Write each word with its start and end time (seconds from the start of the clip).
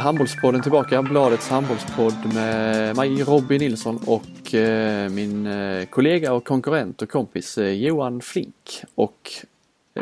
Handbollspodden 0.00 0.62
tillbaka, 0.62 1.02
Bladets 1.02 1.48
handbollspodd 1.48 2.34
med 2.34 2.96
mig 2.96 3.22
Robin 3.22 3.60
Nilsson 3.60 4.00
och 4.06 4.54
eh, 4.54 5.10
min 5.10 5.46
eh, 5.46 5.86
kollega 5.86 6.32
och 6.32 6.44
konkurrent 6.44 7.02
och 7.02 7.10
kompis 7.10 7.58
eh, 7.58 7.70
Johan 7.70 8.20
Flink. 8.20 8.82
Och 8.94 9.32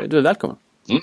du 0.07 0.17
är 0.17 0.21
välkommen! 0.21 0.57
Mm. 0.89 1.01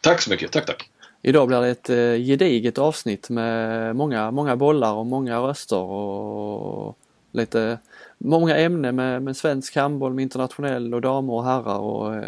Tack 0.00 0.22
så 0.22 0.30
mycket, 0.30 0.52
tack 0.52 0.66
tack! 0.66 0.90
Idag 1.22 1.48
blir 1.48 1.60
det 1.60 1.68
ett 1.68 1.86
gediget 2.26 2.78
avsnitt 2.78 3.30
med 3.30 3.96
många, 3.96 4.30
många 4.30 4.56
bollar 4.56 4.92
och 4.92 5.06
många 5.06 5.38
röster 5.38 5.82
och 5.82 6.98
lite 7.32 7.78
många 8.18 8.56
ämnen 8.56 8.96
med, 8.96 9.22
med 9.22 9.36
svensk 9.36 9.76
handboll, 9.76 10.14
med 10.14 10.22
internationell 10.22 10.94
och 10.94 11.00
damer 11.00 11.32
och 11.32 11.44
herrar 11.44 11.78
och 11.78 12.24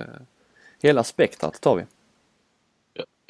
hela 0.83 1.05
spektrat 1.05 1.61
tar 1.61 1.77
vi. 1.77 1.85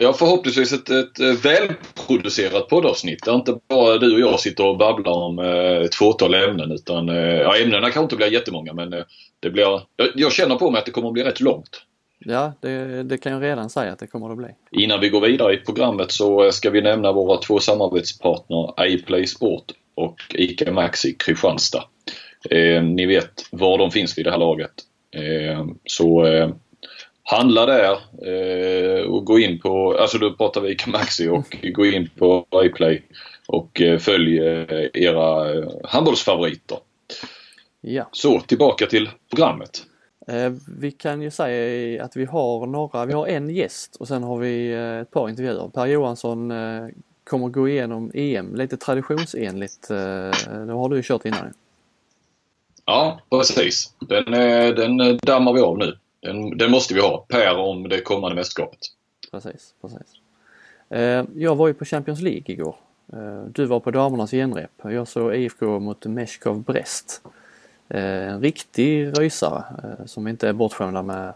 Ja, 0.03 0.13
förhoppningsvis 0.13 0.73
ett, 0.73 0.91
ett 0.91 1.21
eh, 1.21 1.33
välproducerat 1.43 2.69
poddavsnitt 2.69 3.25
där 3.25 3.35
inte 3.35 3.59
bara 3.69 3.99
du 3.99 4.15
och 4.15 4.21
jag 4.21 4.41
sitter 4.41 4.67
och 4.67 4.79
babblar 4.79 5.13
om 5.13 5.39
eh, 5.39 5.85
ett 5.85 5.95
fåtal 5.95 6.35
ämnen 6.35 6.73
utan 6.73 7.09
eh, 7.09 7.17
ja, 7.17 7.57
ämnena 7.57 7.81
kanske 7.81 8.01
inte 8.01 8.17
blir 8.17 8.33
jättemånga 8.33 8.73
men 8.73 8.93
eh, 8.93 9.05
det 9.41 9.51
blir, 9.51 9.63
jag, 9.63 10.09
jag, 10.15 10.33
känner 10.33 10.57
på 10.57 10.71
mig 10.71 10.79
att 10.79 10.87
det 10.87 10.91
kommer 10.93 11.09
att 11.09 11.15
bli 11.15 11.23
rätt 11.23 11.41
långt. 11.41 11.83
Ja, 12.19 12.53
det, 12.61 13.03
det, 13.03 13.19
kan 13.19 13.33
jag 13.33 13.43
redan 13.43 13.71
säga 13.71 13.93
att 13.93 13.99
det 13.99 14.07
kommer 14.07 14.31
att 14.31 14.37
bli. 14.37 14.49
Innan 14.71 15.01
vi 15.01 15.09
går 15.09 15.21
vidare 15.21 15.55
i 15.55 15.57
programmet 15.57 16.13
så 16.13 16.45
eh, 16.45 16.51
ska 16.51 16.71
vi 16.71 16.83
nämna 16.83 17.13
våra 17.13 17.37
två 17.37 17.59
samarbetspartner 17.59 18.75
iPlay 18.81 19.27
Sport 19.27 19.73
och 19.95 20.21
ICA 20.35 20.73
Maxi 20.73 21.17
Kristianstad. 21.19 21.85
Eh, 22.51 22.83
ni 22.83 23.07
vet 23.07 23.33
var 23.51 23.79
de 23.79 23.91
finns 23.91 24.19
vid 24.19 24.27
det 24.27 24.31
här 24.31 24.39
laget. 24.39 24.73
Eh, 25.17 25.67
så 25.85 26.25
handla 27.23 27.67
där 27.67 27.99
eh, 28.27 29.05
och 29.05 29.25
gå 29.25 29.39
in 29.39 29.59
på, 29.59 29.99
alltså 29.99 30.19
då 30.19 30.33
pratar 30.33 30.61
vi 30.61 30.77
Maxi 30.87 31.29
och 31.29 31.57
gå 31.75 31.87
in 31.87 32.11
på 32.19 32.47
iPlay 32.55 33.03
och 33.47 33.81
eh, 33.81 33.99
följ 33.99 34.39
eh, 34.39 34.87
era 34.95 35.55
handbollsfavoriter. 35.85 36.79
Ja. 37.81 38.09
Så 38.13 38.41
tillbaka 38.41 38.87
till 38.87 39.11
programmet. 39.31 39.87
Vi 40.79 40.91
kan 40.91 41.23
ju 41.23 41.31
säga 41.31 42.05
att 42.05 42.17
vi 42.17 42.25
har 42.25 42.67
några, 42.67 43.05
vi 43.05 43.13
har 43.13 43.27
en 43.27 43.51
gäst 43.51 43.97
och 43.97 44.09
sen 44.09 44.23
har 44.23 44.39
vi 44.39 44.73
ett 44.73 45.11
par 45.11 45.29
intervjuer. 45.29 45.69
Per 45.75 45.87
Johansson 45.87 46.53
kommer 47.25 47.49
gå 47.49 47.69
igenom 47.69 48.11
EM 48.15 48.55
lite 48.55 48.77
traditionsenligt. 48.77 49.89
Det 49.89 50.73
har 50.73 50.89
du 50.89 50.97
ju 50.97 51.03
kört 51.03 51.25
innan. 51.25 51.55
Ja 52.85 53.21
precis. 53.31 53.95
Den, 54.01 54.25
den 54.75 55.17
dammar 55.17 55.53
vi 55.53 55.61
av 55.61 55.79
nu. 55.79 55.97
Den, 56.21 56.59
den 56.59 56.71
måste 56.71 56.95
vi 56.95 57.01
ha, 57.01 57.25
Per, 57.29 57.57
om 57.57 57.89
det 57.89 58.01
kommande 58.01 58.35
mästerskapet. 58.35 58.79
Precis, 59.31 59.75
precis. 59.81 60.21
Eh, 60.91 61.25
jag 61.35 61.57
var 61.57 61.69
ju 61.69 61.75
på 61.75 61.85
Champions 61.85 62.21
League 62.21 62.45
igår. 62.47 62.77
Eh, 63.13 63.45
du 63.45 63.65
var 63.65 63.81
på 63.81 63.91
damernas 63.91 64.31
genrep. 64.31 64.71
Jag 64.83 65.09
såg 65.09 65.35
IFK 65.35 65.81
mot 65.81 66.07
Meshkov 66.07 66.63
Brest. 66.63 67.23
Eh, 67.89 68.29
en 68.29 68.41
riktig 68.41 69.19
rysare 69.19 69.65
som 70.07 70.29
inte 70.29 70.49
är 70.49 70.53
bortskämda 70.53 71.03
med 71.03 71.33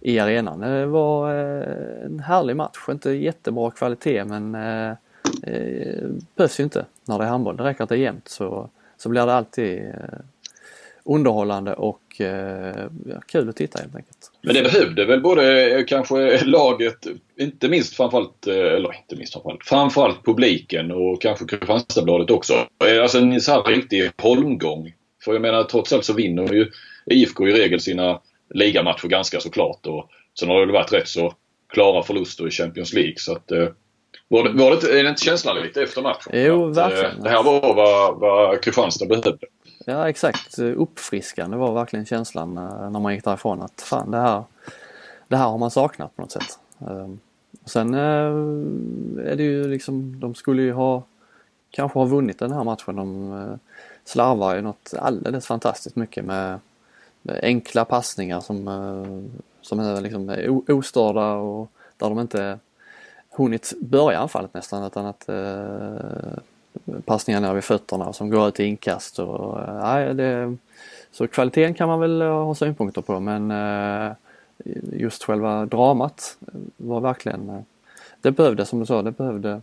i 0.00 0.18
arenan. 0.18 0.60
Det 0.60 0.86
var 0.86 1.30
en 1.34 2.20
härlig 2.20 2.56
match. 2.56 2.78
Inte 2.88 3.10
jättebra 3.10 3.70
kvalitet 3.70 4.24
men 4.24 4.52
behövs 6.34 6.60
ju 6.60 6.64
inte 6.64 6.86
när 7.04 7.18
det 7.18 7.24
är 7.24 7.28
handboll. 7.28 7.56
Det 7.56 7.64
räcker 7.64 7.82
att 7.82 7.88
det 7.88 7.94
är 7.94 7.98
jämnt 7.98 8.28
så, 8.28 8.68
så 8.96 9.08
blir 9.08 9.26
det 9.26 9.34
alltid 9.34 9.94
underhållande 11.04 11.74
och 11.74 12.20
kul 13.26 13.48
att 13.48 13.56
titta 13.56 13.78
helt 13.78 13.96
enkelt. 13.96 14.21
Men 14.42 14.54
det 14.54 14.62
behövde 14.62 15.04
väl 15.04 15.20
både 15.20 15.70
eh, 15.78 15.84
kanske 15.84 16.44
laget, 16.44 17.06
inte 17.38 17.68
minst 17.68 17.96
framförallt, 17.96 18.46
eh, 18.46 18.54
eller 18.54 18.96
inte 18.96 19.16
minst 19.16 19.32
framförallt, 19.32 19.64
framförallt 19.64 20.24
publiken 20.24 20.90
och 20.90 21.22
kanske 21.22 21.44
Kristianstadsbladet 21.44 22.30
också. 22.30 22.52
Eh, 22.84 23.02
alltså 23.02 23.18
en 23.18 23.40
så 23.40 23.52
här 23.52 23.62
riktig 23.62 24.10
holmgång. 24.18 24.92
För 25.24 25.32
jag 25.32 25.42
menar 25.42 25.64
trots 25.64 25.92
allt 25.92 26.04
så 26.04 26.12
vinner 26.12 26.52
ju 26.52 26.70
IFK 27.06 27.48
i 27.48 27.52
regel 27.52 27.80
sina 27.80 28.20
ligamatcher 28.54 29.08
ganska 29.08 29.40
såklart 29.40 29.86
och 29.86 30.10
sen 30.38 30.48
har 30.48 30.60
det 30.60 30.66
väl 30.66 30.72
varit 30.72 30.92
rätt 30.92 31.08
så 31.08 31.34
klara 31.72 32.02
förluster 32.02 32.48
i 32.48 32.50
Champions 32.50 32.92
League 32.92 33.14
så 33.16 33.32
att 33.32 33.50
var 34.28 34.44
det, 34.44 34.52
var 34.52 34.70
det, 34.70 34.98
är 34.98 35.02
det 35.02 35.10
inte 35.10 35.24
känslan 35.24 35.62
lite 35.62 35.82
efter 35.82 36.02
matchen? 36.02 36.32
Jo, 36.32 36.66
verkligen. 36.66 37.22
Det 37.22 37.30
här 37.30 37.42
var 37.42 37.74
vad, 37.74 38.20
vad 38.20 38.64
Kristianstad 38.64 39.06
behövde. 39.06 39.46
Ja 39.84 40.08
exakt, 40.08 40.58
uppfriskande 40.58 41.56
var 41.56 41.74
verkligen 41.74 42.06
känslan 42.06 42.58
eh, 42.58 42.90
när 42.90 43.00
man 43.00 43.14
gick 43.14 43.24
därifrån 43.24 43.62
att 43.62 43.80
fan 43.80 44.10
det 44.10 44.18
här, 44.18 44.44
det 45.28 45.36
här 45.36 45.44
har 45.44 45.58
man 45.58 45.70
saknat 45.70 46.16
på 46.16 46.22
något 46.22 46.32
sätt. 46.32 46.58
Ehm, 46.78 47.20
sen 47.64 47.94
eh, 47.94 49.30
är 49.30 49.36
det 49.36 49.42
ju 49.42 49.68
liksom, 49.68 50.20
de 50.20 50.34
skulle 50.34 50.62
ju 50.62 50.72
ha 50.72 51.02
kanske 51.70 51.98
ha 51.98 52.06
vunnit 52.06 52.38
den 52.38 52.52
här 52.52 52.64
matchen. 52.64 52.96
De 52.96 53.32
eh, 53.32 53.56
slarvar 54.04 54.54
ju 54.54 54.62
något 54.62 54.94
alldeles 54.98 55.46
fantastiskt 55.46 55.96
mycket 55.96 56.24
med, 56.24 56.58
enkla 57.42 57.84
passningar 57.84 58.40
som, 58.40 59.30
som 59.60 59.80
är 59.80 60.00
liksom 60.00 60.36
ostörda 60.68 61.32
och 61.32 61.70
där 61.96 62.08
de 62.08 62.18
inte 62.18 62.58
hunnit 63.30 63.72
börja 63.80 64.18
anfallet 64.18 64.54
nästan 64.54 64.84
utan 64.84 65.06
att 65.06 65.28
passningar 67.04 67.40
ner 67.40 67.54
vid 67.54 67.64
fötterna 67.64 68.12
som 68.12 68.30
går 68.30 68.48
ut 68.48 68.60
i 68.60 68.64
inkast. 68.64 69.18
Och, 69.18 69.58
nej, 69.82 70.14
det, 70.14 70.56
så 71.12 71.26
kvaliteten 71.26 71.74
kan 71.74 71.88
man 71.88 72.00
väl 72.00 72.22
ha 72.22 72.54
synpunkter 72.54 73.02
på 73.02 73.20
men 73.20 73.50
eh, 73.50 74.12
just 74.92 75.24
själva 75.24 75.66
dramat 75.66 76.36
var 76.76 77.00
verkligen, 77.00 77.50
eh, 77.50 77.60
det 78.20 78.30
behövde 78.30 78.66
som 78.66 78.80
du 78.80 78.86
sa, 78.86 79.02
det 79.02 79.10
behövde, 79.10 79.60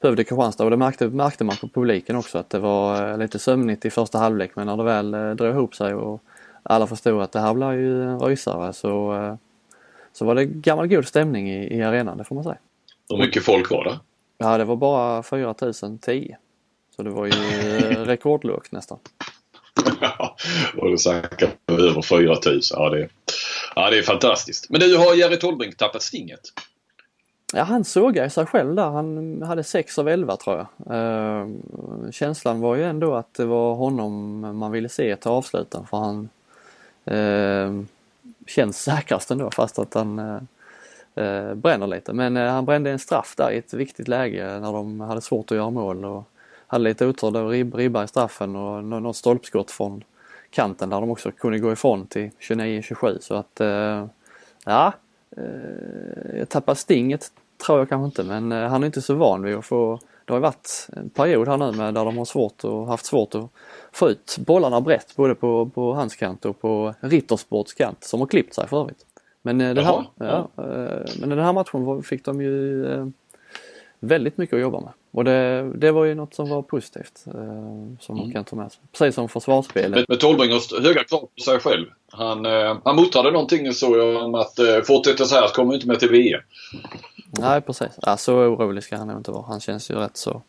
behövde 0.00 0.24
Kristianstad 0.24 0.64
och 0.64 0.70
det 0.70 0.76
märkte, 0.76 1.08
märkte 1.08 1.44
man 1.44 1.56
på 1.56 1.68
publiken 1.68 2.16
också 2.16 2.38
att 2.38 2.50
det 2.50 2.58
var 2.58 3.10
eh, 3.10 3.18
lite 3.18 3.38
sömnigt 3.38 3.84
i 3.84 3.90
första 3.90 4.18
halvlek 4.18 4.50
men 4.56 4.66
när 4.66 4.76
det 4.76 4.84
väl 4.84 5.36
drog 5.36 5.50
ihop 5.50 5.74
sig 5.74 5.94
och 5.94 6.22
alla 6.62 6.86
förstod 6.86 7.22
att 7.22 7.32
det 7.32 7.40
här 7.40 7.54
blir 7.54 7.72
ju 7.72 8.02
en 8.02 8.20
rysare 8.20 8.72
så, 8.72 9.36
så 10.12 10.24
var 10.24 10.34
det 10.34 10.44
gammal 10.44 10.86
god 10.86 11.06
stämning 11.06 11.50
i, 11.50 11.76
i 11.76 11.82
arenan, 11.82 12.18
det 12.18 12.24
får 12.24 12.34
man 12.34 12.44
säga. 12.44 12.58
Hur 13.08 13.18
mycket 13.18 13.44
folk 13.44 13.70
var 13.70 13.84
det? 13.84 13.98
Ja, 14.38 14.58
det 14.58 14.64
var 14.64 14.76
bara 14.76 15.22
4010. 15.22 16.36
Så 16.96 17.02
det 17.02 17.10
var 17.10 17.26
ju 17.26 17.32
eh, 17.32 18.04
rekordlågt 18.04 18.72
nästan. 18.72 18.98
och 20.76 20.90
du 20.90 20.98
snackar 20.98 21.50
över 21.66 22.02
4000. 22.02 22.78
Ja 22.80 22.90
det, 22.90 23.08
ja, 23.74 23.90
det 23.90 23.98
är 23.98 24.02
fantastiskt. 24.02 24.70
Men 24.70 24.80
du, 24.80 24.96
har 24.96 25.14
Jerry 25.14 25.38
Tolbrink 25.38 25.76
tappat 25.76 26.02
stinget? 26.02 26.40
Ja, 27.52 27.62
han 27.62 27.84
sågade 27.84 28.30
sig 28.30 28.46
själv 28.46 28.74
där. 28.74 28.90
Han 28.90 29.42
hade 29.42 29.64
6 29.64 29.98
av 29.98 30.08
11 30.08 30.36
tror 30.36 30.56
jag. 30.56 30.96
Uh, 30.96 31.48
känslan 32.10 32.60
var 32.60 32.76
ju 32.76 32.84
ändå 32.84 33.14
att 33.14 33.34
det 33.34 33.44
var 33.44 33.74
honom 33.74 34.40
man 34.58 34.72
ville 34.72 34.88
se 34.88 35.16
till 35.16 35.30
avsluten 35.30 35.86
för 35.86 35.96
han 35.96 36.28
uh, 37.10 37.82
känns 38.46 38.82
säkrast 38.82 39.30
ändå 39.30 39.50
fast 39.50 39.78
att 39.78 39.94
han 39.94 40.18
uh, 40.18 41.54
bränner 41.54 41.86
lite. 41.86 42.12
Men 42.12 42.36
han 42.36 42.64
brände 42.64 42.90
en 42.90 42.98
straff 42.98 43.34
där 43.36 43.50
i 43.50 43.58
ett 43.58 43.74
viktigt 43.74 44.08
läge 44.08 44.60
när 44.60 44.72
de 44.72 45.00
hade 45.00 45.20
svårt 45.20 45.50
att 45.50 45.56
göra 45.56 45.70
mål. 45.70 46.04
Och, 46.04 46.24
hade 46.66 46.84
lite 46.84 47.06
otur, 47.06 47.30
det 47.30 47.42
var 47.42 47.50
ribb, 47.50 47.74
ribba 47.74 48.04
i 48.04 48.08
straffen 48.08 48.56
och 48.56 48.84
något 48.84 49.16
stolpskott 49.16 49.70
från 49.70 50.04
kanten 50.50 50.90
där 50.90 51.00
de 51.00 51.10
också 51.10 51.30
kunde 51.30 51.58
gå 51.58 51.72
ifrån 51.72 52.06
till 52.06 52.30
29-27 52.40 53.18
så 53.20 53.34
att 53.34 53.60
eh, 53.60 54.06
ja, 54.64 54.92
eh, 55.36 56.44
tappade 56.44 56.76
stinget 56.76 57.32
tror 57.66 57.78
jag 57.78 57.88
kanske 57.88 58.04
inte 58.06 58.24
men 58.24 58.52
eh, 58.52 58.68
han 58.68 58.82
är 58.82 58.86
inte 58.86 59.02
så 59.02 59.14
van 59.14 59.42
vid 59.42 59.54
att 59.54 59.66
få 59.66 59.98
det 60.24 60.32
har 60.32 60.40
varit 60.40 60.88
en 60.96 61.10
period 61.10 61.48
här 61.48 61.56
nu 61.56 61.72
med 61.72 61.94
där 61.94 62.04
de 62.04 62.18
har 62.18 62.24
svårt 62.24 62.64
och 62.64 62.86
haft 62.86 63.06
svårt 63.06 63.34
att 63.34 63.50
få 63.92 64.10
ut 64.10 64.36
bollarna 64.38 64.80
brett 64.80 65.16
både 65.16 65.34
på, 65.34 65.70
på 65.74 65.94
hans 65.94 66.16
kant 66.16 66.44
och 66.44 66.60
på 66.60 66.94
Rittersports 67.00 67.74
kant 67.74 68.04
som 68.04 68.20
har 68.20 68.26
klippt 68.26 68.54
sig 68.54 68.68
för 68.68 68.80
övrigt. 68.80 69.06
Men, 69.42 69.58
den 69.58 69.78
här, 69.78 70.06
ja, 70.14 70.48
men 71.20 71.28
den 71.28 71.38
här 71.38 71.52
matchen 71.52 72.02
fick 72.02 72.24
de 72.24 72.40
ju 72.40 73.12
väldigt 74.00 74.38
mycket 74.38 74.54
att 74.54 74.60
jobba 74.60 74.80
med. 74.80 74.92
Och 75.16 75.24
det, 75.24 75.72
det 75.74 75.92
var 75.92 76.04
ju 76.04 76.14
något 76.14 76.34
som 76.34 76.48
var 76.48 76.62
positivt 76.62 77.24
eh, 77.26 77.32
som 78.00 78.16
man 78.16 78.18
mm. 78.18 78.32
kan 78.32 78.44
ta 78.44 78.56
med 78.56 78.72
sig. 78.72 78.80
Precis 78.92 79.14
som 79.14 79.28
försvarsspelet. 79.28 79.90
Men, 79.90 80.04
men 80.08 80.18
Tolbring 80.18 80.52
har 80.52 80.82
höga 80.82 81.04
krav 81.04 81.18
på 81.18 81.42
sig 81.42 81.58
själv. 81.58 81.86
Han, 82.12 82.46
eh, 82.46 82.76
han 82.84 82.96
muttrade 82.96 83.30
någonting 83.30 83.72
så 83.72 83.96
jag 83.96 84.24
om 84.24 84.34
att 84.34 84.58
eh, 84.58 84.80
fortsätter 84.84 85.24
så 85.24 85.34
här 85.34 85.48
kommer 85.48 85.74
inte 85.74 85.86
med 85.86 86.00
till 86.00 86.10
VM. 86.10 86.40
Nej 87.30 87.60
precis. 87.60 87.88
Ja, 88.02 88.16
så 88.16 88.34
orolig 88.34 88.82
ska 88.82 88.96
han 88.96 89.08
nog 89.08 89.16
inte 89.16 89.30
vara. 89.30 89.44
Han 89.48 89.60
känns 89.60 89.90
ju 89.90 89.94
rätt 89.94 90.16
så 90.16 90.42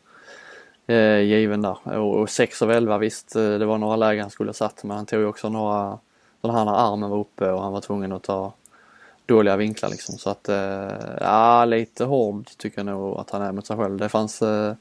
eh, 0.88 1.20
given 1.20 1.62
där. 1.62 1.98
Och, 1.98 2.20
och 2.20 2.30
6 2.30 2.62
av 2.62 2.72
11 2.72 2.98
visst 2.98 3.36
eh, 3.36 3.50
det 3.50 3.66
var 3.66 3.78
några 3.78 3.96
lägen 3.96 4.22
han 4.22 4.32
skulle 4.32 4.50
ha 4.50 4.54
satt 4.54 4.84
men 4.84 4.98
han 4.98 5.06
tog 5.06 5.20
ju 5.20 5.26
också 5.26 5.50
några 5.50 6.00
den 6.42 6.52
här 6.52 6.66
när 6.66 6.94
armen 6.94 7.10
var 7.10 7.20
uppe 7.20 7.52
och 7.52 7.62
han 7.62 7.74
var 7.74 7.82
tvungen 7.82 8.12
att 8.12 8.24
ta 8.24 8.54
dåliga 9.28 9.58
vinklar 9.58 9.90
liksom. 9.90 10.18
Så 10.18 10.30
att, 10.30 10.50
eh, 10.50 10.92
ja 11.22 11.66
lite 11.66 12.04
hård 12.04 12.50
tycker 12.58 12.78
jag 12.78 12.86
nog 12.86 13.18
att 13.18 13.30
han 13.30 13.42
är 13.42 13.52
mot 13.52 13.68
sig 13.68 13.78
själv. 13.78 13.98
Det 13.98 14.10
fanns 14.10 14.42
eh, 14.42 14.74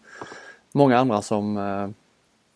många 0.72 0.98
andra 0.98 1.22
som 1.22 1.56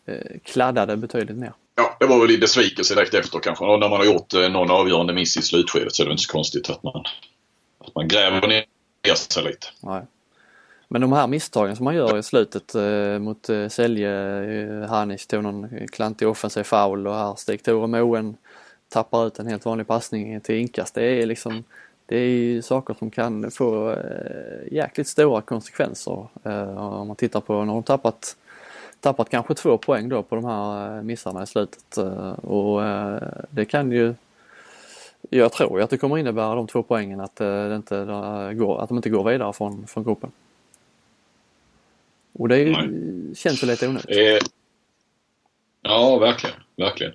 eh, 0.07 0.15
kladdade 0.45 0.97
betydligt 0.97 1.37
mer. 1.37 1.53
Ja, 1.75 1.97
det 2.01 2.07
var 2.07 2.21
väl 2.21 2.31
i 2.31 2.39
besvikelse 2.39 2.95
direkt 2.95 3.15
efter 3.15 3.39
kanske. 3.39 3.65
Och 3.65 3.81
när 3.81 3.89
man 3.89 3.99
har 3.99 4.07
gjort 4.07 4.33
någon 4.33 4.71
avgörande 4.71 5.13
miss 5.13 5.37
i 5.37 5.43
slutskedet 5.43 5.95
så 5.95 6.03
är 6.03 6.07
det 6.07 6.13
inte 6.13 6.23
så 6.23 6.33
konstigt 6.33 6.71
att 6.71 6.83
man, 6.83 7.05
att 7.79 7.95
man 7.95 8.09
gräver 8.09 8.49
ner 8.49 8.65
sig 9.15 9.45
lite. 9.45 9.67
Nej. 9.81 10.03
Men 10.93 11.01
de 11.01 11.13
här 11.13 11.27
misstagen 11.27 11.77
som 11.77 11.85
man 11.85 11.95
gör 11.95 12.19
i 12.19 12.23
slutet 12.23 12.75
eh, 12.75 13.19
mot 13.19 13.49
eh, 13.49 13.69
Sälje, 13.69 14.43
eh, 14.43 14.89
Hanic 14.89 15.27
tog 15.27 15.43
någon 15.43 15.89
klantig 15.93 16.29
offensiv 16.29 16.63
foul 16.63 17.07
och 17.07 17.15
här 17.15 17.35
Stig 17.35 17.63
Tore 17.63 17.87
Moen 17.87 18.37
tappar 18.91 19.27
ut 19.27 19.39
en 19.39 19.47
helt 19.47 19.65
vanlig 19.65 19.87
passning 19.87 20.41
till 20.41 20.55
inkast. 20.55 20.95
Det 20.95 21.05
är 21.05 21.27
liksom 21.27 21.65
det 22.07 22.17
är 22.17 22.29
ju 22.29 22.63
saker 22.63 22.95
som 22.95 23.11
kan 23.11 23.51
få 23.51 23.91
eh, 23.91 24.73
jäkligt 24.73 25.09
stora 25.09 25.41
konsekvenser 25.41 26.27
eh, 26.45 27.01
om 27.01 27.07
man 27.07 27.17
tittar 27.17 27.41
på 27.41 27.65
när 27.65 27.73
de 27.73 27.83
tappat 27.83 28.37
tappat 29.01 29.31
kanske 29.31 29.55
två 29.55 29.79
poäng 29.79 30.09
då 30.09 30.23
på 30.23 30.35
de 30.35 30.45
här 30.45 30.97
eh, 30.97 31.03
missarna 31.03 31.43
i 31.43 31.47
slutet 31.47 31.99
och 32.43 32.83
det 33.51 33.65
kan 33.65 33.93
ju 33.93 34.15
jag 35.31 35.53
tror 35.53 35.79
ju 35.79 35.85
att 35.85 35.91
det 35.91 35.99
kommer 35.99 36.19
innebära 36.19 36.55
de 36.55 36.67
två 36.67 36.83
poängen 36.83 37.21
att, 37.21 37.37
det 37.37 37.77
inte 37.77 38.05
går, 38.55 38.83
att 38.83 38.89
de 38.89 38.97
inte 38.97 39.11
går 39.11 39.31
vidare 39.31 39.53
från, 39.53 39.87
från 39.87 40.05
gruppen. 40.05 40.33
Och 42.33 42.49
det 42.49 42.57
är 42.57 42.75
känns 43.35 43.63
ju 43.63 43.67
lite 43.67 43.89
onödigt. 43.89 44.51
Ja, 45.83 46.19
verkligen. 46.19 46.57
verkligen. 46.77 47.13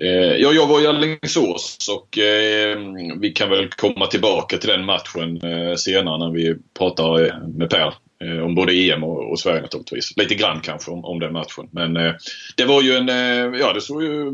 Eh, 0.00 0.36
ja, 0.36 0.52
jag 0.52 0.66
var 0.66 0.80
i 0.80 0.86
Alingsås 0.86 1.88
och 1.90 2.18
eh, 2.18 2.78
vi 3.20 3.30
kan 3.30 3.50
väl 3.50 3.68
komma 3.68 4.06
tillbaka 4.06 4.56
till 4.56 4.68
den 4.68 4.84
matchen 4.84 5.40
eh, 5.42 5.74
senare 5.74 6.18
när 6.18 6.30
vi 6.30 6.54
pratar 6.78 7.24
eh, 7.24 7.48
med 7.48 7.70
Per 7.70 7.94
Eh, 8.24 8.44
om 8.44 8.54
både 8.54 8.72
EM 8.72 9.04
och, 9.04 9.30
och, 9.30 9.40
Sverige 9.40 9.60
naturligtvis. 9.60 10.16
Lite 10.16 10.34
grann 10.34 10.60
kanske 10.60 10.90
om, 10.90 11.04
om 11.04 11.18
den 11.18 11.32
matchen. 11.32 11.68
Men 11.70 11.96
eh, 11.96 12.12
det 12.56 12.64
var 12.64 12.82
ju 12.82 12.92
en, 12.92 13.08
eh, 13.08 13.60
ja 13.60 13.72
det 13.72 13.80
såg 13.80 14.02
ju 14.02 14.32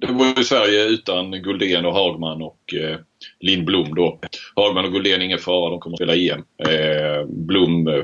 det 0.00 0.06
var 0.06 0.26
ju 0.38 0.44
Sverige 0.44 0.84
utan 0.84 1.30
Guldén 1.30 1.86
och 1.86 1.94
Hagman 1.94 2.42
och 2.42 2.74
eh, 2.74 2.96
Lindblom 3.40 3.94
då. 3.94 4.20
Hagman 4.56 4.84
och 4.84 4.92
Guldén 4.92 5.22
ingen 5.22 5.38
fara, 5.38 5.70
de 5.70 5.80
kommer 5.80 5.94
att 5.94 5.98
spela 5.98 6.14
EM. 6.14 6.44
Eh, 6.68 7.26
Blom, 7.26 7.88
eh, 7.88 8.02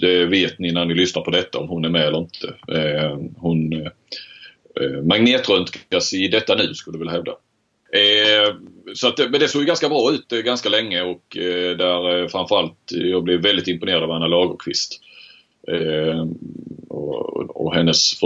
det 0.00 0.24
vet 0.24 0.58
ni 0.58 0.72
när 0.72 0.84
ni 0.84 0.94
lyssnar 0.94 1.22
på 1.22 1.30
detta 1.30 1.58
om 1.58 1.68
hon 1.68 1.84
är 1.84 1.88
med 1.88 2.06
eller 2.06 2.18
inte. 2.18 2.46
Eh, 2.68 3.18
hon 3.36 3.72
eh, 3.72 3.88
eh, 4.80 5.02
magnetröntgas 5.02 6.12
i 6.12 6.28
detta 6.28 6.54
nu 6.54 6.74
skulle 6.74 6.94
jag 6.94 6.98
vilja 6.98 7.12
hävda. 7.12 7.32
Eh, 7.92 8.54
så 8.94 9.08
att, 9.08 9.18
men 9.18 9.40
det 9.40 9.48
såg 9.48 9.62
ju 9.62 9.66
ganska 9.66 9.88
bra 9.88 10.12
ut 10.12 10.32
eh, 10.32 10.38
ganska 10.38 10.68
länge 10.68 11.02
och 11.02 11.36
eh, 11.36 11.76
där 11.76 12.18
eh, 12.18 12.28
framförallt 12.28 12.92
eh, 12.94 13.06
jag 13.06 13.22
blev 13.22 13.42
väldigt 13.42 13.68
imponerad 13.68 14.02
av 14.02 14.10
Anna 14.10 14.26
Lagerqvist. 14.26 15.00
Eh, 15.68 16.26
och, 16.88 17.56
och, 17.56 17.74
hennes 17.74 18.20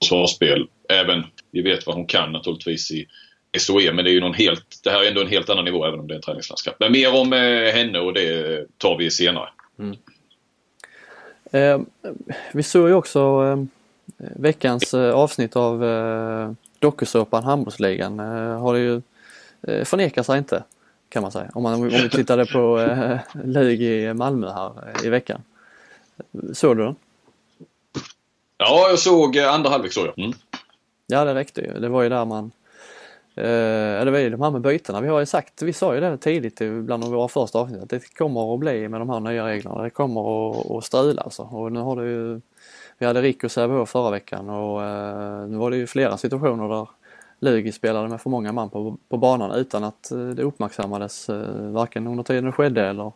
försvarsspel. 0.00 0.66
Även, 0.88 1.22
vi 1.50 1.62
vet 1.62 1.86
vad 1.86 1.96
hon 1.96 2.06
kan 2.06 2.32
naturligtvis 2.32 2.90
i 2.90 3.06
SOE 3.58 3.92
men 3.92 4.04
det 4.04 4.10
är 4.10 4.12
ju 4.12 4.20
någon 4.20 4.34
helt, 4.34 4.80
det 4.84 4.90
här 4.90 5.02
är 5.02 5.08
ändå 5.08 5.20
en 5.20 5.28
helt 5.28 5.50
annan 5.50 5.64
nivå 5.64 5.86
även 5.86 6.00
om 6.00 6.06
det 6.06 6.14
är 6.14 6.16
en 6.16 6.22
träningslandskap. 6.22 6.76
Men 6.78 6.92
mer 6.92 7.14
om 7.14 7.32
henne 7.32 7.98
och 7.98 8.12
det 8.12 8.66
tar 8.78 8.98
vi 8.98 9.10
senare. 9.10 9.48
Mm. 9.78 9.96
Eh, 11.52 11.80
vi 12.52 12.62
såg 12.62 12.88
ju 12.88 12.94
också 12.94 13.20
eh, 13.20 13.64
veckans 14.36 14.94
eh, 14.94 15.14
avsnitt 15.14 15.56
av 15.56 15.84
eh, 15.84 16.52
dokusåpan 16.78 17.44
Handbollsligan 17.44 18.20
eh, 18.20 18.60
har 18.60 18.74
det 18.74 18.80
ju 18.80 19.02
eh, 19.62 19.84
förnekar 19.84 20.22
sig 20.22 20.38
inte 20.38 20.64
kan 21.08 21.22
man 21.22 21.32
säga. 21.32 21.50
Om, 21.54 21.62
man, 21.62 21.74
om 21.74 21.88
vi 21.88 22.10
tittade 22.10 22.46
på 22.46 22.80
eh, 22.80 23.18
LUG 23.44 23.80
i 23.80 24.14
Malmö 24.14 24.52
här 24.52 24.72
i 25.04 25.08
veckan. 25.08 25.42
Såg 26.52 26.76
du 26.76 26.84
den? 26.84 26.96
Ja, 28.58 28.88
jag 28.88 28.98
såg 28.98 29.38
andra 29.38 29.70
halvlek 29.70 29.92
såg 29.92 30.06
jag. 30.06 30.18
Mm. 30.18 30.32
Ja, 31.06 31.24
det 31.24 31.34
räckte 31.34 31.60
ju. 31.60 31.80
Det 31.80 31.88
var 31.88 32.02
ju 32.02 32.08
där 32.08 32.24
man 32.24 32.50
Eh, 33.36 34.04
det 34.04 34.10
var 34.10 34.18
ju 34.18 34.30
de 34.30 34.42
här 34.42 34.50
med 34.50 34.60
bytena. 34.60 35.00
Vi 35.00 35.08
har 35.08 35.20
ju 35.20 35.26
sagt, 35.26 35.62
vi 35.62 35.72
sa 35.72 35.94
ju 35.94 36.00
det 36.00 36.16
tidigt 36.16 36.58
bland 36.58 37.04
våra 37.04 37.28
första 37.28 37.58
avsnitt 37.58 37.82
att 37.82 37.88
det 37.88 38.14
kommer 38.14 38.54
att 38.54 38.60
bli 38.60 38.88
med 38.88 39.00
de 39.00 39.10
här 39.10 39.20
nya 39.20 39.46
reglerna. 39.46 39.82
Det 39.82 39.90
kommer 39.90 40.50
att, 40.50 40.70
att 40.70 40.84
strula 40.84 41.22
alltså. 41.22 41.42
Och 41.42 41.72
nu 41.72 41.80
har 41.80 41.96
det 41.96 42.10
ju 42.10 42.40
vi 42.98 43.06
hade 43.06 43.22
Rick 43.22 43.44
och 43.44 43.52
Sävehof 43.52 43.90
förra 43.90 44.10
veckan 44.10 44.50
och 44.50 44.82
eh, 44.82 45.46
nu 45.46 45.56
var 45.56 45.70
det 45.70 45.76
ju 45.76 45.86
flera 45.86 46.16
situationer 46.16 46.68
där 46.68 46.88
Lugi 47.38 47.72
spelade 47.72 48.08
med 48.08 48.20
för 48.20 48.30
många 48.30 48.52
man 48.52 48.70
på, 48.70 48.96
på 49.08 49.16
banan 49.16 49.52
utan 49.52 49.84
att 49.84 50.10
eh, 50.10 50.28
det 50.28 50.42
uppmärksammades 50.42 51.28
eh, 51.28 51.70
varken 51.70 52.06
under 52.06 52.24
tiden 52.24 52.44
det 52.44 52.52
skedde 52.52 52.86
eller, 52.86 53.12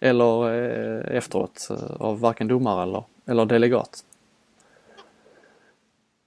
eller 0.00 0.52
eh, 0.52 1.16
efteråt 1.16 1.68
eh, 1.70 1.96
av 2.00 2.20
varken 2.20 2.48
domare 2.48 2.82
eller, 2.82 3.04
eller 3.26 3.44
delegat. 3.44 4.04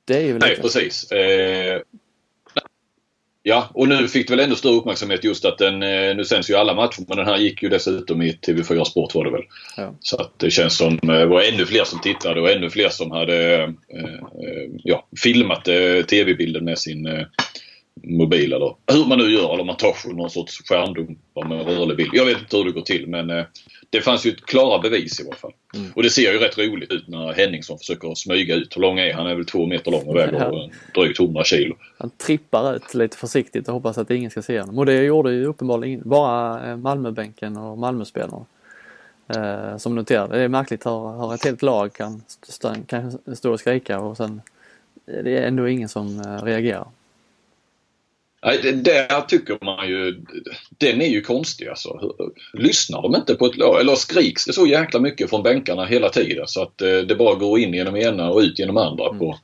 Det 0.05 0.17
är 0.17 0.21
ju 0.21 0.33
lite... 0.33 0.45
Nej 0.47 0.61
precis. 0.61 1.11
Eh, 1.11 1.81
Ja, 3.49 3.69
och 3.73 3.87
nu 3.87 4.07
fick 4.07 4.27
det 4.27 4.35
väl 4.35 4.45
ännu 4.45 4.55
större 4.55 4.75
uppmärksamhet 4.75 5.23
just 5.23 5.45
att 5.45 5.57
den, 5.57 5.83
eh, 5.83 6.15
nu 6.15 6.25
sänds 6.25 6.49
ju 6.49 6.55
alla 6.55 6.73
matcher 6.73 7.03
men 7.07 7.17
den 7.17 7.25
här 7.25 7.37
gick 7.37 7.63
ju 7.63 7.69
dessutom 7.69 8.21
i 8.21 8.31
TV4 8.31 8.83
Sport 8.83 9.15
var 9.15 9.25
det 9.25 9.31
väl. 9.31 9.41
Ja. 9.77 9.95
Så 9.99 10.21
att 10.21 10.39
det 10.39 10.51
känns 10.51 10.77
som 10.77 10.93
eh, 10.93 11.07
det 11.09 11.25
var 11.25 11.41
ännu 11.41 11.65
fler 11.65 11.83
som 11.83 12.01
tittade 12.01 12.41
och 12.41 12.49
ännu 12.49 12.69
fler 12.69 12.89
som 12.89 13.11
hade 13.11 13.63
eh, 13.63 13.69
ja, 14.83 15.07
filmat 15.23 15.65
TV-bilden 16.09 16.65
med 16.65 16.79
sin 16.79 17.07
mobil 18.09 18.53
eller 18.53 18.75
hur 18.91 19.05
man 19.05 19.17
nu 19.17 19.31
gör 19.31 19.53
eller 19.53 19.63
man 19.63 19.77
tar 19.77 20.13
någon 20.13 20.29
sorts 20.29 20.61
skärmdumpar 20.65 21.47
med 21.47 21.65
rörlig 21.65 21.97
bild. 21.97 22.09
Jag 22.13 22.25
vet 22.25 22.39
inte 22.39 22.57
hur 22.57 22.63
det 22.63 22.71
går 22.71 22.81
till 22.81 23.07
men 23.07 23.29
eh, 23.29 23.43
det 23.89 24.01
fanns 24.01 24.25
ju 24.25 24.31
ett 24.31 24.45
klara 24.45 24.79
bevis 24.79 25.19
i 25.19 25.23
alla 25.23 25.35
fall. 25.35 25.53
Mm. 25.75 25.91
Och 25.95 26.03
det 26.03 26.09
ser 26.09 26.33
ju 26.33 26.39
rätt 26.39 26.57
roligt 26.57 26.91
ut 26.91 27.07
när 27.07 27.33
Henningsson 27.33 27.77
försöker 27.77 28.15
smyga 28.15 28.55
ut. 28.55 28.75
Hur 28.75 28.81
lång 28.81 28.99
är 28.99 29.13
han? 29.13 29.21
Han 29.23 29.31
är 29.31 29.35
väl 29.35 29.45
två 29.45 29.65
meter 29.65 29.91
lång 29.91 30.07
och 30.07 30.15
väger 30.15 30.33
ja. 30.33 30.69
drygt 30.95 31.19
100 31.19 31.43
kilo. 31.43 31.75
Han 31.97 32.09
trippar 32.09 32.75
ut 32.75 32.93
lite 32.93 33.17
försiktigt 33.17 33.67
och 33.67 33.73
hoppas 33.73 33.97
att 33.97 34.11
ingen 34.11 34.31
ska 34.31 34.41
se 34.41 34.59
honom. 34.59 34.77
Och 34.77 34.85
det 34.85 35.03
gjorde 35.03 35.33
ju 35.33 35.45
uppenbarligen 35.45 36.01
bara 36.05 36.69
eh, 36.69 36.77
Malmöbänken 36.77 37.57
och 37.57 37.77
Malmöspelarna. 37.77 38.45
Eh, 39.29 39.77
som 39.77 39.95
noterade. 39.95 40.37
Det 40.37 40.43
är 40.43 40.47
märkligt 40.47 40.85
hur, 40.85 41.21
hur 41.21 41.33
ett 41.33 41.43
helt 41.43 41.61
lag 41.61 41.93
kan, 41.93 42.21
stå, 42.27 42.75
kan 42.87 43.19
stå 43.35 43.51
och 43.51 43.59
skrika 43.59 43.99
och 43.99 44.17
sen 44.17 44.41
det 45.05 45.37
är 45.37 45.47
ändå 45.47 45.67
ingen 45.67 45.89
som 45.89 46.19
eh, 46.19 46.43
reagerar. 46.43 46.87
Nej, 48.45 48.73
där 48.73 49.21
tycker 49.21 49.57
man 49.61 49.87
ju, 49.87 50.23
den 50.77 51.01
är 51.01 51.07
ju 51.07 51.21
konstig 51.21 51.67
alltså. 51.67 52.15
Lyssnar 52.53 53.01
de 53.01 53.15
inte 53.15 53.35
på 53.35 53.45
ett 53.45 53.57
lag? 53.57 53.79
Eller 53.79 53.95
skriks 53.95 54.45
det 54.45 54.53
så 54.53 54.67
jäkla 54.67 54.99
mycket 54.99 55.29
från 55.29 55.43
bänkarna 55.43 55.85
hela 55.85 56.09
tiden 56.09 56.47
så 56.47 56.61
att 56.61 56.81
eh, 56.81 56.97
det 56.97 57.15
bara 57.15 57.35
går 57.35 57.59
in 57.59 57.73
genom 57.73 57.95
ena 57.95 58.29
och 58.29 58.39
ut 58.39 58.59
genom 58.59 58.77
andra 58.77 59.07
mm. 59.07 59.19
på 59.19 59.39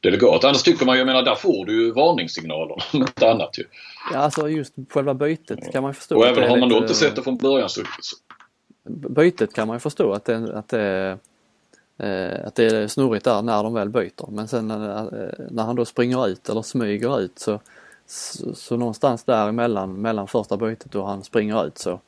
delegat. 0.00 0.44
Annars 0.44 0.62
tycker 0.62 0.86
man 0.86 0.94
ju, 0.94 1.00
jag 1.00 1.06
menar 1.06 1.22
där 1.22 1.34
får 1.34 1.66
du 1.66 1.84
ju 1.84 1.92
varningssignaler 1.92 2.76
om 2.92 3.00
inte 3.00 3.30
annat 3.30 3.58
ju. 3.58 3.64
Ja 4.12 4.18
alltså 4.18 4.48
just 4.48 4.74
själva 4.90 5.14
bytet 5.14 5.72
kan 5.72 5.82
man 5.82 5.94
förstå. 5.94 6.16
Och 6.16 6.26
även 6.26 6.50
har 6.50 6.56
man 6.56 6.68
då 6.68 6.76
inte 6.76 6.94
sett 6.94 7.16
det 7.16 7.22
från 7.22 7.36
början 7.36 7.68
så... 7.68 7.80
Bytet 8.88 9.54
kan 9.54 9.68
man 9.68 9.76
ju 9.76 9.80
förstå 9.80 10.12
att 10.12 10.24
det, 10.24 10.58
att 10.58 10.68
det 10.68 11.18
eh, 11.98 12.46
att 12.46 12.54
det 12.54 12.64
är 12.64 12.88
snurrigt 12.88 13.24
där 13.24 13.42
när 13.42 13.62
de 13.62 13.74
väl 13.74 13.88
byter. 13.88 14.30
Men 14.30 14.48
sen 14.48 14.68
när, 14.68 15.00
eh, 15.00 15.46
när 15.50 15.62
han 15.62 15.76
då 15.76 15.84
springer 15.84 16.28
ut 16.28 16.48
eller 16.48 16.62
smyger 16.62 17.20
ut 17.20 17.38
så 17.38 17.60
så, 18.06 18.54
så 18.54 18.76
någonstans 18.76 19.24
däremellan, 19.24 19.92
mellan 20.00 20.28
första 20.28 20.56
bytet 20.56 20.94
och 20.94 21.06
han 21.06 21.24
springer 21.24 21.66
ut 21.66 21.78
så, 21.78 22.00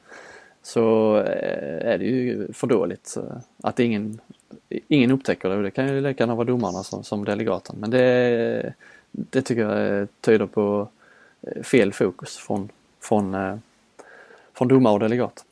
så 0.62 1.16
eh, 1.16 1.92
är 1.92 1.98
det 1.98 2.04
ju 2.04 2.52
för 2.52 2.66
dåligt 2.66 3.16
att 3.62 3.80
ingen, 3.80 4.20
ingen 4.68 5.10
upptäcker 5.10 5.48
det. 5.48 5.62
Det 5.62 5.70
kan 5.70 5.88
ju 5.88 6.00
lika 6.00 6.22
gärna 6.22 6.34
vara 6.34 6.46
domarna 6.46 6.82
som, 6.82 7.04
som 7.04 7.24
delegaten. 7.24 7.76
Men 7.78 7.90
det, 7.90 8.74
det 9.10 9.42
tycker 9.42 9.62
jag 9.62 10.00
eh, 10.00 10.06
tyder 10.20 10.46
på 10.46 10.88
eh, 11.42 11.62
fel 11.62 11.92
fokus 11.92 12.36
från, 12.36 12.68
från, 13.00 13.60
från 14.54 14.68
domare 14.68 14.94
och 14.94 15.00
delegat. 15.00 15.44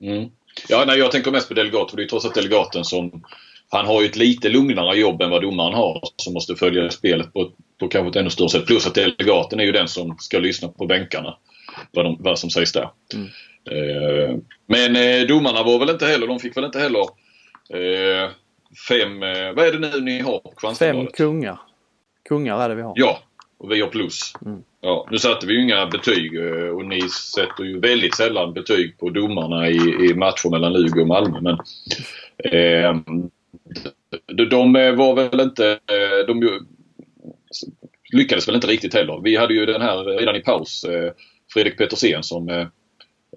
Mm. 0.00 0.30
Ja, 0.68 0.84
nej, 0.86 0.98
jag 0.98 1.12
tänker 1.12 1.30
mest 1.30 1.48
på 1.48 1.54
delegat 1.54 1.90
för 1.90 1.96
det 1.96 2.02
är 2.02 2.06
trots 2.06 2.24
allt 2.24 2.34
delegaten 2.34 2.84
som 2.84 3.24
han 3.68 3.86
har 3.86 4.02
ju 4.02 4.08
ett 4.08 4.16
lite 4.16 4.48
lugnare 4.48 4.96
jobb 4.96 5.22
än 5.22 5.30
vad 5.30 5.42
domaren 5.42 5.74
har 5.74 6.02
som 6.16 6.34
måste 6.34 6.54
följa 6.54 6.90
spelet 6.90 7.32
på, 7.32 7.42
ett 7.42 7.54
på 7.78 7.88
kanske 7.88 8.10
ett 8.10 8.16
ännu 8.16 8.30
större 8.30 8.48
sätt. 8.48 8.66
Plus 8.66 8.86
att 8.86 8.94
delegaten 8.94 9.60
är 9.60 9.64
ju 9.64 9.72
den 9.72 9.88
som 9.88 10.16
ska 10.18 10.38
lyssna 10.38 10.68
på 10.68 10.86
bänkarna. 10.86 11.36
Vad, 11.90 12.04
de, 12.04 12.16
vad 12.20 12.38
som 12.38 12.50
sägs 12.50 12.72
där. 12.72 12.90
Mm. 13.14 13.28
Eh, 13.70 14.36
men 14.66 14.96
eh, 14.96 15.26
domarna 15.26 15.62
var 15.62 15.78
väl 15.78 15.90
inte 15.90 16.06
heller, 16.06 16.26
de 16.26 16.38
fick 16.38 16.56
väl 16.56 16.64
inte 16.64 16.78
heller 16.78 17.00
eh, 17.70 18.30
fem, 18.88 19.22
eh, 19.22 19.52
vad 19.52 19.66
är 19.66 19.72
det 19.72 19.78
nu 19.78 20.00
ni 20.00 20.20
har 20.20 20.38
på 20.38 20.74
Fem 20.74 21.06
kungar. 21.06 21.60
Kungar 22.28 22.60
är 22.60 22.68
det 22.68 22.74
vi 22.74 22.82
har. 22.82 22.92
Ja, 22.96 23.18
och 23.58 23.72
vi 23.72 23.80
har 23.80 23.88
plus. 23.88 24.32
Mm. 24.46 24.62
Ja, 24.80 25.08
nu 25.10 25.18
satte 25.18 25.46
vi 25.46 25.54
ju 25.54 25.62
inga 25.62 25.86
betyg 25.86 26.36
eh, 26.36 26.68
och 26.68 26.84
ni 26.84 27.00
sätter 27.08 27.64
ju 27.64 27.80
väldigt 27.80 28.16
sällan 28.16 28.52
betyg 28.52 28.98
på 28.98 29.10
domarna 29.10 29.68
i, 29.68 30.10
i 30.10 30.14
matcher 30.14 30.50
mellan 30.50 30.72
Luleå 30.72 31.00
och 31.00 31.08
Malmö. 31.08 31.40
Men, 31.40 31.58
eh, 32.52 32.96
de 34.50 34.72
var 34.96 35.14
väl 35.14 35.40
inte... 35.40 35.70
Eh, 35.70 36.26
de 36.26 36.66
lyckades 38.12 38.48
väl 38.48 38.54
inte 38.54 38.66
riktigt 38.66 38.94
heller. 38.94 39.20
Vi 39.24 39.36
hade 39.36 39.54
ju 39.54 39.66
den 39.66 39.82
här 39.82 40.04
redan 40.04 40.36
i 40.36 40.40
paus, 40.40 40.84
eh, 40.84 41.12
Fredrik 41.52 41.78
Petersen 41.78 42.22
som 42.22 42.48
eh, 42.48 42.66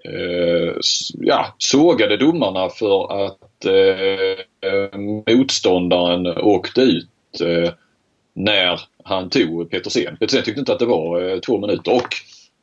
eh 0.04 0.74
ja, 1.18 1.54
sågade 1.58 2.16
domarna 2.16 2.68
för 2.68 3.26
att 3.26 3.64
eh, 3.64 4.98
motståndaren 5.26 6.26
åkte 6.26 6.80
ut 6.80 7.40
eh, 7.40 7.72
när 8.34 8.80
han 9.04 9.30
tog 9.30 9.70
Petersen. 9.70 10.16
Petersen 10.16 10.44
tyckte 10.44 10.60
inte 10.60 10.72
att 10.72 10.78
det 10.78 10.86
var 10.86 11.40
två 11.40 11.58
minuter 11.58 11.94
och 11.94 12.08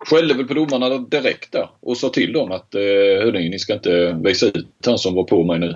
skällde 0.06 0.34
väl 0.34 0.48
på 0.48 0.54
domarna 0.54 0.98
direkt 0.98 1.52
där 1.52 1.70
och 1.80 1.98
sa 1.98 2.10
till 2.10 2.34
dem 2.34 2.52
att 2.52 2.76
eh, 2.76 2.82
hörni, 2.82 3.50
ni 3.50 3.60
ska 3.60 3.74
inte 3.74 4.20
visa 4.24 4.46
ut 4.46 4.68
han 4.86 4.98
som 4.98 5.16
var 5.16 5.24
på 5.24 5.44
mig 5.44 5.60
nu. 5.60 5.76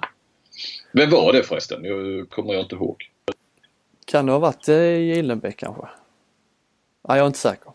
Vem 0.93 1.09
var 1.09 1.33
det 1.33 1.43
förresten? 1.43 1.83
Jag 1.83 2.29
kommer 2.29 2.53
jag 2.53 2.63
inte 2.63 2.75
ihåg. 2.75 3.12
Kan 4.05 4.25
det 4.25 4.31
ha 4.31 4.39
varit 4.39 4.67
eh, 4.69 4.97
Gillenbäck 4.97 5.57
kanske? 5.57 5.81
Nej, 7.07 7.17
jag 7.17 7.23
är 7.23 7.27
inte 7.27 7.39
säker. 7.39 7.71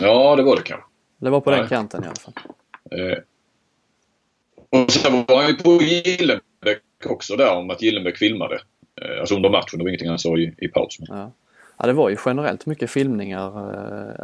Ja, 0.00 0.36
det 0.36 0.42
var 0.42 0.56
det 0.56 0.62
kanske. 0.62 0.86
Det 1.18 1.30
var 1.30 1.40
på 1.40 1.50
Nej. 1.50 1.58
den 1.60 1.68
kanten 1.68 2.04
i 2.04 2.06
alla 2.06 2.14
fall. 2.16 2.34
Eh, 2.90 3.18
och 4.70 4.90
sen 4.92 5.24
var 5.28 5.36
han 5.36 5.46
ju 5.46 5.54
på 5.56 5.82
Gillenbäck 5.82 6.82
också 7.06 7.36
där 7.36 7.56
om 7.56 7.70
att 7.70 7.82
Gillenbäck 7.82 8.16
filmade. 8.18 8.60
Eh, 9.02 9.20
alltså 9.20 9.34
under 9.36 9.50
matchen, 9.50 9.78
det 9.78 9.82
var 9.84 9.88
ingenting 9.88 10.08
han 10.08 10.18
sa 10.18 10.36
i, 10.36 10.54
i 10.58 10.68
paus. 10.68 10.98
Men, 11.00 11.18
Ja. 11.18 11.30
ja, 11.78 11.86
det 11.86 11.92
var 11.92 12.08
ju 12.10 12.16
generellt 12.26 12.66
mycket 12.66 12.90
filmningar. 12.90 13.58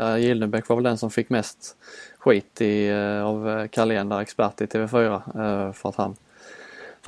Uh, 0.00 0.18
Gildenbäck 0.18 0.68
var 0.68 0.76
väl 0.76 0.82
den 0.84 0.98
som 0.98 1.10
fick 1.10 1.30
mest 1.30 1.76
skit 2.18 2.60
i, 2.60 2.88
eh, 2.88 3.24
av 3.24 3.48
eh, 3.48 3.66
Carlén 3.68 4.08
där, 4.08 4.20
expert 4.20 4.60
i 4.60 4.66
TV4. 4.66 5.14
eh, 5.14 5.72
för 5.72 5.88
att 5.88 5.96
han 5.96 6.16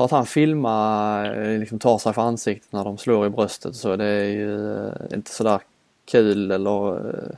för 0.01 0.05
att 0.05 0.11
han 0.11 0.27
filmar, 0.27 1.43
eh, 1.43 1.59
liksom 1.59 1.79
tar 1.79 1.99
sig 1.99 2.13
för 2.13 2.23
ansiktet 2.23 2.73
när 2.73 2.85
de 2.85 2.99
slår 2.99 3.27
i 3.27 3.31
bröstet 3.31 3.77
så 3.77 3.97
det 3.97 4.05
är 4.05 4.25
ju 4.25 4.77
eh, 4.87 4.93
inte 5.15 5.31
sådär 5.31 5.61
kul 6.11 6.51
eller 6.51 6.97
eh, 7.09 7.37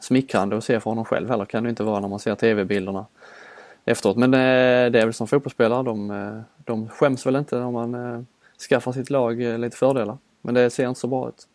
smickrande 0.00 0.56
att 0.56 0.64
se 0.64 0.80
för 0.80 0.90
honom 0.90 1.04
själv 1.04 1.30
heller 1.30 1.44
kan 1.44 1.64
det 1.64 1.70
inte 1.70 1.82
vara 1.82 2.00
när 2.00 2.08
man 2.08 2.18
ser 2.18 2.34
tv-bilderna 2.34 3.06
efteråt. 3.84 4.16
Men 4.16 4.30
det 4.30 4.38
är 4.38 5.04
väl 5.04 5.12
som 5.12 5.26
fotbollsspelare, 5.26 5.82
de, 5.82 6.42
de 6.64 6.88
skäms 6.88 7.26
väl 7.26 7.36
inte 7.36 7.58
om 7.58 7.72
man 7.74 8.26
skaffar 8.68 8.92
sitt 8.92 9.10
lag 9.10 9.40
lite 9.40 9.76
fördelar. 9.76 10.18
Men 10.42 10.54
det 10.54 10.70
ser 10.70 10.88
inte 10.88 11.00
så 11.00 11.06
bra 11.06 11.28
ut. 11.28 11.46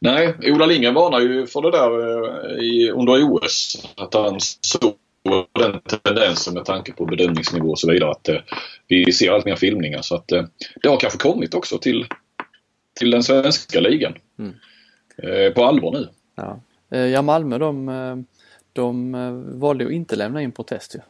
Nej, 0.00 0.34
Ola 0.42 0.66
Lindgren 0.66 0.94
varnar 0.94 1.20
ju 1.20 1.46
för 1.46 1.62
det 1.62 1.70
där 1.70 2.62
i, 2.62 2.90
under 2.90 3.32
OS. 3.32 3.76
Att 3.96 4.14
han 4.14 4.40
såg 4.60 4.94
den 5.52 5.80
tendensen 5.80 6.54
med 6.54 6.64
tanke 6.64 6.92
på 6.92 7.04
bedömningsnivå 7.06 7.70
och 7.70 7.78
så 7.78 7.90
vidare. 7.90 8.10
Att 8.10 8.28
eh, 8.28 8.40
vi 8.88 9.12
ser 9.12 9.30
allt 9.30 9.44
mer 9.44 9.56
filmningar. 9.56 10.02
Så 10.02 10.14
att 10.14 10.32
eh, 10.32 10.44
det 10.82 10.88
har 10.88 10.96
kanske 10.96 11.18
kommit 11.18 11.54
också 11.54 11.78
till, 11.78 12.06
till 12.94 13.10
den 13.10 13.22
svenska 13.22 13.80
ligan. 13.80 14.14
Mm. 14.38 14.54
Eh, 15.18 15.52
på 15.52 15.64
allvar 15.64 15.92
nu. 15.92 16.08
Ja, 16.34 16.60
Eh, 16.94 17.06
ja 17.06 17.22
Malmö 17.22 17.58
de, 17.58 17.88
eh, 17.88 18.16
de 18.72 19.14
eh, 19.14 19.32
valde 19.60 19.84
att 19.84 19.90
inte 19.90 20.16
lämna 20.16 20.42
in 20.42 20.52
protest 20.52 20.94
ju. 20.94 21.00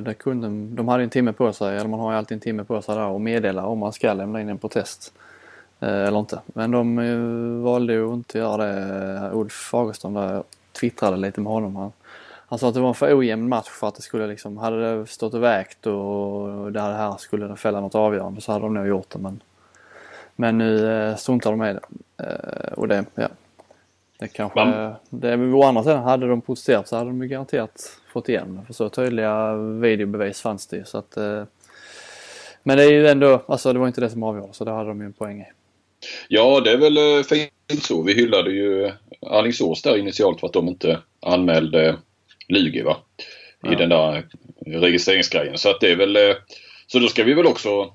Det 0.00 0.14
kunde, 0.18 0.74
de 0.76 0.88
hade 0.88 1.02
en 1.02 1.10
timme 1.10 1.32
på 1.32 1.52
sig, 1.52 1.76
eller 1.76 1.88
man 1.88 2.00
har 2.00 2.12
ju 2.12 2.18
alltid 2.18 2.34
en 2.34 2.40
timme 2.40 2.64
på 2.64 2.82
sig 2.82 2.94
där 2.94 3.06
och 3.06 3.20
meddela 3.20 3.66
om 3.66 3.78
man 3.78 3.92
ska 3.92 4.12
lämna 4.12 4.40
in 4.40 4.48
en 4.48 4.58
protest. 4.58 5.12
Eller 5.80 6.18
inte. 6.18 6.40
Men 6.46 6.70
de 6.70 7.62
valde 7.62 7.92
ju 7.92 8.08
att 8.08 8.14
inte 8.14 8.38
göra 8.38 8.66
det. 8.66 9.30
Ulf 9.32 9.52
Fagerström 9.52 10.14
där 10.14 10.42
twittrade 10.80 11.16
lite 11.16 11.40
med 11.40 11.52
honom. 11.52 11.76
Han, 11.76 11.92
han 12.46 12.58
sa 12.58 12.68
att 12.68 12.74
det 12.74 12.80
var 12.80 12.88
en 12.88 12.94
för 12.94 13.18
ojämn 13.18 13.48
match 13.48 13.68
för 13.68 13.88
att 13.88 13.94
det 13.94 14.02
skulle 14.02 14.26
liksom, 14.26 14.56
hade 14.56 14.98
det 14.98 15.06
stått 15.06 15.34
och 15.34 15.42
vägt 15.42 15.86
och 15.86 16.72
det 16.72 16.80
här 16.80 17.16
skulle 17.16 17.46
det 17.46 17.56
fälla 17.56 17.80
något 17.80 17.94
avgörande 17.94 18.40
så 18.40 18.52
hade 18.52 18.64
de 18.64 18.74
nog 18.74 18.86
gjort 18.86 19.10
det 19.10 19.18
men 19.18 19.40
men 20.36 20.58
nu 20.58 20.92
eh, 20.92 21.16
struntar 21.16 21.50
de 21.50 21.62
i 21.64 21.72
det. 21.72 21.80
Eh, 22.24 22.72
och 22.72 22.88
det, 22.88 23.04
ja. 23.14 23.28
Det 24.18 24.28
kanske, 24.28 24.94
det, 25.10 25.36
å 25.36 25.62
andra 25.62 25.82
sidan 25.82 26.02
hade 26.02 26.28
de 26.28 26.40
protesterat 26.40 26.88
så 26.88 26.96
hade 26.96 27.10
de 27.10 27.28
garanterat 27.28 27.98
fått 28.12 28.28
igen. 28.28 28.60
För 28.66 28.74
så 28.74 28.88
tydliga 28.88 29.56
videobevis 29.56 30.40
fanns 30.40 30.66
det 30.66 30.76
ju 30.76 30.84
så 30.84 30.98
att 30.98 31.16
eh, 31.16 31.42
Men 32.62 32.76
det 32.76 32.84
är 32.84 32.90
ju 32.90 33.06
ändå, 33.06 33.42
alltså 33.46 33.72
det 33.72 33.78
var 33.78 33.86
inte 33.86 34.00
det 34.00 34.10
som 34.10 34.22
avgjorde 34.22 34.52
så 34.52 34.64
det 34.64 34.70
hade 34.70 34.88
de 34.88 35.00
ju 35.00 35.06
en 35.06 35.12
poäng 35.12 35.40
i. 35.40 35.46
Ja, 36.28 36.60
det 36.60 36.70
är 36.70 36.76
väl 36.76 37.24
fint 37.24 37.82
så. 37.82 38.02
Vi 38.02 38.14
hyllade 38.14 38.50
ju 38.50 38.92
Alingsås 39.26 39.82
där 39.82 39.96
initialt 39.96 40.40
för 40.40 40.46
att 40.46 40.52
de 40.52 40.68
inte 40.68 40.98
anmälde 41.20 41.96
Lugi 42.48 42.82
va? 42.82 42.96
I 43.18 43.26
Ja. 43.62 43.78
den 43.78 43.88
där 43.88 44.26
registreringsgrejen. 44.66 45.58
Så 45.58 45.70
att 45.70 45.80
det 45.80 45.90
är 45.90 45.96
väl... 45.96 46.16
eh, 46.16 46.34
Så 46.86 46.98
då 46.98 47.08
ska 47.08 47.24
vi 47.24 47.34
väl 47.34 47.46
också 47.46 47.94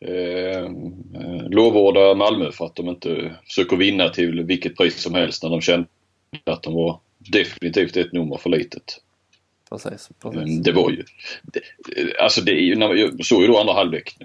eh, 0.00 0.70
lovordar 1.50 2.14
Malmö 2.14 2.52
för 2.52 2.66
att 2.66 2.76
de 2.76 2.88
inte 2.88 3.36
försöker 3.46 3.76
vinna 3.76 4.08
till 4.08 4.42
vilket 4.42 4.76
pris 4.76 5.02
som 5.02 5.14
helst 5.14 5.42
när 5.42 5.50
de 5.50 5.60
kände 5.60 5.86
att 6.44 6.62
de 6.62 6.74
var 6.74 7.00
definitivt 7.18 7.96
ett 7.96 8.12
nummer 8.12 8.36
för 8.36 8.50
litet. 8.50 9.00
Precis, 9.70 10.08
precis. 10.22 10.62
det 10.62 10.72
var 10.72 10.90
ju... 10.90 11.04
Det, 11.42 11.60
alltså 12.20 12.40
det 12.40 12.52
är 12.52 12.60
ju, 12.60 12.74
jag 12.98 13.24
såg 13.26 13.42
ju 13.42 13.48
då 13.48 13.58
andra 13.60 13.72
halvlek. 13.74 14.16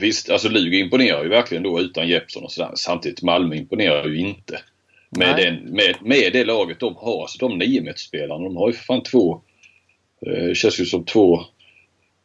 Visst, 0.00 0.30
alltså 0.30 0.48
Lugi 0.48 0.78
imponerar 0.78 1.22
ju 1.22 1.28
verkligen 1.28 1.62
då 1.62 1.80
utan 1.80 2.08
Jeppsson 2.08 2.44
och 2.44 2.52
sådär. 2.52 2.70
Samtidigt 2.74 3.22
Malmö 3.22 3.56
imponerar 3.56 4.08
ju 4.08 4.18
inte. 4.18 4.60
Med, 5.18 5.36
den, 5.36 5.54
med, 5.72 5.94
med 6.00 6.32
det 6.32 6.44
laget 6.44 6.80
de 6.80 6.96
har. 6.96 7.22
Alltså 7.22 7.48
de 7.48 7.58
9 7.58 7.92
spelarna 7.96 8.44
de 8.44 8.56
har 8.56 8.66
ju 8.68 8.72
för 8.72 8.84
fan 8.84 9.02
två... 9.02 9.40
Eh, 10.26 10.52
känns 10.54 10.80
ju 10.80 10.84
som 10.84 11.04
två... 11.04 11.34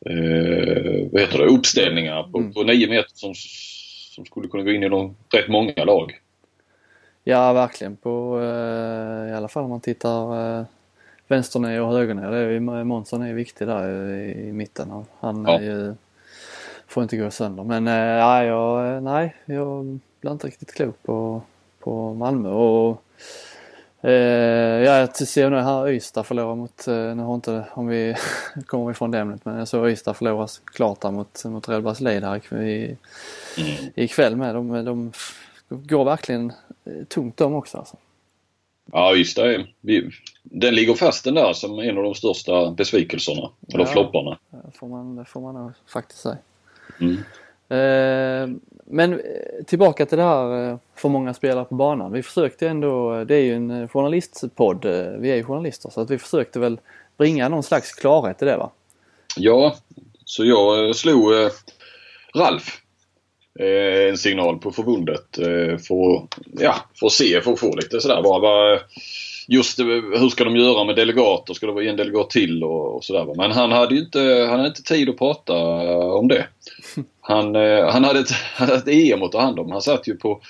Eh, 0.06 1.08
vad 1.12 1.22
heter 1.22 1.38
det? 1.38 1.46
Uppställningar 1.46 2.24
på, 2.24 2.38
Mm. 2.38 2.54
på 2.54 2.64
9 2.64 2.90
meter 2.90 3.12
som, 3.14 3.34
som 4.16 4.26
skulle 4.26 4.48
kunna 4.48 4.64
gå 4.64 4.72
in 4.72 4.84
i 4.84 4.90
någon, 4.90 5.16
rätt 5.34 5.48
många 5.48 5.84
lag. 5.86 6.20
Ja 7.24 7.54
verkligen 7.54 7.96
på, 7.96 8.40
eh, 8.42 9.32
i 9.32 9.34
alla 9.34 9.48
fall 9.48 9.64
om 9.64 9.70
man 9.70 9.82
tittar 9.82 10.58
eh, 10.60 10.66
vänsternä 11.28 11.80
och 11.80 11.92
högernä. 11.94 12.30
Det 12.30 12.38
är 12.38 12.50
ju, 12.50 12.60
Månsson 12.60 13.22
är 13.22 13.34
viktig 13.34 13.68
där 13.68 14.10
i, 14.14 14.32
i 14.48 14.54
mitten. 14.54 14.92
Han 15.20 15.46
Ja. 15.48 15.60
är 15.60 15.62
ju, 15.64 15.94
får 16.88 17.04
inte 17.04 17.18
gå 17.18 17.32
sönder. 17.32 17.64
Men 17.64 17.88
eh, 17.88 17.94
ja, 17.94 18.44
jag, 18.44 18.96
eh, 18.96 19.02
nej, 19.02 19.36
jag 19.46 20.00
blir 20.22 20.32
inte 20.32 20.48
riktigt 20.48 20.74
klok 20.74 21.04
på, 21.04 21.42
på 21.82 22.14
Malmö. 22.14 22.50
Och, 22.50 23.04
eh, 24.10 24.84
ja, 24.84 24.98
jag 24.98 25.16
ser 25.16 25.50
nu 25.50 25.58
här 25.60 25.90
Ystad 25.90 26.24
förlorar 26.24 26.56
mot, 26.56 26.88
eh, 26.88 26.94
nu 27.16 27.24
har 27.24 27.36
inte, 27.36 27.66
om 27.74 27.88
vi 27.88 28.16
kommer 28.66 28.92
ifrån 28.92 29.12
det 29.12 29.20
ämnet, 29.20 29.46
men 29.46 29.58
jag 29.58 29.68
såg 29.68 29.90
Ystad 29.90 30.14
förlora 30.14 30.48
klart 30.66 31.02
där 31.02 31.12
mot, 31.12 31.46
mot 31.46 31.70
Real 31.70 31.82
Baselid 31.82 32.24
här 32.24 32.62
i, 32.62 32.98
Mm. 33.58 33.92
ikväll 33.96 34.36
med. 34.36 34.56
De, 34.56 34.86
de 34.86 35.12
går 35.70 36.06
verkligen 36.06 36.54
eh, 36.86 37.04
tungt 37.08 37.38
de 37.38 37.54
också 37.56 37.78
alltså. 37.78 37.98
Ja, 38.92 39.14
just 39.16 39.36
det. 39.38 39.66
Vi, 39.82 40.10
den 40.44 40.76
ligger 40.76 40.94
fast 40.94 41.24
den 41.24 41.34
där 41.34 41.54
som 41.54 41.80
en 41.80 41.98
av 41.98 42.04
de 42.04 42.14
största 42.16 42.72
besvikelserna. 42.72 43.50
Eller 43.74 43.84
Ja. 43.84 43.92
flopparna. 43.92 44.38
Det 44.50 44.78
får 44.78 44.88
man, 44.88 45.16
det 45.16 45.26
får 45.26 45.42
man 45.42 45.56
nog 45.56 45.72
faktiskt 45.88 46.22
säga. 46.22 46.38
Mm. 47.00 47.18
Eh, 47.70 48.58
men 48.92 49.14
eh, 49.14 49.20
tillbaka 49.68 50.06
till 50.06 50.18
det 50.18 50.24
här 50.24 50.70
eh, 50.72 50.78
för 50.96 51.10
många 51.10 51.34
spelare 51.34 51.66
på 51.66 51.76
banan. 51.76 52.12
Vi 52.12 52.24
försökte 52.24 52.68
ändå, 52.68 53.14
eh, 53.16 53.22
det 53.22 53.36
är 53.36 53.42
ju 53.42 53.54
en 53.56 53.88
journalistpodd, 53.88 54.86
vi 55.20 55.32
är 55.32 55.36
ju 55.36 55.44
journalister 55.44 55.90
så 55.90 56.02
att 56.02 56.10
vi 56.10 56.18
försökte 56.18 56.60
väl 56.60 56.80
bringa 57.18 57.50
någon 57.50 57.64
slags 57.64 57.92
klarhet 57.94 58.42
i 58.42 58.46
det 58.46 58.58
va? 58.58 58.72
Ja, 59.38 59.76
så 60.26 60.46
jag 60.46 60.96
slog 60.96 61.34
eh, 61.34 61.50
Ralf 62.36 62.82
eh, 63.60 64.10
en 64.10 64.18
signal 64.18 64.60
på 64.60 64.72
förbundet 64.72 65.38
eh, 65.38 65.78
för, 65.78 66.16
att- 66.16 66.38
ja, 66.60 66.76
för 67.00 67.06
att 67.08 67.12
se, 67.14 67.42
för 67.42 67.54
att 67.54 67.60
få 67.60 67.76
lite 67.76 68.02
sådär 68.02 68.22
bara. 68.22 68.40
Vad, 68.40 68.80
just 69.52 69.78
det, 69.78 69.84
hur 69.84 70.30
ska 70.30 70.44
de 70.44 70.56
göra 70.56 70.84
med 70.84 70.96
delegater? 70.96 71.54
Ska 71.54 71.66
det 71.66 71.72
vara 71.72 71.86
en 71.86 71.96
delegat 71.96 72.30
till 72.30 72.64
och, 72.64 72.96
och 72.96 73.04
sådär. 73.04 73.34
Men 73.36 73.52
han 73.52 73.72
hade 73.72 73.96
ju 73.96 74.02
inte, 74.02 74.20
han 74.50 74.60
hade 74.60 74.68
inte 74.68 74.84
tid 74.84 75.10
att 75.10 75.18
prata 75.18 75.54
eh, 75.84 75.98
om 75.98 76.28
det. 76.28 76.48
Han, 77.24 77.56
eh, 77.56 77.90
han, 77.90 78.04
hade 78.04 78.20
ett, 78.20 78.32
hade 78.56 78.74
ett 78.74 78.88
EM 78.88 79.24
att 79.24 79.32
ta 79.32 79.42
hand 79.42 79.60
om. 79.60 79.72
Han 79.72 79.82
satt 79.82 80.08
ju 80.08 80.16
på 80.16 80.42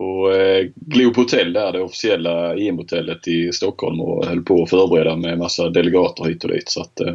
på 0.00 0.32
eh, 0.32 0.66
Globe 0.74 1.20
Hotel 1.20 1.52
där, 1.52 1.72
det 1.72 1.80
officiella 1.80 2.56
EM-hotellet 2.56 3.28
i 3.28 3.52
Stockholm 3.52 4.00
och 4.00 4.26
höll 4.26 4.42
på 4.42 4.62
att 4.62 4.70
förbereda 4.70 5.16
med 5.16 5.38
massa 5.38 5.70
delegater 5.70 6.24
hit 6.24 6.44
och 6.44 6.50
dit. 6.50 6.68
Så 6.68 6.80
att, 6.80 7.00
eh, 7.00 7.14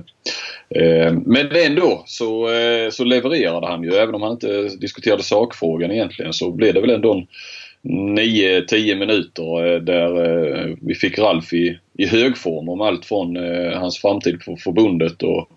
eh, 0.70 1.14
men 1.26 1.56
ändå 1.56 2.04
så, 2.06 2.50
eh, 2.50 2.90
så 2.90 3.04
levererade 3.04 3.68
han 3.68 3.84
ju. 3.84 3.94
Även 3.94 4.16
om 4.16 4.22
han 4.22 4.32
inte 4.32 4.68
diskuterade 4.68 5.24
sakfrågan 5.24 5.92
egentligen 5.92 6.34
så 6.34 6.52
blev 6.52 6.74
det 6.74 6.82
väl 6.82 6.90
ändå 6.90 7.14
en 7.14 7.28
9-10 7.86 8.96
minuter 8.96 9.74
eh, 9.74 9.82
där 9.82 10.24
eh, 10.24 10.76
vi 10.82 10.96
fick 10.96 11.20
Ralf 11.20 11.54
i, 11.54 11.80
i 11.98 12.08
hög 12.08 12.38
form 12.38 12.70
om 12.70 12.82
allt 12.82 13.06
från 13.06 13.38
eh, 13.38 13.80
hans 13.80 13.98
framtid 14.02 14.40
på 14.46 14.58
förbundet 14.58 15.24
och 15.24 15.50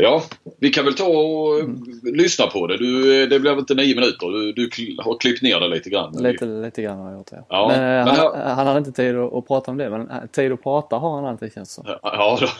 ja, 0.00 0.22
vi 0.60 0.70
kan 0.70 0.84
väl 0.84 0.94
ta 0.94 1.06
och 1.06 1.58
eh, 1.58 1.66
lyssna 2.02 2.46
på 2.46 2.66
det. 2.66 2.76
Du, 2.76 3.26
det 3.26 3.40
blev 3.40 3.58
inte 3.58 3.74
9 3.74 3.94
minuter. 3.94 4.26
Du, 4.26 4.52
du 4.52 4.96
har 4.98 5.18
klippt 5.18 5.42
ner 5.42 5.60
det 5.60 5.68
lite 5.68 5.90
grann. 5.90 6.22
Lite, 6.22 6.44
lite 6.44 6.82
grann 6.82 6.98
har 6.98 7.10
jag 7.10 7.18
gjort 7.18 7.30
det. 7.30 7.44
Ja, 7.48 7.68
men, 7.68 7.80
men 7.80 8.08
han, 8.08 8.16
här- 8.16 8.54
han 8.54 8.66
hade 8.66 8.78
inte 8.78 8.92
tid 8.92 9.16
att, 9.16 9.48
prata 9.48 9.70
om 9.70 9.76
det 9.76 9.90
men 9.90 10.28
tid 10.28 10.52
att 10.52 10.62
prata 10.62 10.96
har 10.96 11.14
han 11.14 11.24
alltid 11.24 11.52
känns 11.54 11.72
som. 11.72 11.84
Ja, 12.02 12.38
då. 12.40 12.46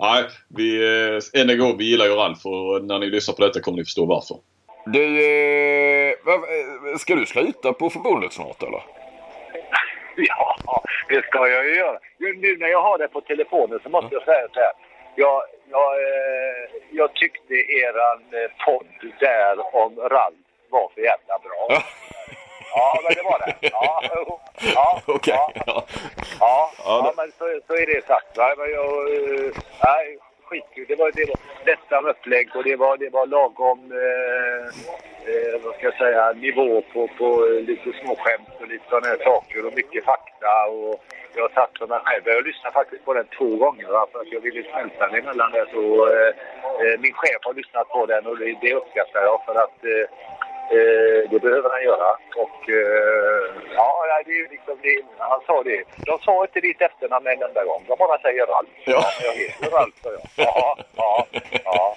Nej, 0.00 0.24
vi, 0.48 0.80
än 1.34 1.50
en 1.50 1.58
gång, 1.58 1.76
vi 1.78 1.84
gillar 1.84 2.04
ju 2.04 2.12
Ralf 2.12 2.46
och 2.46 2.84
när 2.84 2.98
ni 2.98 3.10
lyssnar 3.10 3.34
på 3.34 3.42
detta 3.42 3.60
kommer 3.60 3.78
ni 3.78 3.84
förstå 3.84 4.04
varför. 4.06 4.36
Du, 4.86 5.02
eh, 5.26 6.10
eh, 6.12 6.96
ska 6.98 7.14
du 7.14 7.26
sluta 7.26 7.72
på 7.72 7.90
förbundet 7.90 8.32
snart 8.32 8.62
eller? 8.62 8.82
Ja, 10.18 10.56
det 11.08 11.22
ska 11.24 11.48
jag 11.48 11.64
ju 11.64 11.74
göra. 11.76 11.98
Nu 12.18 12.56
när 12.56 12.68
jag 12.68 12.82
har 12.82 12.98
det 12.98 13.08
på 13.08 13.20
telefonen 13.20 13.80
så 13.82 13.88
måste 13.88 14.14
jag 14.14 14.24
säga 14.24 14.48
så 14.52 14.60
här. 14.60 14.72
Jag, 15.14 15.42
jag, 15.70 15.92
eh, 15.92 16.70
jag 16.90 17.14
tyckte 17.14 17.54
eran 17.54 18.22
eh, 18.32 18.64
podd 18.64 18.86
där 19.20 19.74
om 19.76 19.96
Ralf 19.98 20.34
var 20.70 20.90
så 20.94 21.00
jävla 21.00 21.38
bra. 21.38 21.66
Ja. 21.68 21.82
ja, 22.74 23.00
men 23.04 23.14
det 23.14 23.22
var 23.22 23.38
det. 23.38 23.68
Ja, 23.72 24.02
ja, 24.74 25.00
Okej. 25.06 25.34
ja, 25.34 25.52
Ja. 25.66 25.84
ja, 26.40 26.70
Ja, 26.84 27.02
ja, 27.04 27.12
men 27.16 27.32
så, 27.38 27.60
så 27.66 27.74
är 27.74 27.86
det 27.86 28.06
sagt. 28.06 28.36
Va? 28.36 28.54
Men 28.58 28.70
jag, 28.70 28.90
nej, 29.84 30.18
skitkul. 30.48 30.86
Det 30.88 30.98
var, 31.02 31.10
det 31.18 31.26
var 31.30 31.38
lättsam 31.66 32.06
upplägg 32.06 32.46
och 32.56 32.64
det 32.64 32.76
var, 32.76 32.96
det 32.96 33.10
var 33.10 33.26
lagom 33.26 33.80
eh, 34.04 34.66
eh, 35.30 35.54
vad 35.64 35.74
ska 35.74 35.84
jag 35.90 35.98
säga, 36.04 36.32
nivå 36.32 36.82
på, 36.92 37.08
på 37.18 37.28
eh, 37.46 37.60
lite 37.70 37.92
småskämt 38.00 38.50
och 38.60 38.68
lite 38.68 38.84
sådana 38.88 39.06
här 39.06 39.20
saker 39.30 39.66
och 39.66 39.74
mycket 39.74 40.04
fakta. 40.04 40.52
Och 40.70 40.94
jag 41.36 41.52
satt 41.52 41.78
för 41.78 41.86
mig 41.86 42.00
själv. 42.04 42.22
Jag 42.24 42.46
lyssnade 42.46 42.74
faktiskt 42.74 43.04
på 43.04 43.14
den 43.14 43.28
två 43.38 43.56
gånger 43.56 43.88
va, 43.88 44.06
för 44.12 44.18
att 44.20 44.32
jag 44.32 44.40
ville 44.40 44.62
smälta 44.70 45.06
den 45.06 45.20
emellan 45.20 45.52
där. 45.52 45.66
Så, 45.74 45.82
eh, 46.14 46.32
eh, 46.82 46.96
min 47.04 47.14
chef 47.20 47.40
har 47.42 47.54
lyssnat 47.54 47.88
på 47.88 48.06
den 48.06 48.26
och 48.26 48.38
det, 48.38 48.58
det 48.60 48.74
uppskattar 48.74 49.22
jag 49.30 49.44
för 49.46 49.54
att 49.64 49.78
eh, 49.84 50.04
eh, 50.70 51.30
det 51.30 51.38
behöver 51.38 51.70
han 51.70 51.82
göra. 51.84 52.10
Och 52.36 52.70
eh, 52.70 53.42
ja, 53.74 54.22
det 54.26 54.32
är 54.32 54.50
liksom 54.50 54.76
det, 54.82 55.02
han 55.18 55.40
sa 55.46 55.62
det. 55.62 55.82
De 56.06 56.18
sa 56.18 56.42
inte 56.42 56.60
ditt 56.60 56.80
efternamn 56.80 57.26
en 57.26 57.42
enda 57.42 57.64
gång. 57.64 57.84
De 57.88 57.96
bara 57.98 58.18
säger 58.18 58.46
Ralf. 58.46 58.68
Ja. 58.84 59.04
jag 59.24 59.32
heter 59.32 59.70
Ralf, 59.70 59.94
sa 60.02 60.10
jag. 60.10 60.46
Ja, 60.46 60.78
ja, 60.96 61.26
ja. 61.64 61.96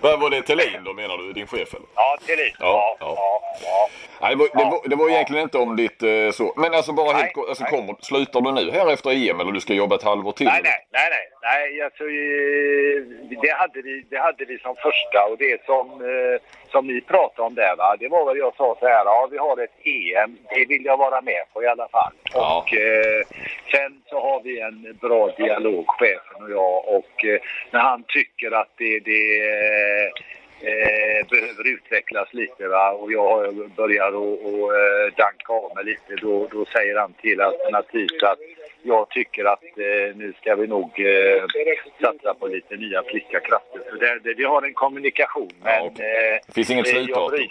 Var 0.00 0.30
det 0.30 0.42
Thelin 0.42 0.84
då 0.84 0.92
menar 0.92 1.16
du? 1.16 1.32
Din 1.32 1.46
chef 1.46 1.74
eller? 1.74 1.86
Ja, 1.94 2.16
Thelin. 2.26 2.54
Ja, 2.58 2.96
Ja, 3.00 3.16
ja. 3.18 3.40
ja. 3.64 3.88
Nej, 4.20 4.30
det 4.30 4.36
var, 4.36 4.48
det 4.58 4.64
var, 4.70 4.88
det 4.88 4.96
var 4.96 5.10
egentligen 5.10 5.42
inte 5.42 5.58
om 5.58 5.76
ditt 5.76 6.02
eh, 6.02 6.30
så. 6.30 6.54
Men 6.56 6.74
alltså 6.74 6.92
bara 6.92 7.12
Nej, 7.12 7.22
helt 7.22 7.34
kort. 7.34 7.48
Alltså, 7.48 7.64
kommer, 7.64 7.94
slutar 8.00 8.40
du 8.40 8.52
nu 8.52 8.70
här 8.70 8.92
efter 8.92 9.10
EM 9.10 9.40
eller 9.40 9.52
du 9.52 9.60
ska 9.60 9.74
jobba 9.74 9.94
ett 9.96 10.02
halvår 10.02 10.32
till? 10.32 10.46
Nej, 10.46 10.60
nej, 10.64 10.86
nej, 10.92 11.08
nej. 11.10 11.28
nej 11.42 11.82
alltså, 11.82 12.04
eh, 12.04 13.38
det, 13.42 13.52
hade 13.52 13.82
vi, 13.82 14.04
det 14.10 14.18
hade 14.18 14.44
vi 14.44 14.58
som 14.58 14.76
första 14.76 15.24
och 15.30 15.38
det 15.38 15.64
som, 15.66 15.86
eh, 15.90 16.40
som 16.70 16.86
ni 16.86 17.00
pratade 17.00 17.46
om 17.46 17.54
där, 17.54 17.76
va? 17.76 17.93
Det 17.96 18.08
var 18.08 18.26
väl 18.26 18.36
jag 18.36 18.56
sa 18.56 18.76
så 18.80 18.86
här, 18.86 19.04
ja 19.04 19.28
vi 19.30 19.38
har 19.38 19.62
ett 19.62 19.86
EM, 19.86 20.38
det 20.54 20.64
vill 20.68 20.84
jag 20.84 20.96
vara 20.96 21.20
med 21.20 21.42
på 21.52 21.62
i 21.62 21.66
alla 21.66 21.88
fall. 21.88 22.12
Ja. 22.34 22.58
Och 22.58 22.74
eh, 22.74 23.22
sen 23.70 24.02
så 24.06 24.20
har 24.20 24.42
vi 24.42 24.60
en 24.60 24.98
bra 25.00 25.28
dialog, 25.36 25.84
chefen 25.88 26.42
och 26.42 26.50
jag, 26.50 26.88
och 26.88 27.24
eh, 27.24 27.40
när 27.70 27.80
han 27.80 28.04
tycker 28.08 28.50
att 28.50 28.70
det, 28.76 29.00
det 29.00 29.40
eh, 29.40 30.06
eh, 30.60 31.26
behöver 31.30 31.68
utvecklas 31.74 32.28
lite 32.32 32.68
va? 32.68 32.90
och 32.90 33.12
jag 33.12 33.54
börjar 33.76 34.12
och, 34.14 34.54
och 34.54 34.76
eh, 34.76 35.12
danka 35.16 35.52
av 35.52 35.72
mig 35.74 35.84
lite 35.84 36.16
då, 36.26 36.48
då 36.52 36.64
säger 36.64 36.98
han 36.98 37.12
till 37.12 37.40
alternativt 37.40 38.22
att 38.22 38.38
jag 38.82 39.10
tycker 39.10 39.44
att 39.44 39.62
eh, 39.62 40.16
nu 40.16 40.32
ska 40.40 40.54
vi 40.54 40.66
nog 40.66 41.00
eh, 41.00 41.44
satsa 42.00 42.34
på 42.34 42.46
lite 42.46 42.76
nya 42.76 43.02
friska 43.02 43.40
krafter. 43.40 43.80
Så 43.90 43.96
det, 43.96 44.18
det, 44.24 44.34
vi 44.34 44.44
har 44.44 44.62
en 44.62 44.74
kommunikation 44.74 45.50
men... 45.62 45.84
Ja, 45.84 45.86
eh, 45.86 46.40
Det 46.46 46.54
finns 46.54 46.70
inget 46.70 46.86
eh, 46.86 46.92
slutdatum? 46.92 47.48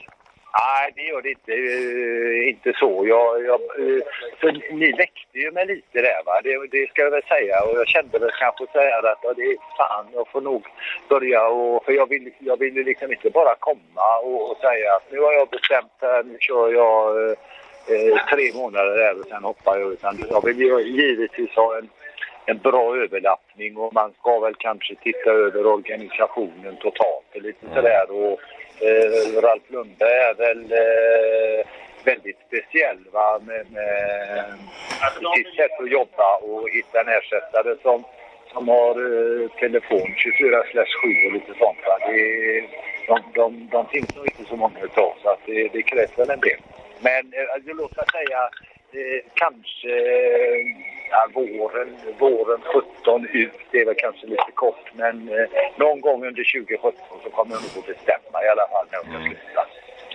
Nej, 0.60 0.92
det 0.96 1.02
gör 1.02 1.22
det 1.22 1.30
inte. 1.30 1.52
Eh, 1.52 2.50
inte 2.50 2.74
så. 2.80 3.08
Jag, 3.08 3.46
jag, 3.46 3.62
eh, 3.62 4.04
för 4.40 4.52
ni 4.74 4.92
väckte 4.92 5.38
ju 5.40 5.52
mig 5.52 5.66
lite 5.66 6.02
där, 6.02 6.24
va? 6.26 6.42
Det, 6.44 6.68
det 6.72 6.90
ska 6.90 7.02
jag 7.02 7.12
väl 7.12 7.24
säga. 7.24 7.64
Och 7.64 7.78
jag 7.78 7.88
kände 7.88 8.20
väl 8.20 8.32
kanske 8.40 8.66
så 8.74 8.80
här 8.80 9.04
att 9.12 9.20
ja, 9.22 9.34
det 9.34 9.42
är 9.42 9.58
fan, 9.78 10.06
jag 10.14 10.28
får 10.28 10.42
nog 10.42 10.64
börja 11.10 11.48
och... 11.48 11.86
För 11.86 11.92
jag 11.92 12.10
vill, 12.10 12.32
jag 12.40 12.60
vill 12.60 12.76
ju 12.76 12.84
liksom 12.84 13.12
inte 13.12 13.30
bara 13.30 13.56
komma 13.60 14.18
och, 14.24 14.52
och 14.52 14.58
säga 14.58 14.96
att 14.96 15.12
nu 15.12 15.20
har 15.20 15.34
jag 15.34 15.50
bestämt 15.50 15.98
här, 16.02 16.24
nu 16.24 16.38
kör 16.40 16.74
jag 16.74 17.30
eh, 17.30 17.38
eh 17.88 18.26
tre 18.32 18.54
månader 18.54 18.98
där 18.98 19.20
och 19.20 19.26
sen 19.26 19.44
hoppar 19.44 19.80
jag. 19.80 19.92
Utan 19.92 20.24
jag 20.30 20.46
vill 20.46 20.60
ju 20.60 20.82
givetvis 20.82 21.56
ha 21.56 21.78
en 21.78 21.90
en 22.46 22.58
bra 22.58 22.98
överlappning 22.98 23.78
och 23.78 23.94
man 23.94 24.12
ska 24.20 24.40
väl 24.40 24.56
kanske 24.56 24.96
titta 24.96 25.30
över 25.30 25.66
organisationen 25.66 26.76
totalt 26.76 27.36
och 27.36 27.42
lite 27.42 27.66
sådär. 27.74 28.12
Och, 28.12 28.40
eh, 28.82 29.42
Ralf 29.42 29.64
Lundberg 29.68 30.14
är 30.14 30.34
väl 30.34 30.72
eh, 30.72 31.66
väldigt 32.06 32.38
speciell 32.48 32.98
va? 33.12 33.40
med, 33.46 33.66
med 33.72 34.54
sitt 35.36 35.56
sätt 35.56 35.80
att 35.80 35.92
jobba 35.92 36.36
och 36.38 36.70
hitta 36.70 37.02
en 37.02 37.08
ersättare 37.08 37.76
som, 37.82 38.04
som 38.54 38.68
har 38.68 38.90
eh, 38.90 39.50
telefon 39.50 40.14
24 40.18 40.64
7 40.74 41.28
och 41.28 41.34
lite 41.34 41.54
sånt. 41.60 41.78
Va? 41.86 41.98
Det, 42.08 42.64
de, 43.08 43.20
de, 43.34 43.70
de 43.72 43.88
finns 43.88 44.16
nog 44.16 44.26
inte 44.26 44.50
så 44.50 44.56
många 44.56 44.80
utav 44.82 45.14
så 45.24 45.30
att 45.30 45.46
det, 45.46 45.70
det 45.74 45.82
krävs 45.82 46.20
väl 46.20 46.30
en 46.30 46.40
del. 46.40 46.60
Men 47.00 47.34
eh, 47.34 47.54
alltså, 47.54 47.74
låt 47.74 47.96
mig 47.98 48.06
säga 48.12 48.42
eh, 49.00 49.22
kanske 49.34 49.94
ja, 51.14 51.28
våren, 51.34 51.90
våren 52.20 52.62
17 53.02 53.28
ut. 53.34 53.52
Det 53.72 53.78
är 53.82 53.86
väl 53.86 53.96
kanske 53.98 54.28
lite 54.28 54.52
kort 54.54 54.92
men 54.94 55.30
eh, 55.30 55.46
någon 55.76 56.02
gång 56.02 56.26
under 56.26 56.44
2017 56.54 56.94
så 57.24 57.30
kommer 57.30 57.52
jag 57.56 57.62
nog 57.62 57.72
att 57.80 57.88
bestämma 57.88 58.38
i 58.46 58.48
alla 58.54 58.68
fall 58.68 58.86
när 58.92 58.98
jag 58.98 59.06
ska 59.06 59.18
sluta. 59.30 59.62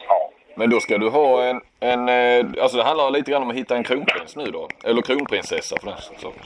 Ja. 0.09 0.31
Men 0.55 0.71
då 0.71 0.81
ska 0.81 0.99
du 0.99 1.09
ha 1.09 1.45
en, 1.45 1.61
en 1.81 2.09
eh, 2.09 2.63
alltså 2.63 2.77
det 2.77 2.85
handlar 2.85 3.11
lite 3.11 3.31
grann 3.31 3.43
om 3.43 3.51
att 3.51 3.57
hitta 3.57 3.77
en 3.77 3.85
kronprins 3.85 4.37
nu 4.37 4.45
då. 4.45 4.69
Eller 4.85 5.03
kronprinsessa 5.03 5.77
för 5.81 5.87
den 5.87 5.99
saken. 5.99 6.43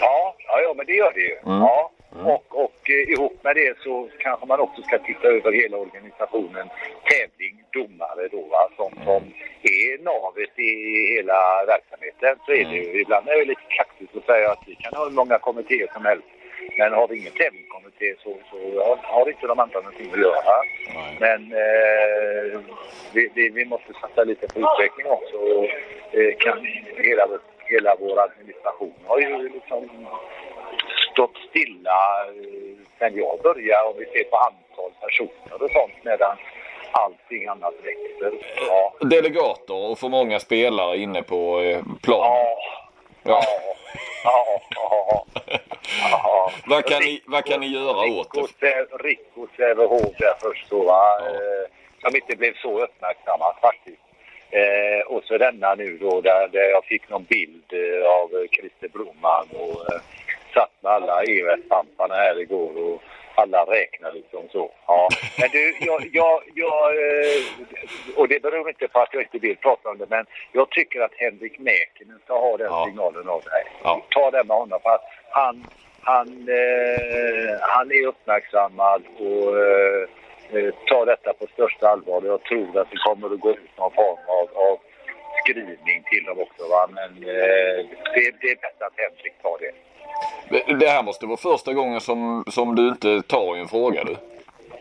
Ja, 0.00 0.34
ja, 0.38 0.60
ja, 0.60 0.74
men 0.76 0.86
det 0.86 0.92
gör 0.92 1.12
det 1.12 1.20
ju. 1.20 1.36
Ja. 1.44 1.90
Och, 2.26 2.44
och 2.64 2.90
eh, 2.90 3.12
ihop 3.12 3.44
med 3.44 3.56
det 3.56 3.78
så 3.78 4.08
kanske 4.18 4.46
man 4.46 4.60
också 4.60 4.82
ska 4.82 4.98
titta 4.98 5.28
över 5.28 5.52
hela 5.52 5.76
organisationen. 5.76 6.68
Tävling, 7.10 7.64
domare 7.72 8.28
då 8.28 8.42
va, 8.42 8.68
som, 8.76 8.90
som 9.04 9.22
är 9.62 10.02
navet 10.02 10.58
i 10.58 10.72
hela 11.14 11.64
verksamheten. 11.66 12.36
Så 12.46 12.52
är 12.52 12.64
det 12.64 12.76
ju. 12.76 13.00
Ibland 13.00 13.28
är 13.28 13.38
det 13.38 13.44
lite 13.44 13.68
kaxigt 13.68 14.16
att 14.16 14.26
säga 14.26 14.50
att 14.50 14.62
vi 14.66 14.74
kan 14.74 14.94
ha 14.94 15.04
hur 15.04 15.16
många 15.20 15.38
kommittéer 15.38 15.88
som 15.92 16.04
helst. 16.04 16.28
Men 16.78 16.92
har 16.92 17.08
vi 17.08 17.18
ingen 17.18 17.32
tävlingskommitté 17.32 18.14
så, 18.22 18.36
så 18.50 18.58
har, 18.86 18.96
har 18.96 19.28
inte 19.28 19.46
de 19.46 19.58
andra 19.60 19.80
någonting 19.80 20.10
att 20.12 20.20
göra. 20.20 20.54
Nej. 20.94 21.16
Men 21.20 21.40
eh, 21.52 22.60
vi, 23.12 23.30
vi, 23.34 23.48
vi 23.48 23.64
måste 23.64 23.92
satsa 24.00 24.24
lite 24.24 24.46
på 24.48 24.60
utveckling 24.60 25.06
också. 25.06 25.36
Och, 25.36 25.64
eh, 26.18 26.34
kan, 26.38 26.66
hela, 26.96 27.28
hela 27.58 27.96
vår 28.00 28.20
administration 28.20 28.94
har 29.06 29.18
ju 29.20 29.48
liksom 29.48 29.88
stått 31.18 31.36
stilla 31.50 32.26
eh, 32.26 32.76
sen 32.98 33.16
jag 33.16 33.40
började 33.42 33.88
om 33.88 33.94
vi 33.98 34.04
ser 34.04 34.24
på 34.24 34.36
antal 34.36 34.90
personer 35.00 35.62
och 35.62 35.70
sånt 35.70 36.04
medan 36.04 36.36
allting 36.92 37.46
annat 37.46 37.74
växer. 37.82 38.32
Ja. 38.68 38.94
Delegater 39.00 39.74
och 39.74 39.98
för 39.98 40.08
många 40.08 40.40
spelare 40.40 40.96
inne 40.96 41.22
på 41.22 41.60
eh, 41.60 41.82
planen. 42.02 42.46
Ja. 43.22 43.42
Ja. 43.42 43.42
Ja. 44.24 44.46
Ja. 44.74 45.24
ja. 46.10 46.50
Vad, 46.66 46.84
kan 46.84 47.02
ni, 47.02 47.22
vad 47.26 47.44
kan 47.44 47.60
ni 47.60 47.66
göra 47.66 48.18
åt 48.20 48.34
det? 48.34 48.40
Rico 48.40 48.46
Sä- 48.60 48.98
Rico 49.02 49.46
Sävehof 49.56 50.16
där 50.18 50.34
först 50.40 50.70
då 50.70 50.82
va. 50.82 51.02
Ja. 51.20 51.26
Eh, 51.26 51.64
som 52.02 52.16
inte 52.16 52.36
blev 52.36 52.54
så 52.54 52.84
uppmärksammat 52.84 53.60
faktiskt. 53.60 54.02
Eh, 54.50 55.06
och 55.06 55.24
så 55.24 55.38
denna 55.38 55.74
nu 55.74 55.98
då 55.98 56.20
där, 56.20 56.48
där 56.48 56.70
jag 56.70 56.84
fick 56.84 57.08
någon 57.08 57.24
bild 57.24 57.72
eh, 57.72 58.10
av 58.10 58.28
eh, 58.34 58.48
Christer 58.50 58.88
Broman 58.88 59.46
och 59.52 59.92
eh, 59.92 60.00
satt 60.54 60.70
med 60.80 60.92
alla 60.92 61.22
EOS-pamparna 61.22 62.14
här 62.14 62.40
igår 62.40 62.72
och 62.84 63.02
alla 63.34 63.62
räknar 63.64 64.12
liksom 64.12 64.48
så. 64.52 64.70
Ja. 64.86 65.08
Men 65.38 65.48
du, 65.52 65.76
jag, 65.80 66.00
jag, 66.12 66.42
jag 66.54 66.90
eh, 66.96 67.42
och 68.16 68.28
det 68.28 68.42
beror 68.42 68.68
inte 68.68 68.88
på 68.88 68.98
att 69.00 69.14
jag 69.14 69.22
inte 69.22 69.38
vill 69.38 69.56
prata 69.56 69.88
om 69.88 69.98
det 69.98 70.06
men 70.08 70.26
jag 70.52 70.70
tycker 70.70 71.00
att 71.00 71.14
Henrik 71.16 71.58
Mäkinen 71.58 72.18
ska 72.24 72.38
ha 72.38 72.56
den 72.56 72.66
Ja. 72.66 72.84
signalen 72.86 73.28
av 73.28 73.40
dig. 73.42 73.64
Ja. 73.82 74.02
Ta 74.10 74.30
det 74.30 74.44
med 74.44 74.56
honom 74.56 74.80
för 74.82 74.90
att 74.90 75.04
han, 75.30 75.66
han, 76.00 76.28
eh, 76.28 77.56
han 77.60 77.90
är 77.92 78.06
uppmärksammad 78.06 79.02
och 79.18 79.58
eh, 79.64 80.02
eh, 80.52 80.74
tar 80.86 81.06
detta 81.06 81.32
på 81.32 81.46
största 81.52 81.88
allvar. 81.88 82.22
Jag 82.24 82.42
tror 82.42 82.78
att 82.80 82.90
det 82.90 82.96
kommer 82.96 83.34
att 83.34 83.40
gå 83.40 83.50
ut 83.50 83.76
någon 83.78 83.92
form 83.92 84.18
av, 84.28 84.48
av 84.68 84.78
skrivning 85.44 86.02
till 86.10 86.24
dem 86.24 86.38
också. 86.40 86.68
Va? 86.68 86.88
Men 86.92 87.10
eh, 87.22 87.76
det, 88.14 88.24
det 88.40 88.48
är 88.50 88.56
bäst 88.62 88.82
att 88.82 88.92
Henrik 88.96 89.42
tar 89.42 89.58
det. 89.58 89.72
Det 90.78 90.88
här 90.88 91.02
måste 91.02 91.26
vara 91.26 91.36
första 91.36 91.72
gången 91.72 92.00
som, 92.00 92.44
som 92.50 92.74
du 92.74 92.88
inte 92.88 93.22
tar 93.22 93.56
i 93.56 93.60
en 93.60 93.68
fråga 93.68 94.04
du. 94.04 94.16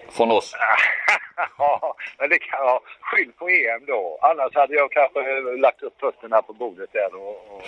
Från 0.09 0.31
oss. 0.31 0.55
ja, 1.57 1.95
men 2.17 2.29
det 2.29 2.39
kan 2.39 2.59
jag 2.65 2.79
skyll 3.01 3.31
på 3.37 3.49
EM 3.49 3.85
då. 3.87 4.19
Annars 4.21 4.55
hade 4.55 4.75
jag 4.75 4.91
kanske 4.91 5.19
eh, 5.19 5.57
lagt 5.59 5.83
upp 5.83 5.99
fötterna 5.99 6.41
på 6.41 6.53
bordet 6.53 6.89
där 6.93 7.15
och, 7.15 7.29
och, 7.29 7.63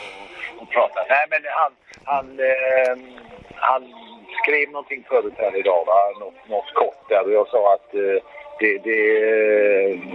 och 0.62 0.70
pratat. 0.70 1.06
Nej, 1.10 1.26
men 1.30 1.42
han, 1.46 1.72
han, 2.04 2.40
eh, 2.40 2.98
han 3.56 3.94
skrev 4.44 4.70
någonting 4.72 5.06
förut 5.10 5.34
här 5.38 5.56
idag, 5.56 5.86
va? 5.88 6.12
Något, 6.20 6.50
något 6.50 6.74
kort 6.74 7.10
där 7.10 7.24
och 7.26 7.32
jag 7.32 7.48
sa 7.48 7.74
att 7.74 7.94
eh, 7.94 8.24
det, 8.60 8.78
det, 8.78 9.02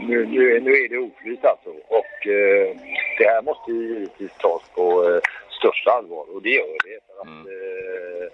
nu, 0.09 0.27
nu, 0.27 0.61
nu 0.61 0.73
är 0.73 0.89
det 0.89 0.99
oflyt 0.99 1.45
alltså. 1.45 1.71
Och 1.89 2.27
eh, 2.27 2.77
det 3.19 3.29
här 3.29 3.43
måste 3.43 3.71
ju 3.71 3.89
givetvis 3.89 4.33
tas 4.39 4.63
på 4.75 5.09
eh, 5.09 5.21
största 5.65 5.91
allvar 5.91 6.25
och 6.35 6.43
det 6.43 6.51
gör 6.51 6.77
det. 6.89 6.99
För 7.07 7.15
att, 7.23 7.29
eh, 7.55 8.25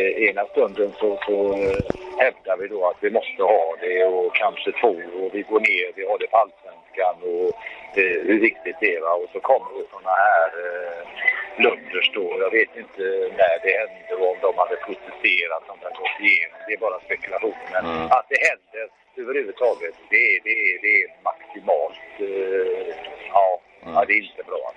eh, 0.00 0.28
ena 0.28 0.44
stunden 0.44 0.92
så, 1.00 1.08
så 1.26 1.36
eh, 1.52 1.82
hävdar 2.22 2.56
vi 2.60 2.66
då 2.68 2.80
att 2.90 3.00
vi 3.00 3.10
måste 3.10 3.42
ha 3.42 3.76
det 3.80 4.04
och 4.04 4.34
kanske 4.34 4.72
två 4.80 4.94
och 5.20 5.30
vi 5.34 5.42
går 5.50 5.60
ner, 5.60 5.86
vi 5.96 6.06
har 6.08 6.18
det 6.18 6.26
på 6.26 6.36
allsvenskan 6.36 7.16
och 7.32 7.48
eh, 8.00 8.18
hur 8.28 8.40
viktigt 8.40 8.76
det 8.80 8.94
är. 8.96 9.00
Va? 9.00 9.12
Och 9.22 9.30
så 9.32 9.40
kommer 9.40 9.70
det 9.78 9.84
sådana 9.90 10.14
här 10.26 10.48
eh, 10.64 11.00
blunders 11.58 12.10
då. 12.14 12.26
Jag 12.44 12.50
vet 12.58 12.72
inte 12.82 13.02
när 13.40 13.54
det 13.64 13.72
hände 13.80 14.12
och 14.20 14.30
om 14.32 14.38
de 14.46 14.50
hade 14.62 14.76
protesterat 14.86 15.62
som 15.66 15.76
det 15.82 15.98
gått 16.02 16.18
igenom. 16.28 16.58
Det 16.66 16.72
är 16.76 16.86
bara 16.86 17.00
spekulationer. 17.08 17.80
Men 17.82 18.12
att 18.16 18.26
det 18.32 18.40
händer 18.50 18.84
överhuvudtaget, 19.22 19.94
det 20.12 20.26
det 20.46 20.56
det 20.84 20.92
är 21.02 21.08
maximalt. 21.28 22.04
Eh, 22.28 22.94
ja, 23.34 23.60
Ja, 23.84 24.04
det 24.06 24.12
är 24.12 24.22
inte 24.22 24.42
bra. 24.42 24.72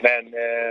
Men, 0.00 0.26
eh, 0.34 0.70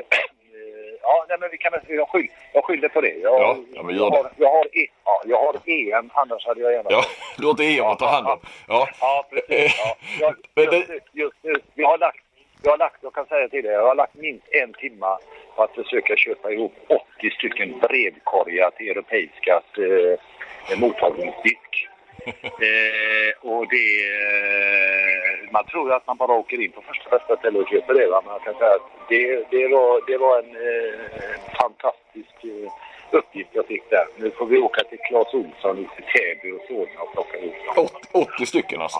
ja, 1.01 1.25
nej, 1.29 1.37
men 1.39 1.49
vi 1.51 1.57
kan, 1.57 1.71
jag, 1.87 2.09
skyll, 2.09 2.27
jag 2.53 2.63
skyller 2.65 2.89
på 2.89 3.01
det. 3.01 3.13
Jag, 3.13 3.41
Ja, 3.41 3.57
ja, 3.73 3.83
men 3.83 3.95
gör 3.95 4.03
jag, 4.03 4.11
det. 4.11 4.17
har, 4.17 4.31
jag, 4.37 4.49
har, 4.51 4.65
E- 4.65 4.91
ja, 5.05 5.21
jag 5.25 5.37
har 5.37 5.55
EM, 5.65 6.09
annars 6.13 6.45
hade 6.45 6.61
jag 6.61 6.71
gärna... 6.71 6.89
Ja, 6.91 7.03
inte 7.49 7.63
EM 7.63 7.95
ta 7.97 8.07
hand 8.07 8.27
om. 8.27 8.39
Ja. 8.67 8.89
Ja, 9.01 9.25
precis. 9.29 9.75
Ja. 9.79 9.95
Jag, 10.55 10.73
just, 10.73 10.89
nu, 10.89 10.99
just 11.13 11.35
nu, 11.41 11.53
jag 11.75 11.87
har 11.87 11.97
lagt, 11.97 12.19
jag 12.63 12.71
har 12.71 12.77
lagt, 12.77 12.97
jag 13.01 13.13
kan 13.13 13.25
säga 13.25 13.49
till 13.49 13.63
dig, 13.63 13.73
jag 13.73 13.87
har 13.87 13.95
lagt 13.95 14.15
minst 14.15 14.47
en 14.51 14.73
timma 14.73 15.17
på 15.55 15.63
att 15.63 15.75
försöka 15.75 16.15
köpa 16.15 16.51
ihop 16.51 16.73
80 16.87 17.29
stycken 17.31 17.79
brevkorgar 17.79 18.71
till 18.77 18.89
europeiska 18.89 19.61
eh, 19.77 20.79
mottagningsdisk. 20.79 21.87
Eh, 22.27 23.31
och 23.51 23.67
det, 23.69 23.89
eh, 24.15 25.51
man 25.51 25.65
tror 25.65 25.89
ju 25.89 25.95
att 25.95 26.07
man 26.07 26.17
bara 26.17 26.31
åker 26.31 26.61
in 26.61 26.71
på 26.71 26.81
första 26.81 27.09
bästa 27.09 27.37
ställe 27.37 27.59
och 27.59 27.69
köper 27.69 27.93
det. 27.93 28.07
Va? 28.07 28.21
Men 28.25 28.33
jag 28.33 28.43
kan 28.43 28.53
säga 28.53 28.69
att 28.69 29.09
det, 29.09 29.45
det, 29.51 29.67
var, 29.67 30.11
det 30.11 30.17
var 30.17 30.39
en 30.39 30.55
eh, 30.55 31.55
fantastisk 31.61 32.35
eh, 32.43 32.71
uppgift 33.11 33.49
jag 33.53 33.65
fick 33.67 33.89
där. 33.89 34.05
Nu 34.17 34.31
får 34.31 34.45
vi 34.45 34.57
åka 34.57 34.83
till 34.83 34.97
Clas 34.99 35.33
Ohlson 35.33 35.79
i 35.79 35.87
Täby 36.17 36.51
och 36.51 36.61
Solna 36.67 37.01
och 37.01 37.11
plocka 37.13 37.37
ihop 37.37 37.55
dem. 37.75 37.85
Åt- 37.85 38.27
80 38.35 38.45
stycken 38.45 38.81
alltså. 38.81 38.99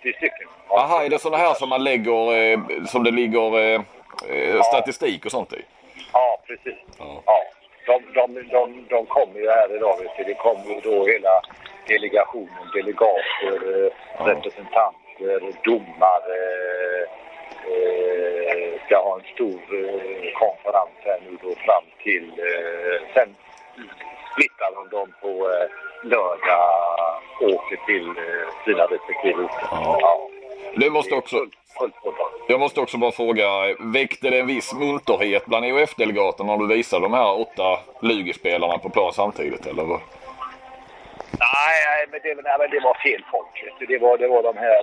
80 0.00 0.12
stycken. 0.12 0.48
Ja. 0.68 0.76
Aha, 0.80 1.02
är 1.04 1.08
det 1.08 1.18
sådana 1.18 1.36
här 1.44 1.54
som 1.54 1.68
man 1.68 1.84
lägger, 1.84 2.32
eh, 2.52 2.58
som 2.86 3.04
det 3.04 3.10
ligger 3.10 3.74
eh, 3.74 4.62
statistik 4.62 5.24
och 5.24 5.30
sånt 5.30 5.52
i? 5.52 5.62
Ja, 6.12 6.40
precis. 6.46 6.78
Ja. 6.98 7.22
Ja. 7.26 7.44
De, 7.86 8.02
de, 8.14 8.48
de, 8.48 8.84
de 8.88 9.06
kommer 9.06 9.40
ju 9.40 9.50
här 9.50 9.76
idag. 9.76 9.94
Det 10.26 10.34
kommer 10.34 10.74
ju 10.74 10.80
då 10.80 11.06
hela 11.06 11.40
delegationen, 11.88 12.64
delegater, 12.74 13.84
eh, 13.84 13.92
Ja. 14.18 14.24
representanter, 14.30 15.40
domare. 15.64 16.38
Eh, 17.72 18.80
ska 18.86 18.96
ha 19.02 19.18
en 19.18 19.24
stor 19.34 19.60
eh, 19.84 20.32
konferens 20.42 20.96
här 21.04 21.20
nu 21.30 21.36
då 21.42 21.54
fram 21.54 21.84
till... 22.02 22.28
Eh, 22.38 23.00
sen 23.14 23.28
splittar 24.32 24.70
de 24.74 24.88
dem 24.96 25.12
på 25.20 25.28
eh, 25.28 25.68
lördag 26.08 27.20
åker 27.40 27.76
till 27.86 28.08
eh, 28.08 28.64
sina 28.64 28.84
respektive. 28.84 29.48
Ja. 29.70 29.98
Ja. 30.00 30.28
Det 30.76 30.90
måste 30.90 31.14
också, 31.14 31.36
jag 32.48 32.60
måste 32.60 32.80
också 32.80 32.98
bara 32.98 33.12
fråga, 33.12 33.46
väckte 33.80 34.30
det 34.30 34.38
en 34.38 34.46
viss 34.46 34.74
munterhet 34.74 35.46
bland 35.46 35.64
EOF-delegaterna 35.66 36.56
när 36.56 36.66
du 36.66 36.74
visade 36.74 37.02
de 37.02 37.12
här 37.12 37.40
åtta 37.40 37.78
Lugi-spelarna 38.02 38.78
på 38.78 38.90
plan 38.90 39.12
samtidigt 39.12 39.66
eller? 39.66 39.82
vad? 39.84 40.00
Nej, 41.30 41.76
nej, 41.88 42.06
men 42.10 42.20
det, 42.22 42.42
nej, 42.42 42.56
men 42.58 42.70
det 42.70 42.80
var 42.80 42.94
fel 42.94 43.24
folk. 43.30 43.88
Det 43.88 43.98
var, 43.98 44.18
det 44.18 44.28
var 44.28 44.42
de 44.42 44.56
här 44.56 44.82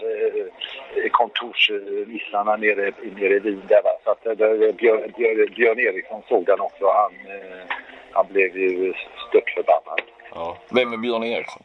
eh, 1.04 1.10
kontorsnissarna 1.12 2.56
nere, 2.56 2.92
nere 3.20 3.34
i 3.34 3.40
Wien 3.40 3.62
där. 3.68 3.82
Va? 3.84 3.90
Så 4.04 4.10
att, 4.12 4.26
eh, 4.26 4.32
det- 4.32 4.74
Björn, 4.78 5.14
Björn, 5.18 5.54
Björn 5.56 5.80
Eriksson 5.80 6.22
såg 6.30 6.46
den 6.46 6.60
också. 6.60 6.86
Han, 6.86 7.14
eh, 7.36 7.64
han 8.12 8.26
blev 8.30 8.58
ju 8.58 8.94
stört 9.30 9.50
förbannad. 9.50 10.02
Ja. 10.34 10.58
Vem 10.72 10.94
är 10.94 10.98
Björn 10.98 11.24
Eriksson? 11.24 11.64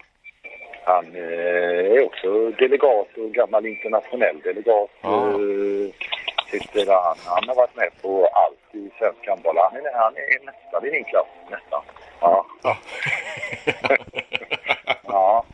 Han 0.85 1.07
eh, 1.17 1.93
är 1.97 2.05
också 2.05 2.51
delegat 2.51 3.09
och 3.17 3.31
gammal 3.33 3.67
internationell 3.67 4.41
delegat. 4.45 4.91
Ja. 5.03 5.29
Eh, 5.29 5.35
sitter 6.51 6.93
han, 6.93 7.17
han 7.25 7.49
har 7.49 7.55
varit 7.55 7.77
med 7.77 7.91
på 8.03 8.27
allt 8.27 8.75
i 8.75 8.91
svensk 8.99 9.29
handboll. 9.29 9.57
Han 9.57 9.77
är, 9.77 9.93
han 9.95 10.17
är 10.17 10.47
nästan 10.47 10.87
i 10.87 10.91
min 10.91 11.05
klass. 11.05 11.27
Nästan. 11.51 11.83
Ja. 12.21 12.47
Ja. 12.63 12.77
Ja. 15.13 15.45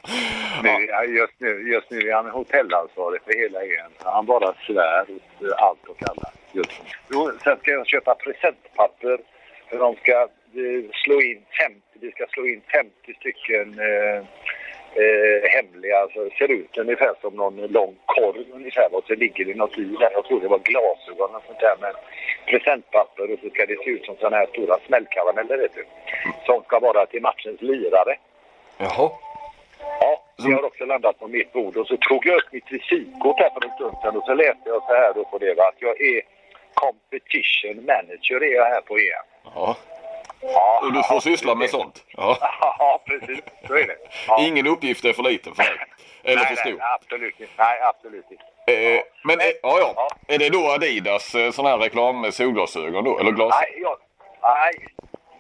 Nu, 0.62 0.70
just, 1.18 1.32
nu, 1.38 1.72
just 1.72 1.90
nu 1.90 1.98
är 1.98 2.14
han 2.14 2.30
hotellansvarig 2.30 3.22
för 3.22 3.32
hela 3.42 3.60
ön. 3.60 3.92
Han 3.98 4.26
bara 4.26 4.54
svär 4.66 5.02
åt 5.02 5.52
allt 5.58 5.84
och 5.88 6.02
alla. 6.10 6.30
Just 6.52 6.70
nu. 6.70 6.90
Jo, 7.10 7.30
sen 7.44 7.58
ska 7.58 7.70
jag 7.70 7.86
köpa 7.86 8.14
presentpapper. 8.14 9.18
För 9.68 9.78
de 9.78 9.96
ska 9.96 10.12
eh, 10.12 10.84
slå 11.04 11.20
in 11.20 11.42
50, 11.60 11.80
vi 12.00 12.10
ska 12.10 12.26
slå 12.26 12.46
in 12.46 12.62
50 12.72 13.14
stycken 13.20 13.78
eh, 13.78 14.24
eh, 15.02 15.50
hemliga. 15.54 15.98
Alltså, 15.98 16.20
ser 16.38 16.50
ut 16.50 16.78
ungefär 16.78 17.14
som 17.20 17.34
någon 17.34 17.56
lång 17.56 17.96
korv 18.06 18.44
ungefär. 18.52 18.94
Och 18.94 19.04
så 19.06 19.14
ligger 19.14 19.44
det 19.44 19.54
något 19.54 19.78
i 19.78 19.84
där. 19.84 20.10
Jag 20.12 20.24
tror 20.24 20.40
det 20.40 20.48
var 20.48 20.58
glasögon 20.58 21.34
och 21.34 21.42
sånt 21.46 21.60
där. 21.60 21.76
Men 21.80 21.94
presentpapper 22.46 23.32
och 23.32 23.38
så 23.42 23.50
ska 23.50 23.66
det 23.66 23.78
se 23.84 23.90
ut 23.90 24.04
som 24.04 24.16
sådana 24.16 24.36
här 24.36 24.46
stora 24.46 24.78
smällkarameller 24.86 25.58
vet 25.58 25.74
du. 25.74 25.84
Som 26.46 26.62
ska 26.62 26.80
vara 26.80 27.06
till 27.06 27.22
matchens 27.22 27.62
lirare. 27.62 28.14
Jaha. 28.78 29.10
Ja, 30.00 30.22
det 30.36 30.52
har 30.52 30.64
också 30.64 30.84
landat 30.84 31.18
på 31.18 31.28
mitt 31.28 31.52
bord. 31.52 31.76
Och 31.76 31.86
så 31.86 31.96
tog 31.96 32.26
jag 32.26 32.36
upp 32.36 32.52
mitt 32.52 32.72
visitkort 32.72 33.38
här 33.40 33.50
för 33.50 33.64
en 33.64 33.74
stund 33.74 33.96
sedan 34.02 34.16
och 34.16 34.24
så 34.24 34.34
läste 34.34 34.64
jag 34.64 34.82
så 34.82 34.94
här 34.94 35.12
då 35.14 35.24
på 35.24 35.38
det 35.38 35.54
va, 35.54 35.68
att 35.68 35.82
jag 35.82 36.00
är 36.00 36.22
competition 36.74 37.76
manager 37.86 38.42
är 38.42 38.54
jag 38.54 38.64
här 38.64 38.80
på 38.80 38.94
EM. 38.96 39.26
Ja. 39.54 39.76
Ja, 40.40 40.80
Och 40.82 40.92
du 40.92 41.02
får 41.02 41.16
ja, 41.16 41.20
syssla 41.20 41.54
med 41.54 41.70
sånt? 41.70 42.04
Ja. 42.16 42.36
Ja, 42.78 43.02
precis. 43.06 43.44
Så 43.66 43.74
är 43.74 43.86
det. 43.86 43.96
Ja. 44.28 44.40
Ingen 44.40 44.66
uppgift 44.66 45.04
är 45.04 45.12
för 45.12 45.22
liten 45.22 45.54
för 45.54 45.62
dig? 45.62 45.72
Eller 46.24 46.42
för 46.44 46.54
stor? 46.56 46.70
nej, 46.70 46.80
absolut 47.00 47.40
inte. 47.40 47.52
Nej, 47.58 47.80
absolut 47.82 48.24
inte. 48.30 48.72
Eh, 48.72 49.00
men 49.24 49.40
eh, 49.40 49.46
ja, 49.62 49.78
ja. 49.80 49.92
Ja. 49.96 50.08
Är 50.34 50.38
det 50.38 50.48
då 50.48 50.70
Adidas 50.70 51.34
eh, 51.34 51.50
sån 51.50 51.66
här 51.66 51.78
reklam 51.78 52.20
med 52.20 52.34
solglasögon 52.34 53.04
då? 53.04 53.18
Eller 53.18 53.30
glas? 53.32 53.54
Nej, 53.60 53.82
jag, 53.82 53.96
nej, 54.42 54.86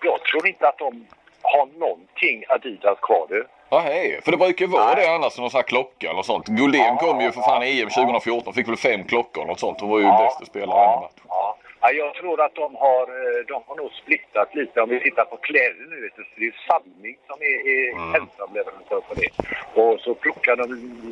jag 0.02 0.22
tror 0.22 0.46
inte 0.46 0.68
att 0.68 0.78
de 0.78 1.06
har 1.42 1.66
någonting 1.78 2.44
Adidas 2.48 2.98
kvar 3.02 3.26
du. 3.28 3.46
Ja, 3.70 3.78
hej. 3.78 4.20
För 4.24 4.30
det 4.30 4.36
brukar 4.36 4.64
ju 4.66 4.70
vara 4.72 4.84
Nej. 4.84 4.94
det 4.96 5.14
annars, 5.14 5.38
någon 5.38 5.50
sån 5.50 5.58
här 5.58 5.62
klocka 5.62 6.10
eller 6.10 6.22
sånt. 6.22 6.46
Guldén 6.46 6.82
Ja, 6.84 6.96
kom 6.96 7.20
ju 7.20 7.32
för 7.32 7.40
fan 7.40 7.62
i 7.62 7.80
EM 7.80 7.88
2014. 7.90 8.54
Fick 8.54 8.68
väl 8.68 8.76
fem 8.76 9.04
klockor 9.04 9.42
eller 9.42 9.50
något 9.52 9.60
sånt. 9.60 9.82
Och 9.82 9.88
var 9.88 9.98
ju 9.98 10.04
bästa 10.06 10.44
spelare 10.44 10.78
i 10.78 10.82
ja, 10.82 11.00
matchen. 11.00 11.26
ja. 11.28 11.45
Ja, 11.86 12.04
jag 12.04 12.14
tror 12.14 12.40
att 12.44 12.54
de 12.54 12.74
har, 12.74 13.02
eh, 13.02 13.40
de 13.48 13.62
har 13.66 13.76
nog 13.76 13.90
splittat 13.92 14.54
lite. 14.54 14.80
Om 14.82 14.88
vi 14.88 15.00
tittar 15.00 15.24
på 15.24 15.36
kläder 15.36 15.86
nu, 15.90 15.96
vet 16.02 16.16
du, 16.16 16.22
så 16.24 16.30
det 16.40 16.46
är 16.46 16.54
Salming 16.68 17.16
som 17.26 17.36
är, 17.50 17.58
är 17.74 17.92
Mm. 17.92 18.14
ensam 18.14 18.54
leverantör 18.54 19.00
på 19.08 19.14
det. 19.14 19.28
Och 19.82 20.00
så 20.00 20.14
plockar 20.14 20.56
de 20.56 20.66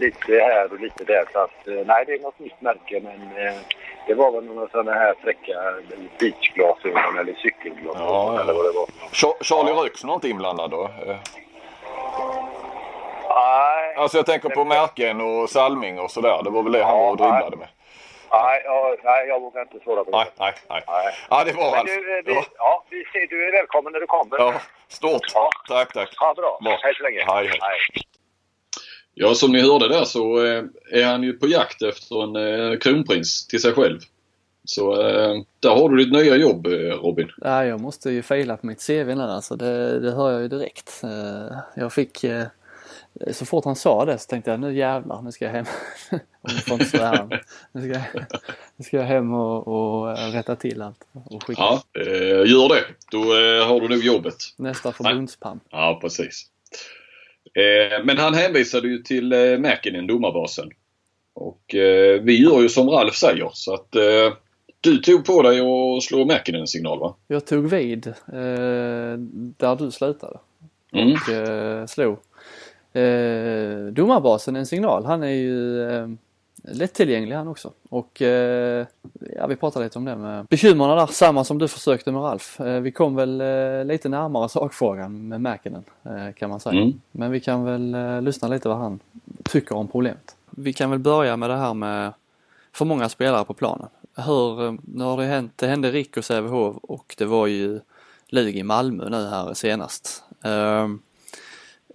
lite 0.04 0.32
här 0.32 0.72
och 0.72 0.80
lite 0.80 1.04
där. 1.04 1.24
Så 1.32 1.38
att, 1.38 1.68
eh, 1.68 1.74
nej, 1.86 2.04
det 2.06 2.12
är 2.12 2.18
något 2.18 2.38
nytt 2.38 2.60
märke, 2.60 3.00
men 3.00 3.46
eh, 3.46 3.54
det 4.06 4.14
var 4.14 4.32
väl 4.32 4.44
några 4.44 4.68
sådana 4.68 4.92
här 4.92 5.14
fräcka 5.22 5.56
beachglasögon 6.18 7.18
eller 7.18 7.34
cykelglasögon 7.34 8.06
Ja, 8.08 8.34
ja. 8.34 8.40
eller 8.42 8.52
vad 8.54 8.64
det 8.64 8.72
var. 8.78 8.86
Char- 9.12 9.44
Charlie 9.44 9.72
Röksson 9.72 10.08
var 10.08 10.14
inte 10.14 10.28
inblandad 10.28 10.70
då? 10.70 10.84
Eh, 10.84 11.16
Nej, 13.28 13.94
Alltså 13.96 14.16
jag 14.18 14.26
tänker 14.26 14.48
på 14.48 14.64
märken 14.64 15.20
och 15.20 15.50
Salming 15.50 15.98
och 16.00 16.10
sådär. 16.10 16.40
Det 16.44 16.50
var 16.50 16.62
väl 16.62 16.72
det 16.72 16.84
han 16.84 16.98
var 16.98 17.10
och 17.12 17.20
Ja, 17.20 17.24
dribblade 17.24 17.56
med. 17.56 17.68
Nej, 18.42 18.62
ja, 18.64 18.96
nej, 19.04 19.28
jag 19.28 19.40
vågar 19.40 19.62
inte 19.62 19.78
svara 19.84 20.04
på 20.04 20.10
det. 20.10 20.16
Nej, 20.16 20.26
nej, 20.38 20.52
nej. 20.68 20.82
Nej. 20.86 21.14
Ja, 21.30 21.44
det 21.44 21.52
var 21.52 21.76
Men 21.76 21.86
du, 21.86 22.18
eh, 22.18 22.24
vi, 22.24 22.34
Ja, 22.34 22.44
ja, 22.58 22.84
vi 22.90 23.04
ser, 23.12 23.26
du 23.26 23.48
är 23.48 23.52
välkommen 23.52 23.92
när 23.92 24.00
du 24.00 24.06
kommer. 24.06 24.38
ja, 24.38 24.54
stort. 24.88 25.26
Ja. 25.34 25.50
Tack, 25.68 25.92
tack. 25.92 26.14
Ha 26.18 26.34
bra. 26.34 26.58
Bra. 26.64 26.78
Hej 26.82 26.94
så 26.94 27.02
länge. 27.02 27.24
Hej, 27.26 27.46
hej. 27.46 27.78
Ja, 29.14 29.34
som 29.34 29.52
ni 29.52 29.60
hörde 29.60 29.88
där 29.88 30.04
så 30.04 30.44
eh, 30.44 30.62
är 30.92 31.04
han 31.04 31.22
ju 31.22 31.32
på 31.32 31.46
jakt 31.46 31.82
efter 31.82 32.22
en 32.22 32.36
eh, 32.72 32.78
kronprins 32.78 33.46
till 33.46 33.60
sig 33.62 33.72
själv. 33.72 33.98
Så 34.66 34.96
där 35.60 35.70
har 35.70 35.88
du 35.88 35.96
ditt 36.04 36.12
nya 36.12 36.36
jobb 36.36 36.66
Robin. 37.02 37.30
Ja, 37.36 37.64
jag 37.64 37.80
måste 37.80 38.10
ju 38.10 38.22
fejla 38.22 38.56
på 38.56 38.66
mitt 38.66 38.86
CV 38.86 39.14
nu 39.14 39.22
alltså. 39.22 39.56
Det, 39.56 40.00
det 40.00 40.10
hör 40.10 40.32
jag 40.32 40.42
ju 40.42 40.48
direkt. 40.48 41.02
Jag 41.76 41.92
fick, 41.92 42.24
så 43.32 43.46
fort 43.46 43.64
han 43.64 43.76
sa 43.76 44.04
det 44.04 44.18
så 44.18 44.28
tänkte 44.28 44.50
jag 44.50 44.60
nu 44.60 44.76
jävlar, 44.76 45.22
nu 45.22 45.32
ska 45.32 45.44
jag 45.44 45.52
hem. 45.52 45.64
Om. 46.70 46.78
Nu 46.78 46.84
ska 46.84 46.98
jag, 47.88 48.24
nu 48.76 48.84
ska 48.84 48.96
jag 48.96 49.04
hem 49.04 49.34
och, 49.34 49.68
och 49.68 50.10
eh, 50.18 50.32
rätta 50.32 50.56
till 50.56 50.82
allt 50.82 51.06
och 51.24 51.42
skicka 51.42 51.62
Ja, 51.62 51.82
eh, 52.00 52.50
gör 52.50 52.68
det. 52.68 52.84
Då 53.10 53.18
eh, 53.18 53.66
har 53.68 53.80
du 53.80 53.88
nog 53.88 54.04
jobbet. 54.04 54.36
nästa 54.56 54.92
förbundspamp. 54.92 55.62
Ja, 55.70 55.98
precis. 56.00 56.46
Men 58.04 58.18
han 58.18 58.34
hänvisade 58.34 58.88
ju 58.88 58.98
till 58.98 59.28
Mäkinen, 59.58 60.06
domarbasen. 60.06 60.70
Och 61.34 61.60
vi 62.22 62.42
gör 62.42 62.60
ju 62.62 62.68
som 62.68 62.90
Ralf 62.90 63.14
säger 63.14 63.50
så 63.52 63.74
att 63.74 63.86
du 64.80 64.98
tog 64.98 65.24
på 65.24 65.42
dig 65.42 65.60
att 65.60 66.02
slå 66.02 66.24
Mäkinen 66.24 66.60
en 66.60 66.66
signal 66.66 66.98
va? 66.98 67.14
Jag 67.26 67.46
tog 67.46 67.70
vid 67.70 68.14
där 69.56 69.76
du 69.76 69.90
slutade 69.90 70.38
Mm. 70.92 71.12
och 71.12 71.28
eh, 71.28 71.86
slog 71.86 72.18
eh, 72.94 73.92
domarbasen 73.92 74.56
en 74.56 74.66
signal. 74.66 75.04
Han 75.04 75.22
är 75.22 75.28
ju 75.28 75.82
eh, 75.90 76.08
lättillgänglig 76.68 77.36
han 77.36 77.48
också. 77.48 77.72
Och 77.88 78.22
eh, 78.22 78.86
ja, 79.36 79.46
vi 79.46 79.56
pratade 79.56 79.84
lite 79.84 79.98
om 79.98 80.04
det 80.04 80.16
med 80.16 80.44
bekymren 80.44 80.96
där, 80.96 81.06
samma 81.06 81.44
som 81.44 81.58
du 81.58 81.68
försökte 81.68 82.12
med 82.12 82.22
Ralf. 82.22 82.60
Eh, 82.60 82.80
vi 82.80 82.92
kom 82.92 83.14
väl 83.14 83.40
eh, 83.40 83.84
lite 83.84 84.08
närmare 84.08 84.48
sakfrågan 84.48 85.28
med 85.28 85.40
Mäkinen 85.40 85.84
eh, 86.02 86.34
kan 86.34 86.50
man 86.50 86.60
säga. 86.60 86.80
Mm. 86.80 87.00
Men 87.12 87.30
vi 87.30 87.40
kan 87.40 87.64
väl 87.64 87.94
eh, 87.94 88.22
lyssna 88.22 88.48
lite 88.48 88.68
vad 88.68 88.78
han 88.78 89.00
tycker 89.42 89.76
om 89.76 89.88
problemet. 89.88 90.36
Vi 90.50 90.72
kan 90.72 90.90
väl 90.90 90.98
börja 90.98 91.36
med 91.36 91.50
det 91.50 91.56
här 91.56 91.74
med 91.74 92.12
för 92.72 92.84
många 92.84 93.08
spelare 93.08 93.44
på 93.44 93.54
planen. 93.54 93.88
Hur, 94.16 94.66
eh, 94.66 94.74
nu 94.84 95.04
har 95.04 95.16
det 95.16 95.24
hänt, 95.24 95.52
det 95.56 95.66
hände 95.66 95.90
Rick 95.90 96.16
och 96.16 96.24
Sävehof 96.24 96.76
och 96.82 97.14
det 97.18 97.24
var 97.24 97.46
ju 97.46 97.80
Lug 98.28 98.56
i 98.56 98.62
Malmö 98.62 99.08
nu 99.08 99.28
här 99.28 99.54
senast. 99.54 100.24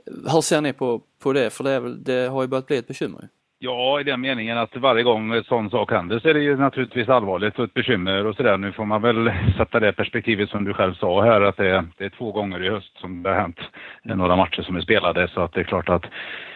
Hur 0.10 0.42
ser 0.42 0.62
ni 0.62 0.74
på, 0.74 1.02
på 1.24 1.34
det? 1.34 1.54
För 1.54 1.64
det, 1.64 1.72
är 1.72 1.80
väl, 1.80 2.04
det 2.04 2.30
har 2.30 2.42
ju 2.42 2.48
börjat 2.48 2.68
bli 2.68 2.78
ett 2.78 2.88
bekymmer. 2.88 3.30
Ja, 3.62 4.00
i 4.00 4.04
den 4.04 4.22
meningen 4.22 4.58
att 4.58 4.76
varje 4.76 5.04
gång 5.04 5.34
en 5.34 5.44
sån 5.44 5.70
sak 5.70 5.92
händer 5.92 6.20
så 6.20 6.30
är 6.30 6.34
det 6.34 6.40
ju 6.40 6.58
naturligtvis 6.58 7.10
allvarligt 7.10 7.60
och 7.60 7.66
ett 7.66 7.74
bekymmer 7.74 8.26
och 8.26 8.36
sådär. 8.36 8.58
Nu 8.58 8.72
får 8.72 8.86
man 8.86 9.02
väl 9.02 9.32
sätta 9.58 9.80
det 9.80 9.94
perspektivet 9.94 10.50
som 10.50 10.64
du 10.64 10.74
själv 10.74 10.94
sa 10.94 11.24
här 11.24 11.42
att 11.42 11.58
det 11.58 11.70
är, 11.70 11.86
det 11.98 12.06
är 12.06 12.10
två 12.10 12.32
gånger 12.32 12.64
i 12.64 12.70
höst 12.70 13.00
som 13.00 13.24
det 13.24 13.30
har 13.30 13.42
hänt 13.42 13.60
några 14.04 14.36
matcher 14.36 14.62
som 14.62 14.76
är 14.76 14.82
spelade 14.82 15.28
så 15.28 15.42
att 15.42 15.54
det 15.54 15.60
är 15.60 15.64
klart 15.64 15.90
att 15.90 16.06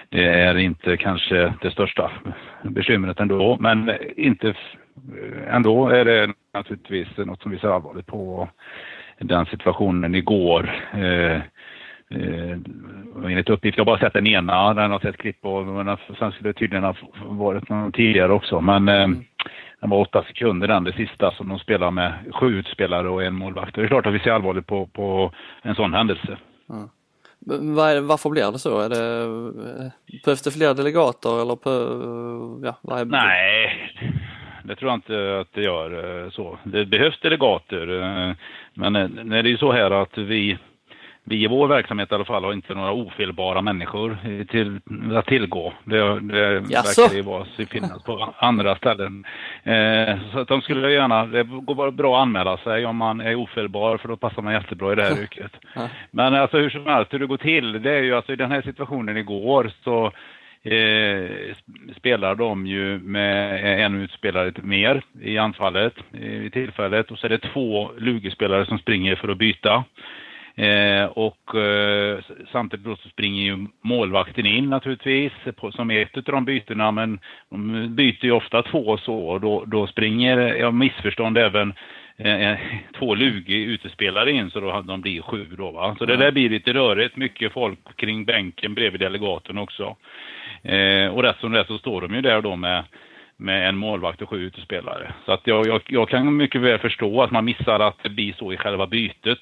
det 0.10 0.24
är 0.24 0.58
inte 0.58 0.98
kanske 0.98 1.54
det 1.62 1.72
största 1.72 2.12
bekymret 2.64 3.20
ändå. 3.20 3.58
Men 3.60 3.92
inte 4.18 4.56
ändå 5.48 5.88
är 5.88 6.06
det 6.06 6.34
naturligtvis 6.54 7.08
något 7.18 7.42
som 7.42 7.52
vi 7.52 7.60
ser 7.60 7.68
allvarligt 7.68 8.08
på. 8.08 8.50
Den 9.20 9.46
situationen 9.46 10.16
igår 10.16 10.84
eh, 10.94 11.42
Eh, 12.10 12.58
enligt 13.24 13.50
uppgift, 13.50 13.78
jag 13.78 13.86
har 13.86 13.92
bara 13.92 14.00
sett 14.00 14.14
den 14.14 14.28
ena, 14.28 14.74
den 14.74 14.92
har 14.92 15.00
sett 15.00 15.18
klipp 15.18 15.42
på, 15.42 15.64
men 15.64 15.98
sen 16.20 16.32
skulle 16.32 16.50
det 16.50 16.60
tydligen 16.60 16.84
ha 16.84 16.96
varit 17.26 17.70
någon 17.70 17.92
tidigare 17.92 18.34
också. 18.34 18.62
Men 18.62 18.90
eh, 18.90 19.04
mm. 19.04 19.24
den 19.82 19.90
var 19.90 19.98
åtta 19.98 20.24
sekunder 20.24 20.68
den, 20.68 20.84
det 20.84 20.94
sista 20.94 21.32
som 21.32 21.50
de 21.50 21.60
spelar 21.60 21.92
med 21.92 22.14
sju 22.34 22.60
utspelare 22.60 23.10
och 23.10 23.24
en 23.24 23.36
målvakt. 23.36 23.76
Det 23.76 23.82
är 23.82 23.88
klart 23.88 24.06
att 24.06 24.14
vi 24.14 24.20
ser 24.20 24.32
allvarligt 24.32 24.68
på, 24.68 24.88
på 24.88 25.32
en 25.62 25.76
sån 25.76 25.94
händelse. 25.94 26.38
Mm. 26.70 26.90
Var, 27.76 28.02
varför 28.02 28.30
blir 28.30 28.52
det 28.52 28.60
så? 28.60 28.80
Är 28.80 28.90
det, 28.90 29.92
behövs 30.26 30.42
det 30.42 30.52
fler 30.52 30.74
delegater 30.74 31.42
eller 31.42 31.56
på, 31.56 31.70
ja, 32.66 32.78
vad 32.82 33.00
är... 33.00 33.06
Nej, 33.06 33.94
det 34.64 34.76
tror 34.76 34.92
jag 34.92 34.98
inte 34.98 35.40
att 35.40 35.54
det 35.54 35.62
gör 35.62 36.24
eh, 36.24 36.30
så. 36.30 36.58
Det 36.64 36.86
behövs 36.86 37.20
delegater. 37.20 38.02
Eh, 38.02 38.36
men 38.74 38.94
det 39.30 39.38
är 39.38 39.44
ju 39.44 39.58
så 39.58 39.72
här 39.72 39.92
att 39.92 40.18
vi 40.18 40.58
vi 41.26 41.44
i 41.44 41.48
vår 41.48 41.68
verksamhet 41.68 42.12
i 42.12 42.16
alla 42.16 42.26
fall 42.26 42.44
har 42.44 42.54
inte 42.54 42.74
några 42.74 42.92
ofelbara 42.92 43.62
människor 43.62 44.18
till, 44.46 44.80
att 45.18 45.26
tillgå. 45.26 45.74
Det, 45.84 46.20
det 46.20 46.60
verkar 46.60 47.16
ju 47.16 47.22
vara 47.22 47.46
finnas 47.70 48.04
på 48.04 48.34
andra 48.38 48.76
ställen. 48.76 49.26
Eh, 49.64 50.18
så 50.32 50.40
att 50.40 50.48
de 50.48 50.62
skulle 50.62 50.92
gärna, 50.92 51.26
det 51.26 51.44
går 51.44 51.92
bra 51.92 52.16
att 52.16 52.22
anmäla 52.22 52.58
sig 52.58 52.86
om 52.86 52.98
man 52.98 53.22
är 53.22 53.36
ofelbar 53.36 53.98
för 53.98 54.08
då 54.08 54.18
passar 54.18 54.42
man 54.42 54.54
jättebra 54.54 54.92
i 54.92 54.96
det 54.96 55.04
här 55.04 55.22
yrket. 55.22 55.52
Men 56.12 56.34
alltså 56.36 56.58
hur 56.58 56.70
som 56.70 56.86
helst, 56.86 57.14
hur 57.14 57.20
det 57.20 57.28
går 57.28 57.38
till, 57.38 57.82
det 57.82 57.92
är 57.92 58.02
ju 58.02 58.16
alltså 58.16 58.34
i 58.34 58.36
den 58.36 58.52
här 58.52 58.62
situationen 58.62 59.18
igår 59.18 59.72
så 59.84 60.06
eh, 60.70 61.56
spelar 61.98 62.36
de 62.36 62.68
ju 62.68 63.00
med 63.00 63.86
en 63.86 64.02
utspelare 64.02 64.54
mer 64.62 65.02
i 65.22 65.38
anfallet 65.38 65.94
i 66.14 66.50
tillfället 66.50 67.12
och 67.12 67.20
så 67.20 67.28
är 67.28 67.30
det 67.30 67.38
två 67.54 67.92
lugespelare 67.98 68.66
som 68.66 68.80
springer 68.80 69.16
för 69.16 69.28
att 69.30 69.38
byta. 69.38 69.84
Eh, 70.56 71.06
och 71.06 71.56
eh, 71.56 72.20
samtidigt 72.52 72.86
då 72.86 72.96
så 72.96 73.10
springer 73.10 73.44
ju 73.44 73.68
målvakten 73.82 74.46
in 74.46 74.70
naturligtvis 74.70 75.32
på, 75.56 75.72
som 75.72 75.92
ett 75.92 76.18
av 76.18 76.24
de 76.24 76.46
bytena 76.46 76.92
men 76.92 77.20
de 77.50 77.88
byter 77.96 78.26
ju 78.26 78.32
ofta 78.32 78.62
två 78.62 78.98
så 78.98 79.16
och 79.16 79.42
då, 79.42 79.66
då 79.66 79.88
springer, 79.88 80.38
jag 80.38 80.74
missförstånd 80.74 81.38
även 81.38 81.74
eh, 82.18 82.58
två 83.00 83.16
lugi 83.16 83.64
utespelare 83.64 84.32
in 84.32 84.52
så 84.52 84.60
då 84.60 84.82
de 84.82 85.02
blir 85.02 85.22
sju 85.22 85.46
då 85.58 85.72
va. 85.72 85.96
Så 86.00 86.06
det 86.06 86.18
där 86.18 86.32
blir 86.32 86.50
lite 86.50 86.74
rörigt, 86.74 87.16
mycket 87.16 87.54
folk 87.54 87.96
kring 87.96 88.26
bänken 88.26 88.74
bredvid 88.74 89.02
delegaten 89.02 89.58
också. 89.58 89.96
Eh, 90.64 91.08
och 91.08 91.24
rätt 91.24 91.40
som 91.40 91.52
det 91.52 91.68
så 91.68 91.78
står 91.78 92.02
de 92.02 92.16
ju 92.16 92.22
där 92.22 92.42
då 92.42 92.56
med 92.56 92.84
med 93.44 93.70
en 93.70 93.78
målvakt 93.78 94.22
och 94.22 94.30
sju 94.30 94.38
utespelare. 94.38 95.14
Så 95.26 95.32
att 95.32 95.48
jag, 95.48 95.68
jag, 95.68 95.82
jag, 95.88 96.10
kan 96.10 96.38
mycket 96.38 96.62
väl 96.62 96.80
förstå 96.80 97.22
att 97.22 97.32
man 97.32 97.46
missar 97.46 97.80
att 97.80 98.04
det 98.04 98.10
blir 98.10 98.34
så 98.34 98.54
i 98.54 98.58
själva 98.58 98.88
bytet. 98.88 99.40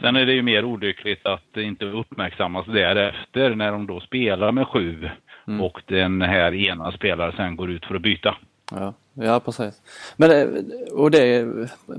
Sen 0.00 0.16
är 0.16 0.26
det 0.26 0.32
ju 0.32 0.42
mer 0.42 0.64
olyckligt 0.64 1.26
att 1.26 1.44
det 1.54 1.62
inte 1.62 1.84
uppmärksammas 1.84 2.66
därefter 2.66 3.54
när 3.54 3.72
de 3.72 3.86
då 3.86 4.00
spelar 4.00 4.52
med 4.52 4.68
sju 4.68 5.10
mm. 5.48 5.60
och 5.60 5.82
den 5.86 6.22
här 6.22 6.54
ena 6.54 6.92
spelaren 6.92 7.32
sen 7.36 7.56
går 7.56 7.70
ut 7.70 7.84
för 7.84 7.94
att 7.94 8.02
byta. 8.02 8.36
Ja, 8.70 8.94
ja 9.14 9.40
precis. 9.40 9.82
Men 10.16 10.28
det, 10.28 10.62
och 10.92 11.10
det 11.10 11.46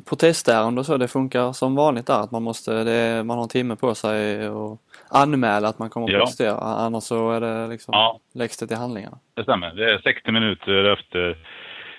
protestärende 0.06 0.80
och 0.80 0.86
så, 0.86 0.97
det 0.97 1.08
funkar 1.08 1.54
som 1.54 1.76
vanligt 1.76 2.08
där 2.08 2.19
att 2.19 2.32
man 2.32 2.43
måste, 2.43 2.84
det, 2.84 3.23
man 3.23 3.38
har 3.38 3.43
en 3.43 3.49
timme 3.49 3.76
på 3.76 3.95
sig 3.95 4.49
och 4.49 4.82
anmäla 5.10 5.67
att 5.67 5.80
man 5.80 5.89
kommer 5.89 6.08
att 6.08 6.13
ja. 6.13 6.19
protestera. 6.19 6.58
Annars 6.58 7.04
så 7.04 7.32
är 7.32 7.41
det 7.41 7.67
liksom, 7.67 7.91
ja. 7.91 8.19
läggs 8.34 8.58
det 8.58 8.67
till 8.67 8.78
handlingarna. 8.78 9.17
Det 9.34 9.43
stämmer. 9.43 9.71
Det 9.71 9.93
är 9.93 9.99
60 9.99 10.32
minuter 10.32 10.84
efter, 10.93 11.38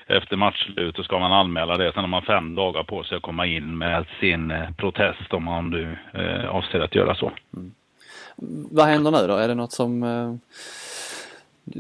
efter 0.07 0.37
matchslut 0.37 0.99
och 0.99 1.05
ska 1.05 1.19
man 1.19 1.33
anmäla 1.33 1.77
det. 1.77 1.93
Sen 1.93 2.01
har 2.01 2.09
man 2.09 2.23
fem 2.23 2.55
dagar 2.55 2.83
på 2.83 3.05
sig 3.05 3.17
att 3.17 3.23
komma 3.23 3.47
in 3.47 3.79
med 3.79 4.07
sin 4.21 4.51
eh, 4.51 4.71
protest 4.77 5.33
om 5.33 5.45
man 5.45 5.71
nu 5.71 5.99
eh, 6.15 6.49
avser 6.49 6.81
att 6.81 6.95
göra 6.95 7.15
så. 7.15 7.33
Mm. 7.57 7.75
Vad 8.71 8.87
händer 8.87 9.11
nu 9.11 9.27
då? 9.27 9.37
Är 9.37 9.49
det 9.49 9.55
något 9.55 9.73
som 9.73 10.03
eh, 10.03 10.35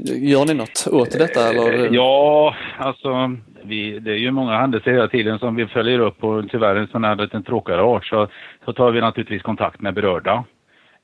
Gör 0.04 0.46
ni 0.46 0.54
något 0.54 0.86
åt 0.90 1.18
detta 1.18 1.48
eller? 1.48 1.84
Eh, 1.84 1.94
ja, 1.94 2.54
alltså 2.78 3.36
vi, 3.62 3.98
det 3.98 4.10
är 4.10 4.16
ju 4.16 4.30
många 4.30 4.56
händelser 4.56 4.92
hela 4.92 5.08
tiden 5.08 5.38
som 5.38 5.56
vi 5.56 5.66
följer 5.66 5.98
upp 5.98 6.24
och 6.24 6.50
tyvärr 6.50 6.76
en 6.76 6.86
sån 6.86 7.04
här 7.04 7.16
liten 7.16 7.42
tråkigare 7.42 7.82
art 7.82 8.06
så, 8.06 8.28
så 8.64 8.72
tar 8.72 8.90
vi 8.90 9.00
naturligtvis 9.00 9.42
kontakt 9.42 9.80
med 9.80 9.94
berörda 9.94 10.44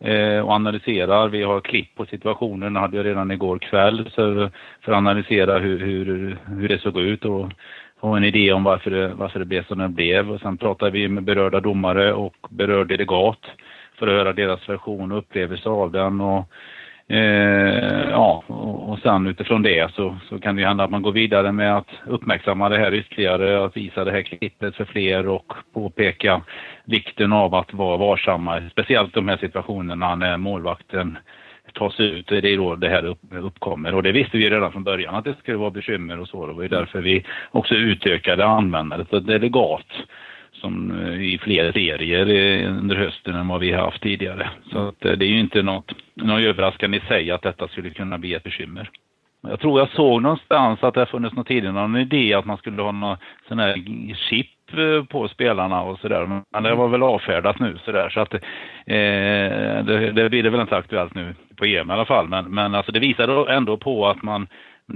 eh, 0.04 0.38
och 0.38 0.52
analyserar. 0.52 1.28
Vi 1.28 1.42
har 1.42 1.60
klipp 1.60 1.94
på 1.94 2.06
situationen, 2.06 2.76
hade 2.76 2.96
jag 2.96 3.06
redan 3.06 3.30
igår 3.30 3.58
kväll, 3.58 4.10
så 4.14 4.50
för 4.84 4.92
att 4.92 4.98
analysera 4.98 5.58
hur, 5.58 5.78
hur, 5.78 6.38
hur 6.46 6.68
det 6.68 6.78
såg 6.78 7.00
ut 7.00 7.24
och 7.24 7.50
få 8.00 8.08
en 8.08 8.24
idé 8.24 8.52
om 8.52 8.64
varför 8.64 8.90
det, 8.90 9.08
varför 9.08 9.38
det 9.38 9.44
blev 9.44 9.66
som 9.66 9.78
det 9.78 9.88
blev. 9.88 10.30
Och 10.30 10.40
sen 10.40 10.58
pratar 10.58 10.90
vi 10.90 11.08
med 11.08 11.22
berörda 11.22 11.60
domare 11.60 12.12
och 12.12 12.36
berörd 12.50 12.88
delegat 12.88 13.40
för 13.98 14.06
att 14.06 14.12
höra 14.12 14.32
deras 14.32 14.68
version 14.68 15.12
och 15.12 15.18
upplevelse 15.18 15.68
av 15.68 15.92
den. 15.92 16.20
Och, 16.20 16.44
Eh, 17.12 18.10
ja, 18.10 18.42
och, 18.46 18.88
och 18.88 18.98
sen 18.98 19.26
utifrån 19.26 19.62
det 19.62 19.94
så, 19.94 20.16
så 20.28 20.38
kan 20.38 20.56
det 20.56 20.66
hända 20.66 20.84
att 20.84 20.90
man 20.90 21.02
går 21.02 21.12
vidare 21.12 21.52
med 21.52 21.76
att 21.76 21.88
uppmärksamma 22.06 22.68
det 22.68 22.78
här 22.78 22.94
ytterligare, 22.94 23.64
att 23.64 23.76
visa 23.76 24.04
det 24.04 24.10
här 24.10 24.22
klippet 24.22 24.76
för 24.76 24.84
fler 24.84 25.28
och 25.28 25.52
påpeka 25.74 26.42
vikten 26.84 27.32
av 27.32 27.54
att 27.54 27.74
vara 27.74 27.96
varsamma, 27.96 28.62
speciellt 28.70 29.14
de 29.14 29.28
här 29.28 29.36
situationerna 29.36 30.14
när 30.14 30.36
målvakten 30.36 31.18
tas 31.74 32.00
ut, 32.00 32.26
det 32.28 32.52
är 32.52 32.56
då 32.56 32.76
det 32.76 32.88
här 32.88 33.04
upp, 33.04 33.20
uppkommer. 33.30 33.94
Och 33.94 34.02
det 34.02 34.12
visste 34.12 34.38
vi 34.38 34.50
redan 34.50 34.72
från 34.72 34.84
början 34.84 35.14
att 35.14 35.24
det 35.24 35.34
skulle 35.38 35.56
vara 35.56 35.70
bekymmer 35.70 36.20
och 36.20 36.28
så. 36.28 36.46
Det 36.46 36.52
var 36.52 36.62
ju 36.62 36.68
därför 36.68 37.00
vi 37.00 37.24
också 37.50 37.74
utökade 37.74 38.46
användandet 38.46 39.12
av 39.12 39.24
delegat 39.24 39.86
som 40.60 41.00
eh, 41.00 41.22
i 41.22 41.38
fler 41.38 41.72
serier 41.72 42.26
eh, 42.26 42.78
under 42.78 42.96
hösten 42.96 43.34
än 43.34 43.48
vad 43.48 43.60
vi 43.60 43.72
har 43.72 43.84
haft 43.84 44.02
tidigare. 44.02 44.50
Så 44.72 44.88
att 44.88 45.04
eh, 45.04 45.12
det 45.12 45.24
är 45.24 45.28
ju 45.28 45.40
inte 45.40 45.62
något, 45.62 45.92
något 46.14 46.40
överraskande 46.40 46.96
i 46.96 47.00
sig 47.00 47.30
att 47.30 47.42
detta 47.42 47.68
skulle 47.68 47.90
kunna 47.90 48.18
bli 48.18 48.34
ett 48.34 48.42
bekymmer. 48.42 48.90
Jag 49.42 49.60
tror 49.60 49.78
jag 49.78 49.88
såg 49.88 50.22
någonstans 50.22 50.82
att 50.82 50.94
det 50.94 51.00
har 51.00 51.06
funnits 51.06 51.34
någon 51.34 51.44
tidigare 51.44 51.72
någon 51.72 51.96
idé 51.96 52.34
att 52.34 52.44
man 52.44 52.56
skulle 52.56 52.82
ha 52.82 52.92
någon 52.92 53.16
sån 53.48 53.58
här 53.58 53.74
chip 54.14 54.46
på 55.08 55.28
spelarna 55.28 55.82
och 55.82 55.98
sådär. 55.98 56.42
Men 56.52 56.62
det 56.62 56.74
var 56.74 56.88
väl 56.88 57.02
avfärdat 57.02 57.58
nu 57.58 57.78
sådär. 57.84 58.08
Så 58.08 58.20
att 58.20 58.34
eh, 58.34 59.84
det, 59.84 60.12
det 60.12 60.30
blir 60.30 60.42
det 60.42 60.50
väl 60.50 60.60
inte 60.60 60.76
aktuellt 60.76 61.14
nu 61.14 61.34
på 61.56 61.64
EM 61.64 61.90
i 61.90 61.92
alla 61.92 62.04
fall. 62.04 62.28
Men, 62.28 62.54
men 62.54 62.74
alltså 62.74 62.92
det 62.92 63.00
visar 63.00 63.50
ändå 63.50 63.76
på 63.76 64.08
att 64.08 64.22
man 64.22 64.46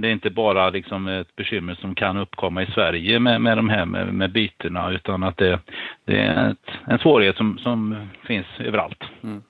det 0.01 0.07
är 0.07 0.11
inte 0.11 0.29
bara 0.29 0.69
liksom 0.69 1.07
ett 1.07 1.35
bekymmer 1.35 1.75
som 1.75 1.95
kan 1.95 2.17
uppkomma 2.17 2.63
i 2.63 2.71
Sverige 2.71 3.19
med, 3.19 3.41
med 3.41 3.57
de 3.57 3.69
här 3.69 3.85
med, 3.85 4.13
med 4.13 4.31
bytena 4.31 4.91
utan 4.91 5.23
att 5.23 5.37
det, 5.37 5.59
det 6.05 6.19
är 6.19 6.51
ett, 6.51 6.69
en 6.87 6.99
svårighet 6.99 7.37
som, 7.37 7.57
som 7.57 8.07
finns 8.27 8.47
överallt. 8.59 9.03
Mm. 9.23 9.43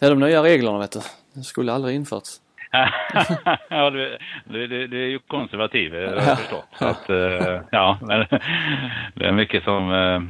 Det 0.00 0.06
är 0.06 0.10
de 0.10 0.20
nya 0.20 0.42
reglerna 0.42 0.78
vet 0.78 0.92
du. 0.92 1.00
Det 1.34 1.42
skulle 1.42 1.72
aldrig 1.72 1.96
införts. 1.96 2.40
ja, 3.68 3.90
det, 3.90 4.18
det, 4.44 4.86
det, 4.86 4.96
är 4.96 5.08
ju 5.08 5.18
konservativ, 5.18 5.94
jag 5.94 6.20
har 6.20 6.36
förstått. 6.36 6.66
Så 6.72 6.86
att, 6.86 7.10
eh, 7.10 7.60
ja, 7.70 7.98
men 8.00 8.26
det 9.14 9.24
är 9.24 9.32
mycket 9.32 9.64
som, 9.64 9.92
eh, 9.92 10.22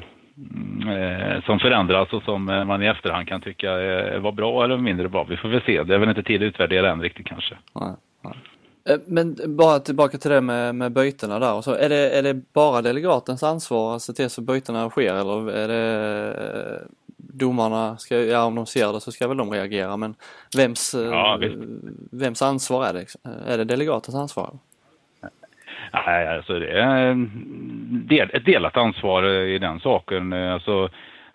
eh, 0.95 1.43
som 1.43 1.59
förändras 1.59 2.13
och 2.13 2.23
som 2.23 2.45
man 2.45 2.83
i 2.83 2.87
efterhand 2.87 3.29
kan 3.29 3.41
tycka 3.41 3.71
var 4.19 4.33
bra 4.33 4.65
eller 4.65 4.77
mindre 4.77 5.09
bra. 5.09 5.25
Vi 5.25 5.37
får 5.37 5.49
väl 5.49 5.63
se. 5.63 5.83
Det 5.83 5.95
är 5.95 5.99
väl 5.99 6.09
inte 6.09 6.23
tid 6.23 6.43
att 6.43 6.47
utvärdera 6.47 6.91
än 6.91 7.03
riktigt 7.03 7.27
kanske. 7.27 7.55
Nej, 7.75 7.95
nej. 8.25 8.35
Eh, 8.91 8.99
men 9.07 9.37
bara 9.57 9.79
tillbaka 9.79 10.19
till 10.19 10.31
det 10.31 10.41
med, 10.41 10.75
med 10.75 10.93
bytena 10.93 11.39
där 11.39 11.55
och 11.55 11.65
så. 11.65 11.75
Är 11.75 11.89
det, 11.89 12.11
är 12.11 12.23
det 12.23 12.35
bara 12.53 12.83
delegatens 12.83 13.43
ansvar 13.43 13.97
att 13.97 14.03
se 14.03 14.13
till 14.13 14.31
så 14.31 14.41
bytena 14.41 14.91
sker 14.91 15.15
eller 15.15 15.51
är 15.51 15.69
det 15.69 16.35
eh, 16.75 16.87
domarna, 17.17 17.97
ska, 17.97 18.17
ja 18.17 18.45
om 18.45 18.55
de 18.55 18.67
ser 18.67 18.93
det 18.93 19.01
så 19.01 19.13
ska 19.13 19.29
väl 19.29 19.37
de 19.37 19.51
reagera 19.51 19.97
men 19.97 20.15
vems, 20.57 20.95
eh, 20.95 21.01
ja, 21.01 21.41
vems 22.11 22.43
ansvar 22.43 22.87
är 22.87 22.93
det? 22.93 23.07
Är 23.47 23.59
det 23.59 23.65
delegatens 23.65 24.17
ansvar? 24.17 24.59
Nej, 25.93 26.37
alltså 26.37 26.59
det 26.59 26.81
är 28.19 28.37
ett 28.37 28.45
delat 28.45 28.77
ansvar 28.77 29.23
i 29.29 29.59
den 29.59 29.81
saken. 29.81 30.33
Alltså, 30.33 30.89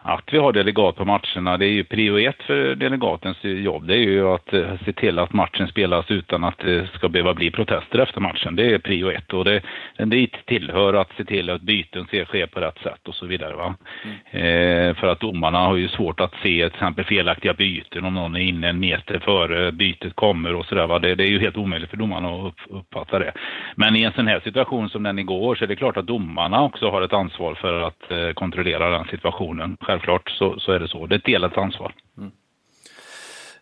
att 0.08 0.34
vi 0.34 0.38
har 0.38 0.54
delegat 0.54 0.96
på 0.96 1.06
matcherna. 1.06 1.58
Det 1.58 1.66
är 1.66 1.72
ju 1.72 1.84
prio 1.84 2.20
ett 2.20 2.44
för 2.44 2.76
delegatens 2.76 3.38
jobb. 3.42 3.88
Det 3.88 3.96
är 3.96 4.10
ju 4.10 4.28
att 4.28 4.54
eh, 4.54 4.72
se 4.86 4.94
till 4.94 5.20
att 5.20 5.34
matchen 5.34 5.68
spelas 5.68 6.12
utan 6.12 6.44
att 6.44 6.58
det 6.60 6.88
ska 6.94 7.10
behöva 7.10 7.34
bli 7.34 7.52
protester 7.52 8.00
efter 8.00 8.22
matchen. 8.22 8.56
Det 8.56 8.74
är 8.74 8.80
prio 8.80 9.12
ett 9.12 9.34
och 9.34 9.46
det, 9.46 9.62
det 9.98 10.28
tillhör 10.46 10.94
att 10.94 11.12
se 11.18 11.26
till 11.26 11.50
att 11.50 11.62
byten 11.62 12.06
sker 12.06 12.46
på 12.46 12.60
rätt 12.60 12.78
sätt 12.84 13.08
och 13.08 13.16
så 13.16 13.26
vidare. 13.26 13.56
Va? 13.56 13.76
Mm. 14.04 14.90
Eh, 14.90 14.96
för 14.96 15.08
att 15.08 15.20
domarna 15.20 15.58
har 15.58 15.76
ju 15.76 15.88
svårt 15.88 16.20
att 16.20 16.34
se 16.34 16.40
till 16.42 16.66
exempel 16.66 17.06
felaktiga 17.06 17.54
byten 17.54 18.06
om 18.06 18.14
någon 18.14 18.36
är 18.36 18.40
inne 18.40 18.70
en 18.70 18.80
meter 18.80 19.20
före 19.20 19.72
bytet 19.72 20.16
kommer 20.16 20.56
och 20.56 20.66
sådär. 20.66 21.00
Det, 21.00 21.16
det 21.16 21.24
är 21.24 21.32
ju 21.32 21.40
helt 21.40 21.58
omöjligt 21.58 21.90
för 21.90 21.98
domarna 21.98 22.30
att 22.30 22.46
upp, 22.46 22.60
uppfatta 22.70 23.20
det. 23.20 23.32
Men 23.76 23.96
i 23.96 24.02
en 24.04 24.14
sån 24.14 24.28
här 24.28 24.40
situation 24.40 24.90
som 24.90 25.04
den 25.04 25.20
igår 25.20 25.56
så 25.56 25.64
är 25.64 25.68
det 25.68 25.76
klart 25.76 25.98
att 25.98 26.08
domarna 26.08 26.64
också 26.64 26.90
har 26.90 27.02
ett 27.02 27.14
ansvar 27.14 27.56
för 27.56 27.82
att 27.82 28.12
eh, 28.12 28.34
kontrollera 28.34 28.90
den 28.90 29.06
situationen 29.06 29.78
självklart 29.96 30.30
så, 30.30 30.60
så 30.60 30.72
är 30.72 30.80
det 30.80 30.88
så. 30.88 31.06
Det 31.08 31.16
är 31.16 31.20
ett 31.20 31.26
delat 31.26 31.58
ansvar. 31.58 31.94
Mm. 32.18 32.32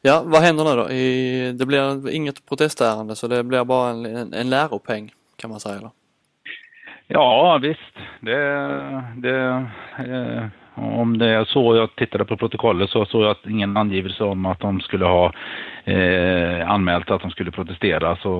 Ja, 0.01 0.23
vad 0.25 0.41
händer 0.41 0.63
nu 0.63 0.75
då? 0.75 0.89
I, 0.89 1.51
det 1.51 1.65
blir 1.65 2.09
inget 2.09 2.45
protestärende 2.45 3.15
så 3.15 3.27
det 3.27 3.43
blir 3.43 3.63
bara 3.63 3.89
en, 3.89 4.05
en, 4.05 4.33
en 4.33 4.49
läropeng 4.49 5.13
kan 5.35 5.49
man 5.49 5.59
säga? 5.59 5.79
Då. 5.79 5.91
Ja, 7.07 7.59
visst. 7.61 7.95
Det, 8.19 8.37
det, 9.17 9.67
eh, 9.97 10.47
om 10.75 11.17
det 11.17 11.29
är 11.29 11.45
så 11.45 11.75
jag 11.75 11.95
tittade 11.95 12.25
på 12.25 12.37
protokollet 12.37 12.89
så 12.89 13.05
såg 13.05 13.23
jag 13.23 13.31
att 13.31 13.45
ingen 13.45 13.77
angivelse 13.77 14.23
om 14.23 14.45
att 14.45 14.59
de 14.59 14.81
skulle 14.81 15.05
ha 15.05 15.33
eh, 15.83 16.69
anmält 16.69 17.11
att 17.11 17.21
de 17.21 17.31
skulle 17.31 17.51
protestera. 17.51 18.15
Så, 18.15 18.31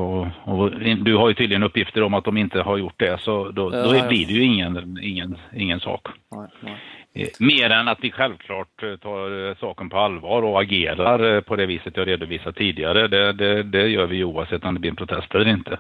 och, 0.44 0.72
du 0.82 1.16
har 1.16 1.28
ju 1.28 1.34
tydligen 1.34 1.64
uppgifter 1.64 2.04
om 2.04 2.14
att 2.14 2.26
de 2.26 2.38
inte 2.38 2.62
har 2.62 2.78
gjort 2.78 3.00
det 3.00 3.22
så 3.22 3.52
då, 3.52 3.70
då 3.70 4.08
blir 4.08 4.28
det 4.28 4.34
ju 4.34 4.44
ingen, 4.44 5.00
ingen, 5.02 5.38
ingen 5.54 5.80
sak. 5.80 6.08
Nej, 6.32 6.48
nej. 6.60 6.78
Eh, 7.16 7.28
mer 7.40 7.70
än 7.70 7.88
att 7.88 7.98
vi 8.02 8.12
självklart 8.12 8.84
eh, 8.84 8.96
tar 8.96 9.50
eh, 9.50 9.56
saken 9.56 9.90
på 9.90 9.98
allvar 9.98 10.42
och 10.42 10.62
agerar 10.62 11.42
på 11.42 11.56
det 11.56 11.66
viset 11.66 11.98
jag 11.98 12.08
redovisat 12.08 12.56
tidigare. 12.56 13.08
Det, 13.08 13.34
det, 13.34 13.64
det 13.64 13.88
gör 13.88 14.08
vi 14.08 14.24
oavsett 14.24 14.66
om 14.66 14.74
det 14.74 14.80
blir 14.80 14.92
en 14.92 14.96
protest 14.96 15.36
eller 15.36 15.48
inte. 15.48 15.78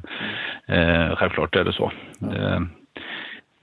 Eh, 0.65 1.15
självklart 1.15 1.55
är 1.55 1.63
det 1.63 1.73
så. 1.73 1.91
Det, 2.19 2.67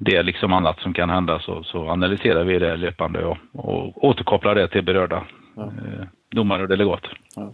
det 0.02 0.16
är 0.16 0.22
liksom 0.22 0.52
annat 0.52 0.80
som 0.80 0.94
kan 0.94 1.10
hända 1.10 1.40
så, 1.40 1.64
så 1.64 1.88
analyserar 1.88 2.44
vi 2.44 2.58
det 2.58 2.76
löpande 2.76 3.24
och, 3.24 3.36
och 3.52 4.04
återkopplar 4.04 4.54
det 4.54 4.68
till 4.68 4.82
berörda 4.82 5.26
ja. 5.56 5.62
eh, 5.62 6.06
domare 6.30 6.62
och 6.62 6.68
delegater. 6.68 7.20
Ja. 7.36 7.52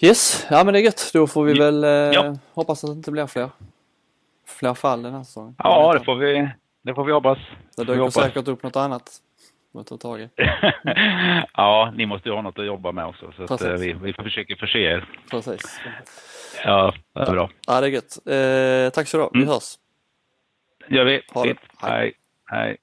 Yes, 0.00 0.46
ja 0.50 0.64
men 0.64 0.74
det 0.74 0.80
är 0.80 0.84
gött. 0.84 1.10
Då 1.12 1.26
får 1.26 1.44
vi 1.44 1.58
väl 1.58 1.84
eh, 1.84 1.90
ja. 1.90 2.36
hoppas 2.54 2.84
att 2.84 2.90
det 2.90 2.96
inte 2.96 3.10
blir 3.10 3.26
fler, 3.26 3.50
fler 4.46 4.74
fall 4.74 5.02
den 5.02 5.14
här 5.14 5.22
säsongen. 5.22 5.54
Ja, 5.58 5.92
det 5.92 6.04
får 6.04 6.16
vi, 6.16 6.50
det 6.82 6.94
får 6.94 7.04
vi 7.04 7.12
hoppas. 7.12 7.38
Det 7.76 7.84
dyker 7.84 8.10
säkert 8.10 8.48
upp 8.48 8.62
något 8.62 8.76
annat 8.76 9.10
att 9.78 9.86
ta 9.86 9.96
tag 9.96 10.20
i. 10.20 10.28
ja, 11.54 11.92
ni 11.96 12.06
måste 12.06 12.28
ju 12.28 12.34
ha 12.34 12.42
något 12.42 12.58
att 12.58 12.66
jobba 12.66 12.92
med 12.92 13.06
också 13.06 13.32
så 13.36 13.54
att, 13.54 13.62
eh, 13.62 13.72
vi, 13.72 13.92
vi 13.92 14.12
försöker 14.12 14.56
förse 14.56 14.78
er. 14.78 15.08
Precis. 15.30 15.80
Ja, 16.64 16.94
det 17.14 17.20
är 17.20 17.32
bra. 17.32 17.50
Ja, 17.66 17.80
det 17.80 17.86
är 17.86 17.90
gött. 17.90 18.18
Eh, 18.26 18.94
tack 18.94 19.08
så 19.08 19.16
du 19.16 19.22
ha. 19.22 19.30
Vi 19.32 19.38
mm. 19.38 19.48
hörs. 19.48 19.76
Gör 20.88 21.04
vi. 21.04 21.22
Ha 21.32 21.44
det. 21.44 21.56
Hej. 21.78 22.12
Hej. 22.46 22.76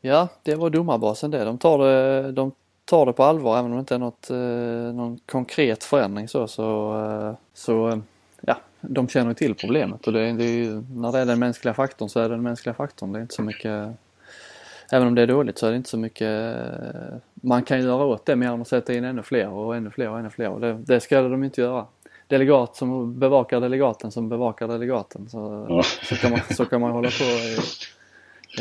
Ja, 0.00 0.28
det 0.42 0.54
var 0.54 0.70
domarbasen 0.70 1.30
det. 1.30 1.44
De 1.44 1.58
tar 1.58 1.78
det, 1.78 2.32
de 2.32 2.52
tar 2.84 3.06
det 3.06 3.12
på 3.12 3.24
allvar 3.24 3.58
även 3.58 3.70
om 3.70 3.76
det 3.76 3.80
inte 3.80 3.94
är 3.94 3.98
något, 3.98 4.30
eh, 4.30 4.94
någon 4.94 5.18
konkret 5.26 5.84
förändring 5.84 6.28
så. 6.28 6.48
Så, 6.48 6.96
eh, 6.96 7.34
så 7.54 8.00
ja, 8.40 8.56
de 8.80 9.08
känner 9.08 9.34
till 9.34 9.54
problemet 9.54 10.06
och 10.06 10.12
det, 10.12 10.32
det 10.32 10.44
är, 10.44 11.00
när 11.00 11.12
det 11.12 11.18
är 11.18 11.26
den 11.26 11.38
mänskliga 11.38 11.74
faktorn 11.74 12.08
så 12.08 12.20
är 12.20 12.22
det 12.22 12.34
den 12.34 12.42
mänskliga 12.42 12.74
faktorn. 12.74 13.12
Det 13.12 13.18
är 13.18 13.22
inte 13.22 13.34
så 13.34 13.42
mycket 13.42 13.88
Även 14.92 15.08
om 15.08 15.14
det 15.14 15.22
är 15.22 15.26
dåligt 15.26 15.58
så 15.58 15.66
är 15.66 15.70
det 15.70 15.76
inte 15.76 15.88
så 15.88 15.98
mycket 15.98 16.56
man 17.34 17.62
kan 17.62 17.82
göra 17.82 18.04
åt 18.04 18.26
det 18.26 18.36
mer 18.36 18.48
än 18.48 18.60
att 18.60 18.68
sätta 18.68 18.94
in 18.94 19.04
ännu 19.04 19.22
fler 19.22 19.48
och 19.48 19.76
ännu 19.76 19.90
fler 19.90 20.10
och 20.10 20.18
ännu 20.18 20.30
fler. 20.30 20.50
Och 20.50 20.60
det, 20.60 20.72
det 20.72 21.00
ska 21.00 21.22
de 21.22 21.44
inte 21.44 21.60
göra. 21.60 21.86
Delegat 22.28 22.76
som 22.76 23.18
bevakar 23.18 23.60
delegaten 23.60 24.10
som 24.12 24.28
bevakar 24.28 24.68
delegaten. 24.68 25.28
Så, 25.30 25.66
ja. 25.68 25.82
så, 26.08 26.16
kan, 26.16 26.30
man, 26.30 26.40
så 26.56 26.64
kan 26.64 26.80
man 26.80 26.90
hålla 26.90 27.08
på 27.08 27.24
i, 27.24 27.56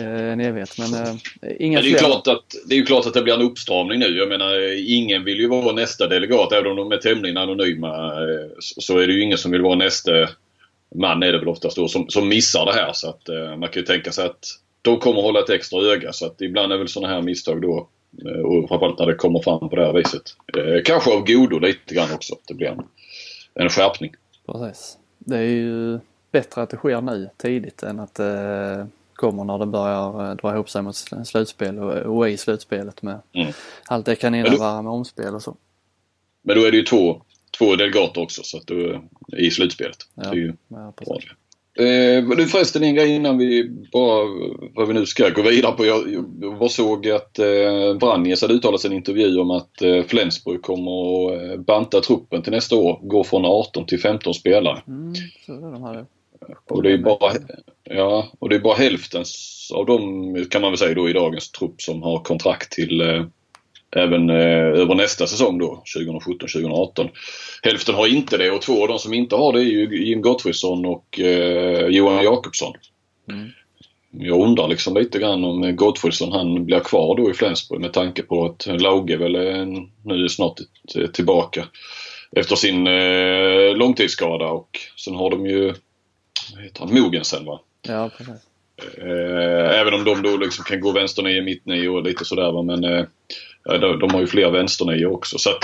en 0.02 0.40
evighet. 0.40 0.76
Men 0.78 0.94
äh, 0.94 1.16
inga 1.60 1.82
det, 1.82 1.88
är 1.88 1.90
ju 1.90 1.96
klart 1.96 2.28
att, 2.28 2.44
det 2.66 2.76
är 2.76 2.80
ju 2.80 2.86
klart 2.86 3.06
att 3.06 3.14
det 3.14 3.22
blir 3.22 3.34
en 3.34 3.42
uppstramning 3.42 4.00
nu. 4.00 4.18
Jag 4.18 4.30
menar 4.30 4.78
ingen 4.90 5.24
vill 5.24 5.40
ju 5.40 5.48
vara 5.48 5.72
nästa 5.72 6.08
delegat 6.08 6.52
även 6.52 6.72
om 6.72 6.76
de 6.78 6.92
är 6.92 6.98
tämligen 6.98 7.38
anonyma. 7.38 8.12
Så 8.60 8.98
är 8.98 9.08
det 9.08 9.14
ju 9.14 9.24
ingen 9.24 9.38
som 9.38 9.52
vill 9.52 9.62
vara 9.62 9.76
nästa 9.76 10.12
man 10.96 11.24
är 11.24 11.32
det 11.32 11.40
väl 11.40 11.48
oftast 11.48 11.76
då 11.76 11.88
som, 11.88 12.10
som 12.10 12.28
missar 12.28 12.66
det 12.66 12.74
här. 12.74 12.94
Så 12.94 13.10
att 13.10 13.30
man 13.60 13.70
kan 13.70 13.82
ju 13.82 13.86
tänka 13.86 14.12
sig 14.12 14.26
att 14.26 14.46
de 14.88 15.00
kommer 15.00 15.22
hålla 15.22 15.40
ett 15.40 15.50
extra 15.50 15.82
öga 15.82 16.14
så 16.14 16.26
att 16.26 16.42
ibland 16.42 16.74
är 16.74 16.78
väl 16.78 16.88
sådana 16.88 17.14
här 17.14 17.22
misstag 17.22 17.62
då 17.62 17.90
eh, 18.26 18.42
och 18.42 18.70
framförallt 18.70 19.00
när 19.00 19.06
det 19.06 19.16
kommer 19.16 19.40
fram 19.40 19.70
på 19.70 19.76
det 19.76 19.86
här 19.86 19.94
viset. 19.94 20.22
Eh, 20.58 20.84
kanske 20.86 21.14
av 21.14 21.26
godo 21.26 21.60
lite 21.60 21.96
grann 21.96 22.14
också. 22.14 22.36
Det 22.48 22.54
blir 22.54 22.68
en, 22.68 22.84
en 23.60 23.70
skärpning. 23.70 24.14
Precis. 24.46 24.98
Det 25.20 25.38
är 25.38 25.42
ju 25.42 26.00
bättre 26.32 26.62
att 26.62 26.70
det 26.70 26.78
sker 26.78 27.02
nu 27.02 27.30
tidigt 27.38 27.84
än 27.84 28.00
att 28.00 28.14
det 28.16 28.88
kommer 29.14 29.44
när 29.44 29.58
det 29.58 29.66
börjar 29.66 30.36
dra 30.36 30.54
ihop 30.54 30.70
sig 30.70 30.82
mot 30.82 30.96
slutspel 31.26 31.80
och, 31.80 32.18
och 32.18 32.30
i 32.30 32.38
slutspelet 32.38 33.02
med 33.02 33.20
mm. 33.34 33.54
allt 33.86 34.06
det 34.06 34.16
kan 34.16 34.36
innebära 34.36 34.82
med 34.82 34.92
omspel 34.92 35.36
och 35.36 35.42
så. 35.42 35.58
Men 36.42 36.56
då 36.56 36.66
är 36.66 36.72
det 36.72 36.78
ju 36.78 36.84
två, 36.84 37.22
två 37.58 37.76
delegater 37.76 38.22
också 38.22 38.44
så 38.44 38.58
att 38.58 38.68
du, 38.68 39.02
i 39.38 39.52
slutspelet. 39.52 39.98
Ja, 40.14 40.24
det 40.24 40.30
är 40.30 40.36
ju 40.36 40.54
ja, 40.68 40.94
bra 41.06 41.20
Eh, 41.80 42.38
du 42.38 42.48
förresten 42.48 42.84
en 42.84 42.96
grej 42.96 43.16
innan 43.16 43.38
vi 43.38 43.70
bara, 43.92 44.26
vad 44.76 44.88
vi 44.88 44.94
nu 44.94 45.06
ska 45.06 45.30
gå 45.30 45.42
vidare 45.42 45.72
på. 45.72 45.86
Jag, 45.86 46.26
jag 46.42 46.72
såg 46.72 47.10
att 47.10 47.40
eh, 47.40 47.94
Vranjes 48.02 48.42
hade 48.42 48.54
uttalat 48.54 48.82
sig 48.82 48.90
i 48.90 48.94
en 48.94 48.98
intervju 48.98 49.40
om 49.40 49.52
att 49.52 49.82
eh, 49.82 50.04
Flensburg 50.04 50.62
kommer 50.62 50.92
att 51.28 51.42
eh, 51.42 51.60
banta 51.60 52.02
truppen 52.02 52.42
till 52.42 52.52
nästa 52.52 52.76
år. 52.76 53.00
Gå 53.04 53.24
från 53.24 53.46
18 53.46 53.86
till 53.86 54.00
15 54.00 54.34
spelare. 54.34 54.82
Mm, 54.88 55.14
så 55.46 55.54
är 55.54 55.72
de 55.72 55.84
här. 55.84 56.06
Och 56.70 56.84
det 56.84 56.92
är 56.92 56.98
bara, 56.98 57.34
ja, 57.84 58.28
och 58.40 58.50
det 58.50 58.56
är 58.56 58.60
bara 58.60 58.76
hälften 58.76 59.24
av 59.74 59.86
dem 59.86 60.36
kan 60.50 60.62
man 60.62 60.72
väl 60.72 60.78
säga 60.78 60.96
då 60.96 61.10
i 61.10 61.14
dagens 61.14 61.52
trupp 61.52 61.82
som 61.82 62.04
har 62.04 62.20
kontrakt 62.20 62.72
till 62.72 63.02
eh, 63.02 63.26
även 63.96 64.30
eh, 64.30 64.82
över 64.82 64.96
nästa 64.96 65.28
säsong 65.28 65.58
då, 65.58 65.84
2017-2018. 65.98 67.10
Hälften 67.64 67.96
har 67.96 68.08
inte 68.08 68.38
det 68.38 68.52
och 68.52 68.62
två 68.62 68.82
av 68.82 68.88
de 68.88 69.00
som 69.00 69.14
inte 69.14 69.36
har 69.36 69.54
det 69.54 69.60
är 69.60 69.64
ju 69.64 70.06
Jim 70.06 70.22
Gottfridsson 70.22 70.86
och 70.86 71.20
eh, 71.20 71.88
Johan 71.88 72.24
Jakobsson. 72.24 72.74
Mm. 73.30 73.50
Jag 74.12 74.42
undrar 74.42 74.68
liksom 74.68 74.98
lite 74.98 75.20
grann 75.20 75.44
om 75.44 75.76
Gottfridsson 75.76 76.32
han 76.32 76.66
blir 76.66 76.80
kvar 76.80 77.18
då 77.18 77.32
i 77.32 77.34
Flensburg 77.34 77.82
med 77.82 77.94
tanke 77.94 78.24
på 78.24 78.46
att 78.46 78.82
Lauge 78.82 79.18
väl 79.18 79.36
är 79.36 79.66
nu 80.04 80.30
snart 80.30 80.60
tillbaka 81.14 81.68
efter 82.32 82.56
sin 82.56 82.88
eh, 82.88 83.78
långtidsskada 83.78 84.48
och 84.48 84.80
sen 84.98 85.16
har 85.16 85.30
de 85.30 85.46
ju 85.46 85.74
vad 86.54 86.64
heter 86.64 86.80
han, 86.80 86.94
Mogensen 87.02 87.46
va? 87.46 87.60
Ja, 87.82 88.10
precis. 88.18 88.48
Eh, 88.98 89.80
även 89.80 89.94
om 89.94 90.04
de 90.04 90.22
då 90.22 90.38
liksom 90.38 90.64
kan 90.64 90.82
gå 90.82 90.92
vänster 90.92 91.24
nio, 91.24 91.42
mitt 91.42 91.66
nio 91.66 91.90
och 91.90 92.04
lite 92.04 92.26
sådär 92.26 92.52
va 92.52 92.62
men 92.62 92.84
eh, 92.84 93.06
de, 93.68 94.00
de 94.00 94.14
har 94.14 94.20
ju 94.20 94.28
fler 94.28 94.52
vänsternior 94.52 95.14
också. 95.14 95.38
Så 95.38 95.50
att, 95.50 95.64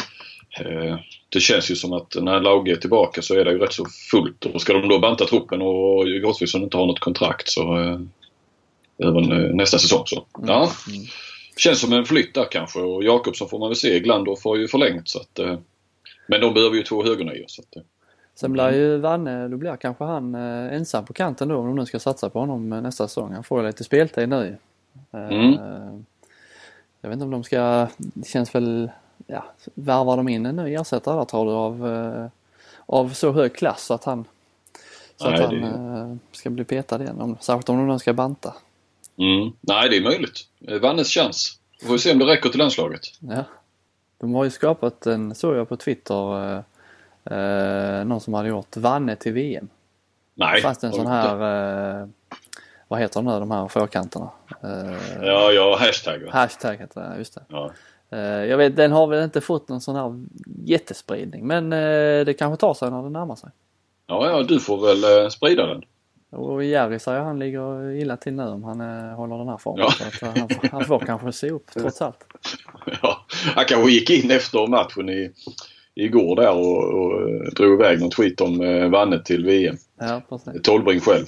eh, 0.60 0.98
det 1.30 1.40
känns 1.40 1.72
ju 1.72 1.76
som 1.76 1.94
att 1.94 2.16
när 2.22 2.40
Lauge 2.40 2.72
är 2.72 2.76
tillbaka 2.76 3.22
så 3.22 3.36
är 3.36 3.46
det 3.46 3.52
ju 3.52 3.58
rätt 3.58 3.74
så 3.74 3.86
fullt. 4.12 4.46
Och 4.46 4.62
ska 4.62 4.74
de 4.74 4.88
då 4.88 5.00
banta 5.00 5.26
truppen 5.26 5.62
och 5.62 6.06
Gottfridsson 6.22 6.64
inte 6.64 6.78
har 6.78 6.86
något 6.86 7.00
kontrakt 7.00 7.50
så 7.50 7.78
eh, 7.80 8.00
även 9.04 9.32
eh, 9.32 9.56
nästa 9.56 9.78
säsong 9.78 10.04
så. 10.06 10.26
Mm. 10.38 10.50
Ja. 10.50 10.72
Mm. 10.88 11.06
Känns 11.58 11.80
som 11.80 11.94
en 11.94 12.06
flytt 12.06 12.34
där 12.34 12.46
kanske 12.52 12.80
och 12.80 13.04
Jakobsson 13.04 13.50
får 13.50 13.60
man 13.60 13.70
väl 13.70 13.76
se. 13.76 14.00
Glandor 14.00 14.36
får 14.36 14.58
ju 14.58 14.68
förlängt 14.68 15.10
så 15.10 15.20
att 15.20 15.40
eh, 15.40 15.58
Men 16.28 16.42
de 16.42 16.54
behöver 16.54 16.76
ju 16.76 16.84
två 16.84 17.04
högernior 17.04 17.46
så 17.48 17.62
att. 17.62 17.84
Sen 18.36 18.54
blir 18.54 18.72
ju 18.72 18.98
Vanne, 18.98 19.48
då 19.48 19.58
blir 19.58 19.76
kanske 19.76 20.04
han 20.04 20.36
ensam 20.36 21.06
på 21.06 21.14
kanten 21.14 21.48
då 21.48 21.56
om 21.56 21.66
de 21.66 21.76
nu 21.76 21.86
ska 21.86 22.00
satsa 22.00 22.30
på 22.30 22.40
honom 22.40 22.70
nästa 22.70 23.08
säsong. 23.08 23.34
Han 23.34 23.44
får 23.44 23.62
ju 23.62 23.68
lite 23.68 23.84
speltid 23.84 24.30
nu. 24.30 24.58
Mm. 25.14 25.58
Jag 27.04 27.10
vet 27.10 27.16
inte 27.16 27.26
om 27.26 27.32
de 27.32 27.44
ska, 27.44 27.88
det 27.98 28.28
känns 28.28 28.56
väl, 28.56 28.92
ja, 29.28 29.46
värvar 29.74 30.18
de 30.18 30.30
in 30.30 30.46
en 30.46 30.56
ny 30.56 30.76
ersättare 30.76 31.18
där 31.18 31.26
tror 31.26 31.46
du 31.46 31.52
av, 31.52 31.94
eh, 31.94 32.28
av 32.86 33.10
så 33.10 33.32
hög 33.32 33.56
klass 33.56 33.92
att 33.92 34.04
han, 34.04 34.26
så 35.18 35.30
Nej, 35.30 35.34
att 35.34 35.46
han 35.46 35.62
det... 35.62 35.68
Eh, 35.68 36.16
ska 36.32 36.50
bli 36.50 36.64
petad 36.64 37.02
igen, 37.02 37.22
om, 37.22 37.38
särskilt 37.42 37.70
om 37.70 37.88
de 37.88 38.00
ska 38.00 38.14
banta. 38.14 38.54
Mm. 39.18 39.52
Nej, 39.62 39.90
det 39.90 39.98
är 39.98 40.02
möjligt. 40.02 40.40
Vannes 40.82 41.08
chans. 41.08 41.60
Vi 41.82 41.88
får 41.88 41.98
se 41.98 42.12
om 42.12 42.20
det 42.20 42.26
räcker 42.26 42.50
till 42.50 42.60
landslaget. 42.60 43.02
Ja. 43.20 43.44
De 44.18 44.36
har 44.36 44.44
ju 44.44 44.50
skapat 44.50 45.06
en, 45.06 45.36
såg 45.36 45.56
jag 45.56 45.70
på 45.70 45.78
Twitter, 45.78 46.54
eh, 47.26 47.38
eh, 47.38 48.06
någon 48.06 48.22
som 48.22 48.34
hade 48.34 48.50
gjort 48.50 48.78
Vanne 48.78 49.16
till 49.16 49.34
VM. 49.34 49.70
Nej. 50.36 50.62
Fanns 50.62 50.78
det 50.78 50.88
en 50.88 50.94
sån 50.94 51.08
här 51.08 52.02
eh, 52.02 52.08
vad 52.88 53.00
heter 53.00 53.22
de 53.22 53.26
nu, 53.26 53.40
de 53.40 53.52
här 53.52 53.68
fyrkanterna? 53.68 54.30
Uh, 54.64 55.26
ja, 55.26 55.52
ja, 55.52 55.78
hashtag. 55.80 56.22
Hashtag 56.30 56.78
heter 56.78 57.02
det, 57.02 57.18
just 57.18 57.36
det. 57.36 57.42
Ja. 57.50 57.72
Uh, 58.14 58.20
jag 58.46 58.58
vet, 58.58 58.76
den 58.76 58.92
har 58.92 59.08
väl 59.08 59.24
inte 59.24 59.42
fått 59.42 59.70
någon 59.70 59.82
sån 59.82 59.96
här 59.96 60.26
jättespridning 60.66 61.48
men 61.48 61.74
uh, 61.74 62.26
det 62.26 62.34
kanske 62.34 62.60
tar 62.60 62.74
sig 62.74 62.92
när 62.92 63.04
det 63.04 63.10
närmar 63.10 63.36
sig. 63.36 63.50
Ja, 64.08 64.30
ja, 64.30 64.44
du 64.44 64.60
får 64.60 64.88
väl 64.88 65.32
sprida 65.32 65.66
den. 65.66 65.84
Och 66.32 66.64
Jerry 66.64 67.00
säger 67.00 67.20
han 67.20 67.40
ligger 67.40 67.92
illa 67.92 68.18
till 68.18 68.34
nu 68.34 68.44
om 68.44 68.64
han 68.64 68.82
eh, 68.82 69.16
håller 69.16 69.38
den 69.38 69.48
här 69.48 69.58
formen. 69.58 69.86
Ja. 70.00 70.06
Så 70.20 70.26
eh, 70.26 70.32
han, 70.36 70.50
får- 70.50 70.68
han 70.72 70.86
får 70.86 71.00
kanske 71.00 71.32
se 71.32 71.50
upp 71.50 71.66
trots 71.74 72.02
allt. 72.02 72.26
Ja, 73.02 73.26
han 73.56 73.66
kanske 73.66 73.92
gick 73.92 74.10
in 74.10 74.32
efter 74.32 74.68
matchen 74.68 75.10
i, 75.10 75.32
igår 75.96 76.36
där 76.36 76.52
och, 76.54 76.84
och 76.84 77.22
eh, 77.30 77.52
drog 77.56 77.74
iväg 77.82 78.00
någon 78.00 78.10
tweet 78.10 78.42
om 78.42 78.62
eh, 78.62 78.90
Vanne 78.90 79.24
till 79.24 79.46
VM. 79.46 79.76
Ja, 80.00 80.22
precis. 80.30 80.62
Tolvring 80.62 81.00
själv. 81.00 81.26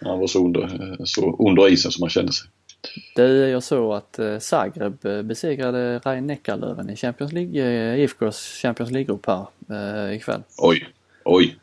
Han 0.00 0.18
var 0.18 0.26
så 0.26 0.44
under, 0.44 0.62
eh, 0.62 1.04
så 1.04 1.36
under 1.48 1.68
isen 1.68 1.90
som 1.92 2.02
han 2.02 2.10
kände 2.10 2.32
sig. 2.32 2.48
Det 3.16 3.48
jag 3.48 3.62
såg 3.62 3.94
att 3.94 4.18
eh, 4.18 4.38
Zagreb 4.38 5.04
eh, 5.06 5.22
besegrade 5.22 5.98
Rhein 5.98 6.26
Neckarlöven 6.26 6.90
i 6.90 6.96
Champions 6.96 7.32
League, 7.32 7.62
eh, 7.62 8.00
IFKs 8.00 8.58
Champions 8.62 8.90
League-grupp 8.92 9.26
här 9.26 9.46
eh, 10.08 10.16
ikväll. 10.16 10.42
Oj, 10.58 10.88
oj. 11.24 11.56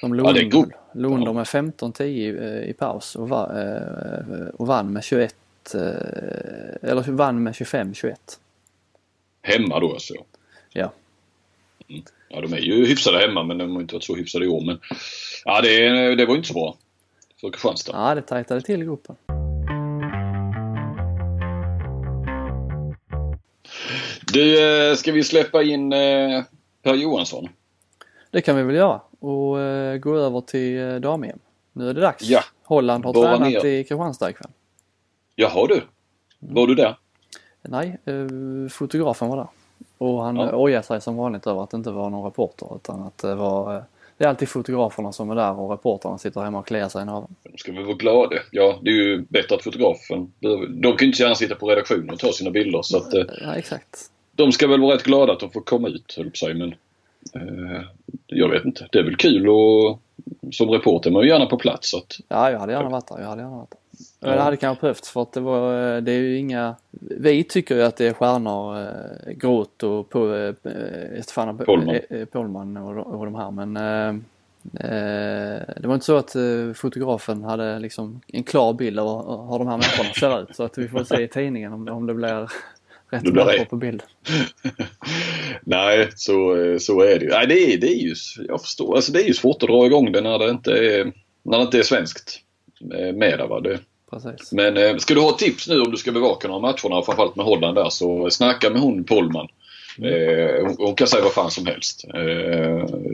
De 0.00 0.14
Ja, 0.14 0.22
låg, 0.22 0.34
det 0.34 0.40
är 0.40 0.50
god. 0.50 0.72
låg 0.92 1.22
Ja. 1.22 1.32
med 1.32 1.44
15-10 1.46 2.02
i, 2.02 2.68
i 2.70 2.72
paus 2.72 3.16
och, 3.16 3.28
va, 3.28 3.50
eh, 3.62 4.46
och 4.54 4.66
vann 4.66 4.92
med 4.92 5.04
21 5.04 5.34
eh, 5.74 5.80
eller 6.90 7.12
vann 7.12 7.42
med 7.42 7.52
25-21. 7.52 8.14
Hemma 9.42 9.80
då 9.80 9.92
alltså. 9.92 10.14
Ja. 10.72 10.92
Ja, 12.28 12.40
de 12.40 12.52
är 12.52 12.58
ju 12.58 12.86
hyfsade 12.86 13.18
hemma 13.18 13.42
men 13.42 13.58
de 13.58 13.74
har 13.74 13.80
inte 13.80 13.94
varit 13.94 14.04
så 14.04 14.16
hyfsade 14.16 14.44
i 14.44 14.48
år. 14.48 14.60
Men 14.66 14.80
ja, 15.44 15.60
det, 15.60 16.14
det 16.14 16.26
var 16.26 16.36
inte 16.36 16.48
så 16.48 16.54
bra 16.54 16.76
för 17.40 17.50
Kristianstad. 17.50 17.92
Ja, 17.94 18.14
det 18.14 18.22
tajtade 18.22 18.60
till 18.60 18.84
gruppen. 18.84 19.16
Du, 24.32 24.88
eh, 24.90 24.94
ska 24.94 25.12
vi 25.12 25.24
släppa 25.24 25.62
in 25.62 25.92
eh, 25.92 26.42
Per 26.82 26.94
Johansson? 26.94 27.48
Det 28.30 28.40
kan 28.40 28.56
vi 28.56 28.62
väl 28.62 28.74
göra 28.76 29.00
och 29.20 29.60
eh, 29.60 29.98
gå 29.98 30.16
över 30.16 30.40
till 30.40 31.00
dam-EM. 31.00 31.38
Nu 31.72 31.90
är 31.90 31.94
det 31.94 32.00
dags. 32.00 32.24
Ja. 32.24 32.40
Holland 32.64 33.04
har 33.04 33.12
Bara 33.12 33.36
tränat 33.36 33.52
ner. 33.64 33.66
i 33.66 33.84
Kristianstad 33.84 34.30
ikväll. 34.30 34.50
Jaha 35.34 35.66
du. 35.66 35.82
Var 36.38 36.66
du 36.66 36.74
där? 36.74 36.98
Nej, 37.62 37.98
fotografen 38.70 39.28
var 39.28 39.36
där. 39.36 39.48
Och 39.98 40.22
han 40.22 40.36
Ja. 40.36 40.46
ja. 40.52 40.56
ojade 40.56 40.82
sig 40.86 41.00
som 41.00 41.16
vanligt 41.16 41.46
över 41.46 41.62
att 41.62 41.70
det 41.70 41.76
inte 41.76 41.90
var 41.90 42.10
någon 42.10 42.24
reporter 42.24 42.76
utan 42.76 43.02
att 43.02 43.18
det 43.18 43.34
var 43.34 43.76
eh, 43.76 43.82
det 44.16 44.24
är 44.24 44.28
alltid 44.28 44.48
fotograferna 44.48 45.12
som 45.12 45.30
är 45.30 45.34
där 45.34 45.58
och 45.60 45.70
reportrarna 45.70 46.18
sitter 46.18 46.40
hemma 46.40 46.58
och 46.58 46.66
kliar 46.66 46.88
sig 46.88 47.02
i 47.02 47.04
naveln. 47.04 47.34
De 47.42 47.58
ska 47.58 47.72
väl 47.72 47.84
vara 47.84 47.96
glada. 47.96 48.36
Ja, 48.50 48.78
det 48.82 48.90
är 48.90 48.94
ju 48.94 49.24
bättre 49.28 49.54
att 49.56 49.62
fotografen... 49.64 50.32
De 50.68 50.96
kan 50.96 50.96
ju 51.00 51.06
inte 51.06 51.22
gärna 51.22 51.34
sitta 51.34 51.54
på 51.54 51.66
redaktionen 51.70 52.10
och 52.10 52.18
ta 52.18 52.32
sina 52.32 52.50
bilder 52.50 52.82
så 52.82 52.96
att 52.96 53.14
eh, 53.14 53.24
Ja, 53.40 53.54
exakt. 53.54 54.10
de 54.32 54.52
ska 54.52 54.66
väl 54.66 54.80
vara 54.80 54.94
rätt 54.94 55.02
glada 55.02 55.32
att 55.32 55.40
de 55.40 55.50
får 55.50 55.60
komma 55.60 55.88
ut, 55.88 56.14
höll 56.16 56.30
på 56.30 56.36
säga. 56.36 56.54
Men 56.54 56.74
eh, 57.34 57.82
jag 58.26 58.48
vet 58.48 58.64
inte. 58.64 58.88
Det 58.92 58.98
är 58.98 59.02
väl 59.04 59.16
kul 59.16 59.48
och 59.48 59.98
som 60.52 60.68
reporter 60.70 61.10
är 61.10 61.14
man 61.14 61.22
ju 61.22 61.28
gärna 61.28 61.46
på 61.46 61.56
plats. 61.56 61.90
Så 61.90 61.98
att, 61.98 62.16
Ja, 62.28 62.50
jag 62.50 62.58
hade 62.58 62.72
gärna 62.72 62.88
varit 62.88 63.06
där. 63.08 63.18
Jag 63.20 63.28
hade 63.28 63.42
gärna 63.42 63.56
varit 63.56 63.70
där. 63.70 63.78
Ja. 64.20 64.28
Det 64.28 64.40
hade 64.40 64.56
kanske 64.56 64.80
behövts 64.80 65.10
för 65.10 65.22
att 65.22 65.32
det 65.32 65.40
var, 65.40 65.96
eh, 65.96 66.02
det 66.02 66.12
är 66.12 66.18
ju 66.18 66.38
inga, 66.38 66.76
vi 67.00 67.44
tycker 67.44 67.74
ju 67.76 67.82
att 67.82 67.96
det 67.96 68.06
är 68.06 68.12
stjärnor, 68.12 68.78
eh, 68.80 69.32
Groth 69.32 69.84
och 69.84 70.08
på, 70.08 70.34
eh, 70.34 71.22
Stefan 71.22 71.58
Pohlman. 71.58 72.76
eh, 72.76 72.82
eh, 72.82 72.88
och, 72.88 73.18
och 73.18 73.24
de 73.24 73.34
här 73.34 73.50
men 73.50 73.76
eh, 73.76 74.08
eh, 74.90 75.60
det 75.76 75.88
var 75.88 75.94
inte 75.94 76.06
så 76.06 76.16
att 76.16 76.34
eh, 76.34 76.72
fotografen 76.74 77.44
hade 77.44 77.78
liksom 77.78 78.20
en 78.26 78.42
klar 78.42 78.72
bild 78.72 78.98
av 78.98 79.50
hur 79.50 79.58
de 79.58 79.68
här 79.68 79.76
människorna 79.76 80.12
ser 80.14 80.42
ut 80.42 80.56
så 80.56 80.62
att 80.62 80.78
vi 80.78 80.88
får 80.88 81.04
se 81.04 81.22
i 81.22 81.28
tidningen 81.28 81.72
om 81.72 81.88
om 81.88 82.06
det 82.06 82.14
blir 82.14 82.48
rätt 83.10 83.24
Det 83.24 83.32
blir 83.32 83.64
på 83.64 83.76
bild. 83.76 84.02
Nej, 85.62 86.08
så, 86.14 86.56
eh, 86.56 86.78
så 86.78 87.00
är 87.00 87.18
det 87.18 87.24
ju. 87.24 87.30
Nej, 87.30 87.46
det 87.46 87.74
är, 87.74 87.78
det 87.78 87.86
är 87.86 88.02
ju, 88.02 88.14
jag 88.48 88.60
förstår, 88.60 88.96
alltså 88.96 89.12
det 89.12 89.22
är 89.22 89.26
ju 89.26 89.34
svårt 89.34 89.62
att 89.62 89.68
dra 89.68 89.86
igång 89.86 90.12
det 90.12 90.20
när 90.20 90.38
det 90.38 90.50
inte 90.50 90.72
är, 90.72 91.12
när 91.42 91.58
det 91.58 91.64
inte 91.64 91.78
är 91.78 91.82
svenskt 91.82 92.40
eh, 92.94 93.14
med 93.14 93.46
va. 93.48 93.60
Det, 93.60 93.78
Precis. 94.10 94.52
men 94.52 94.76
eh, 94.76 94.96
ska 94.96 95.14
du 95.14 95.20
ha 95.20 95.32
tips 95.32 95.68
nu 95.68 95.80
om 95.80 95.90
du 95.90 95.96
ska 95.96 96.12
bevaka 96.12 96.48
några 96.48 96.60
matcherna, 96.60 97.02
framförallt 97.02 97.36
med 97.36 97.46
Holland 97.46 97.74
där, 97.74 97.88
så 97.90 98.30
snacka 98.30 98.70
med 98.70 98.80
hon 98.80 99.04
Pollman. 99.04 99.48
Eh, 100.02 100.66
hon, 100.66 100.76
hon 100.78 100.94
kan 100.94 101.06
säga 101.06 101.22
vad 101.22 101.32
fan 101.32 101.50
som 101.50 101.66
helst. 101.66 102.04
Eh, 102.14 102.20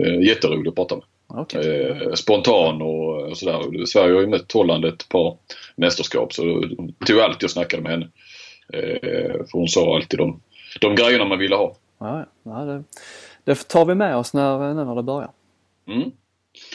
eh, 0.07 0.23
jätterolig 0.23 0.69
att 0.69 0.75
prata 0.75 0.95
med. 0.95 1.05
Okej. 1.27 1.87
Eh, 1.87 2.13
spontan 2.13 2.83
och, 2.83 3.23
och 3.23 3.37
sådär. 3.39 3.87
Sverige 3.87 4.15
har 4.15 4.21
ju 4.21 4.27
mött 4.27 4.53
Holland 4.53 4.85
ett 4.85 5.09
par 5.09 5.37
mästerskap 5.77 6.33
så 6.33 6.65
tog 7.07 7.21
alltid 7.21 7.45
och 7.45 7.51
snackade 7.51 7.83
med 7.83 7.93
henne. 7.93 8.09
Eh, 8.73 9.33
för 9.33 9.59
hon 9.59 9.69
sa 9.69 9.97
alltid 9.97 10.19
de, 10.19 10.41
de 10.81 10.95
grejerna 10.95 11.25
man 11.25 11.39
ville 11.39 11.57
ha. 11.57 11.77
Ja, 11.99 12.27
ja. 12.43 12.65
Det, 12.65 12.85
det 13.45 13.69
tar 13.69 13.85
vi 13.85 13.95
med 13.95 14.17
oss 14.17 14.35
när, 14.35 14.75
när 14.75 14.95
det 14.95 15.03
börjar. 15.03 15.31
Mm. 15.87 16.11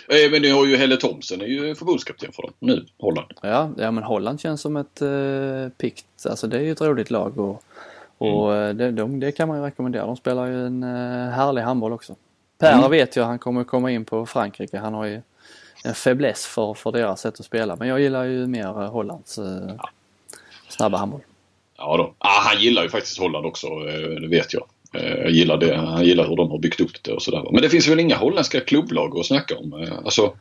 Eh, 0.07 0.31
men 0.31 0.41
ni 0.41 0.49
har 0.49 0.65
ju 0.65 0.77
Helle 0.77 0.97
Thomsen 0.97 1.41
är 1.41 1.45
ju 1.45 1.75
förbundskapten 1.75 2.31
för 2.31 2.41
dem 2.41 2.51
nu, 2.59 2.85
Holland. 2.99 3.31
Ja, 3.41 3.69
ja 3.77 3.91
men 3.91 4.03
Holland 4.03 4.39
känns 4.41 4.61
som 4.61 4.77
ett 4.77 5.01
eh, 5.01 5.69
pikt, 5.77 6.05
alltså 6.29 6.47
det 6.47 6.57
är 6.57 6.61
ju 6.61 6.71
ett 6.71 6.81
roligt 6.81 7.11
lag 7.11 7.39
och, 7.39 7.63
och 8.17 8.53
Mm. 8.55 8.69
eh, 8.69 8.75
det, 8.75 8.91
de, 8.91 9.19
det 9.19 9.31
kan 9.31 9.47
man 9.47 9.57
ju 9.57 9.63
rekommendera. 9.63 10.05
De 10.05 10.17
spelar 10.17 10.45
ju 10.45 10.65
en 10.65 10.83
eh, 10.83 11.29
härlig 11.29 11.61
handboll 11.61 11.93
också. 11.93 12.15
Per 12.57 12.73
Mm. 12.77 12.91
vet 12.91 13.15
jag, 13.15 13.25
han 13.25 13.39
kommer 13.39 13.63
komma 13.63 13.91
in 13.91 14.05
på 14.05 14.25
Frankrike. 14.25 14.77
Han 14.77 14.93
har 14.93 15.05
ju 15.05 15.21
en 15.83 15.93
fäbless 15.95 16.45
för, 16.45 16.73
för 16.73 16.91
deras 16.91 17.21
sätt 17.21 17.39
att 17.39 17.45
spela. 17.45 17.75
Men 17.75 17.87
jag 17.87 17.99
gillar 17.99 18.23
ju 18.23 18.47
mer 18.47 18.67
eh, 18.83 18.91
Hollands 18.91 19.37
eh, 19.37 19.71
snabba 20.69 20.97
handboll. 20.97 21.21
Ja 21.77 21.97
då. 21.97 22.13
Ah, 22.17 22.39
han 22.41 22.61
gillar 22.61 22.83
ju 22.83 22.89
faktiskt 22.89 23.19
Holland 23.19 23.45
också, 23.45 23.67
det 24.21 24.27
vet 24.27 24.53
jag. 24.53 24.63
Eh, 24.93 25.13
Jag 25.13 25.31
gillar 25.31 25.57
det. 25.57 25.75
Han 25.75 26.05
gillar 26.05 26.27
hur 26.29 26.35
de 26.35 26.51
har 26.51 26.57
byggt 26.59 26.79
upp 26.81 27.03
det 27.03 27.11
och 27.11 27.21
sådär. 27.21 27.47
Men 27.51 27.61
det 27.61 27.69
finns 27.69 27.87
väl 27.87 27.99
inga 27.99 28.15
holländska 28.15 28.59
klubblag 28.59 29.17
att 29.19 29.25
snacka 29.25 29.57
om. 29.57 29.73
Eh, 29.83 29.97
Alltså, 30.05 30.33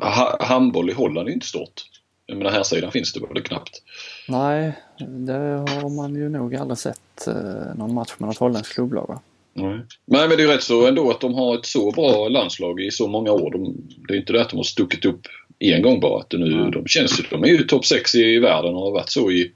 ha, 0.00 0.36
handboll 0.40 0.90
i 0.90 0.92
Holland 0.92 1.28
är 1.28 1.32
inte 1.32 1.46
stort. 1.46 1.82
Jag 2.26 2.38
menar 2.38 2.50
här 2.50 2.62
sidan 2.62 2.92
finns 2.92 3.12
det 3.12 3.20
väl 3.20 3.42
knappt. 3.42 3.82
Nej, 4.28 4.72
det 4.98 5.32
har 5.32 5.96
man 5.96 6.14
ju 6.14 6.28
nog 6.28 6.56
aldrig 6.56 6.78
sett 6.78 7.26
eh, 7.26 7.74
någon 7.76 7.94
match 7.94 8.12
med 8.18 8.28
något 8.28 8.38
holländskt 8.38 8.74
klubblag 8.74 9.06
va? 9.08 9.20
Nej. 9.54 9.80
Nej 10.06 10.28
men 10.28 10.36
det 10.36 10.42
är 10.42 10.46
ju 10.46 10.52
rätt 10.52 10.62
så 10.62 10.86
ändå 10.86 11.10
att 11.10 11.20
de 11.20 11.34
har 11.34 11.54
ett 11.58 11.66
så 11.66 11.90
bra 11.90 12.28
landslag 12.28 12.80
i 12.80 12.90
så 12.90 13.08
många 13.08 13.32
år. 13.32 13.50
De, 13.50 13.76
det 14.08 14.14
är 14.14 14.18
inte 14.18 14.32
det 14.32 14.40
att 14.40 14.50
de 14.50 14.56
har 14.56 14.62
stuckit 14.64 15.04
upp 15.04 15.20
en 15.58 15.82
gång 15.82 16.00
bara. 16.00 16.20
Att 16.20 16.32
nu, 16.32 16.70
de 16.70 16.86
känns 16.86 17.20
ju, 17.20 17.24
de 17.30 17.42
är 17.44 17.48
ju 17.48 17.58
topp 17.62 17.84
6 17.86 18.14
i 18.14 18.38
världen 18.38 18.74
och 18.74 18.80
har 18.82 18.90
varit 18.92 19.10
så 19.10 19.30
i 19.30 19.52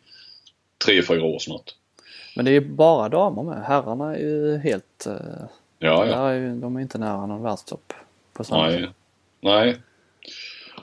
tre 0.84 1.02
fyra 1.02 1.24
år 1.24 1.38
snart. 1.38 1.74
Men 2.36 2.44
det 2.44 2.50
är 2.50 2.52
ju 2.52 2.60
bara 2.60 3.08
damer 3.08 3.42
med. 3.42 3.64
Herrarna 3.64 4.16
är 4.16 4.20
ju 4.20 4.58
helt... 4.58 5.06
Eh, 5.06 5.46
Ja, 5.78 6.06
ja. 6.06 6.30
är 6.30 6.34
ju, 6.34 6.54
de 6.60 6.76
är 6.76 6.80
inte 6.80 6.98
nära 6.98 7.26
någon 7.26 7.42
världstopp. 7.42 7.92
På 8.32 8.44
samma 8.44 8.70
sätt. 8.70 8.80
Nej. 8.80 8.90
Nej. 9.62 9.76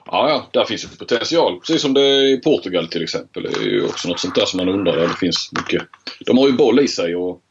Ja, 0.06 0.30
ja, 0.30 0.48
där 0.52 0.66
finns 0.66 0.84
ju 0.84 0.88
potential. 0.88 1.60
Precis 1.60 1.82
som 1.82 1.94
det 1.94 2.02
är 2.02 2.24
i 2.24 2.38
Portugal 2.38 2.88
till 2.88 3.04
exempel. 3.04 3.44
Det 3.44 3.50
är 3.50 3.72
ju 3.72 3.86
också 3.86 4.10
något 4.10 4.20
sånt 4.20 4.36
där 4.36 4.46
som 4.46 4.58
man 4.58 4.70
undrar. 4.70 4.96
Där 4.98 5.08
det 5.08 5.18
finns 5.20 5.52
mycket. 5.52 5.84
De 6.26 6.38
har 6.38 6.48
ju 6.48 6.54
boll 6.54 6.80
i 6.80 6.88
sig 6.88 7.16
och 7.16 7.42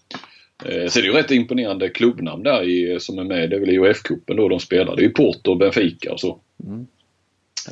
eh, 0.64 0.88
så 0.88 0.98
är 0.98 1.02
det 1.02 1.08
ju 1.08 1.14
rätt 1.14 1.30
imponerande 1.30 1.88
klubbnamn 1.88 2.42
där 2.42 2.62
i, 2.62 3.00
som 3.00 3.18
är 3.18 3.24
med. 3.24 3.50
Det 3.50 3.56
är 3.56 3.60
väl 3.60 3.70
i 3.70 3.78
UF-cupen 3.78 4.36
då 4.36 4.48
de 4.48 4.60
spelar. 4.60 4.96
Det 4.96 5.02
är 5.02 5.06
ju 5.06 5.12
Porto 5.12 5.50
och 5.50 5.56
Benfica 5.56 6.12
och 6.12 6.20
så. 6.20 6.40
Mm. 6.64 6.86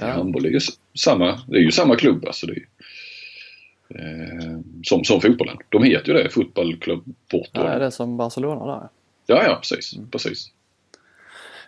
Ja. 0.00 0.06
Handboll 0.06 0.46
är 0.46 0.50
ju 0.50 0.60
samma, 0.98 1.40
det 1.46 1.56
är 1.56 1.62
ju 1.62 1.70
samma 1.70 1.96
klubb 1.96 2.24
alltså. 2.26 2.46
Det 2.46 2.52
är, 2.52 2.56
ju, 2.56 2.66
eh, 3.94 4.58
som, 4.84 5.04
som 5.04 5.20
fotbollen. 5.20 5.56
De 5.68 5.82
heter 5.82 6.08
ju 6.08 6.22
det, 6.22 6.30
Fotbollklubb 6.30 7.04
Porto. 7.30 7.50
Ja, 7.52 7.78
det 7.78 7.84
är 7.84 7.90
som 7.90 8.16
Barcelona 8.16 8.66
där. 8.66 8.88
ja, 9.26 9.44
ja, 9.44 9.56
precis. 9.56 9.94
precis. 10.10 10.50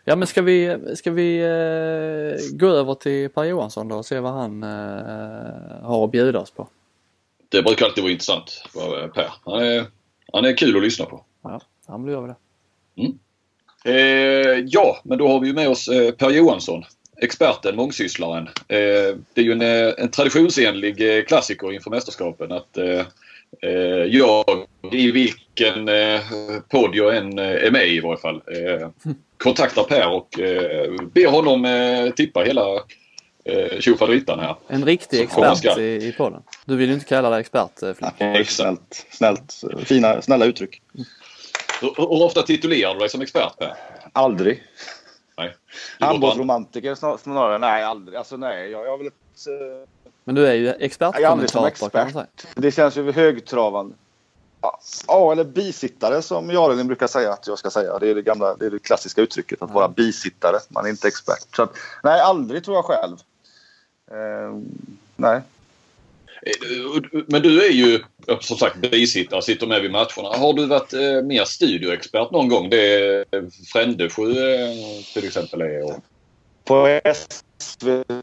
Ja 0.04 0.16
men 0.16 0.26
ska 0.26 0.42
vi, 0.42 0.78
ska 0.96 1.10
vi 1.10 1.38
eh, 1.38 2.56
gå 2.56 2.66
över 2.66 2.94
till 2.94 3.28
Per 3.30 3.44
Johansson 3.44 3.88
då 3.88 3.96
och 3.96 4.06
se 4.06 4.20
vad 4.20 4.32
han 4.32 4.62
eh, 4.62 5.82
har 5.82 6.04
att 6.04 6.12
bjuda 6.12 6.40
oss 6.40 6.50
på? 6.50 6.68
Det 7.48 7.62
brukar 7.62 7.86
alltid 7.86 8.02
vara 8.02 8.12
intressant. 8.12 8.64
vad 8.74 9.14
Per. 9.14 9.32
Han 9.44 9.62
är, 9.62 9.84
han 10.32 10.44
är 10.44 10.56
kul 10.56 10.76
att 10.76 10.82
lyssna 10.82 11.04
på. 11.04 11.24
Ja, 11.42 11.60
han 11.86 12.02
blir 12.02 12.16
över 12.16 12.28
det. 12.28 12.34
Eh, 13.84 14.64
ja, 14.66 15.00
men 15.04 15.18
då 15.18 15.28
har 15.28 15.40
vi 15.40 15.46
ju 15.46 15.52
med 15.54 15.68
oss 15.68 15.88
eh, 15.88 16.12
Per 16.12 16.30
Johansson. 16.30 16.84
Experten, 17.20 17.76
mångsysslaren. 17.76 18.46
Eh, 18.46 19.16
det 19.34 19.40
är 19.40 19.42
ju 19.42 19.52
en, 19.52 19.62
eh, 19.62 19.94
en 19.98 20.10
traditionsenlig 20.10 21.18
eh, 21.18 21.24
klassiker 21.24 21.72
inför 21.72 21.90
mästerskapen 21.90 22.52
att 22.52 22.78
jag, 24.08 24.44
i 24.92 25.10
vilken 25.10 25.88
eh, 25.88 26.20
podd 26.68 26.94
jag 26.94 27.16
än 27.16 27.38
är 27.38 27.70
med 27.70 27.88
i 27.88 28.00
varje 28.00 28.20
fall, 28.20 28.36
eh, 28.36 28.88
kontaktar 29.36 29.82
Per 29.82 30.08
och 30.08 30.40
eh, 30.40 30.92
ber 31.02 31.26
honom 31.26 31.64
eh, 31.64 32.10
tippa 32.10 32.40
hela 32.40 32.74
eh, 33.44 33.80
tjofaderittan 33.80 34.38
här. 34.38 34.56
En 34.68 34.84
riktig 34.84 35.20
expert 35.20 35.58
skall. 35.58 35.80
i, 35.80 36.08
i 36.08 36.12
podden. 36.12 36.42
Du 36.64 36.76
vill 36.76 36.88
ju 36.88 36.94
inte 36.94 37.06
kalla 37.06 37.30
dig 37.30 37.40
expert 37.40 37.78
Flick. 37.78 38.12
Nej, 38.18 38.44
snällt, 38.44 39.06
snällt, 39.10 39.62
fina, 39.84 40.22
snälla 40.22 40.44
uttryck. 40.44 40.82
Hur, 41.80 41.94
hur 41.96 42.22
ofta 42.22 42.42
titulerar 42.42 42.94
du 42.94 42.98
dig 43.00 43.08
som 43.08 43.20
expert 43.20 43.58
Per? 43.58 43.74
Aldrig. 44.12 44.62
Nej. 45.38 45.56
Handbollsromantiker 46.00 46.94
snar- 46.94 47.16
snarare. 47.16 47.58
Nej, 47.58 47.82
aldrig. 47.82 48.18
Alltså 48.18 48.36
nej, 48.36 48.70
jag, 48.70 48.86
jag 48.86 48.98
vill 48.98 49.06
inte... 49.06 49.86
Men 50.24 50.34
du 50.34 50.46
är 50.46 50.54
ju 50.54 50.64
Jag 50.66 51.20
är 51.22 51.26
aldrig 51.26 51.50
som 51.50 51.64
expertkommentator 51.64 51.90
kan 51.90 52.04
man 52.04 52.12
säga. 52.12 52.26
expert. 52.34 52.62
Det 52.62 52.70
känns 52.72 52.96
ju 52.96 53.12
högtravande. 53.12 53.94
Ja, 54.60 54.78
Ja, 55.08 55.32
eller 55.32 55.44
bisittare 55.44 56.22
som 56.22 56.50
Jarelin 56.50 56.86
brukar 56.86 57.06
säga 57.06 57.32
att 57.32 57.46
jag 57.46 57.58
ska 57.58 57.70
säga. 57.70 57.98
Det 57.98 58.08
är 58.08 58.14
det 58.14 58.22
gamla, 58.22 58.54
det 58.56 58.66
är 58.66 58.70
det 58.70 58.78
klassiska 58.78 59.20
uttrycket 59.20 59.62
att 59.62 59.70
vara 59.70 59.88
bisittare. 59.88 60.56
Man 60.68 60.86
är 60.86 60.90
inte 60.90 61.08
expert. 61.08 61.56
Så 61.56 61.62
att, 61.62 61.76
nej, 62.02 62.20
aldrig 62.20 62.64
tror 62.64 62.76
jag 62.76 62.84
själv. 62.84 63.16
Eh, 64.10 64.56
nej. 65.16 65.40
Eh, 66.46 67.22
men 67.26 67.42
du 67.42 67.66
är 67.66 67.70
ju 67.70 68.00
som 68.40 68.56
sagt 68.56 68.76
bisittare, 68.76 69.42
sitter 69.42 69.66
med 69.66 69.82
vid 69.82 69.90
matcherna. 69.90 70.36
Har 70.36 70.52
du 70.52 70.66
varit 70.66 70.92
eh, 70.92 71.22
mer 71.22 71.44
studioexpert 71.44 72.30
någon 72.30 72.48
gång? 72.48 72.70
Det 72.70 72.94
är 72.94 73.24
Frändesjö 73.72 74.22
eh, 74.22 75.02
till 75.14 75.24
exempel 75.24 75.60
är. 75.60 75.84
Och... 75.84 75.96
På 76.64 77.00
SVT 77.14 78.22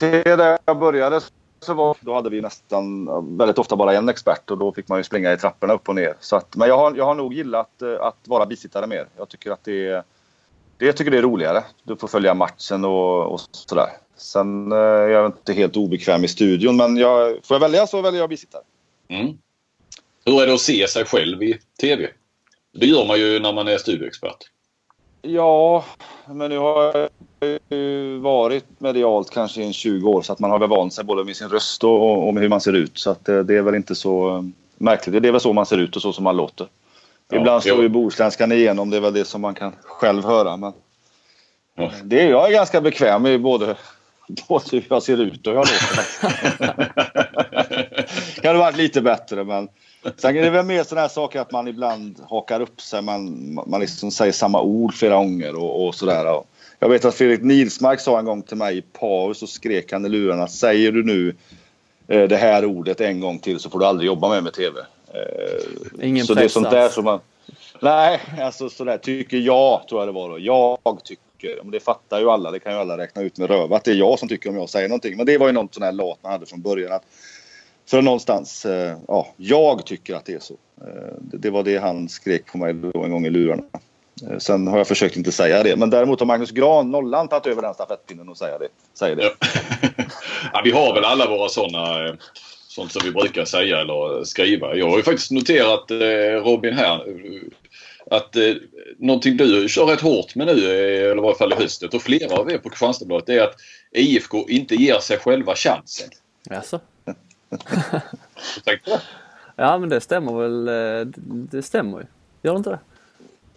där 0.00 0.58
jag 0.64 0.78
började 0.78 1.20
så 1.60 1.74
var, 1.74 1.96
då 2.00 2.14
hade 2.14 2.30
vi 2.30 2.40
nästan 2.40 3.08
eh, 3.08 3.22
väldigt 3.22 3.58
ofta 3.58 3.76
bara 3.76 3.94
en 3.94 4.08
expert 4.08 4.50
och 4.50 4.58
då 4.58 4.72
fick 4.72 4.88
man 4.88 4.98
ju 4.98 5.04
springa 5.04 5.32
i 5.32 5.36
trapporna 5.36 5.74
upp 5.74 5.88
och 5.88 5.94
ner. 5.94 6.14
Så 6.20 6.36
att, 6.36 6.56
men 6.56 6.68
jag 6.68 6.78
har, 6.78 6.96
jag 6.96 7.04
har 7.04 7.14
nog 7.14 7.34
gillat 7.34 7.82
eh, 7.82 8.00
att 8.00 8.18
vara 8.24 8.46
bisittare 8.46 8.86
mer. 8.86 9.08
Jag 9.16 9.28
tycker 9.28 9.50
att 9.50 9.64
det 9.64 9.86
är, 9.88 10.02
det, 10.76 10.86
jag 10.86 10.96
tycker 10.96 11.10
det 11.10 11.18
är 11.18 11.22
roligare. 11.22 11.64
Du 11.82 11.96
får 11.96 12.08
följa 12.08 12.34
matchen 12.34 12.84
och, 12.84 13.32
och 13.32 13.40
sådär. 13.40 13.88
Sen 14.18 14.72
eh, 14.72 14.78
är 14.78 15.08
jag 15.08 15.26
inte 15.26 15.52
helt 15.52 15.76
obekväm 15.76 16.24
i 16.24 16.28
studion 16.28 16.76
men 16.76 16.96
jag, 16.96 17.38
får 17.44 17.54
jag 17.54 17.60
välja 17.60 17.86
så 17.86 18.02
väljer 18.02 18.20
jag 18.20 18.30
bisittare. 18.30 18.62
Mm. 19.08 19.38
Hur 20.24 20.42
är 20.42 20.46
det 20.46 20.54
att 20.54 20.60
se 20.60 20.88
sig 20.88 21.04
själv 21.04 21.42
i 21.42 21.58
TV? 21.80 22.08
Det 22.72 22.86
gör 22.86 23.06
man 23.06 23.18
ju 23.18 23.40
när 23.40 23.52
man 23.52 23.68
är 23.68 23.78
studioexpert. 23.78 24.50
Ja, 25.22 25.84
men 26.26 26.50
nu 26.50 26.58
har 26.58 27.08
jag 27.40 27.58
ju 27.68 28.18
varit 28.18 28.64
medialt 28.78 29.30
kanske 29.30 29.62
i 29.62 29.72
20 29.72 30.10
år 30.10 30.22
så 30.22 30.32
att 30.32 30.38
man 30.38 30.50
har 30.50 30.58
väl 30.58 30.68
vant 30.68 30.94
sig 30.94 31.04
både 31.04 31.24
med 31.24 31.36
sin 31.36 31.48
röst 31.48 31.84
och, 31.84 32.28
och 32.28 32.34
med 32.34 32.42
hur 32.42 32.48
man 32.48 32.60
ser 32.60 32.72
ut. 32.72 32.98
Så 32.98 33.10
att 33.10 33.24
det, 33.24 33.42
det, 33.42 33.56
är 33.56 33.62
väl 33.62 33.74
inte 33.74 33.94
så 33.94 34.36
eh, 34.36 34.42
märkligt. 34.76 35.22
Det 35.22 35.28
är 35.28 35.32
väl 35.32 35.40
så 35.40 35.52
man 35.52 35.66
ser 35.66 35.78
ut 35.78 35.96
och 35.96 36.02
så 36.02 36.12
som 36.12 36.24
man 36.24 36.36
låter. 36.36 36.66
Ja, 37.30 37.36
Ibland 37.36 37.62
slår 37.62 37.82
ju 37.82 37.88
bohuslänskan 37.88 38.52
igenom. 38.52 38.90
Det 38.90 38.96
är 38.96 39.00
väl 39.00 39.12
det 39.12 39.24
som 39.24 39.40
man 39.40 39.54
kan 39.54 39.72
själv 39.82 40.24
höra. 40.24 40.56
Men 40.56 40.72
ja. 41.74 41.92
det 42.04 42.20
är, 42.20 42.30
jag 42.30 42.46
är 42.46 42.52
ganska 42.52 42.80
bekväm 42.80 43.26
i 43.26 43.38
både, 43.38 43.76
både 44.48 44.64
hur 44.72 44.86
jag 44.88 45.02
ser 45.02 45.20
ut 45.20 45.46
och 45.46 45.54
jag 45.54 45.66
låter. 45.66 46.04
kan 48.42 48.56
ha 48.56 48.62
varit 48.62 48.76
lite 48.76 49.00
bättre 49.00 49.44
men 49.44 49.68
Sen 50.16 50.36
är 50.36 50.42
det 50.42 50.50
väl 50.50 50.64
mer 50.64 50.84
sådana 50.84 51.00
här 51.00 51.08
saker 51.08 51.40
att 51.40 51.52
man 51.52 51.68
ibland 51.68 52.16
hakar 52.28 52.60
upp 52.60 52.80
sig. 52.80 53.02
Man, 53.02 53.54
man 53.66 53.80
liksom 53.80 54.10
säger 54.10 54.32
samma 54.32 54.60
ord 54.60 54.94
flera 54.94 55.14
gånger 55.14 55.56
och, 55.56 55.86
och 55.86 55.94
sådär. 55.94 56.42
Jag 56.78 56.88
vet 56.88 57.04
att 57.04 57.14
Fredrik 57.14 57.42
Nilsmark 57.42 58.00
sa 58.00 58.18
en 58.18 58.24
gång 58.24 58.42
till 58.42 58.56
mig 58.56 58.78
i 58.78 58.82
paus 58.82 59.42
och 59.42 59.48
skrek 59.48 59.92
han 59.92 60.06
i 60.06 60.08
lurarna. 60.08 60.48
Säger 60.48 60.92
du 60.92 61.04
nu 61.04 61.34
eh, 62.08 62.28
det 62.28 62.36
här 62.36 62.64
ordet 62.64 63.00
en 63.00 63.20
gång 63.20 63.38
till 63.38 63.60
så 63.60 63.70
får 63.70 63.78
du 63.78 63.86
aldrig 63.86 64.06
jobba 64.06 64.28
med 64.28 64.42
med 64.42 64.52
TV. 64.52 64.80
Eh, 65.14 66.08
Ingen 66.08 66.26
så 66.26 66.34
det 66.34 66.44
är 66.44 66.48
sånt 66.48 66.70
där 66.70 66.88
som 66.88 67.04
man... 67.04 67.20
Nej, 67.80 68.20
alltså 68.40 68.68
sådär 68.68 68.98
tycker 68.98 69.36
jag 69.36 69.88
tror 69.88 70.00
jag 70.00 70.08
det 70.08 70.12
var 70.12 70.28
då. 70.28 70.38
Jag 70.38 70.98
tycker. 71.04 71.27
Men 71.42 71.70
det 71.70 71.80
fattar 71.80 72.20
ju 72.20 72.30
alla. 72.30 72.50
Det 72.50 72.58
kan 72.58 72.72
ju 72.72 72.78
alla 72.78 72.98
räkna 72.98 73.22
ut 73.22 73.38
med 73.38 73.50
röva 73.50 73.76
Att 73.76 73.84
det 73.84 73.90
är 73.90 73.94
jag 73.94 74.18
som 74.18 74.28
tycker 74.28 74.50
om 74.50 74.56
jag 74.56 74.68
säger 74.68 74.88
någonting. 74.88 75.16
Men 75.16 75.26
det 75.26 75.38
var 75.38 75.46
ju 75.46 75.52
något 75.52 75.74
sån 75.74 75.82
här 75.82 75.92
lat 75.92 76.18
man 76.22 76.32
hade 76.32 76.46
från 76.46 76.62
början. 76.62 76.92
Att 76.92 77.04
för 77.90 78.02
någonstans, 78.02 78.66
eh, 78.66 78.96
ja, 79.08 79.28
jag 79.36 79.86
tycker 79.86 80.14
att 80.14 80.24
det 80.24 80.34
är 80.34 80.38
så. 80.38 80.54
Eh, 80.80 81.14
det 81.20 81.50
var 81.50 81.62
det 81.62 81.76
han 81.76 82.08
skrek 82.08 82.46
på 82.46 82.58
mig 82.58 82.74
då 82.74 83.04
en 83.04 83.10
gång 83.10 83.26
i 83.26 83.30
lurarna. 83.30 83.62
Eh, 84.30 84.38
sen 84.38 84.66
har 84.66 84.78
jag 84.78 84.88
försökt 84.88 85.16
inte 85.16 85.32
säga 85.32 85.62
det. 85.62 85.76
Men 85.76 85.90
däremot 85.90 86.20
har 86.20 86.26
Magnus 86.26 86.50
Gran, 86.50 86.90
nollan, 86.90 87.28
tagit 87.28 87.46
över 87.46 87.62
den 87.62 87.74
stafettpinnen 87.74 88.28
och 88.28 88.36
säger 88.36 88.58
det. 88.58 88.68
Säger 88.94 89.16
det. 89.16 89.30
ja, 90.52 90.60
vi 90.64 90.70
har 90.70 90.94
väl 90.94 91.04
alla 91.04 91.28
våra 91.28 91.48
sådana 91.48 92.08
eh, 92.08 92.14
sånt 92.68 92.92
som 92.92 93.02
vi 93.04 93.10
brukar 93.10 93.44
säga 93.44 93.80
eller 93.80 94.24
skriva. 94.24 94.74
Jag 94.74 94.90
har 94.90 94.96
ju 94.96 95.02
faktiskt 95.02 95.30
noterat 95.30 95.90
eh, 95.90 95.96
Robin 96.44 96.74
här 96.74 97.04
att 98.10 98.36
eh, 98.36 98.54
någonting 98.98 99.36
du 99.36 99.68
kör 99.68 99.86
rätt 99.86 100.00
hårt 100.00 100.34
med 100.34 100.46
nu, 100.46 100.52
eller 100.52 101.18
i 101.18 101.20
varje 101.20 101.38
fall 101.38 101.52
i 101.52 101.56
höstet 101.56 101.94
och 101.94 102.02
flera 102.02 102.34
av 102.34 102.50
er 102.50 102.58
på 102.58 102.70
Kristianstadsbladet, 102.70 103.28
är 103.28 103.42
att 103.42 103.54
IFK 103.92 104.48
inte 104.48 104.74
ger 104.74 104.98
sig 104.98 105.18
själva 105.18 105.54
chansen. 105.54 106.10
Alltså. 106.50 106.80
ja 109.56 109.78
men 109.78 109.88
det 109.88 110.00
stämmer 110.00 110.32
väl. 110.32 110.68
Eh, 110.68 111.06
det 111.26 111.62
stämmer 111.62 111.98
ju. 111.98 112.04
Gör 112.42 112.52
det 112.52 112.58
inte 112.58 112.70
det? 112.70 112.78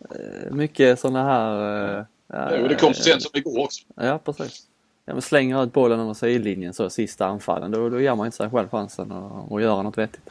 Eh, 0.09 0.53
mycket 0.53 0.99
sådana 0.99 1.23
här... 1.23 1.97
Eh, 1.99 2.05
ja, 2.27 2.57
jo, 2.57 2.67
det 2.67 2.75
kom 2.75 2.93
så 2.93 3.03
sent 3.03 3.21
som 3.21 3.31
igår 3.33 3.59
också. 3.59 3.83
Ja 3.95 4.17
precis. 4.17 4.67
Ja, 5.05 5.13
men 5.13 5.21
slänger 5.21 5.63
ut 5.63 5.73
bollen 5.73 5.99
under 5.99 6.13
sidlinjen 6.13 6.73
så 6.73 6.89
sista 6.89 7.25
anfallen 7.25 7.71
då, 7.71 7.89
då 7.89 8.01
ger 8.01 8.15
man 8.15 8.25
inte 8.25 8.37
sig 8.37 8.49
själv 8.49 8.69
chansen 8.69 9.11
att, 9.11 9.51
att 9.51 9.61
göra 9.61 9.81
något 9.81 9.97
vettigt. 9.97 10.29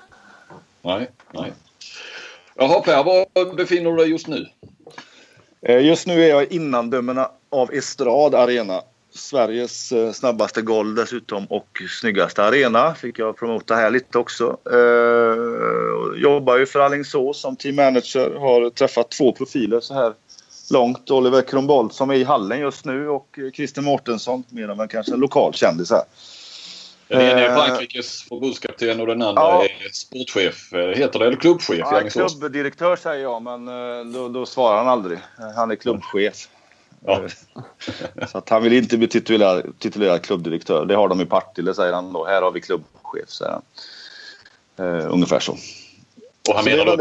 Nej, 0.82 1.10
nej. 1.32 1.52
Jaha 2.62 2.80
Per, 2.80 3.04
var 3.04 3.54
befinner 3.56 3.90
du 3.90 3.96
dig 3.96 4.10
just 4.10 4.26
nu? 4.26 4.46
Eh, 5.62 5.86
just 5.86 6.06
nu 6.06 6.24
är 6.24 6.28
jag 6.28 6.52
innandömena 6.52 7.30
av 7.50 7.72
Estrad 7.72 8.34
Arena 8.34 8.82
Sveriges 9.14 9.92
eh, 9.92 10.12
snabbaste 10.12 10.62
golv 10.62 10.94
dessutom 10.94 11.46
och 11.46 11.82
snyggaste 12.00 12.44
arena. 12.44 12.94
Fick 12.94 13.18
jag 13.18 13.36
promota 13.36 13.74
här 13.74 13.90
lite 13.90 14.18
också. 14.18 14.56
Eh, 14.72 16.22
jobbar 16.22 16.58
ju 16.58 16.66
för 16.66 16.80
Alingsås 16.80 17.40
som 17.40 17.56
team 17.56 17.76
manager. 17.76 18.34
Har 18.38 18.70
träffat 18.70 19.10
två 19.10 19.32
profiler 19.32 19.80
så 19.80 19.94
här 19.94 20.12
långt. 20.70 21.10
Oliver 21.10 21.42
Kronbolt 21.42 21.94
som 21.94 22.10
är 22.10 22.14
i 22.14 22.24
hallen 22.24 22.60
just 22.60 22.84
nu 22.84 23.08
och 23.08 23.38
Christer 23.54 23.82
Mårtensson, 23.82 24.44
mer 24.48 24.68
av 24.68 24.80
en 24.80 24.88
kanske 24.88 25.16
lokal 25.16 25.54
kändis 25.54 25.90
här. 25.90 26.02
Den 27.10 27.20
ene 27.20 27.40
är 27.40 27.48
eh, 27.48 27.54
Frankrikes 27.54 28.22
förbundskapten 28.22 29.00
och 29.00 29.06
den 29.06 29.22
andra 29.22 29.42
ja. 29.42 29.64
är 29.64 29.92
sportchef, 29.92 30.72
eh, 30.72 30.88
heter 30.88 31.18
det, 31.18 31.26
eller 31.26 31.36
klubbchef 31.36 31.78
ja, 31.78 32.06
i? 32.06 32.10
Klubbdirektör 32.10 32.96
säger 32.96 33.22
jag 33.22 33.42
men 33.42 33.66
då, 34.12 34.28
då 34.28 34.46
svarar 34.46 34.76
han 34.76 34.88
aldrig. 34.88 35.18
Han 35.56 35.70
är 35.70 35.76
klubbchef. 35.76 36.48
Ja. 37.04 37.22
Så 38.28 38.38
att 38.38 38.48
han 38.48 38.62
vill 38.62 38.72
inte 38.72 38.98
bli 38.98 39.08
titulerad, 39.08 39.78
titulerad 39.78 40.22
klubbdirektör. 40.22 40.84
Det 40.84 40.94
har 40.94 41.08
de 41.08 41.20
i 41.20 41.26
Partille 41.26 41.74
säger 41.74 41.92
han 41.92 42.12
då. 42.12 42.26
Här 42.26 42.42
har 42.42 42.50
vi 42.50 42.60
klubbchef 42.60 43.28
säger 43.28 43.52
han. 43.52 43.62
Uh, 44.86 45.12
ungefär 45.12 45.40
så. 45.40 45.52
Och 46.48 46.54
han 46.54 46.64
så 46.64 46.70
menar 46.70 46.84
då 46.84 46.96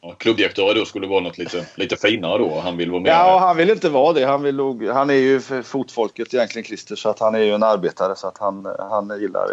Klubbdirektörer 0.00 0.16
klubbdirektör 0.18 0.74
då 0.74 0.84
skulle 0.84 1.06
vara 1.06 1.20
något 1.20 1.38
lite, 1.38 1.66
lite 1.74 1.96
finare 1.96 2.38
då? 2.38 2.60
Han 2.60 2.76
vill 2.76 2.90
vara 2.90 3.02
med? 3.02 3.10
Ja, 3.10 3.38
han 3.38 3.56
vill 3.56 3.70
inte 3.70 3.88
vara 3.88 4.12
det. 4.12 4.24
Han, 4.24 4.42
vill 4.42 4.90
han 4.92 5.10
är 5.10 5.14
ju 5.14 5.40
fotfolket 5.62 6.34
egentligen 6.34 6.64
Christer 6.64 6.96
så 6.96 7.08
att 7.08 7.18
han 7.18 7.34
är 7.34 7.38
ju 7.38 7.54
en 7.54 7.62
arbetare 7.62 8.16
så 8.16 8.26
att 8.26 8.38
han, 8.38 8.66
han, 8.78 9.20
gillar, 9.20 9.46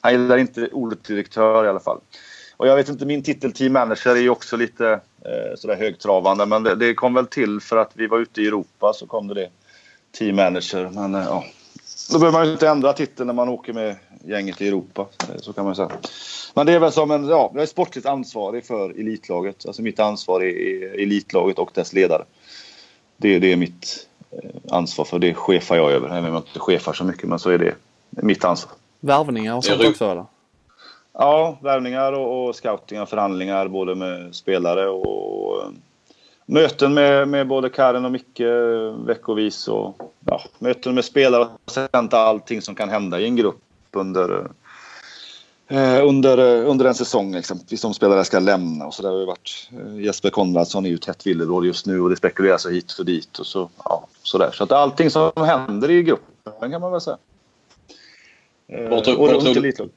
han 0.00 0.12
gillar 0.12 0.38
inte 0.38 0.68
ordet 0.72 1.04
direktör 1.04 1.64
i 1.64 1.68
alla 1.68 1.80
fall. 1.80 2.00
Och 2.56 2.68
jag 2.68 2.76
vet 2.76 2.88
inte, 2.88 3.06
min 3.06 3.22
titel 3.22 3.52
team 3.52 3.72
manager 3.72 4.10
är 4.10 4.20
ju 4.20 4.30
också 4.30 4.56
lite 4.56 5.00
eh, 5.24 5.56
sådär 5.56 5.76
högtravande. 5.76 6.46
Men 6.46 6.62
det, 6.62 6.74
det, 6.74 6.94
kom 6.94 7.14
väl 7.14 7.26
till 7.26 7.60
för 7.60 7.76
att 7.76 7.90
vi 7.94 8.06
var 8.06 8.18
ute 8.18 8.42
i 8.42 8.46
Europa 8.46 8.92
så 8.92 9.06
kom 9.06 9.28
det 9.28 9.34
det. 9.34 9.48
Team 10.18 10.36
manager. 10.36 10.90
Men 10.92 11.14
eh, 11.14 11.24
ja, 11.24 11.44
då 12.12 12.18
behöver 12.18 12.38
man 12.38 12.46
ju 12.46 12.52
inte 12.52 12.68
ändra 12.68 12.92
titeln 12.92 13.26
när 13.26 13.34
man 13.34 13.48
åker 13.48 13.72
med 13.72 13.96
gänget 14.24 14.60
i 14.60 14.68
Europa. 14.68 15.06
Så 15.36 15.52
kan 15.52 15.64
man 15.64 15.76
säga. 15.76 15.90
Men 16.54 16.66
det 16.66 16.72
är 16.72 16.78
väl 16.78 16.92
som 16.92 17.10
en, 17.10 17.28
ja, 17.28 17.50
jag 17.54 17.62
är 17.62 17.66
sportligt 17.66 18.06
ansvarig 18.06 18.66
för 18.66 18.90
elitlaget. 18.90 19.66
Alltså 19.66 19.82
mitt 19.82 20.00
ansvar 20.00 20.42
är 20.42 21.00
elitlaget 21.02 21.58
och 21.58 21.70
dess 21.74 21.92
ledare. 21.92 22.24
Det, 23.16 23.38
det 23.38 23.52
är 23.52 23.56
mitt 23.56 24.08
eh, 24.30 24.50
ansvar 24.70 25.04
för 25.04 25.18
det 25.18 25.34
chefar 25.34 25.76
jag 25.76 25.92
över. 25.92 26.08
Även 26.08 26.24
om 26.24 26.34
jag 26.34 26.42
inte 26.42 26.58
chefar 26.58 26.92
så 26.92 27.04
mycket 27.04 27.28
men 27.28 27.38
så 27.38 27.50
är 27.50 27.58
det 27.58 27.74
mitt 28.10 28.44
ansvar. 28.44 28.72
Värvningar 29.00 29.56
och 29.56 29.64
sånt 29.64 29.84
också 29.84 30.04
eller? 30.04 30.24
Ja, 31.12 31.58
värvningar 31.62 32.12
och, 32.12 32.48
och 32.48 32.56
scoutingar, 32.56 33.06
förhandlingar 33.06 33.68
både 33.68 33.94
med 33.94 34.34
spelare 34.34 34.88
och, 34.88 35.46
och 35.46 35.72
möten 36.46 36.94
med, 36.94 37.28
med 37.28 37.46
både 37.46 37.68
Karin 37.68 38.04
och 38.04 38.12
Micke 38.12 38.40
veckovis 39.06 39.68
och 39.68 40.12
ja, 40.26 40.42
möten 40.58 40.94
med 40.94 41.04
spelare 41.04 41.48
och 41.64 41.70
sen 41.70 42.08
allting 42.10 42.62
som 42.62 42.74
kan 42.74 42.88
hända 42.88 43.20
i 43.20 43.24
en 43.24 43.36
grupp 43.36 43.62
under, 43.92 44.38
eh, 44.38 44.46
under, 46.02 46.38
under 46.64 46.84
en 46.84 46.94
säsong 46.94 47.34
exempelvis 47.34 47.84
om 47.84 47.94
spelare 47.94 48.24
ska 48.24 48.38
lämna 48.38 48.86
och 48.86 48.94
så 48.94 49.02
där 49.02 49.10
har 49.10 49.18
det 49.18 49.26
varit. 49.26 49.68
Eh, 49.72 50.00
Jesper 50.00 50.30
Konradsson 50.30 50.86
är 50.86 50.90
ju 50.90 50.98
tätt 50.98 51.26
villebråd 51.26 51.66
just 51.66 51.86
nu 51.86 52.00
och 52.00 52.10
det 52.10 52.16
spekuleras 52.16 52.66
hit 52.66 52.92
för 52.92 53.04
dit 53.04 53.38
och 53.38 53.46
så, 53.46 53.70
ja, 53.84 54.06
så 54.22 54.38
där. 54.38 54.50
Så 54.50 54.64
att 54.64 54.72
allting 54.72 55.10
som 55.10 55.32
händer 55.36 55.90
i 55.90 56.02
gruppen 56.02 56.70
kan 56.70 56.80
man 56.80 56.92
väl 56.92 57.00
säga. 57.00 57.18
Eh, 58.68 58.84
och 58.86 59.28
runt 59.28 59.56
elitlaget. 59.56 59.94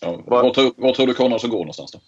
Ja, 0.00 0.18
var, 0.26 0.50
tror, 0.50 0.72
var 0.76 0.92
tror 0.92 1.06
du 1.06 1.14
Konradsson 1.14 1.50
går 1.50 1.58
någonstans 1.58 1.92
då? 1.92 1.98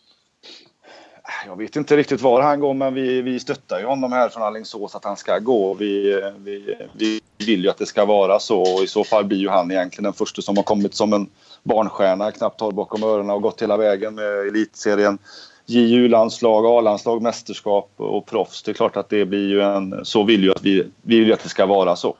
Jag 1.46 1.56
vet 1.56 1.76
inte 1.76 1.96
riktigt 1.96 2.20
var 2.20 2.42
han 2.42 2.60
går 2.60 2.74
men 2.74 2.94
vi, 2.94 3.22
vi 3.22 3.40
stöttar 3.40 3.80
ju 3.80 3.86
honom 3.86 4.12
här 4.12 4.28
från 4.28 4.42
Alingsås 4.42 4.94
att 4.94 5.04
han 5.04 5.16
ska 5.16 5.38
gå. 5.38 5.74
Vi, 5.74 6.22
vi, 6.36 6.76
vi 6.92 7.20
vill 7.38 7.64
ju 7.64 7.70
att 7.70 7.78
det 7.78 7.86
ska 7.86 8.04
vara 8.04 8.38
så 8.38 8.60
och 8.60 8.82
i 8.82 8.86
så 8.86 9.04
fall 9.04 9.24
blir 9.24 9.38
ju 9.38 9.48
han 9.48 9.70
egentligen 9.70 10.04
den 10.04 10.12
första 10.12 10.42
som 10.42 10.56
har 10.56 10.64
kommit 10.64 10.94
som 10.94 11.12
en 11.12 11.28
barnstjärna, 11.62 12.32
knappt 12.32 12.60
har 12.60 12.72
bakom 12.72 13.02
öronen 13.02 13.30
och 13.30 13.42
gått 13.42 13.62
hela 13.62 13.76
vägen 13.76 14.14
med 14.14 14.48
elitserien. 14.48 15.18
JU-landslag, 15.66 16.66
A-landslag, 16.66 17.22
mästerskap 17.22 17.90
och 17.96 18.26
proffs. 18.26 18.62
Det 18.62 18.70
är 18.70 18.74
klart 18.74 18.96
att 18.96 19.08
det 19.08 19.24
blir 19.24 19.48
ju 19.48 19.62
en... 19.62 20.04
Så 20.04 20.22
vill 20.22 20.42
ju 20.42 20.50
att 20.50 20.62
vi, 20.62 20.86
vi 21.02 21.18
vill 21.18 21.26
ju 21.26 21.32
att 21.32 21.42
det 21.42 21.48
ska 21.48 21.66
vara 21.66 21.96
så. 21.96 22.16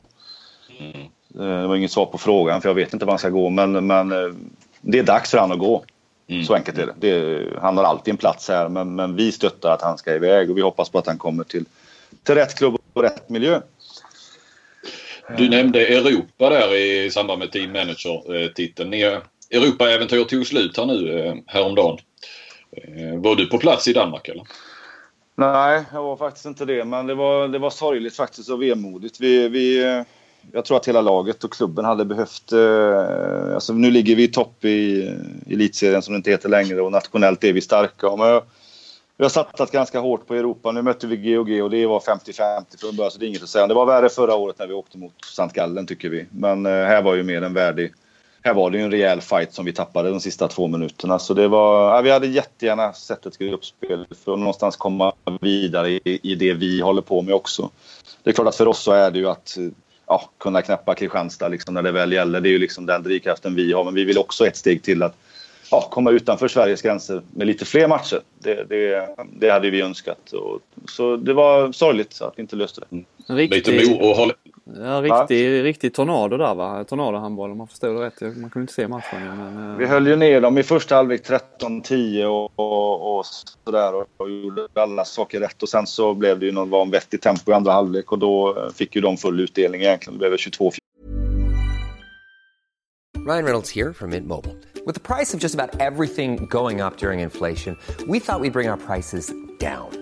Mm. 0.78 1.00
Eh, 1.34 1.60
det 1.60 1.66
var 1.66 1.76
inget 1.76 1.92
svar 1.92 2.06
på 2.06 2.18
frågan 2.18 2.62
för 2.62 2.68
jag 2.68 2.74
vet 2.74 2.92
inte 2.92 3.04
var 3.04 3.12
han 3.12 3.18
ska 3.18 3.28
gå 3.28 3.50
men, 3.50 3.86
men 3.86 4.12
eh, 4.12 4.34
det 4.80 4.98
är 4.98 5.02
dags 5.02 5.30
för 5.30 5.38
han 5.38 5.52
att 5.52 5.58
gå. 5.58 5.84
Mm. 6.28 6.44
Så 6.44 6.54
enkelt 6.54 6.78
är 6.78 6.86
det. 6.86 6.94
det. 6.96 7.60
Han 7.60 7.76
har 7.76 7.84
alltid 7.84 8.12
en 8.12 8.18
plats 8.18 8.48
här 8.48 8.68
men, 8.68 8.94
men 8.94 9.16
vi 9.16 9.32
stöttar 9.32 9.74
att 9.74 9.82
han 9.82 9.98
ska 9.98 10.14
iväg 10.14 10.50
och 10.50 10.56
vi 10.56 10.62
hoppas 10.62 10.88
på 10.88 10.98
att 10.98 11.06
han 11.06 11.18
kommer 11.18 11.44
till, 11.44 11.64
till 12.22 12.34
rätt 12.34 12.54
klubb 12.54 12.76
och 12.92 13.02
rätt 13.02 13.28
miljö. 13.28 13.60
Du 15.36 15.48
nämnde 15.48 15.86
Europa 15.86 16.50
där 16.50 16.74
i 16.74 17.10
samband 17.10 17.38
med 17.38 17.52
Team 17.52 17.72
Manager-titeln. 17.72 18.90
Europaäventyr 19.52 20.24
tog 20.24 20.46
slut 20.46 20.76
här 20.76 20.86
nu 20.86 21.18
eh, 21.18 21.34
häromdagen. 21.46 21.98
Eh, 22.76 23.20
var 23.20 23.36
du 23.36 23.46
på 23.46 23.58
plats 23.58 23.88
i 23.88 23.92
Danmark 23.92 24.28
eller? 24.28 24.46
Nej, 25.34 25.84
jag 25.92 26.02
var 26.02 26.16
faktiskt 26.16 26.46
inte 26.46 26.64
det. 26.64 26.84
Men 26.84 27.06
det 27.06 27.14
var, 27.14 27.48
det 27.48 27.58
var 27.58 27.70
sorgligt 27.70 28.16
faktiskt 28.16 28.50
och 28.50 28.62
vemodigt. 28.62 29.20
Vi, 29.20 29.48
vi, 29.48 29.84
eh, 29.84 30.02
jag 30.52 30.64
tror 30.64 30.76
att 30.76 30.88
hela 30.88 31.00
laget 31.00 31.44
och 31.44 31.52
klubben 31.52 31.84
hade 31.84 32.04
behövt... 32.04 32.52
Eh, 32.52 33.54
alltså 33.54 33.72
nu 33.72 33.90
ligger 33.90 34.16
vi 34.16 34.22
i 34.22 34.28
topp 34.28 34.64
i 34.64 35.08
elitserien 35.50 36.02
som 36.02 36.14
det 36.14 36.16
inte 36.16 36.30
heter 36.30 36.48
längre 36.48 36.80
och 36.80 36.92
nationellt 36.92 37.44
är 37.44 37.52
vi 37.52 37.60
starka. 37.60 38.16
Men 38.16 38.40
vi 39.16 39.24
har 39.24 39.28
satsat 39.30 39.70
ganska 39.70 40.00
hårt 40.00 40.26
på 40.26 40.34
Europa. 40.34 40.72
Nu 40.72 40.82
mötte 40.82 41.06
vi 41.06 41.16
GOG 41.16 41.62
och 41.62 41.70
det 41.70 41.86
var 41.86 42.00
50-50 42.00 42.80
från 42.80 42.96
början 42.96 43.10
så 43.10 43.18
det 43.18 43.26
är 43.26 43.28
inget 43.28 43.42
att 43.42 43.48
säga. 43.48 43.66
Det 43.66 43.74
var 43.74 43.86
värre 43.86 44.08
förra 44.08 44.34
året 44.34 44.58
när 44.58 44.66
vi 44.66 44.74
åkte 44.74 44.98
mot 44.98 45.24
St. 45.24 45.48
Gallen 45.54 45.86
tycker 45.86 46.08
vi. 46.08 46.26
Men 46.30 46.66
eh, 46.66 46.72
här 46.72 47.02
var 47.02 47.14
ju 47.14 47.22
mer 47.22 47.42
en 47.42 47.54
värdig 47.54 47.92
här 48.42 48.54
var 48.54 48.70
det 48.70 48.78
ju 48.78 48.84
en 48.84 48.90
rejäl 48.90 49.20
fight 49.20 49.52
som 49.52 49.64
vi 49.64 49.72
tappade 49.72 50.10
de 50.10 50.20
sista 50.20 50.48
två 50.48 50.68
minuterna. 50.68 51.18
Så 51.18 51.34
det 51.34 51.48
var, 51.48 51.96
ja, 51.96 52.00
vi 52.00 52.10
hade 52.10 52.26
jättegärna 52.26 52.92
sett 52.92 53.26
ett 53.26 53.38
gruppspel 53.38 54.06
för 54.24 54.32
att 54.32 54.38
någonstans 54.38 54.76
komma 54.76 55.12
vidare 55.40 55.90
i, 55.90 56.20
i 56.22 56.34
det 56.34 56.54
vi 56.54 56.80
håller 56.80 57.02
på 57.02 57.22
med 57.22 57.34
också. 57.34 57.70
Det 58.22 58.30
är 58.30 58.34
klart 58.34 58.48
att 58.48 58.56
för 58.56 58.68
oss 58.68 58.82
så 58.82 58.92
är 58.92 59.10
det 59.10 59.18
ju 59.18 59.28
att 59.28 59.58
ja, 60.06 60.30
kunna 60.38 60.62
knäppa 60.62 60.94
Kristianstad 60.94 61.48
liksom 61.48 61.74
när 61.74 61.82
det 61.82 61.92
väl 61.92 62.12
gäller. 62.12 62.40
Det 62.40 62.48
är 62.48 62.52
ju 62.52 62.58
liksom 62.58 62.86
den 62.86 63.02
drivkraften 63.02 63.54
vi 63.54 63.72
har. 63.72 63.84
Men 63.84 63.94
vi 63.94 64.04
vill 64.04 64.18
också 64.18 64.46
ett 64.46 64.56
steg 64.56 64.82
till 64.82 65.02
att 65.02 65.16
ja, 65.70 65.88
komma 65.90 66.10
utanför 66.10 66.48
Sveriges 66.48 66.82
gränser 66.82 67.22
med 67.30 67.46
lite 67.46 67.64
fler 67.64 67.88
matcher. 67.88 68.20
Det, 68.38 68.64
det, 68.68 69.08
det 69.38 69.50
hade 69.50 69.70
vi 69.70 69.80
önskat. 69.80 70.32
Och, 70.32 70.60
så 70.90 71.16
det 71.16 71.34
var 71.34 71.72
sorgligt 71.72 72.22
att 72.22 72.32
vi 72.36 72.42
inte 72.42 72.56
löste 72.56 72.80
det. 72.88 73.04
Riktigt... 73.34 73.66
Lite 73.66 73.90
mo 73.90 74.10
och. 74.10 74.32
Ja, 74.76 75.02
riktig, 75.02 75.64
riktig 75.64 75.94
tornado 75.94 76.36
där 76.36 76.54
va? 76.54 76.84
Tornadohandboll 76.84 77.50
om 77.50 77.58
man 77.58 77.68
förstår 77.68 77.94
det 77.94 78.06
rätt. 78.06 78.20
Man 78.20 78.50
kunde 78.50 78.60
inte 78.60 78.72
se 78.72 78.88
matchen. 78.88 79.36
Men, 79.36 79.70
uh... 79.70 79.76
Vi 79.76 79.86
höll 79.86 80.06
ju 80.06 80.16
ner 80.16 80.40
dem 80.40 80.58
i 80.58 80.62
första 80.62 80.96
halvlek 80.96 81.22
13-10 81.60 82.24
och, 82.24 82.52
och, 82.56 83.18
och 83.18 83.26
sådär 83.64 83.94
och, 83.94 84.06
och 84.16 84.30
gjorde 84.30 84.66
alla 84.74 85.04
saker 85.04 85.40
rätt. 85.40 85.62
Och 85.62 85.68
sen 85.68 85.86
så 85.86 86.14
blev 86.14 86.38
det 86.38 86.46
ju 86.46 86.52
någon 86.52 86.70
vanvettig 86.70 87.20
tempo 87.20 87.50
i 87.50 87.54
andra 87.54 87.72
halvlek 87.72 88.12
och 88.12 88.18
då 88.18 88.56
fick 88.74 88.96
ju 88.96 89.00
de 89.00 89.16
full 89.16 89.40
utdelning 89.40 89.80
egentligen. 89.80 90.18
Det 90.18 90.28
blev 90.28 90.36
22 90.36 90.72
Ryan 93.26 93.44
Reynolds 93.44 93.74
här 93.74 93.92
från 93.92 94.10
Mint 94.10 94.26
Mobile. 94.26 94.54
Med 94.86 95.02
priset 95.02 95.40
på 95.40 95.46
nästan 95.46 95.70
allt 95.80 96.14
som 96.14 96.36
går 96.46 96.86
upp 96.86 97.02
under 97.02 97.12
inflationen, 97.12 97.76
trodde 97.98 98.12
vi 98.12 98.18
att 98.18 98.42
vi 98.42 98.50
skulle 98.50 98.50
bring 98.50 98.70
våra 98.70 98.76
priser 98.76 99.22
down. 99.60 100.01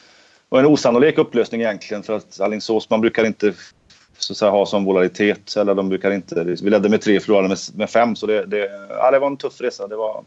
var 0.51 0.59
en 0.59 0.65
osannolik 0.65 1.17
upplösning 1.17 1.61
egentligen 1.61 2.03
för 2.03 2.13
att 2.13 2.39
Alingsås, 2.39 2.89
man 2.89 3.01
brukar 3.01 3.25
inte 3.25 3.53
så 4.17 4.33
att 4.33 4.37
säga, 4.37 4.51
ha 4.51 4.65
som 4.65 4.85
volatilitet. 4.85 5.55
Eller 5.55 5.75
de 5.75 5.89
brukar 5.89 6.11
inte, 6.11 6.43
vi 6.43 6.69
ledde 6.69 6.89
med 6.89 7.01
tre, 7.01 7.19
förlorade 7.19 7.47
med, 7.47 7.57
med 7.73 7.89
fem. 7.89 8.15
Så 8.15 8.27
det, 8.27 8.45
det, 8.45 8.87
ja, 8.89 9.11
det 9.11 9.19
var 9.19 9.27
en 9.27 9.37
tuff 9.37 9.61
resa. 9.61 9.87
Det 9.87 9.95
var, 9.95 10.23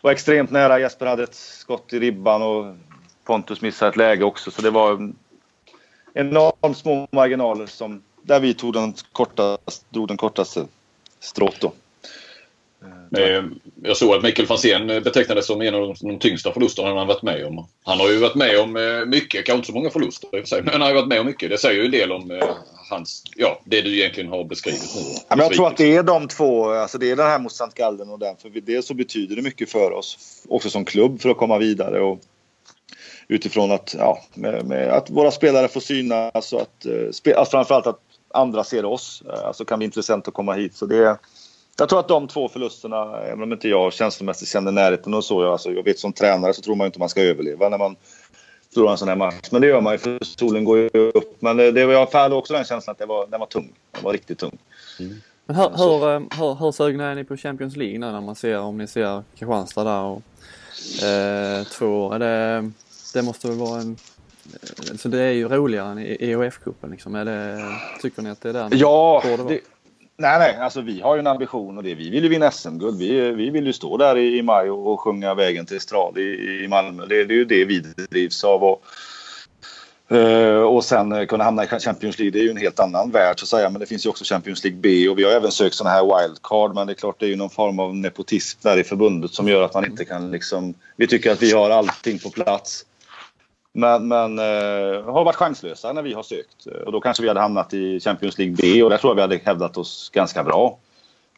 var 0.00 0.10
extremt 0.12 0.50
nära. 0.50 0.78
Jesper 0.78 1.06
hade 1.06 1.22
ett 1.22 1.34
skott 1.34 1.92
i 1.92 2.00
ribban 2.00 2.42
och 2.42 2.74
Pontus 3.24 3.62
missade 3.62 3.88
ett 3.88 3.96
läge 3.96 4.24
också. 4.24 4.50
Så 4.50 4.62
det 4.62 4.70
var 4.70 5.12
enormt 6.14 6.78
små 6.78 7.08
marginaler 7.10 7.66
som, 7.66 8.02
där 8.22 8.40
vi 8.40 8.54
tog 8.54 8.72
den 8.72 8.94
kortaste, 9.12 9.84
drog 9.90 10.08
den 10.08 10.16
kortaste 10.16 10.66
strået 11.20 11.64
jag 13.82 13.96
såg 13.96 14.14
att 14.14 14.22
Mikael 14.22 14.48
Franzén 14.48 14.86
betecknades 14.86 15.46
som 15.46 15.60
en 15.60 15.74
av 15.74 15.96
de 16.00 16.18
tyngsta 16.18 16.52
förlusterna 16.52 16.88
han 16.88 16.98
har 16.98 17.06
varit 17.06 17.22
med 17.22 17.46
om. 17.46 17.66
Han 17.84 18.00
har 18.00 18.10
ju 18.10 18.18
varit 18.18 18.34
med 18.34 18.60
om 18.60 18.76
eh, 18.76 19.06
mycket, 19.06 19.46
kanske 19.46 19.56
inte 19.56 19.66
så 19.66 19.74
många 19.74 19.90
förluster 19.90 20.26
i 20.26 20.42
och 20.42 20.48
för 20.48 20.48
sig, 20.48 20.62
men 20.62 20.72
han 20.72 20.80
har 20.80 20.88
ju 20.88 20.94
varit 20.94 21.08
med 21.08 21.20
om 21.20 21.26
mycket. 21.26 21.50
Det 21.50 21.58
säger 21.58 21.80
ju 21.80 21.84
en 21.84 21.90
del 21.90 22.12
om 22.12 22.30
eh, 22.30 22.48
hans, 22.90 23.24
ja, 23.36 23.60
det 23.64 23.80
du 23.80 23.98
egentligen 23.98 24.30
har 24.30 24.44
beskrivit 24.44 24.94
nu. 24.94 25.00
Ja, 25.28 25.36
men 25.36 25.38
jag 25.38 25.52
tror 25.52 25.66
att 25.66 25.76
det 25.76 25.96
är 25.96 26.02
de 26.02 26.28
två, 26.28 26.70
alltså 26.70 26.98
det 26.98 27.10
är 27.10 27.16
den 27.16 27.26
här 27.26 27.38
mot 27.38 27.52
St. 27.52 27.64
Gallen 27.74 28.10
och 28.10 28.18
den. 28.18 28.36
För 28.36 28.48
det 28.48 28.84
så 28.84 28.94
betyder 28.94 29.36
det 29.36 29.42
mycket 29.42 29.70
för 29.70 29.92
oss, 29.92 30.42
också 30.48 30.70
som 30.70 30.84
klubb, 30.84 31.20
för 31.20 31.30
att 31.30 31.36
komma 31.36 31.58
vidare. 31.58 32.00
Och 32.00 32.20
utifrån 33.28 33.70
att, 33.70 33.94
ja, 33.98 34.22
med, 34.34 34.66
med 34.66 34.88
att 34.88 35.10
våra 35.10 35.30
spelare 35.30 35.68
får 35.68 35.80
synas 35.80 36.52
och 36.52 36.60
att, 36.60 36.86
att 37.36 37.50
framförallt 37.50 37.86
att 37.86 38.00
andra 38.34 38.64
ser 38.64 38.84
oss. 38.84 39.22
Alltså 39.44 39.64
kan 39.64 39.78
bli 39.78 39.84
intressant 39.84 40.28
att 40.28 40.34
komma 40.34 40.54
hit. 40.54 40.74
Så 40.76 40.86
det 40.86 41.18
jag 41.78 41.88
tror 41.88 42.00
att 42.00 42.08
de 42.08 42.28
två 42.28 42.48
förlusterna, 42.48 43.20
även 43.20 43.42
om 43.42 43.52
inte 43.52 43.68
jag 43.68 43.92
känslomässigt 43.92 44.48
känner 44.48 44.72
närheten 44.72 45.14
och 45.14 45.24
så. 45.24 45.42
Jag, 45.42 45.52
alltså, 45.52 45.72
jag 45.72 45.82
vet 45.82 45.98
som 45.98 46.12
tränare 46.12 46.54
så 46.54 46.62
tror 46.62 46.74
man 46.74 46.86
inte 46.86 46.98
man 46.98 47.08
ska 47.08 47.22
överleva 47.22 47.68
när 47.68 47.78
man 47.78 47.96
förlorar 48.74 48.92
en 48.92 48.98
sån 48.98 49.08
här 49.08 49.16
match. 49.16 49.48
Men 49.50 49.60
det 49.60 49.66
gör 49.66 49.80
man 49.80 49.92
ju 49.92 49.98
för 49.98 50.18
solen 50.24 50.64
går 50.64 50.78
ju 50.78 50.88
upp. 50.94 51.36
Men 51.42 51.56
det, 51.56 51.72
det, 51.72 51.80
jag 51.80 52.06
hade 52.12 52.34
också 52.34 52.52
den 52.52 52.64
känslan 52.64 52.92
att 52.92 52.98
det 52.98 53.06
var, 53.06 53.26
den 53.26 53.40
var 53.40 53.46
tung. 53.46 53.72
Den 53.90 54.04
var 54.04 54.12
riktigt 54.12 54.38
tung. 54.38 54.58
Mm. 55.00 55.14
Men 55.46 55.56
hur, 55.56 55.70
hur, 55.76 56.14
eh, 56.14 56.20
hur, 56.38 56.54
hur 56.54 56.72
sugna 56.72 57.10
är 57.10 57.14
ni 57.14 57.24
på 57.24 57.36
Champions 57.36 57.76
League 57.76 57.98
nu 57.98 58.12
när 58.12 58.20
man 58.20 58.34
ser, 58.34 58.58
om 58.58 58.78
ni 58.78 58.86
ser 58.86 59.22
Kristianstad 59.38 59.84
där 59.84 60.02
och 60.02 60.22
eh, 61.04 61.64
två 61.64 61.86
år? 61.86 62.18
Det, 62.18 62.70
det 63.14 63.22
måste 63.22 63.48
väl 63.48 63.56
vara 63.56 63.80
en 63.80 63.96
så 64.98 65.08
det 65.08 65.22
är 65.22 65.30
ju 65.30 65.48
roligare 65.48 65.90
än 65.90 65.98
EOF-cupen 65.98 66.90
liksom. 66.90 67.14
Är 67.14 67.24
det, 67.24 67.64
tycker 68.02 68.22
ni 68.22 68.30
att 68.30 68.40
det 68.40 68.48
är 68.48 68.52
där 68.52 68.68
Ja, 68.72 69.22
det, 69.48 69.60
Nej, 70.22 70.38
nej, 70.38 70.56
alltså 70.56 70.80
vi 70.80 71.00
har 71.00 71.14
ju 71.14 71.20
en 71.20 71.26
ambition 71.26 71.76
och 71.78 71.82
det 71.82 71.94
vi 71.94 72.10
vill 72.10 72.22
ju 72.22 72.28
vinna 72.28 72.50
SM-guld. 72.50 72.98
Vi, 72.98 73.30
vi 73.30 73.50
vill 73.50 73.66
ju 73.66 73.72
stå 73.72 73.96
där 73.96 74.16
i, 74.16 74.38
i 74.38 74.42
maj 74.42 74.70
och, 74.70 74.92
och 74.92 75.00
sjunga 75.00 75.34
vägen 75.34 75.66
till 75.66 75.76
Estrad 75.76 76.18
i, 76.18 76.60
i 76.64 76.68
Malmö. 76.68 77.06
Det, 77.06 77.24
det 77.24 77.34
är 77.34 77.36
ju 77.36 77.44
det 77.44 77.64
vi 77.64 77.80
drivs 78.10 78.44
av. 78.44 78.64
Och, 78.64 78.82
eh, 80.16 80.62
och 80.62 80.84
sen 80.84 81.12
eh, 81.12 81.26
kunna 81.26 81.44
hamna 81.44 81.64
i 81.64 81.66
Champions 81.66 82.18
League, 82.18 82.30
det 82.30 82.38
är 82.38 82.42
ju 82.42 82.50
en 82.50 82.56
helt 82.56 82.80
annan 82.80 83.10
värld 83.10 83.40
så 83.40 83.44
att 83.44 83.48
säga. 83.48 83.70
Men 83.70 83.80
det 83.80 83.86
finns 83.86 84.06
ju 84.06 84.10
också 84.10 84.24
Champions 84.24 84.64
League 84.64 84.80
B 84.80 85.08
och 85.08 85.18
vi 85.18 85.24
har 85.24 85.32
även 85.32 85.50
sökt 85.50 85.74
sådana 85.74 85.96
här 85.96 86.02
wildcard. 86.02 86.74
Men 86.74 86.86
det 86.86 86.92
är 86.92 86.94
klart, 86.94 87.20
det 87.20 87.26
är 87.26 87.30
ju 87.30 87.36
någon 87.36 87.50
form 87.50 87.78
av 87.78 87.96
nepotism 87.96 88.58
där 88.62 88.78
i 88.78 88.84
förbundet 88.84 89.30
som 89.30 89.48
gör 89.48 89.62
att 89.62 89.74
man 89.74 89.84
inte 89.84 90.04
kan 90.04 90.30
liksom... 90.30 90.74
Vi 90.96 91.06
tycker 91.06 91.32
att 91.32 91.42
vi 91.42 91.52
har 91.52 91.70
allting 91.70 92.18
på 92.18 92.30
plats. 92.30 92.84
Men, 93.72 94.08
men 94.08 94.38
eh, 94.38 95.04
har 95.04 95.24
varit 95.24 95.36
chanslösa 95.36 95.92
när 95.92 96.02
vi 96.02 96.12
har 96.12 96.22
sökt. 96.22 96.66
Och 96.86 96.92
då 96.92 97.00
kanske 97.00 97.22
vi 97.22 97.28
hade 97.28 97.40
hamnat 97.40 97.74
i 97.74 98.00
Champions 98.00 98.38
League 98.38 98.56
B 98.58 98.82
och 98.82 98.90
där 98.90 98.98
tror 98.98 99.10
jag 99.10 99.14
vi 99.14 99.20
hade 99.20 99.40
hävdat 99.44 99.76
oss 99.76 100.10
ganska 100.14 100.44
bra. 100.44 100.78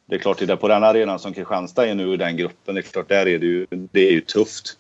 Det 0.07 0.15
är 0.15 0.19
klart, 0.19 0.39
det 0.39 0.53
är 0.53 0.57
på 0.57 0.69
den 0.69 0.85
arenan 0.85 1.19
som 1.19 1.33
Kristianstad 1.33 1.87
är 1.87 1.95
nu 1.95 2.15
i 2.15 2.17
den 2.17 2.37
gruppen, 2.37 2.75
det 2.75 2.81
är 2.81 2.83
klart, 2.83 3.09
där 3.09 3.27
är 3.27 3.39
det 3.39 3.47
ju, 3.47 3.67
det 3.71 4.09
är 4.09 4.13
ju 4.13 4.21
tufft. 4.21 4.79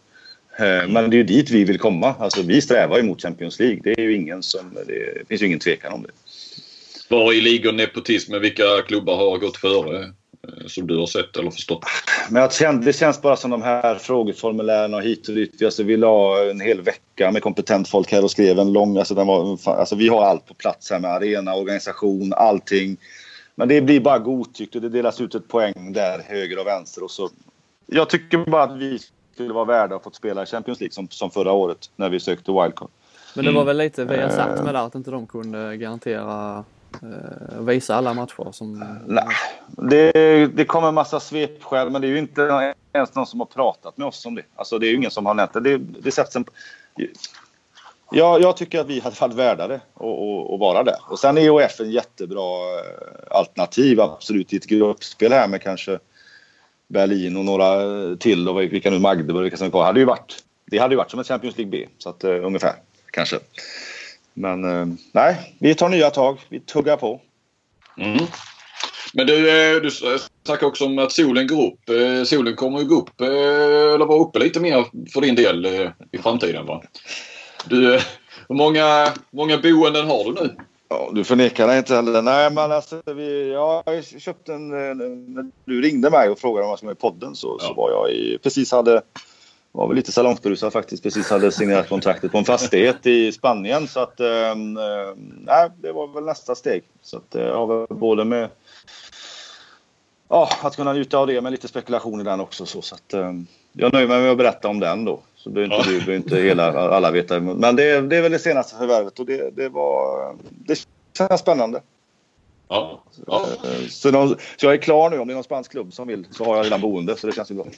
Eh, 0.59 0.89
men 0.89 1.11
det 1.11 1.17
är 1.17 1.19
ju 1.19 1.25
dit 1.25 1.51
vi 1.51 1.65
vill 1.65 1.79
komma. 1.79 2.15
Alltså, 2.19 2.43
vi 2.43 2.61
strävar 2.61 2.97
ju 2.97 3.03
mot 3.03 3.23
Champions 3.23 3.59
League. 3.59 3.81
Det 3.85 3.91
är 3.91 4.03
ju 4.03 4.15
ingen 4.15 4.43
som, 4.43 4.75
det 4.87 5.29
finns 5.29 5.43
ju 5.43 5.47
ingen 5.47 5.59
tvekan 5.59 5.93
om 5.93 6.03
det. 6.03 6.11
Var 7.09 7.33
i 7.33 7.41
ligger 7.41 7.73
nepotismen? 7.73 8.41
Vilka 8.41 8.83
klubbar 8.87 9.17
har 9.17 9.39
gått 9.39 9.57
före? 9.57 10.13
Eh, 10.49 10.67
som 10.67 10.87
du 10.87 10.99
har 10.99 11.07
sett 11.07 11.37
eller 11.37 11.51
förstått? 11.51 11.85
Men 12.31 12.43
jag 12.43 12.53
kände, 12.53 12.87
det 12.87 12.93
känns 12.93 13.23
bara 13.23 13.37
som 13.37 13.51
de 13.51 13.63
här 13.63 13.95
frågeformulären 13.95 14.95
och 14.95 15.03
hit 15.03 15.29
och 15.29 15.35
dit. 15.35 15.63
Alltså, 15.63 15.83
vi 15.83 15.97
la 15.97 16.51
en 16.51 16.61
hel 16.61 16.83
vecka 16.83 17.31
med 17.31 17.43
kompetent 17.43 17.89
folk 17.89 18.13
här 18.13 18.25
och 18.25 18.31
skrev 18.31 18.59
en 18.59 18.73
lång... 18.73 18.99
Alltså, 18.99 19.15
den 19.15 19.27
var, 19.27 19.59
alltså, 19.67 19.97
vi 19.97 20.09
har 20.09 20.25
allt 20.25 20.47
på 20.47 20.55
plats 20.55 20.91
här 20.91 20.99
med 20.99 21.11
arena, 21.11 21.55
organisation, 21.55 22.33
allting. 22.33 22.97
Men 23.55 23.69
det 23.69 23.81
blir 23.81 24.01
bara 24.01 24.19
godtyckt 24.19 24.75
och 24.75 24.83
det 24.83 24.89
delas 24.89 25.21
ut 25.21 25.35
ett 25.35 25.49
poäng 25.49 25.93
där 25.93 26.23
höger 26.27 26.59
och 26.59 26.67
vänster. 26.67 27.05
Och 27.05 27.11
så. 27.11 27.31
Jag 27.87 28.11
tycker 28.11 28.39
bara 28.39 28.63
att 28.63 28.77
vi 28.77 28.99
skulle 29.35 29.53
vara 29.53 29.65
värda 29.65 29.97
att 29.97 30.05
få 30.05 30.11
spela 30.11 30.43
i 30.43 30.47
Champions 30.47 30.81
League 30.81 30.93
som, 30.93 31.09
som 31.11 31.31
förra 31.31 31.53
året 31.53 31.91
när 31.97 32.09
vi 32.09 32.21
sökte 32.21 32.53
wildcard. 32.53 32.89
Men 33.35 33.45
det 33.45 33.53
var 33.53 33.65
väl 33.65 33.77
lite 33.77 34.05
vi 34.05 34.21
har 34.21 34.29
sagt 34.29 34.65
med 34.65 34.75
det 34.75 34.81
att 34.81 34.95
inte 34.95 35.11
de 35.11 35.27
kunde 35.27 35.77
garantera 35.77 36.65
Eh, 37.03 37.61
visa 37.61 37.95
alla 37.95 38.15
matcher? 38.15 38.53
Som... 38.53 38.85
Nej, 39.07 39.25
det, 39.67 40.47
det 40.47 40.65
kommer 40.65 40.89
en 40.89 40.95
massa 40.95 41.21
svepskäl 41.21 41.91
men 41.91 42.03
det 42.03 42.07
är 42.07 42.11
ju 42.11 42.19
inte 42.19 42.75
ens 42.93 43.15
någon 43.15 43.27
som 43.27 43.41
har 43.41 43.47
pratat 43.47 43.97
med 43.97 44.07
oss 44.07 44.27
om 44.27 44.35
det. 44.35 44.43
Alltså 44.57 44.79
det 44.79 44.87
är 44.87 44.89
ju 44.89 44.97
ingen 44.97 45.11
som 45.11 45.27
har 45.27 45.35
nämnt 45.35 45.53
det. 45.53 45.61
Det, 45.61 45.79
det 45.79 46.11
sätts 46.11 46.37
en... 46.37 46.45
Ja, 48.11 48.39
jag 48.39 48.57
tycker 48.57 48.81
att 48.81 48.87
vi 48.87 49.01
hade 49.01 49.17
varit 49.21 49.35
värda 49.35 49.69
det 49.69 49.81
vara 50.59 50.83
där. 50.83 50.97
Och 51.09 51.19
sen 51.19 51.39
är 51.39 51.43
EOF 51.43 51.81
en 51.81 51.91
jättebra 51.91 52.79
eh, 52.79 53.37
alternativ 53.37 54.01
absolut 54.01 54.53
i 54.53 54.57
ett 54.57 54.67
gruppspel 54.67 55.33
här 55.33 55.49
med 55.49 55.63
kanske 55.63 55.99
Berlin 56.89 57.37
och 57.37 57.45
några 57.45 57.83
eh, 57.83 58.17
till 58.17 58.49
och 58.49 58.61
vilka 58.61 58.91
nu 58.91 58.99
Magdeburg 58.99 59.43
vilka 59.43 59.57
som 59.57 59.67
är 59.67 59.71
kvar. 59.71 59.85
Hade 59.85 60.01
ju 60.01 60.07
varit, 60.07 60.45
det 60.67 60.79
hade 60.79 60.95
ju 60.95 60.97
varit 60.97 61.11
som 61.11 61.21
ett 61.21 61.27
Champions 61.27 61.57
League 61.57 61.71
B. 61.71 61.87
Så 61.99 62.09
att, 62.09 62.25
uh, 62.25 62.47
ungefär 62.47 62.75
kanske. 63.11 63.37
Men 64.35 64.65
uh, 64.65 64.87
nej, 65.13 65.57
vi 65.59 65.75
tar 65.75 65.89
nya 65.89 66.11
tag. 66.11 66.39
Vi 66.49 66.61
tuggar 66.61 66.97
på. 66.97 67.21
Mm. 67.99 68.27
Men 69.15 69.27
du, 69.27 69.49
eh, 69.49 69.83
du 69.83 69.91
snackade 70.45 70.67
också 70.67 70.85
om 70.85 70.99
att 70.99 71.13
solen 71.13 71.47
går 71.47 71.67
upp. 71.67 71.89
Eh, 71.89 72.25
solen 72.25 72.57
kommer 72.57 72.79
ju 72.79 72.85
gå 72.85 72.95
upp 72.95 73.21
eh, 73.21 73.29
eller 73.95 74.07
vara 74.07 74.23
uppe 74.23 74.39
lite 74.39 74.61
mer 74.61 74.87
för 75.13 75.21
din 75.21 75.35
del 75.35 75.67
i 76.13 76.19
framtiden 76.19 76.67
va? 76.67 76.83
Du, 77.65 78.01
hur 78.49 78.55
många, 78.55 79.09
många 79.31 79.59
boenden 79.59 80.07
har 80.07 80.25
du 80.25 80.33
nu? 80.33 80.57
Ja, 80.89 81.11
du 81.13 81.25
förnekar 81.25 81.69
det 81.69 81.79
inte 81.79 81.95
heller. 81.95 82.23
Nej, 82.23 82.51
men 82.51 82.73
alltså, 82.73 83.03
vi, 83.07 83.53
jag 83.53 84.05
köpte 84.05 84.55
en... 84.55 84.69
När 84.69 85.51
du 85.65 85.83
ringde 85.83 86.11
mig 86.11 86.29
och 86.29 86.39
frågade 86.39 86.65
om 86.65 86.71
jag 86.71 86.79
skulle 86.79 86.89
vara 86.89 86.97
i 86.97 87.13
podden 87.13 87.35
så, 87.35 87.59
ja. 87.61 87.67
så 87.67 87.75
var 87.75 87.91
jag 87.91 88.11
i, 88.11 88.39
precis 88.43 88.73
hade 88.73 89.03
var 89.75 89.89
väl 89.89 89.97
lite 89.97 90.13
salongsberusad 90.13 90.73
faktiskt. 90.73 91.03
Precis 91.03 91.31
hade 91.31 91.53
signerat 91.53 91.89
kontraktet 91.89 92.33
på 92.33 92.39
en 92.39 92.45
fastighet 92.45 93.07
i 93.07 93.33
Spanien. 93.33 93.89
Så 93.89 94.01
att, 94.01 94.21
eh, 94.21 94.55
nej, 95.41 95.71
det 95.77 95.93
var 95.93 96.07
väl 96.07 96.25
nästa 96.25 96.55
steg. 96.55 96.85
Så 97.03 97.17
att 97.17 97.27
jag 97.31 97.55
har 97.55 97.67
väl 97.67 97.87
både 97.99 98.25
med 98.25 98.49
ja, 100.29 100.49
att 100.63 100.77
kunna 100.77 100.93
njuta 100.93 101.19
av 101.19 101.27
det 101.27 101.41
med 101.41 101.53
lite 101.53 101.69
spekulation 101.69 102.21
i 102.21 102.25
den 102.25 102.41
också. 102.41 102.67
Så, 102.67 102.83
så 102.83 102.95
att, 102.95 103.15
eh, 103.15 103.33
jag 103.73 103.93
nöjer 103.93 104.09
mig 104.09 104.21
med 104.21 104.31
att 104.31 104.39
berätta 104.39 104.69
om 104.69 104.81
den 104.81 105.05
då. 105.05 105.21
Så 105.37 105.51
behöver 105.51 105.75
inte 105.75 105.91
ja. 105.91 105.93
du, 105.93 105.99
behöver 105.99 106.17
inte 106.17 106.37
hela, 106.37 106.73
alla 106.73 107.11
veta. 107.11 107.41
Men 107.41 107.77
det, 107.77 108.01
det 108.01 108.17
är 108.17 108.23
väl 108.23 108.33
det 108.33 108.39
senaste 108.39 108.79
förvärvet 108.79 109.19
och 109.19 109.27
det, 109.27 109.51
det 109.57 109.69
var... 109.69 110.37
Det 110.51 110.87
känns 111.19 111.41
spännande. 111.41 111.81
Ja. 112.69 113.05
ja. 113.27 113.47
Så, 113.91 114.37
så, 114.57 114.67
jag 114.67 114.73
är 114.73 114.79
klar 114.79 115.11
nu. 115.11 115.19
Om 115.19 115.29
det 115.29 115.33
är 115.33 115.35
någon 115.35 115.45
spansk 115.45 115.71
klubb 115.71 115.93
som 115.93 116.09
vill 116.09 116.27
så 116.31 116.45
har 116.45 116.57
jag 116.57 116.67
redan 116.67 116.81
boende. 116.81 117.17
Så 117.17 117.27
det 117.27 117.33
känns 117.33 117.51
ju 117.51 117.55
bra. 117.55 117.67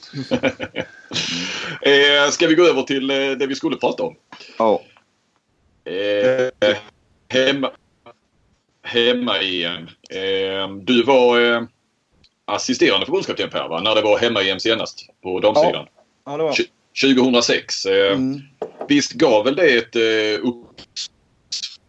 eh, 1.81 2.29
ska 2.31 2.47
vi 2.47 2.55
gå 2.55 2.63
över 2.63 2.81
till 2.81 3.09
eh, 3.09 3.15
det 3.15 3.47
vi 3.47 3.55
skulle 3.55 3.77
prata 3.77 4.03
om? 4.03 4.15
Ja. 4.57 4.81
Eh, 5.85 6.75
hemma, 7.27 7.71
hemma 8.83 9.41
igen. 9.41 9.89
Eh, 10.09 10.69
du 10.81 11.03
var 11.03 11.41
eh, 11.41 11.61
assisterande 12.45 13.05
förbundskapten 13.05 13.49
Per, 13.49 13.67
va? 13.67 13.81
när 13.81 13.95
det 13.95 14.01
var 14.01 14.17
hemma-EM 14.17 14.59
senast 14.59 15.09
på 15.23 15.39
damsidan. 15.39 15.87
Ja. 15.95 16.31
ja, 16.31 16.37
det 16.37 16.43
var 16.43 16.55
2006. 17.01 17.85
Eh, 17.85 18.13
mm. 18.13 18.41
Visst 18.87 19.13
gav 19.13 19.45
väl 19.45 19.55
det 19.55 19.77
ett 19.77 19.95
eh, 19.95 20.01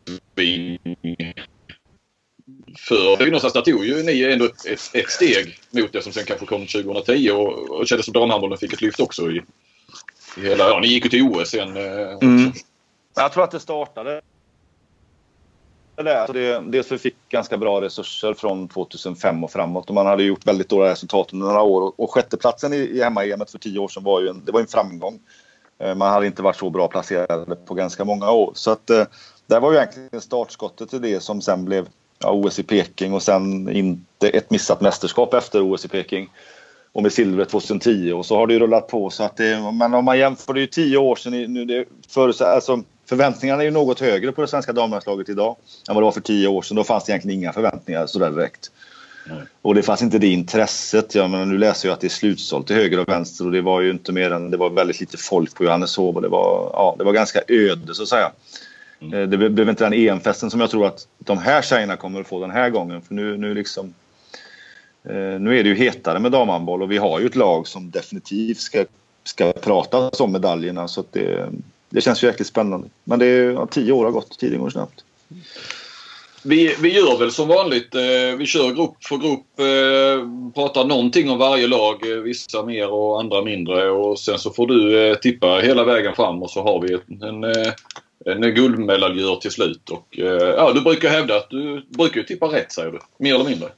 uppsving 0.05 0.79
för 2.89 3.17
Brynäs 3.17 3.53
där 3.53 3.61
tog 3.61 3.85
ju 3.85 4.03
ni 4.03 4.23
ändå 4.23 4.45
ett, 4.45 4.91
ett, 4.95 5.11
steg 5.11 5.59
mot 5.71 5.93
det 5.93 6.03
som 6.03 6.13
sen 6.13 6.25
kanske 6.25 6.47
kom 6.47 6.67
2010 6.67 7.31
och, 7.31 7.71
och 7.71 7.87
kändes 7.87 8.05
som 8.05 8.13
damhandbollen 8.13 8.59
fick 8.59 8.73
ett 8.73 8.81
lyft 8.81 9.01
också 9.01 9.31
i, 9.31 9.43
i 10.37 10.41
hela... 10.41 10.69
Ja, 10.69 10.79
ni 10.81 10.87
gick 10.87 11.05
ju 11.05 11.11
till 11.11 11.23
OS 11.23 11.51
sen. 11.51 11.77
Eh, 11.77 12.19
mm. 12.23 12.53
Jag 13.15 13.33
tror 13.33 13.45
att 13.45 13.51
det 13.51 13.61
startade 13.61 14.21
det, 16.03 16.27
det, 16.33 16.63
dels 16.67 16.89
för 16.89 16.95
vi 16.95 16.99
fick 16.99 17.17
ganska 17.29 17.57
bra 17.57 17.81
resurser 17.81 18.35
från 18.35 18.69
2005 18.69 19.45
och 19.45 19.51
framåt 19.51 19.89
och 19.89 19.95
man 19.95 20.07
hade 20.07 20.23
gjort 20.23 20.47
väldigt 20.47 20.69
dåliga 20.69 20.91
resultat 20.91 21.33
under 21.33 21.47
några 21.47 21.63
år. 21.63 21.93
Och 21.97 22.11
sjätteplatsen 22.11 22.73
i, 22.73 22.77
i 22.77 23.03
hemma-EM 23.03 23.47
för 23.49 23.59
tio 23.59 23.79
år 23.79 23.89
sedan 23.89 24.05
var 24.05 24.21
ju 24.21 24.29
en, 24.29 24.45
det 24.45 24.53
var 24.53 24.61
en 24.61 24.67
framgång. 24.67 25.21
Eh, 25.79 25.95
man 25.95 26.13
hade 26.13 26.27
inte 26.27 26.43
varit 26.43 26.57
så 26.57 26.71
bra 26.71 26.89
placerade 26.89 27.57
på 27.57 27.75
ganska 27.75 28.05
många 28.05 28.31
år. 28.31 28.53
Så 28.55 28.71
att 28.71 28.91
eh, 28.91 29.05
det 29.47 29.61
var 29.61 29.73
ju 29.73 29.79
egentligen 29.79 30.21
startskottet 30.21 30.91
till 30.91 31.01
det 31.01 31.21
som 31.21 31.41
sen 31.41 31.65
blev 31.65 31.89
ja, 32.19 32.33
OS 32.33 32.59
i 32.59 32.63
Peking 32.63 33.13
och 33.13 33.23
sen 33.23 33.69
inte 33.69 34.29
ett 34.29 34.51
missat 34.51 34.81
mästerskap 34.81 35.35
efter 35.35 35.73
OS 35.73 35.85
i 35.85 35.89
Peking. 35.89 36.31
Och 36.93 37.03
med 37.03 37.13
silvret 37.13 37.49
2010 37.49 38.13
och 38.13 38.27
så 38.27 38.37
har 38.37 38.47
det 38.47 38.53
ju 38.53 38.59
rullat 38.59 38.89
på 38.89 39.11
så 39.11 39.23
att 39.25 39.37
det, 39.37 39.73
men 39.73 39.95
om 39.95 40.05
man 40.05 40.19
jämför 40.19 40.55
det 40.55 40.59
är 40.59 40.63
ju 40.63 40.67
tio 40.67 40.97
år 40.97 41.17
sedan 41.17 41.55
nu 41.55 41.65
det 41.65 41.85
för, 42.09 42.43
alltså, 42.43 42.83
förväntningarna 43.09 43.63
är 43.63 43.65
ju 43.65 43.71
något 43.71 44.01
högre 44.01 44.33
på 44.33 44.41
det 44.41 44.49
svenska 44.49 44.73
damlandslaget 44.73 45.29
idag 45.29 45.57
än 45.89 45.95
vad 45.95 46.03
det 46.03 46.05
var 46.05 46.13
för 46.13 46.21
tio 46.21 46.49
år 46.49 46.63
sedan. 46.63 46.77
Då 46.77 46.85
fanns 46.85 47.05
det 47.05 47.13
egentligen 47.13 47.39
inga 47.39 47.53
förväntningar 47.53 48.07
sådär 48.07 48.31
direkt. 48.31 48.71
Nej. 49.27 49.43
Och 49.63 49.75
det 49.75 49.83
fanns 49.83 50.03
inte 50.03 50.19
det 50.19 50.27
intresset. 50.27 51.15
Jag 51.15 51.31
menar, 51.31 51.45
nu 51.45 51.59
läser 51.59 51.89
jag 51.89 51.95
att 51.95 52.01
det 52.01 52.07
är 52.07 52.09
slutsålt 52.09 52.67
till 52.67 52.77
höger 52.77 52.99
och 52.99 53.09
vänster 53.09 53.47
och 53.47 53.53
det 53.53 53.61
var 53.61 53.81
ju 53.81 53.91
inte 53.91 54.13
mer 54.13 54.31
än 54.31 54.51
det 54.51 54.57
var 54.57 54.71
väldigt 54.71 55.01
lite 55.01 55.17
folk 55.17 55.55
på 55.55 55.65
Johanneshov 55.65 56.17
och 56.17 56.23
det 56.23 56.29
var, 56.29 56.71
ja, 56.73 56.95
det 56.99 57.05
var 57.05 57.13
ganska 57.13 57.41
öde 57.49 57.95
så 57.95 58.03
att 58.03 58.09
säga. 58.09 58.33
Mm. 59.01 59.15
Eh, 59.15 59.29
det 59.29 59.51
blev 59.51 59.69
inte 59.69 59.85
den 59.85 59.93
EM-festen 59.93 60.51
som 60.51 60.61
jag 60.61 60.71
tror 60.71 60.87
att 60.87 61.07
de 61.19 61.39
här 61.39 61.63
tjejerna 61.63 61.97
kommer 61.97 62.21
att 62.21 62.29
få 62.29 62.41
den 62.41 62.51
här 62.51 62.71
gången. 62.71 63.03
För 63.03 63.15
nu, 63.15 63.37
nu, 63.37 63.55
liksom, 63.55 63.95
eh, 65.05 65.41
nu 65.41 65.59
är 65.59 65.63
det 65.63 65.69
ju 65.69 65.75
hetare 65.75 66.19
med 66.19 66.33
damhandboll 66.33 66.83
och 66.83 66.91
vi 66.91 66.99
har 66.99 67.21
ju 67.21 67.27
ett 67.27 67.37
lag 67.37 67.69
som 67.69 67.91
definitivt 67.91 68.59
ska, 68.59 68.85
ska 69.25 69.53
prata 69.53 70.09
om 70.09 70.33
medaljerna. 70.33 70.89
Så 70.89 71.05
det, 71.13 71.49
det 71.91 72.01
känns 72.01 72.23
ju 72.23 72.27
jäkligt 72.27 72.49
spännande. 72.49 72.89
Men 73.05 73.19
det 73.19 73.27
är, 73.27 73.51
ja, 73.51 73.67
tio 73.67 73.93
år 73.93 74.05
har 74.05 74.13
gått, 74.13 74.39
tiden 74.39 74.61
går 74.61 74.71
snabbt. 74.71 75.05
Vi, 76.43 76.75
vi 76.81 76.95
gör 76.95 77.19
väl 77.19 77.33
som 77.33 77.49
vanligt. 77.49 77.95
Eh, 77.95 78.37
vi 78.39 78.47
kör 78.47 78.75
grupp 78.75 79.05
för 79.05 79.17
grupp. 79.17 79.45
pratar 80.55 80.85
någonting 80.85 81.31
om 81.31 81.39
varje 81.39 81.67
lag. 81.67 82.07
vissa 82.25 82.63
mer 82.63 82.91
och 82.91 83.21
andra 83.21 83.43
mindre. 83.43 83.91
Och 83.91 84.19
sen 84.19 84.39
så 84.39 84.51
får 84.51 84.67
du 84.67 85.15
tippa 85.23 85.47
hela 85.47 85.85
vägen 85.85 86.15
fram 86.15 86.43
och 86.43 86.51
så 86.51 86.63
har 86.63 86.81
vi 86.81 86.99
en, 87.27 87.45
en 88.27 88.41
guldmedaljör 88.41 89.37
till 89.37 89.51
slut. 89.51 89.91
Och, 89.91 90.19
eh, 90.19 90.55
ja, 90.57 90.73
du 90.73 90.81
brukar 90.81 91.09
hävda 91.09 91.37
att 91.37 91.51
du 91.51 91.87
brukar 91.89 92.23
tippa 92.23 92.47
rätt 92.47 92.73
säger 92.73 92.91
du. 92.91 92.99
Mer 93.19 93.35
eller 93.35 93.45
mindre. 93.45 93.69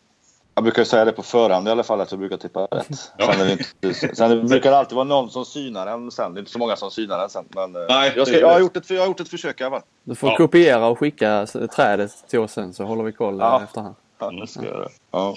Jag 0.54 0.64
brukar 0.64 0.84
säga 0.84 1.04
det 1.04 1.12
på 1.12 1.22
förhand 1.22 1.68
i 1.68 1.70
alla 1.70 1.82
fall 1.82 2.00
att 2.00 2.10
jag 2.10 2.18
brukar 2.20 2.36
tippa 2.36 2.60
rätt. 2.60 3.12
Ja. 3.18 3.32
Sen, 3.32 3.50
inte, 3.50 4.14
sen 4.16 4.30
det 4.30 4.36
brukar 4.36 4.70
det 4.70 4.78
alltid 4.78 4.96
vara 4.96 5.04
någon 5.04 5.30
som 5.30 5.44
synar 5.44 5.86
en 5.86 6.10
sen. 6.10 6.34
Det 6.34 6.38
är 6.38 6.40
inte 6.40 6.52
så 6.52 6.58
många 6.58 6.76
som 6.76 6.90
synar 6.90 7.22
en 7.22 7.30
sen. 7.30 7.44
Men 7.48 7.76
eh, 7.76 7.82
Nej, 7.88 8.12
jag, 8.16 8.28
ska, 8.28 8.38
jag, 8.38 8.48
har 8.48 8.60
gjort 8.60 8.76
ett, 8.76 8.90
jag 8.90 9.00
har 9.00 9.06
gjort 9.06 9.20
ett 9.20 9.28
försök 9.28 9.60
i 9.60 9.64
alla 9.64 9.70
fall. 9.70 9.86
Du 10.04 10.14
får 10.14 10.30
ja. 10.30 10.36
kopiera 10.36 10.86
och 10.86 10.98
skicka 10.98 11.46
trädet 11.76 12.10
till 12.28 12.38
oss 12.38 12.52
sen 12.52 12.74
så 12.74 12.84
håller 12.84 13.02
vi 13.02 13.12
koll 13.12 13.38
ja. 13.38 13.62
efterhand. 13.64 13.94
Ja, 14.18 14.30
det 14.30 14.46
ska 14.46 14.64
jag 14.64 14.70
göra. 14.70 14.88
Ja. 15.10 15.34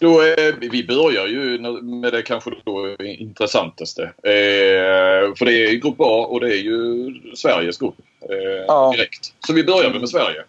Då, 0.00 0.22
eh, 0.22 0.54
vi 0.60 0.86
börjar 0.86 1.26
ju 1.26 1.58
med 1.82 2.12
det 2.12 2.22
kanske 2.22 2.50
då 2.64 2.96
intressantaste. 3.02 4.02
Eh, 4.02 5.34
för 5.36 5.44
det 5.44 5.52
är 5.52 5.74
grupp 5.74 6.00
A 6.00 6.26
och 6.30 6.40
det 6.40 6.48
är 6.48 6.58
ju 6.58 7.12
Sveriges 7.34 7.78
grupp 7.78 7.94
eh, 8.20 8.64
ja. 8.66 8.92
direkt. 8.96 9.32
Så 9.46 9.52
vi 9.52 9.64
börjar 9.64 9.90
med 9.90 10.08
Sverige. 10.08 10.44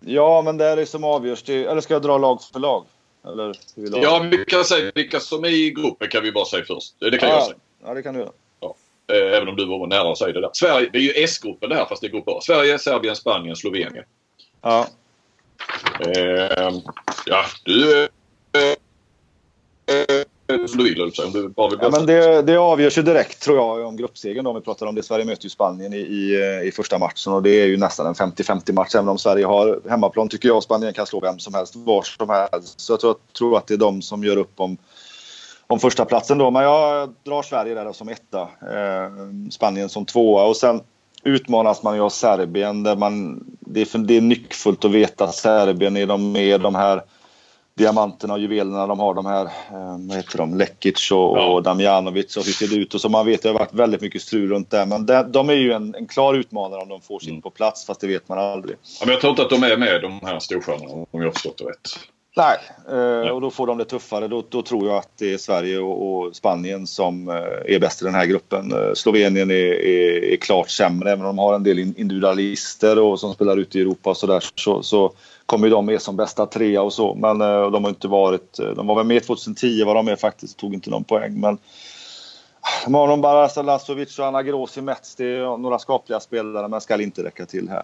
Ja, 0.00 0.42
men 0.42 0.56
det 0.56 0.64
är 0.64 0.76
det 0.76 0.86
som 0.86 1.04
avgörs. 1.04 1.48
Eller 1.48 1.80
ska 1.80 1.94
jag 1.94 2.02
dra 2.02 2.18
lag 2.18 2.42
för 2.52 2.60
lag? 2.60 2.84
Eller 3.26 3.56
ja, 4.02 4.26
vi 4.30 4.44
kan 4.44 4.64
säga 4.64 4.92
vilka 4.94 5.20
som 5.20 5.44
är 5.44 5.48
i 5.48 5.70
gruppen 5.70 6.08
kan 6.08 6.22
vi 6.22 6.32
bara 6.32 6.44
säga 6.44 6.64
först. 6.64 6.94
Det 6.98 7.18
kan 7.18 7.28
ja, 7.28 7.34
jag 7.34 7.44
säga. 7.44 7.56
Ja, 7.84 7.94
det 7.94 8.02
kan 8.02 8.14
du 8.14 8.20
göra. 8.20 8.32
Ja. 8.60 8.74
Eh, 9.12 9.36
även 9.36 9.48
om 9.48 9.56
du 9.56 9.66
var 9.66 9.86
nära 9.86 10.12
att 10.12 10.18
säga 10.18 10.32
det 10.32 10.40
där. 10.40 10.50
Sverige, 10.52 10.90
det 10.92 10.98
är 10.98 11.02
ju 11.02 11.10
S-gruppen 11.10 11.68
det 11.68 11.76
här 11.76 11.84
fast 11.84 12.00
det 12.00 12.06
är 12.06 12.10
grupp 12.10 12.28
A. 12.28 12.40
Sverige, 12.42 12.78
Serbien, 12.78 13.16
Spanien, 13.16 13.56
Slovenien. 13.56 14.04
Ja. 14.62 14.86
Eh, 16.00 16.70
ja, 17.26 17.44
du... 17.64 18.02
Eh, 18.52 20.24
du 20.46 20.84
vill, 20.84 21.12
du 21.32 21.48
bara 21.48 21.72
ja, 21.80 21.90
men 21.90 22.06
det, 22.06 22.42
det 22.42 22.56
avgörs 22.56 22.98
ju 22.98 23.02
direkt 23.02 23.42
tror 23.42 23.56
jag 23.56 23.88
om 23.88 23.96
gruppsegern. 23.96 24.46
Om 24.46 24.54
vi 24.54 24.60
pratar 24.60 24.86
om 24.86 24.94
det. 24.94 25.02
Sverige 25.02 25.24
möter 25.24 25.44
ju 25.44 25.50
Spanien 25.50 25.92
i, 25.92 25.96
i, 25.96 26.62
i 26.64 26.72
första 26.72 26.98
matchen 26.98 27.32
och 27.32 27.42
det 27.42 27.50
är 27.50 27.66
ju 27.66 27.76
nästan 27.76 28.06
en 28.06 28.14
50-50 28.14 28.72
match. 28.72 28.94
Även 28.94 29.08
om 29.08 29.18
Sverige 29.18 29.46
har 29.46 29.80
hemmaplan 29.88 30.28
tycker 30.28 30.48
jag 30.48 30.62
Spanien 30.62 30.94
kan 30.94 31.06
slå 31.06 31.20
vem 31.20 31.38
som 31.38 31.54
helst 31.54 31.76
var 31.76 32.02
som 32.02 32.28
helst. 32.28 32.80
Så 32.80 32.92
jag 32.92 33.00
tror, 33.00 33.16
tror 33.38 33.56
att 33.56 33.66
det 33.66 33.74
är 33.74 33.78
de 33.78 34.02
som 34.02 34.24
gör 34.24 34.36
upp 34.36 34.60
om, 34.60 34.76
om 35.66 35.80
första 35.80 36.04
platsen 36.04 36.38
då. 36.38 36.50
Men 36.50 36.62
jag 36.62 37.14
drar 37.24 37.42
Sverige 37.42 37.74
där 37.74 37.92
som 37.92 38.08
etta. 38.08 38.40
Eh, 38.42 39.10
Spanien 39.50 39.88
som 39.88 40.06
tvåa 40.06 40.44
och 40.44 40.56
sen 40.56 40.80
utmanas 41.24 41.82
man 41.82 41.94
ju 41.94 42.00
av 42.00 42.10
Serbien 42.10 42.82
där 42.82 42.96
man, 42.96 43.44
det, 43.60 43.80
är, 43.80 43.98
det 43.98 44.16
är 44.16 44.20
nyckfullt 44.20 44.84
att 44.84 44.90
veta 44.90 45.24
att 45.24 45.34
Serbien 45.34 45.96
är 45.96 46.06
de 46.06 46.32
med 46.32 46.60
de 46.60 46.74
här 46.74 47.02
diamanterna 47.74 48.34
och 48.34 48.40
juvelerna 48.40 48.86
de 48.86 48.98
har 48.98 49.14
de 49.14 49.26
här, 49.26 49.44
eh, 49.44 49.98
vad 50.08 50.16
heter 50.16 50.38
de, 50.38 50.54
Lekic 50.54 51.10
och, 51.10 51.38
ja. 51.38 51.46
och 51.46 51.62
Damjanovic 51.62 52.36
och 52.36 52.44
hur 52.44 52.52
ser 52.52 52.68
det 52.68 52.76
ut 52.76 52.94
och 52.94 53.00
så 53.00 53.08
man 53.08 53.26
vet 53.26 53.42
det 53.42 53.48
har 53.48 53.58
varit 53.58 53.74
väldigt 53.74 54.00
mycket 54.00 54.22
strul 54.22 54.50
runt 54.50 54.70
det 54.70 54.86
men 54.86 55.06
de, 55.06 55.32
de 55.32 55.48
är 55.48 55.54
ju 55.54 55.72
en, 55.72 55.94
en, 55.94 56.06
klar 56.06 56.34
utmanare 56.34 56.80
om 56.80 56.88
de 56.88 57.00
får 57.00 57.18
sitt 57.18 57.30
mm. 57.30 57.42
på 57.42 57.50
plats 57.50 57.86
fast 57.86 58.00
det 58.00 58.06
vet 58.06 58.28
man 58.28 58.38
aldrig. 58.38 58.76
Ja, 59.00 59.06
men 59.06 59.12
jag 59.12 59.20
tror 59.20 59.30
inte 59.30 59.42
att 59.42 59.50
de 59.50 59.62
är 59.62 59.76
med 59.76 60.02
de 60.02 60.20
här 60.22 60.38
storstjärnorna 60.38 60.92
om 60.92 61.06
jag 61.12 61.24
har 61.24 61.32
förstått 61.32 61.58
det 61.58 61.64
rätt. 61.64 61.88
Nej, 62.36 62.58
eh, 62.88 63.28
och 63.30 63.40
då 63.40 63.50
får 63.50 63.66
de 63.66 63.78
det 63.78 63.84
tuffare. 63.84 64.28
Då, 64.28 64.44
då 64.48 64.62
tror 64.62 64.88
jag 64.88 64.96
att 64.96 65.18
det 65.18 65.32
är 65.32 65.38
Sverige 65.38 65.78
och, 65.78 66.24
och, 66.26 66.36
Spanien 66.36 66.86
som 66.86 67.28
eh, 67.28 67.74
är 67.74 67.78
bäst 67.78 68.02
i 68.02 68.04
den 68.04 68.14
här 68.14 68.26
gruppen. 68.26 68.72
Eh, 68.72 68.94
Slovenien 68.94 69.50
är, 69.50 69.54
är, 69.54 70.24
är, 70.24 70.36
klart 70.36 70.70
sämre, 70.70 71.12
även 71.12 71.26
om 71.26 71.36
de 71.36 71.38
har 71.38 71.54
en 71.54 71.62
del 71.62 71.78
individualister 71.78 72.98
och 72.98 73.20
som 73.20 73.34
spelar 73.34 73.56
ute 73.56 73.78
i 73.78 73.80
Europa 73.80 74.10
och 74.10 74.16
sådär. 74.16 74.44
Så, 74.54 74.82
så 74.82 75.12
kommer 75.46 75.70
de 75.70 75.86
med 75.86 76.02
som 76.02 76.16
bästa 76.16 76.46
trea 76.46 76.82
och 76.82 76.92
så. 76.92 77.14
Men 77.14 77.38
de 77.38 77.84
har 77.84 77.88
inte 77.88 78.08
varit... 78.08 78.58
De 78.76 78.86
var 78.86 78.94
väl 78.94 79.06
med 79.06 79.24
2010 79.24 79.84
var 79.84 79.94
de 79.94 80.04
med 80.04 80.20
faktiskt, 80.20 80.58
tog 80.58 80.74
inte 80.74 80.90
någon 80.90 81.04
poäng. 81.04 81.40
Men 81.40 81.58
de 82.84 82.94
har 82.94 83.08
de 83.08 83.20
bara 83.20 83.62
Lasovic 83.62 84.18
och 84.18 84.26
Anna 84.26 84.42
Gross 84.42 84.78
i 84.78 84.82
Mets. 84.82 85.14
Det 85.14 85.24
är 85.24 85.56
några 85.56 85.78
skapliga 85.78 86.20
spelare 86.20 86.68
men 86.68 86.80
ska 86.80 87.02
inte 87.02 87.24
räcka 87.24 87.46
till 87.46 87.68
här. 87.68 87.82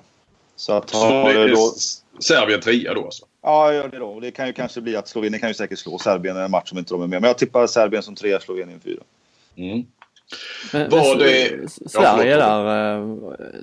Så 0.59 0.73
att 0.73 0.91
så 0.91 1.09
det 1.09 1.43
är 1.43 1.49
då... 1.49 1.75
Serbien 2.21 2.61
trea 2.61 2.95
då 2.95 3.05
alltså? 3.05 3.27
Ja, 3.43 3.73
gör 3.73 3.89
det 3.89 3.99
då. 3.99 4.21
Det 4.21 4.31
kan 4.31 4.47
ju 4.47 4.53
kanske 4.53 4.81
bli 4.81 4.97
att 4.97 5.09
Slovenien 5.09 5.41
kan 5.41 5.51
ju 5.51 5.55
säkert 5.55 5.79
slå 5.79 5.99
Serbien 5.99 6.37
i 6.37 6.41
en 6.41 6.51
match 6.51 6.73
om 6.73 6.79
inte 6.79 6.95
de 6.95 7.03
är 7.03 7.07
med. 7.07 7.21
Men 7.21 7.29
jag 7.29 7.39
tippar 7.39 7.67
Serbien 7.67 8.03
som 8.03 8.15
trea, 8.15 8.41
Slovenien 8.41 8.81
fyra. 8.81 9.03
Mm. 9.57 9.87
Men, 10.73 10.91
Var 10.91 11.17
det... 11.17 11.71
Sverige 11.91 12.37
där, 12.37 12.97
eh, 12.97 13.17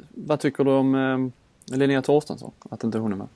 vad 0.09 0.39
tycker 0.39 0.63
du 0.63 0.71
om 0.71 1.31
Linnea 1.65 2.01
Torstensson? 2.01 2.51
Att 2.69 2.83
inte 2.83 2.97
hon 2.97 3.11
är 3.11 3.17
med? 3.17 3.27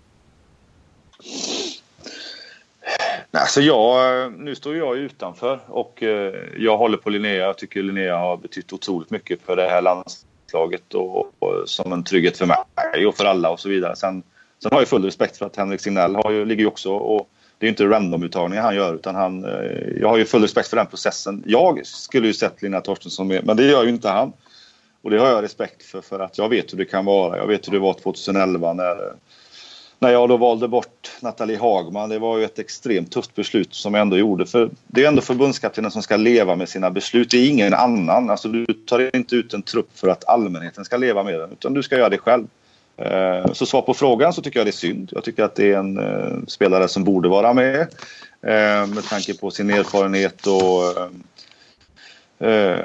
Alltså 3.31 3.61
jag, 3.61 4.33
nu 4.33 4.55
står 4.55 4.75
jag 4.75 4.97
utanför 4.97 5.59
och 5.67 6.03
eh, 6.03 6.33
jag 6.57 6.77
håller 6.77 6.97
på 6.97 7.09
Linnea. 7.09 7.35
Jag 7.35 7.57
tycker 7.57 7.83
Linnea 7.83 8.17
har 8.17 8.37
betytt 8.37 8.73
otroligt 8.73 9.09
mycket 9.09 9.41
för 9.41 9.55
det 9.55 9.69
här 9.69 9.81
landslaget 9.81 10.28
och, 10.53 11.33
och 11.39 11.69
som 11.69 11.93
en 11.93 12.03
trygghet 12.03 12.37
för 12.37 12.45
mig 12.45 13.07
och 13.07 13.17
för 13.17 13.25
alla 13.25 13.49
och 13.49 13.59
så 13.59 13.69
vidare. 13.69 13.95
Sen, 13.95 14.23
sen 14.63 14.71
har 14.71 14.79
jag 14.79 14.87
full 14.87 15.05
respekt 15.05 15.37
för 15.37 15.45
att 15.45 15.55
Henrik 15.55 15.81
Signell 15.81 16.15
har 16.15 16.31
ju, 16.31 16.45
ligger 16.45 16.61
ju 16.61 16.67
också 16.67 16.91
och 16.91 17.29
det 17.57 17.65
är 17.65 17.67
ju 17.67 17.69
inte 17.69 17.85
random-uttagningar 17.85 18.63
han 18.63 18.75
gör 18.75 18.95
utan 18.95 19.15
han, 19.15 19.45
eh, 19.45 19.99
jag 19.99 20.09
har 20.09 20.17
ju 20.17 20.25
full 20.25 20.41
respekt 20.41 20.67
för 20.67 20.77
den 20.77 20.85
processen. 20.85 21.43
Jag 21.45 21.85
skulle 21.85 22.27
ju 22.27 22.33
sett 22.33 22.61
Lina 22.61 22.81
Torstensson 22.81 23.27
med, 23.27 23.45
men 23.45 23.57
det 23.57 23.63
gör 23.63 23.83
ju 23.83 23.89
inte 23.89 24.09
han. 24.09 24.33
Och 25.01 25.09
det 25.09 25.19
har 25.19 25.27
jag 25.27 25.43
respekt 25.43 25.83
för, 25.83 26.01
för 26.01 26.19
att 26.19 26.37
jag 26.37 26.49
vet 26.49 26.73
hur 26.73 26.77
det 26.77 26.85
kan 26.85 27.05
vara. 27.05 27.37
Jag 27.37 27.47
vet 27.47 27.67
hur 27.67 27.73
det 27.73 27.79
var 27.79 27.93
2011 27.93 28.73
när, 28.73 29.13
när 29.99 30.09
jag 30.09 30.29
då 30.29 30.37
valde 30.37 30.67
bort 30.67 31.11
Nathalie 31.21 31.57
Hagman. 31.57 32.09
Det 32.09 32.19
var 32.19 32.37
ju 32.37 32.45
ett 32.45 32.59
extremt 32.59 33.11
tufft 33.11 33.35
beslut 33.35 33.73
som 33.73 33.93
jag 33.93 34.01
ändå 34.01 34.17
gjorde. 34.17 34.45
För 34.45 34.69
det 34.87 35.03
är 35.03 35.07
ändå 35.07 35.21
förbundskaptenen 35.21 35.91
som 35.91 36.01
ska 36.03 36.17
leva 36.17 36.55
med 36.55 36.69
sina 36.69 36.91
beslut. 36.91 37.31
Det 37.31 37.37
är 37.37 37.49
ingen 37.49 37.73
annan. 37.73 38.29
Alltså, 38.29 38.47
du 38.47 38.65
tar 38.65 39.15
inte 39.15 39.35
ut 39.35 39.53
en 39.53 39.61
trupp 39.61 39.89
för 39.93 40.07
att 40.07 40.29
allmänheten 40.29 40.85
ska 40.85 40.97
leva 40.97 41.23
med 41.23 41.39
den, 41.39 41.51
utan 41.51 41.73
du 41.73 41.83
ska 41.83 41.97
göra 41.97 42.09
det 42.09 42.17
själv. 42.17 42.47
Eh, 42.97 43.53
så 43.53 43.65
svar 43.65 43.81
på 43.81 43.93
frågan 43.93 44.33
så 44.33 44.41
tycker 44.41 44.59
jag 44.59 44.67
det 44.67 44.69
är 44.69 44.71
synd. 44.71 45.09
Jag 45.13 45.23
tycker 45.23 45.43
att 45.43 45.55
det 45.55 45.71
är 45.71 45.77
en 45.77 45.97
eh, 45.97 46.37
spelare 46.47 46.87
som 46.87 47.03
borde 47.03 47.29
vara 47.29 47.53
med 47.53 47.79
eh, 48.41 48.87
med 48.87 49.03
tanke 49.09 49.33
på 49.33 49.51
sin 49.51 49.69
erfarenhet 49.69 50.47
och 50.47 51.09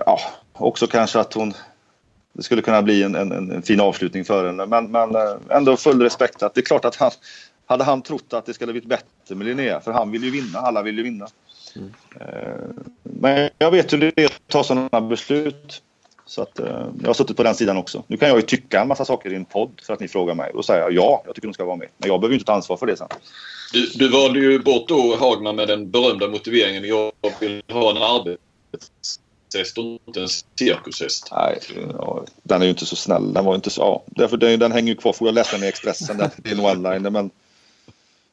ja, 0.06 0.18
också 0.52 0.86
kanske 0.86 1.20
att 1.20 1.34
hon 1.34 1.54
det 2.34 2.42
skulle 2.42 2.62
kunna 2.62 2.82
bli 2.82 3.02
en, 3.02 3.14
en, 3.14 3.32
en 3.32 3.62
fin 3.62 3.80
avslutning 3.80 4.24
för 4.24 4.46
henne. 4.46 4.66
Men, 4.66 4.90
men 4.90 5.16
ändå 5.50 5.76
full 5.76 6.02
respekt 6.02 6.42
att 6.42 6.54
det 6.54 6.60
är 6.60 6.62
klart 6.62 6.84
att 6.84 6.96
han 6.96 7.10
hade 7.66 7.84
han 7.84 8.02
trott 8.02 8.32
att 8.32 8.46
det 8.46 8.54
skulle 8.54 8.72
blivit 8.72 8.88
bättre 8.88 9.34
med 9.34 9.46
Linnea, 9.46 9.80
för 9.80 9.92
han 9.92 10.10
vill 10.10 10.24
ju 10.24 10.30
vinna, 10.30 10.58
alla 10.58 10.82
vill 10.82 10.96
ju 10.96 11.02
vinna. 11.02 11.26
Mm. 11.76 11.92
Men 13.02 13.50
jag 13.58 13.70
vet 13.70 13.92
hur 13.92 13.98
det 13.98 14.22
är 14.22 14.26
att 14.26 14.48
ta 14.48 14.64
sådana 14.64 15.00
beslut. 15.00 15.82
Så 16.26 16.42
att, 16.42 16.58
eh, 16.58 16.86
jag 17.00 17.06
har 17.06 17.14
suttit 17.14 17.36
på 17.36 17.42
den 17.42 17.54
sidan 17.54 17.76
också. 17.76 18.04
Nu 18.06 18.16
kan 18.16 18.28
jag 18.28 18.36
ju 18.36 18.42
tycka 18.42 18.80
en 18.80 18.88
massa 18.88 19.04
saker 19.04 19.32
i 19.32 19.36
en 19.36 19.44
podd 19.44 19.80
för 19.86 19.92
att 19.92 20.00
ni 20.00 20.08
frågar 20.08 20.34
mig. 20.34 20.50
Då 20.54 20.62
säger 20.62 20.80
jag 20.80 20.92
ja, 20.92 21.22
jag 21.26 21.34
tycker 21.34 21.48
hon 21.48 21.54
ska 21.54 21.64
vara 21.64 21.76
med. 21.76 21.88
Men 21.98 22.08
jag 22.08 22.20
behöver 22.20 22.32
ju 22.32 22.34
inte 22.34 22.46
ta 22.46 22.52
ansvar 22.52 22.76
för 22.76 22.86
det 22.86 22.96
sen. 22.96 23.08
Du, 23.72 23.86
du 23.86 24.08
valde 24.08 24.40
ju 24.40 24.58
bort 24.58 24.88
då 24.88 25.16
Hagman 25.16 25.56
med 25.56 25.68
den 25.68 25.90
berömda 25.90 26.28
motiveringen 26.28 26.84
jag 26.84 27.12
vill 27.40 27.62
ha 27.68 27.90
en 27.90 27.96
arbetshäst 29.54 29.78
och 29.78 29.84
inte 29.84 30.20
en 30.20 30.28
cirkushäst. 30.58 31.28
Nej, 31.32 31.60
ja, 31.98 32.24
den 32.42 32.60
är 32.60 32.64
ju 32.64 32.70
inte 32.70 32.86
så 32.86 32.96
snäll. 32.96 33.32
Den 33.32 33.44
var 33.44 33.54
inte 33.54 33.70
så... 33.70 33.80
Ja, 33.80 34.02
därför 34.06 34.36
den, 34.36 34.58
den 34.58 34.72
hänger 34.72 34.88
ju 34.88 34.96
kvar. 34.96 35.12
Får 35.12 35.28
jag 35.28 35.34
läsa 35.34 35.56
den 35.56 35.64
i 35.64 35.68
Expressen. 35.68 36.16
Där, 36.16 36.30
det 36.36 36.50
är 36.50 36.54
en 36.54 36.60
one-liner. 36.60 37.10
Men 37.10 37.30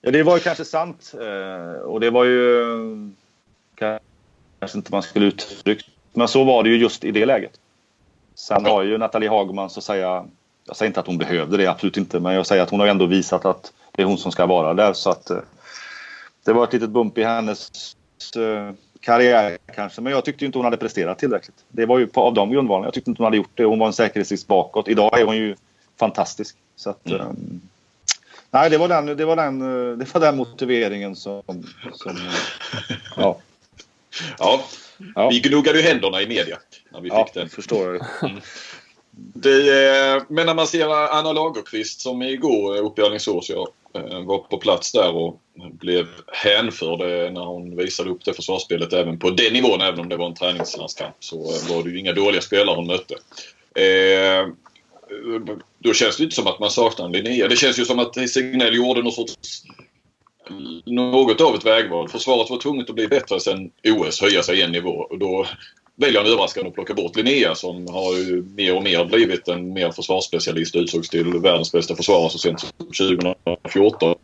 ja, 0.01 0.11
det 0.11 0.23
var 0.23 0.37
ju 0.37 0.43
kanske 0.43 0.65
sant. 0.65 1.13
Eh, 1.13 1.81
och 1.81 1.99
det 1.99 2.09
var 2.09 2.25
ju... 2.25 3.11
Kanske 4.59 4.77
inte 4.77 4.91
man 4.91 5.03
skulle 5.03 5.25
uttryckt. 5.25 5.85
Men 6.13 6.27
så 6.27 6.43
var 6.43 6.63
det 6.63 6.69
ju 6.69 6.77
just 6.77 7.03
i 7.03 7.11
det 7.11 7.25
läget. 7.25 7.59
Sen 8.35 8.65
har 8.65 8.83
ju 8.83 8.97
Nathalie 8.97 9.29
Hagman 9.29 9.69
så 9.69 9.79
att 9.79 9.83
säga, 9.83 10.25
jag 10.65 10.75
säger 10.75 10.87
inte 10.87 10.99
att 10.99 11.07
hon 11.07 11.17
behövde 11.17 11.57
det, 11.57 11.67
absolut 11.67 11.97
inte, 11.97 12.19
men 12.19 12.33
jag 12.33 12.45
säger 12.45 12.63
att 12.63 12.69
hon 12.69 12.79
har 12.79 12.87
ändå 12.87 13.05
visat 13.05 13.45
att 13.45 13.73
det 13.91 14.01
är 14.01 14.05
hon 14.05 14.17
som 14.17 14.31
ska 14.31 14.45
vara 14.45 14.73
där. 14.73 14.93
Så 14.93 15.09
att, 15.09 15.29
eh, 15.29 15.37
det 16.45 16.53
var 16.53 16.63
ett 16.63 16.73
litet 16.73 16.89
bump 16.89 17.17
i 17.17 17.23
hennes 17.23 17.71
eh, 18.35 18.73
karriär 19.01 19.57
kanske, 19.75 20.01
men 20.01 20.13
jag 20.13 20.25
tyckte 20.25 20.45
inte 20.45 20.57
hon 20.57 20.65
hade 20.65 20.77
presterat 20.77 21.19
tillräckligt. 21.19 21.55
Det 21.67 21.85
var 21.85 21.99
ju 21.99 22.07
på, 22.07 22.21
av 22.21 22.33
de 22.33 22.51
grundvalarna. 22.51 22.87
Jag 22.87 22.93
tyckte 22.93 23.11
inte 23.11 23.21
hon 23.21 23.25
hade 23.25 23.37
gjort 23.37 23.51
det. 23.53 23.63
Hon 23.63 23.79
var 23.79 23.87
en 23.87 23.93
säkerhetsrisk 23.93 24.47
bakåt. 24.47 24.87
Idag 24.87 25.19
är 25.19 25.25
hon 25.25 25.37
ju 25.37 25.55
fantastisk. 25.99 26.55
Så 26.75 26.89
att, 26.89 27.07
mm. 27.07 27.21
um, 27.21 27.61
nej, 28.51 28.69
det 28.69 28.77
var, 28.77 28.87
den, 28.87 29.05
det, 29.05 29.25
var 29.25 29.35
den, 29.35 29.59
det 29.99 30.13
var 30.13 30.21
den 30.21 30.37
motiveringen 30.37 31.15
som... 31.15 31.41
som 31.93 32.17
ja. 33.17 33.37
ja. 34.39 34.61
Ja. 35.15 35.29
Vi 35.29 35.39
gnuggade 35.39 35.79
ju 35.79 35.87
händerna 35.87 36.21
i 36.21 36.27
media 36.27 36.57
när 36.89 37.01
vi 37.01 37.09
ja, 37.09 37.25
fick 37.25 37.33
den. 37.33 37.49
förstår 37.49 37.93
jag. 37.93 38.29
Mm. 38.29 38.41
Det, 39.13 39.87
eh, 40.15 40.23
men 40.27 40.45
när 40.45 40.53
man 40.53 40.67
ser 40.67 41.13
Anna 41.17 41.33
Lagerqvist 41.33 42.01
som 42.01 42.21
igår 42.21 42.77
uppe 42.77 43.01
i 43.01 43.05
Alingsås, 43.05 43.49
jag 43.49 43.59
eh, 43.59 43.65
Eh, 43.93 44.25
var 44.25 44.37
på 44.37 44.57
plats 44.57 44.91
där 44.91 45.15
och 45.15 45.41
blev 45.71 46.07
hänförd 46.27 47.01
eh, 47.01 47.31
när 47.31 47.45
hon 47.45 47.75
visade 47.75 48.09
upp 48.09 48.25
det 48.25 48.33
försvarsspelet 48.33 48.93
även 48.93 49.19
på 49.19 49.29
den 49.29 49.53
nivån, 49.53 49.81
även 49.81 49.99
om 49.99 50.09
det 50.09 50.17
var 50.17 50.27
en 50.27 50.35
träningslandskamp, 50.35 51.15
så 51.19 51.35
eh, 51.35 51.75
var 51.75 51.83
det 51.83 51.89
ju 51.89 51.99
inga 51.99 52.13
dåliga 52.13 52.41
spelare 52.41 52.75
hon 52.75 52.87
mötte. 52.87 53.15
Eh, 53.75 54.47
då 55.79 55.93
känns 55.93 56.17
det 56.17 56.23
inte 56.23 56.35
som 56.35 56.47
att 56.47 56.59
man 56.59 56.69
saknar 56.69 57.05
en 57.05 57.11
Linnea. 57.11 57.47
Det 57.47 57.55
känns 57.55 57.79
ju 57.79 57.85
som 57.85 57.99
att 57.99 58.29
Signell 58.29 58.75
gjorde 58.75 59.03
något 59.03 59.13
sorts 59.13 59.63
något 60.85 61.41
av 61.41 61.55
ett 61.55 61.65
vägval. 61.65 62.09
Försvaret 62.09 62.49
var 62.49 62.57
tvunget 62.57 62.89
att 62.89 62.95
bli 62.95 63.07
bättre 63.07 63.39
sen 63.39 63.71
OS, 63.83 64.21
höja 64.21 64.43
sig 64.43 64.61
en 64.61 64.71
nivå. 64.71 64.89
Och 64.89 65.19
då 65.19 65.45
väljer 65.95 66.21
han 66.21 66.31
överraskande 66.31 66.69
att 66.69 66.75
plocka 66.75 66.93
bort 66.93 67.15
Linnea 67.15 67.55
som 67.55 67.87
har 67.87 68.17
ju 68.17 68.43
mer 68.55 68.75
och 68.75 68.83
mer 68.83 69.05
blivit 69.05 69.47
en 69.47 69.73
mer 69.73 69.91
försvarsspecialist 69.91 70.75
och 70.75 70.81
utsågs 70.81 71.09
till 71.09 71.39
världens 71.39 71.71
bästa 71.71 71.95
försvarare 71.95 72.29
så 72.29 72.37
sent 72.37 72.59
som 72.59 72.69
2014. 72.77 74.15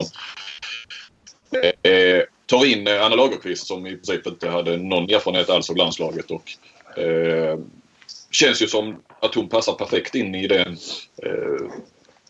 Eh, 1.83 2.23
tar 2.45 2.65
in 2.65 2.87
eh, 2.87 3.05
Anna 3.05 3.15
Lagerqvist 3.15 3.67
som 3.67 3.87
i 3.87 3.95
princip 3.95 4.27
inte 4.27 4.49
hade 4.49 4.77
någon 4.77 5.03
erfarenhet 5.03 5.49
alls 5.49 5.69
av 5.69 5.77
landslaget 5.77 6.31
och 6.31 6.51
eh, 6.99 7.59
känns 8.31 8.61
ju 8.61 8.67
som 8.67 9.01
att 9.21 9.35
hon 9.35 9.49
passar 9.49 9.73
perfekt 9.73 10.15
in 10.15 10.35
i 10.35 10.47
det 10.47 10.61
eh, 11.23 11.71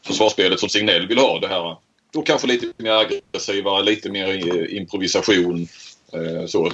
försvarsspelet 0.06 0.60
som 0.60 0.70
Signell 0.70 1.08
vill 1.08 1.18
ha. 1.18 1.40
Det 1.40 1.48
här 1.48 1.78
då 2.14 2.22
kanske 2.22 2.48
lite 2.48 2.84
mer 2.84 2.92
aggressiva, 2.92 3.82
lite 3.82 4.10
mer 4.10 4.68
improvisation. 4.70 5.68
Eh, 6.14 6.46
så. 6.46 6.72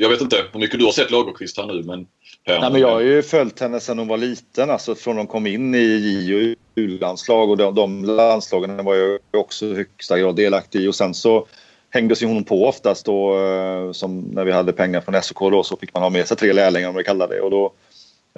Jag 0.00 0.08
vet 0.08 0.20
inte 0.20 0.44
hur 0.52 0.60
mycket 0.60 0.78
du 0.78 0.84
har 0.84 0.92
sett 0.92 1.10
Lagerqvist 1.10 1.56
här 1.56 1.66
nu 1.66 1.82
men... 1.82 2.06
Här, 2.46 2.60
Nej, 2.60 2.70
men 2.72 2.80
jag 2.80 2.90
har 2.90 3.00
ju 3.00 3.22
följt 3.22 3.60
henne 3.60 3.80
sedan 3.80 3.98
hon 3.98 4.08
var 4.08 4.16
liten, 4.16 4.70
alltså 4.70 4.94
från 4.94 5.16
hon 5.16 5.26
kom 5.26 5.46
in 5.46 5.74
i 5.74 6.24
J 6.26 6.34
och 6.52 6.56
U-landslag 6.74 7.50
och 7.50 7.56
de, 7.56 7.74
de 7.74 8.04
landslagen 8.04 8.84
var 8.84 8.94
jag 8.94 9.18
också 9.32 9.66
i 9.66 9.74
högsta 9.74 10.18
grad 10.18 10.36
delaktig 10.36 10.80
i. 10.80 10.88
Och 10.88 10.94
sen 10.94 11.14
så 11.14 11.46
hängdes 11.90 12.22
hon 12.22 12.44
på 12.44 12.66
oftast 12.66 13.06
då 13.06 13.38
eh, 13.38 13.92
som 13.92 14.20
när 14.20 14.44
vi 14.44 14.52
hade 14.52 14.72
pengar 14.72 15.00
från 15.00 15.22
SOK 15.22 15.38
då 15.40 15.62
så 15.62 15.76
fick 15.76 15.94
man 15.94 16.02
ha 16.02 16.10
med 16.10 16.28
sig 16.28 16.36
tre 16.36 16.52
lärlingar 16.52 16.88
om 16.88 16.96
vi 16.96 17.04
kallar 17.04 17.28
det. 17.28 17.40
Och 17.40 17.50
då 17.50 17.72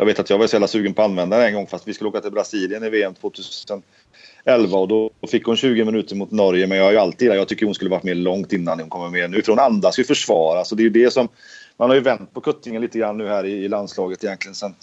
jag 0.00 0.06
vet 0.06 0.18
att 0.18 0.30
jag 0.30 0.38
var 0.38 0.46
så 0.46 0.54
jävla 0.54 0.66
sugen 0.66 0.94
på 0.94 1.02
att 1.02 1.08
använda 1.08 1.36
den 1.36 1.46
en 1.46 1.54
gång 1.54 1.66
fast 1.66 1.88
vi 1.88 1.94
skulle 1.94 2.08
åka 2.08 2.20
till 2.20 2.30
Brasilien 2.32 2.84
i 2.84 2.90
VM 2.90 3.14
2011 3.14 4.78
och 4.78 4.88
då 4.88 5.10
fick 5.30 5.46
hon 5.46 5.56
20 5.56 5.84
minuter 5.84 6.16
mot 6.16 6.30
Norge. 6.30 6.66
Men 6.66 6.78
jag 6.78 6.84
har 6.84 6.92
ju 6.92 6.98
alltid 6.98 7.28
jag 7.28 7.48
tycker 7.48 7.66
hon 7.66 7.74
skulle 7.74 7.90
varit 7.90 8.02
med 8.02 8.16
långt 8.16 8.52
innan 8.52 8.80
hon 8.80 8.88
kommer 8.88 9.08
med 9.08 9.30
nu. 9.30 9.42
För 9.42 9.52
hon 9.52 9.58
andas 9.58 9.98
ju 9.98 10.04
försvar. 10.04 10.56
Alltså 10.56 10.74
det 10.74 10.82
är 10.82 10.84
ju 10.84 10.90
det 10.90 11.10
som... 11.10 11.28
Man 11.76 11.88
har 11.88 11.94
ju 11.94 12.02
vänt 12.02 12.34
på 12.34 12.40
kuttingen 12.40 12.82
lite 12.82 12.98
grann 12.98 13.18
nu 13.18 13.28
här 13.28 13.46
i, 13.46 13.52
i 13.52 13.68
landslaget 13.68 14.24
egentligen 14.24 14.54
sen... 14.54 14.74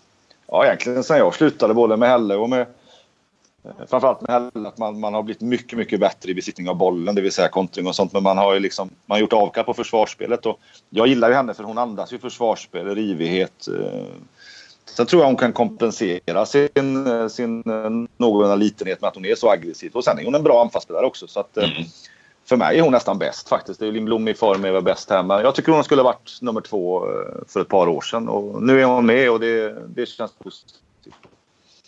Ja, 0.47 0.65
egentligen 0.65 1.03
sen 1.03 1.17
jag 1.17 1.35
slutade 1.35 1.73
både 1.73 1.97
med 1.97 2.09
Helle 2.09 2.35
och 2.35 2.49
med... 2.49 2.65
Framförallt 3.89 4.21
med 4.21 4.31
Helle 4.31 4.67
att 4.67 4.77
man, 4.77 4.99
man 4.99 5.13
har 5.13 5.23
blivit 5.23 5.41
mycket, 5.41 5.77
mycket 5.77 5.99
bättre 5.99 6.31
i 6.31 6.33
besittning 6.33 6.69
av 6.69 6.75
bollen, 6.75 7.15
det 7.15 7.21
vill 7.21 7.31
säga 7.31 7.47
kontring 7.47 7.87
och 7.87 7.95
sånt. 7.95 8.13
Men 8.13 8.23
man 8.23 8.37
har 8.37 8.53
ju 8.53 8.59
liksom 8.59 8.89
man 9.05 9.15
har 9.15 9.19
gjort 9.19 9.33
avkall 9.33 9.63
på 9.63 9.73
försvarsspelet 9.73 10.45
och 10.45 10.59
jag 10.89 11.07
gillar 11.07 11.29
ju 11.29 11.35
henne 11.35 11.53
för 11.53 11.63
hon 11.63 11.77
andas 11.77 12.13
ju 12.13 12.19
försvarsspel, 12.19 12.95
rivighet. 12.95 13.67
Eh, 13.67 14.05
Sen 14.97 15.05
tror 15.05 15.21
jag 15.21 15.27
hon 15.27 15.37
kan 15.37 15.53
kompensera 15.53 16.45
sin, 16.45 17.29
sin 17.29 17.63
någorlunda 18.17 18.55
litenhet 18.55 19.01
med 19.01 19.07
att 19.07 19.15
hon 19.15 19.25
är 19.25 19.35
så 19.35 19.51
aggressiv. 19.51 19.91
Och 19.93 20.03
sen 20.03 20.19
är 20.19 20.25
hon 20.25 20.35
en 20.35 20.43
bra 20.43 20.61
anfallsspelare 20.61 21.05
också. 21.05 21.27
Så 21.27 21.39
att, 21.39 21.57
eh, 21.57 21.63
mm. 21.63 21.83
För 22.45 22.55
mig 22.55 22.77
är 22.77 22.81
hon 22.81 22.91
nästan 22.91 23.17
bäst 23.17 23.49
faktiskt. 23.49 23.79
Det 23.79 23.87
är 23.87 23.91
Lindblom 23.91 24.27
i 24.27 24.33
form 24.33 24.65
är 24.65 24.71
väl 24.71 24.83
bäst 24.83 25.09
här. 25.09 25.23
Men 25.23 25.41
jag 25.41 25.55
tycker 25.55 25.71
hon 25.71 25.83
skulle 25.83 26.03
varit 26.03 26.37
nummer 26.41 26.61
två 26.61 27.05
eh, 27.05 27.11
för 27.47 27.61
ett 27.61 27.67
par 27.67 27.87
år 27.87 28.01
sedan. 28.01 28.29
Och 28.29 28.63
nu 28.63 28.81
är 28.81 28.85
hon 28.85 29.05
med 29.05 29.31
och 29.31 29.39
det, 29.39 29.75
det 29.87 30.05
känns 30.05 30.31
positivt. 30.31 30.81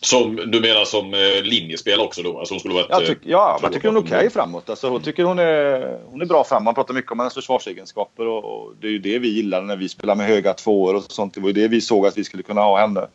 Som, 0.02 0.36
du 0.36 0.60
menar 0.60 0.86
som 0.86 1.14
eh, 1.14 1.44
linjespelare 1.44 2.06
också 2.06 2.22
då? 2.22 2.40
Alltså 2.40 2.54
hon 2.54 2.60
skulle 2.60 2.74
varit, 2.74 2.88
jag 2.90 3.06
tyck, 3.06 3.18
ja, 3.24 3.60
jag 3.62 3.74
tycker 3.74 3.88
hon 3.88 3.98
är 3.98 4.02
okej 4.02 4.18
okay 4.18 4.30
framåt. 4.30 4.70
Alltså, 4.70 4.88
jag 4.88 5.04
tycker 5.04 5.24
hon 5.24 5.40
är, 5.40 6.00
hon 6.06 6.22
är 6.22 6.26
bra 6.26 6.44
framåt. 6.44 6.66
Man 6.66 6.76
pratar 6.76 6.94
mycket 6.94 7.12
om 7.12 7.20
hennes 7.20 7.34
försvarsegenskaper 7.34 8.28
och, 8.28 8.44
och, 8.44 8.74
det 8.82 8.88
är 8.88 8.92
ju 8.92 9.00
det 9.00 9.20
vi 9.20 9.30
gillade 9.30 9.66
när 9.66 9.76
vi 9.76 9.90
spelade 9.90 10.18
med 10.18 10.28
höga 10.28 10.54
tvåor 10.54 10.96
och 10.96 11.04
sånt. 11.12 11.34
Det 11.34 11.42
var 11.42 11.48
ju 11.48 11.54
det 11.54 11.68
vi 11.68 11.82
såg 11.82 12.08
att 12.08 12.18
vi 12.18 12.24
skulle 12.24 12.44
kunna 12.44 12.62
ha 12.62 12.80
henne. 12.80 13.08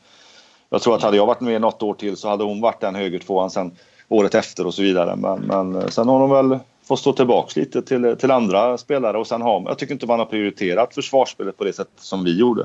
Jag 0.70 0.82
tror 0.82 0.94
att 0.94 1.02
hade 1.02 1.16
jag 1.16 1.26
varit 1.26 1.40
med 1.40 1.60
något 1.60 1.82
år 1.82 1.94
till 1.94 2.16
så 2.16 2.28
hade 2.28 2.44
hon 2.44 2.60
varit 2.60 2.80
den 2.80 2.94
högertvåan 2.94 3.50
sen 3.50 3.76
året 4.08 4.34
efter 4.34 4.66
och 4.66 4.74
så 4.74 4.82
vidare. 4.82 5.16
Men, 5.16 5.40
men 5.40 5.90
sen 5.90 6.08
har 6.08 6.18
hon 6.18 6.30
väl 6.30 6.58
fått 6.88 6.98
stå 6.98 7.12
tillbaka 7.12 7.60
lite 7.60 7.82
till, 7.82 8.16
till 8.18 8.30
andra 8.30 8.78
spelare 8.78 9.18
och 9.18 9.26
sen 9.26 9.42
har 9.42 9.62
jag 9.66 9.78
tycker 9.78 9.92
inte 9.92 10.06
man 10.06 10.18
har 10.18 10.26
prioriterat 10.26 10.94
försvarsspelet 10.94 11.56
på 11.56 11.64
det 11.64 11.72
sätt 11.72 11.90
som 11.96 12.24
vi 12.24 12.38
gjorde. 12.38 12.64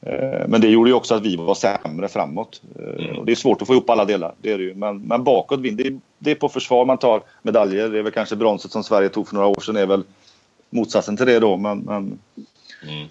Eh, 0.00 0.48
men 0.48 0.60
det 0.60 0.68
gjorde 0.68 0.90
ju 0.90 0.94
också 0.94 1.14
att 1.14 1.22
vi 1.22 1.36
var 1.36 1.54
sämre 1.54 2.08
framåt. 2.08 2.62
Eh, 2.78 3.04
mm. 3.04 3.18
Och 3.18 3.26
det 3.26 3.32
är 3.32 3.36
svårt 3.36 3.62
att 3.62 3.66
få 3.66 3.74
ihop 3.74 3.90
alla 3.90 4.04
delar, 4.04 4.34
det 4.38 4.52
är 4.52 4.58
det 4.58 4.64
ju. 4.64 4.74
Men, 4.74 5.02
men 5.02 5.24
bakåt, 5.24 5.62
det, 5.62 5.98
det 6.18 6.30
är 6.30 6.34
på 6.34 6.48
försvar 6.48 6.84
man 6.84 6.98
tar 6.98 7.22
medaljer. 7.42 7.88
Det 7.88 7.98
är 7.98 8.02
väl 8.02 8.12
kanske 8.12 8.36
bronset 8.36 8.70
som 8.72 8.84
Sverige 8.84 9.08
tog 9.08 9.28
för 9.28 9.34
några 9.34 9.48
år 9.48 9.60
sedan 9.60 9.76
är 9.76 9.86
väl 9.86 10.02
motsatsen 10.70 11.16
till 11.16 11.26
det 11.26 11.40
då. 11.40 11.56
Men, 11.56 11.78
men 11.78 12.18
mm. 12.82 13.08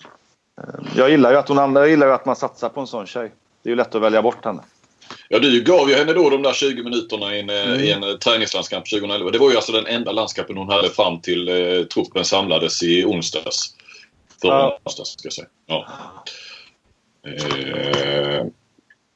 Eh, 0.62 0.86
jag 0.98 1.10
gillar 1.10 1.32
ju 1.32 1.38
att 1.38 1.48
hon 1.50 1.76
jag 1.76 1.90
gillar 1.90 2.08
ju 2.08 2.14
att 2.14 2.26
man 2.26 2.36
satsar 2.36 2.70
på 2.70 2.82
en 2.82 2.88
sån 2.88 3.06
tjej. 3.06 3.32
Det 3.64 3.70
är 3.70 3.72
ju 3.72 3.76
lätt 3.76 3.96
att 3.96 4.02
välja 4.02 4.22
bort 4.22 4.46
henne. 4.46 4.62
Ja, 5.30 5.40
du 5.40 5.64
gav 5.64 5.90
ju 5.90 5.96
henne 5.96 6.14
då 6.14 6.30
de 6.30 6.42
där 6.42 6.54
20 6.54 6.84
minuterna 6.84 7.36
i 7.36 7.40
en, 7.40 7.50
Mm. 7.50 7.80
i 7.80 7.92
en 7.92 8.20
träningslandskamp 8.20 8.90
2011. 8.90 9.32
Det 9.32 9.38
var 9.38 9.50
ju 9.50 9.56
alltså 9.56 9.72
den 9.72 9.86
enda 9.88 10.12
landskampen 10.12 10.58
hon 10.58 10.70
hade 10.70 10.90
fram 10.90 11.22
till 11.22 11.50
eh, 11.50 11.84
truppen 11.84 12.26
samlades 12.26 12.84
i 12.84 13.06
onsdags. 13.06 13.76
Förra 14.42 14.54
Ja. 14.54 14.80
onsdags 14.84 15.10
ska 15.10 15.26
jag 15.26 15.34
säga. 15.34 15.48
Ja. 15.66 15.88
Eh, 17.26 18.45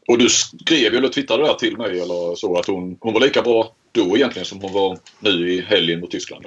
och 0.07 0.17
du 0.17 0.29
skrev 0.29 0.91
ju 0.93 0.97
eller 0.97 1.07
twittrade 1.07 1.43
där 1.43 1.53
till 1.53 1.77
mig 1.77 2.01
eller 2.01 2.35
så 2.35 2.57
att 2.57 2.67
hon, 2.67 2.97
hon 2.99 3.13
var 3.13 3.21
lika 3.21 3.41
bra 3.41 3.71
då 3.91 4.17
egentligen 4.17 4.45
som 4.45 4.61
hon 4.61 4.73
var 4.73 4.97
nu 5.19 5.53
i 5.53 5.61
helgen 5.61 5.99
mot 5.99 6.11
Tyskland. 6.11 6.45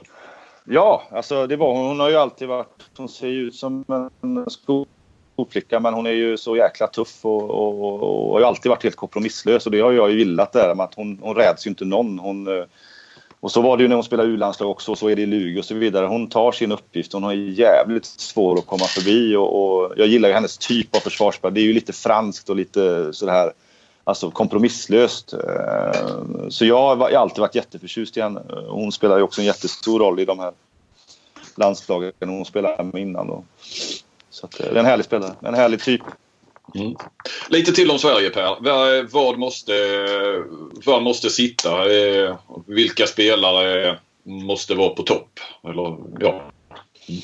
Ja, 0.64 1.08
alltså 1.10 1.46
det 1.46 1.56
var 1.56 1.74
hon. 1.74 1.86
Hon 1.86 2.00
har 2.00 2.10
ju 2.10 2.16
alltid 2.16 2.48
varit... 2.48 2.90
Hon 2.96 3.08
ser 3.08 3.28
ju 3.28 3.40
ut 3.40 3.54
som 3.54 3.84
en 4.22 4.46
skolflicka 4.50 5.80
men 5.80 5.94
hon 5.94 6.06
är 6.06 6.10
ju 6.10 6.36
så 6.36 6.56
jäkla 6.56 6.86
tuff 6.86 7.24
och, 7.24 7.50
och, 7.50 7.84
och, 7.84 8.02
och 8.02 8.32
har 8.32 8.40
ju 8.40 8.46
alltid 8.46 8.70
varit 8.70 8.82
helt 8.82 8.96
kompromisslös 8.96 9.66
och 9.66 9.72
det 9.72 9.80
har 9.80 9.92
jag 9.92 10.10
ju 10.10 10.18
gillat 10.18 10.52
där 10.52 10.74
med 10.74 10.84
att 10.84 10.94
hon, 10.94 11.18
hon 11.22 11.34
räds 11.34 11.66
ju 11.66 11.70
inte 11.70 11.84
någon. 11.84 12.18
Hon, 12.18 12.46
eh, 12.46 12.64
och 13.43 13.53
så 13.53 13.61
var 13.61 13.76
det 13.76 13.82
ju 13.82 13.88
när 13.88 13.97
hon 13.97 14.05
spelade 14.05 14.28
U-landslag 14.28 14.70
också 14.70 14.93
och 14.93 14.99
så 14.99 15.09
är 15.09 15.16
det 15.16 15.22
i 15.22 15.26
Lugi 15.26 15.61
och 15.61 15.64
så 15.64 15.74
vidare. 15.74 16.07
Hon 16.07 16.28
tar 16.28 16.53
sin 16.53 16.72
uppgift. 16.72 17.12
Hon 17.12 17.22
har 17.22 17.32
jävligt 17.32 18.05
svår 18.05 18.59
att 18.59 18.66
komma 18.66 18.84
förbi 18.84 19.36
och, 19.36 19.62
och 19.62 19.93
jag 19.97 20.07
gillar 20.07 20.28
ju 20.28 20.34
hennes 20.34 20.59
typ 20.59 20.97
av 20.97 21.01
försvarsspel. 21.01 21.55
Det 21.55 21.61
är 21.61 21.64
ju 21.64 21.72
lite 21.72 21.93
franskt 21.93 22.51
och 22.51 22.57
lite 22.57 23.12
sådär 23.12 23.53
alltså 24.05 24.30
kompromisslöst. 24.30 25.32
Eh, 25.32 26.49
så 26.49 26.64
jag 26.64 26.97
har 26.97 27.11
alltid 27.11 27.40
varit 27.40 27.55
jätteförtjust 27.55 28.16
i 28.16 28.20
henne. 28.20 28.43
Hon 28.68 28.93
spelar 28.93 29.16
ju 29.16 29.22
också 29.22 29.40
en 29.40 29.47
jättestor 29.47 29.99
roll 29.99 30.20
i 30.20 30.24
de 30.24 30.38
här 30.38 30.53
landslagen 31.57 32.12
hon 32.20 32.45
spelade 32.45 32.84
med 32.84 33.03
innan. 33.03 33.26
Då. 33.26 33.45
Så 34.30 34.47
att, 34.47 34.61
eh, 34.61 34.66
det 34.66 34.72
är 34.72 34.80
en 34.80 34.86
härlig 34.86 35.05
spelare. 35.05 35.32
En 35.40 35.55
härlig 35.55 35.82
typ. 35.82 36.03
Mm. 36.74 36.96
Lite 37.48 37.72
till 37.72 37.90
om 37.90 37.98
Sverige 37.98 38.30
Per. 38.30 38.56
Vad, 39.12 39.38
måste, 39.38 39.72
vad 40.86 41.02
måste 41.02 41.30
sitta? 41.30 41.92
Eh, 41.92 42.36
vilka 42.66 43.06
spelare 43.06 43.98
måste 44.22 44.74
vara 44.74 44.88
på 44.88 45.02
topp? 45.02 45.40
Eller, 45.64 45.96
ja. 46.20 46.42
Mm. 47.08 47.20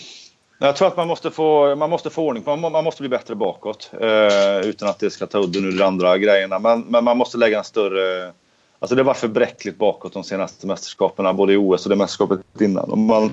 Jag 0.60 0.76
tror 0.76 0.88
att 0.88 0.96
man 0.96 1.08
måste 1.08 1.30
få, 1.30 1.76
man 1.76 1.90
måste 1.90 2.10
få 2.10 2.22
ordning 2.22 2.42
på 2.42 2.56
man, 2.56 2.72
man 2.72 2.84
måste 2.84 3.02
bli 3.02 3.08
bättre 3.08 3.34
bakåt. 3.34 3.90
Eh, 4.00 4.68
utan 4.68 4.88
att 4.88 4.98
det 4.98 5.10
ska 5.10 5.26
ta 5.26 5.38
udden 5.38 5.64
ur 5.64 5.78
de 5.78 5.84
andra 5.84 6.18
grejerna. 6.18 6.58
Men, 6.58 6.80
men 6.80 7.04
man 7.04 7.16
måste 7.16 7.38
lägga 7.38 7.58
en 7.58 7.64
större... 7.64 8.32
Alltså 8.80 8.94
det 8.94 9.02
var 9.02 9.14
för 9.14 9.28
bräckligt 9.28 9.78
bakåt 9.78 10.12
de 10.12 10.24
senaste 10.24 10.66
mästerskapen, 10.66 11.36
både 11.36 11.52
i 11.52 11.56
OS 11.56 11.86
och 11.86 11.90
det 11.90 11.96
mästerskapet 11.96 12.40
innan. 12.60 12.90
Och 12.90 12.98
man, 12.98 13.30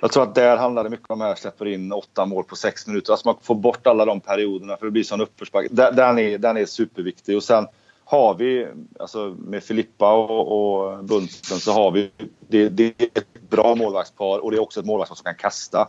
jag 0.00 0.12
tror 0.12 0.22
att 0.22 0.34
där 0.34 0.56
handlar 0.56 0.84
det 0.84 0.90
mycket 0.90 1.10
om 1.10 1.20
att 1.20 1.28
man 1.28 1.36
släpper 1.36 1.66
in 1.66 1.92
åtta 1.92 2.26
mål 2.26 2.44
på 2.44 2.56
sex 2.56 2.86
minuter. 2.86 3.12
Alltså 3.12 3.28
man 3.28 3.36
får 3.42 3.54
bort 3.54 3.86
alla 3.86 4.04
de 4.04 4.20
perioderna 4.20 4.76
för 4.76 4.86
det 4.86 4.92
blir 4.92 5.02
sån 5.02 5.20
uppförsbacke. 5.20 5.68
Den, 5.70 5.96
den, 5.96 6.18
är, 6.18 6.38
den 6.38 6.56
är 6.56 6.64
superviktig. 6.64 7.36
Och 7.36 7.42
sen 7.42 7.66
har 8.04 8.34
vi, 8.34 8.66
alltså 9.00 9.36
med 9.38 9.62
Filippa 9.62 10.12
och, 10.12 10.48
och 10.48 11.04
Bunsen 11.04 11.58
så 11.58 11.72
har 11.72 11.90
vi, 11.90 12.10
det, 12.48 12.68
det 12.68 12.84
är 12.84 13.06
ett 13.14 13.50
bra 13.50 13.74
målvaktspar 13.74 14.38
och 14.38 14.50
det 14.50 14.56
är 14.56 14.62
också 14.62 14.80
ett 14.80 14.86
målvaktspar 14.86 15.16
som 15.16 15.24
kan 15.24 15.34
kasta. 15.34 15.88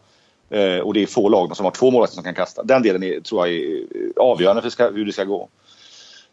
Eh, 0.50 0.80
och 0.80 0.94
det 0.94 1.04
är 1.04 1.08
få 1.08 1.30
lag 1.30 1.56
som 1.56 1.66
har 1.66 1.72
två 1.72 1.92
målvakter 1.92 2.16
som 2.16 2.24
kan 2.24 2.36
kasta. 2.36 2.64
Den 2.64 2.82
delen 2.82 3.04
är, 3.04 3.20
tror 3.20 3.48
jag 3.48 3.58
är 3.58 3.84
avgörande 4.16 4.62
för 4.62 4.70
ska, 4.70 4.90
hur 4.90 5.06
det 5.06 5.14
ska 5.14 5.24
gå. 5.24 5.50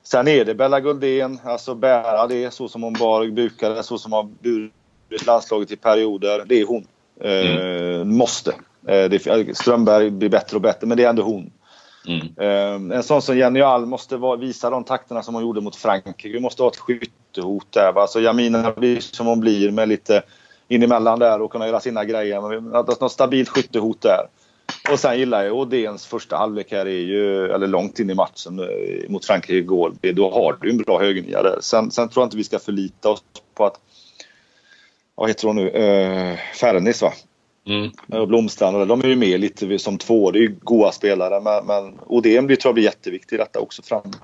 Sen 0.02 0.28
är 0.28 0.44
det 0.44 0.54
Bella 0.54 0.80
Guldén, 0.80 1.40
alltså 1.44 1.74
bära 1.74 2.26
det 2.26 2.50
så 2.50 2.68
som 2.68 2.82
hon 2.82 2.92
bar 2.92 3.26
bukade, 3.26 3.82
så 3.82 3.98
som 3.98 4.12
har 4.12 4.22
burit 4.22 5.26
landslaget 5.26 5.70
i 5.70 5.76
perioder. 5.76 6.44
Det 6.46 6.60
är 6.60 6.66
hon. 6.66 6.86
Eh, 7.20 8.04
Måste. 8.04 8.50
Eh, 8.86 9.04
det, 9.10 9.56
Strömberg 9.56 10.10
blir 10.10 10.28
bättre 10.28 10.56
och 10.56 10.60
bättre, 10.62 10.86
men 10.86 10.96
det 10.96 11.04
är 11.04 11.08
ändå 11.08 11.22
hon. 11.22 11.50
Mm. 12.08 12.20
Eh, 12.90 12.96
en 12.96 13.02
sån 13.02 13.22
som 13.22 13.38
Jenny 13.38 13.60
All 13.60 13.86
måste 13.86 14.18
visa 14.40 14.70
de 14.70 14.84
takterna 14.84 15.22
som 15.22 15.34
hon 15.34 15.42
gjorde 15.42 15.60
mot 15.60 15.76
Frankrike. 15.76 16.28
Vi 16.28 16.40
måste 16.40 16.62
ha 16.62 16.70
ett 16.70 16.76
skyttehot 16.76 17.66
där. 17.72 17.92
Va? 17.92 18.06
Jamina 18.20 18.72
blir 18.76 19.00
som 19.00 19.26
hon 19.26 19.40
blir 19.40 19.70
med 19.70 19.88
lite 19.88 20.22
in 20.68 20.82
emellan 20.82 21.18
där 21.18 21.42
och 21.42 21.52
kunna 21.52 21.66
göra 21.66 21.80
sina 21.80 22.04
grejer. 22.04 22.60
Men 22.60 22.74
att 22.74 23.00
något 23.00 23.12
stabilt 23.12 23.48
skyttehot 23.48 24.00
där. 24.02 24.26
Och 24.92 24.98
sen 24.98 25.18
gillar 25.18 25.44
jag 25.44 25.56
Odéns 25.56 26.06
första 26.06 26.36
halvlek 26.36 26.72
här 26.72 26.86
är 26.86 26.90
ju, 27.00 27.50
eller 27.52 27.66
långt 27.66 27.98
in 27.98 28.10
i 28.10 28.14
matchen 28.14 28.58
eh, 28.58 29.10
mot 29.10 29.24
Frankrike 29.24 29.54
igår. 29.58 29.92
Det- 30.00 30.12
Då 30.12 30.30
har 30.30 30.56
du 30.60 30.70
en 30.70 30.76
bra 30.76 31.00
högernia 31.00 31.42
där. 31.42 31.58
Sen, 31.60 31.90
sen 31.90 32.08
tror 32.08 32.22
jag 32.22 32.26
inte 32.26 32.36
vi 32.36 32.44
ska 32.44 32.58
förlita 32.58 33.08
oss 33.08 33.22
på 33.54 33.64
att, 33.66 33.80
vad 35.14 35.28
heter 35.28 35.46
hon 35.46 35.56
nu, 35.56 35.70
uh, 35.70 36.38
Fernis 36.54 37.02
va? 37.02 37.12
Mm. 37.66 37.90
och 38.12 38.28
Blomstrand. 38.28 38.88
De 38.88 39.00
är 39.00 39.08
ju 39.08 39.16
med 39.16 39.40
lite 39.40 39.78
som 39.78 39.98
två. 39.98 40.30
Det 40.30 40.38
är 40.38 40.40
ju 40.40 40.56
goa 40.62 40.92
spelare. 40.92 41.40
Men, 41.40 41.66
men 41.66 42.00
Odén 42.06 42.46
blir, 42.46 42.56
tror 42.56 42.68
jag 42.68 42.74
blir 42.74 42.84
jätteviktig 42.84 43.36
i 43.36 43.38
detta 43.38 43.60
också 43.60 43.82
framåt. 43.82 44.16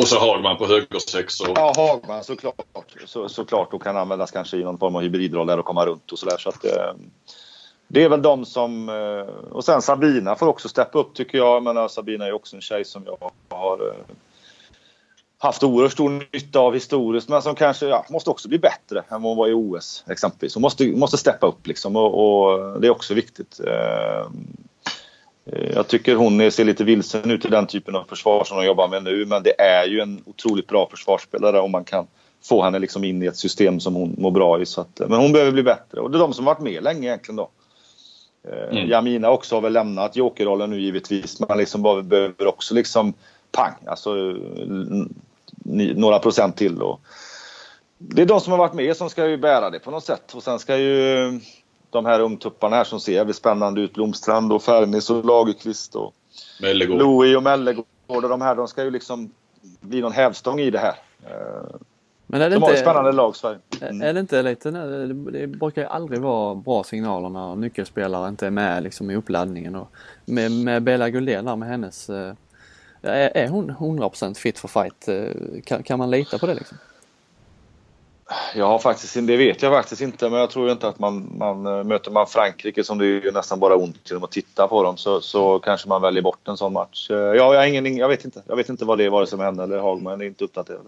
Och 0.00 0.08
så 0.08 0.18
Hagman 0.18 0.56
på 0.56 0.66
högersex. 0.66 1.40
Och... 1.40 1.48
Ja, 1.56 1.72
Hagman 1.76 2.24
såklart. 2.24 2.56
Så, 3.06 3.28
såklart. 3.28 3.74
Och 3.74 3.82
kan 3.82 3.96
användas 3.96 4.30
kanske 4.30 4.56
i 4.56 4.64
någon 4.64 4.78
form 4.78 4.96
av 4.96 5.02
hybridroll 5.02 5.46
där 5.46 5.58
och 5.58 5.64
komma 5.64 5.86
runt 5.86 6.12
och 6.12 6.18
sådär. 6.18 6.36
Så 6.38 6.48
att, 6.48 6.64
eh, 6.64 6.94
det 7.88 8.02
är 8.02 8.08
väl 8.08 8.22
de 8.22 8.44
som... 8.44 8.88
Eh, 8.88 9.52
och 9.52 9.64
sen 9.64 9.82
Sabina 9.82 10.34
får 10.34 10.46
också 10.46 10.68
steppa 10.68 10.98
upp 10.98 11.14
tycker 11.14 11.38
jag. 11.38 11.62
Men 11.62 11.88
Sabina 11.88 12.26
är 12.26 12.32
också 12.32 12.56
en 12.56 12.62
tjej 12.62 12.84
som 12.84 13.02
jag 13.06 13.30
har 13.48 13.88
eh, 13.88 14.14
haft 15.42 15.62
oerhört 15.62 15.92
stor 15.92 16.26
nytta 16.32 16.58
av 16.58 16.74
historiskt. 16.74 17.28
Men 17.28 17.42
som 17.42 17.54
kanske 17.54 17.86
ja, 17.86 18.06
måste 18.10 18.30
också 18.30 18.48
bli 18.48 18.58
bättre 18.58 18.98
än 18.98 19.22
vad 19.22 19.30
hon 19.30 19.36
var 19.36 19.48
i 19.48 19.52
OS 19.52 20.04
exempelvis. 20.10 20.54
Hon 20.54 20.62
måste, 20.62 20.86
måste 20.86 21.16
steppa 21.18 21.46
upp 21.46 21.66
liksom. 21.66 21.96
Och, 21.96 22.14
och 22.14 22.80
det 22.80 22.86
är 22.86 22.90
också 22.90 23.14
viktigt. 23.14 23.60
Eh, 23.66 24.26
Eh, 25.44 25.70
Jag 25.74 25.88
tycker 25.88 26.14
hon 26.16 26.50
ser 26.50 26.64
lite 26.64 26.84
vilsen 26.84 27.30
ut 27.30 27.44
i 27.44 27.48
den 27.48 27.66
typen 27.66 27.96
av 27.96 28.04
försvar 28.04 28.44
som 28.44 28.56
hon 28.56 28.66
jobbar 28.66 28.88
med 28.88 29.04
nu. 29.04 29.26
Men 29.26 29.42
det 29.42 29.60
är 29.60 29.86
ju 29.86 30.00
en 30.00 30.22
otroligt 30.26 30.66
bra 30.66 30.88
försvarsspelare 30.90 31.60
om 31.60 31.70
man 31.70 31.84
kan 31.84 32.06
få 32.44 32.62
henne 32.62 32.78
liksom 32.78 33.04
in 33.04 33.22
i 33.22 33.26
ett 33.26 33.36
system 33.36 33.80
som 33.80 33.94
hon 33.94 34.14
mår 34.18 34.30
bra 34.30 34.60
i. 34.60 34.66
Så 34.66 34.80
att, 34.80 35.00
men 35.08 35.20
hon 35.20 35.32
behöver 35.32 35.52
bli 35.52 35.62
bättre. 35.62 36.00
Och 36.00 36.10
det 36.10 36.16
är 36.16 36.20
de 36.20 36.32
som 36.32 36.44
varit 36.44 36.60
med 36.60 36.82
länge 36.82 37.06
egentligen 37.08 37.36
då. 37.36 37.50
Eh, 38.48 38.76
Mm. 38.76 38.88
Jamina 38.88 39.30
också 39.30 39.54
har 39.54 39.62
väl 39.62 39.72
lämnat 39.72 40.16
jokerrollen 40.16 40.70
nu 40.70 40.80
givetvis. 40.80 41.40
Men 41.40 41.58
liksom 41.58 41.82
behöver 41.82 42.46
också 42.46 42.74
liksom 42.74 43.14
pang, 43.52 43.74
alltså 43.86 44.34
några 45.94 46.18
procent 46.18 46.56
till. 46.56 46.82
Och 46.82 47.00
det 47.98 48.22
är 48.22 48.26
de 48.26 48.40
som 48.40 48.50
har 48.50 48.58
varit 48.58 48.74
med 48.74 48.96
som 48.96 49.10
ska 49.10 49.28
ju 49.28 49.36
bära 49.36 49.70
det 49.70 49.78
på 49.78 49.90
något 49.90 50.04
sätt. 50.04 50.34
Och 50.34 50.42
sen 50.42 50.58
ska 50.58 50.76
ju 50.76 51.40
de 51.90 52.06
här 52.06 52.20
ungtupparna 52.20 52.76
här 52.76 52.84
som 52.84 53.00
ser 53.00 53.12
jävligt 53.12 53.36
spännande 53.36 53.80
ut. 53.80 53.94
Blomstrand 53.94 54.52
och 54.52 54.62
Fernis 54.62 55.10
och 55.10 55.24
Lagerqvist 55.24 55.94
och 55.94 56.14
Mellegård. 56.62 56.98
Louis 56.98 57.36
och 57.36 57.42
Mellegård 57.42 57.84
och 58.06 58.28
de 58.28 58.40
här. 58.40 58.54
De 58.54 58.68
ska 58.68 58.84
ju 58.84 58.90
liksom 58.90 59.30
bli 59.80 60.00
någon 60.00 60.12
hävstång 60.12 60.60
i 60.60 60.70
det 60.70 60.78
här. 60.78 60.94
Eh, 61.26 61.76
Men 62.26 62.40
är 62.40 62.50
det 62.50 62.56
De 62.56 62.62
har 62.62 62.70
ett 62.70 62.76
inte, 62.76 62.90
spännande 62.90 63.12
lag, 63.12 63.36
Sverige. 63.36 63.58
Mm. 63.80 64.02
är 64.02 64.12
det 64.12 64.20
inte 64.20 64.42
lite, 64.42 64.70
det 64.70 65.14
det 65.30 65.46
brukar 65.46 65.82
ju 65.82 65.88
aldrig 65.88 66.20
vara 66.20 66.54
bra 66.54 66.84
signaler 66.84 67.28
när 67.28 67.56
nyckelspelare 67.56 68.28
inte 68.28 68.46
är 68.46 68.50
med 68.50 68.82
liksom 68.82 69.10
i 69.10 69.16
uppladdningen 69.16 69.76
och 69.76 69.88
med, 70.24 70.52
med 70.52 70.82
Bella 70.82 71.10
Guldén 71.10 71.44
där 71.44 71.56
med 71.56 71.68
hennes, 71.68 72.10
eh, 72.10 72.34
är, 73.02 73.36
är 73.36 73.48
hon 73.48 73.70
100% 73.70 74.34
fit 74.34 74.58
for 74.58 74.68
fight? 74.68 75.08
Eh, 75.08 75.62
Kan, 75.64 75.82
kan 75.82 75.98
man 75.98 76.10
lita 76.10 76.38
på 76.38 76.46
det 76.46 76.54
liksom? 76.54 76.78
Jag 78.54 78.66
har 78.66 78.78
faktiskt, 78.78 79.14
det 79.14 79.36
vet 79.36 79.62
jag 79.62 79.72
faktiskt 79.72 80.02
inte, 80.02 80.30
men 80.30 80.40
jag 80.40 80.50
tror 80.50 80.70
inte 80.70 80.88
att 80.88 80.98
man, 80.98 81.32
man 81.38 81.66
eh, 81.66 81.84
möter 81.84 82.10
man 82.10 82.26
Frankrike 82.26 82.84
som 82.84 82.98
det 82.98 83.04
är 83.04 83.08
ju 83.08 83.32
nästan 83.32 83.60
bara 83.60 83.76
ont 83.76 84.10
genom 84.10 84.24
att 84.24 84.30
titta 84.32 84.68
på 84.68 84.82
dem 84.82 84.96
så, 84.96 85.20
så 85.20 85.58
kanske 85.58 85.88
man 85.88 86.02
väljer 86.02 86.22
bort 86.22 86.48
en 86.48 86.56
sån 86.56 86.72
match. 86.72 87.10
Eh, 87.10 87.16
Ja, 87.16 87.34
jag, 87.34 87.54
har 87.54 87.66
ingen, 87.66 87.96
jag 87.96 88.08
vet 88.08 88.24
inte. 88.24 88.42
Jag 88.46 88.56
vet 88.56 88.68
inte 88.68 88.84
vad 88.84 88.98
det 88.98 89.04
är 89.04 89.10
vare 89.10 89.26
sig 89.26 89.38
med 89.38 89.46
henne 89.46 89.62
eller 89.62 89.78
Hagman. 89.78 90.12
Jag 90.12 90.22
är 90.22 90.26
inte 90.26 90.44
uppdaterad. 90.44 90.86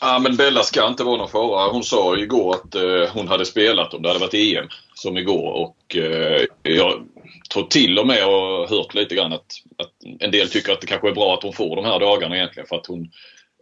Ja, 0.00 0.18
men 0.18 0.36
Bella 0.36 0.62
ska 0.62 0.86
inte 0.86 1.04
vara 1.04 1.16
någon 1.16 1.28
fara. 1.28 1.72
Hon 1.72 1.82
sa 1.84 2.16
ju 2.16 2.22
igår 2.22 2.54
att 2.54 2.74
eh, 2.74 3.14
hon 3.14 3.28
hade 3.28 3.44
spelat 3.46 3.94
om 3.94 4.02
det 4.02 4.08
hade 4.08 4.20
varit 4.20 4.34
EM 4.34 4.68
som 4.94 5.16
igår 5.16 5.50
och 5.52 5.96
eh, 5.96 6.42
jag 6.62 7.04
tror 7.52 7.66
till 7.66 7.98
och 7.98 8.06
med 8.06 8.26
och 8.26 8.68
hört 8.68 8.94
lite 8.94 9.14
grann 9.14 9.32
att, 9.32 9.52
att 9.78 9.92
en 10.20 10.30
del 10.30 10.48
tycker 10.48 10.72
att 10.72 10.80
det 10.80 10.86
kanske 10.86 11.08
är 11.08 11.14
bra 11.14 11.34
att 11.34 11.42
hon 11.42 11.52
får 11.52 11.76
de 11.76 11.84
här 11.84 12.00
dagarna 12.00 12.36
egentligen 12.36 12.66
för 12.66 12.76
att 12.76 12.86
hon 12.86 13.10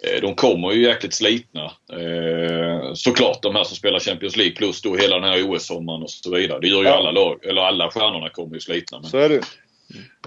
eh, 0.07 0.21
de 0.21 0.35
kommer 0.35 0.73
ju 0.73 0.83
jäkligt 0.83 1.15
slitna. 1.15 1.65
Eh, 1.93 2.95
såklart 2.95 3.43
de 3.43 3.55
här 3.55 3.65
som 3.65 3.77
spelar 3.77 3.99
Champions 3.99 4.37
League 4.37 4.55
plus 4.55 4.83
då 4.83 4.97
hela 4.97 5.19
den 5.19 5.29
här 5.29 5.51
OS-sommaren 5.51 6.03
och 6.03 6.11
så 6.11 6.35
vidare. 6.35 6.61
Det 6.61 6.69
gör 6.69 6.83
ju 6.83 6.89
alla 6.89 7.11
lag, 7.11 7.45
eller 7.45 7.63
alla 7.63 7.91
stjärnorna 7.91 8.29
kommer 8.29 8.55
ju 8.55 8.61
slitna. 8.61 9.01
Men, 9.01 9.11
Så 9.11 9.19
är 9.19 9.29
det. 9.29 9.43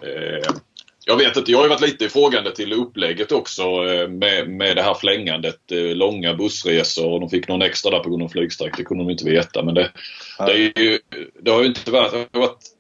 Eh, 0.02 0.54
jag 1.08 1.18
vet 1.18 1.38
inte, 1.38 1.52
jag 1.52 1.58
har 1.58 1.66
ju 1.66 1.70
varit 1.70 1.82
lite 1.82 2.10
frågande 2.10 2.56
till 2.56 2.74
upplägget 2.74 3.32
också 3.32 3.70
med, 4.10 4.50
med 4.50 4.76
det 4.76 4.82
här 4.82 4.94
flängandet. 4.94 5.60
Långa 5.72 6.34
bussresor 6.34 7.12
och 7.12 7.20
de 7.20 7.30
fick 7.30 7.48
någon 7.48 7.62
extra 7.62 7.92
där 7.92 8.00
på 8.00 8.10
grund 8.10 8.24
av 8.24 8.30
flygstrejk. 8.30 8.78
Det 8.78 8.84
kunde 8.84 9.04
de 9.04 9.12
inte 9.12 9.26
veta. 9.26 9.64
Men 9.64 9.74
det, 9.76 9.92
det, 10.38 10.82
ju, 10.82 11.00
det 11.42 11.52
har 11.52 11.62
ju 11.62 11.68
inte 11.68 11.92
varit... 11.92 12.14
Har 12.34 12.40
varit 12.40 12.75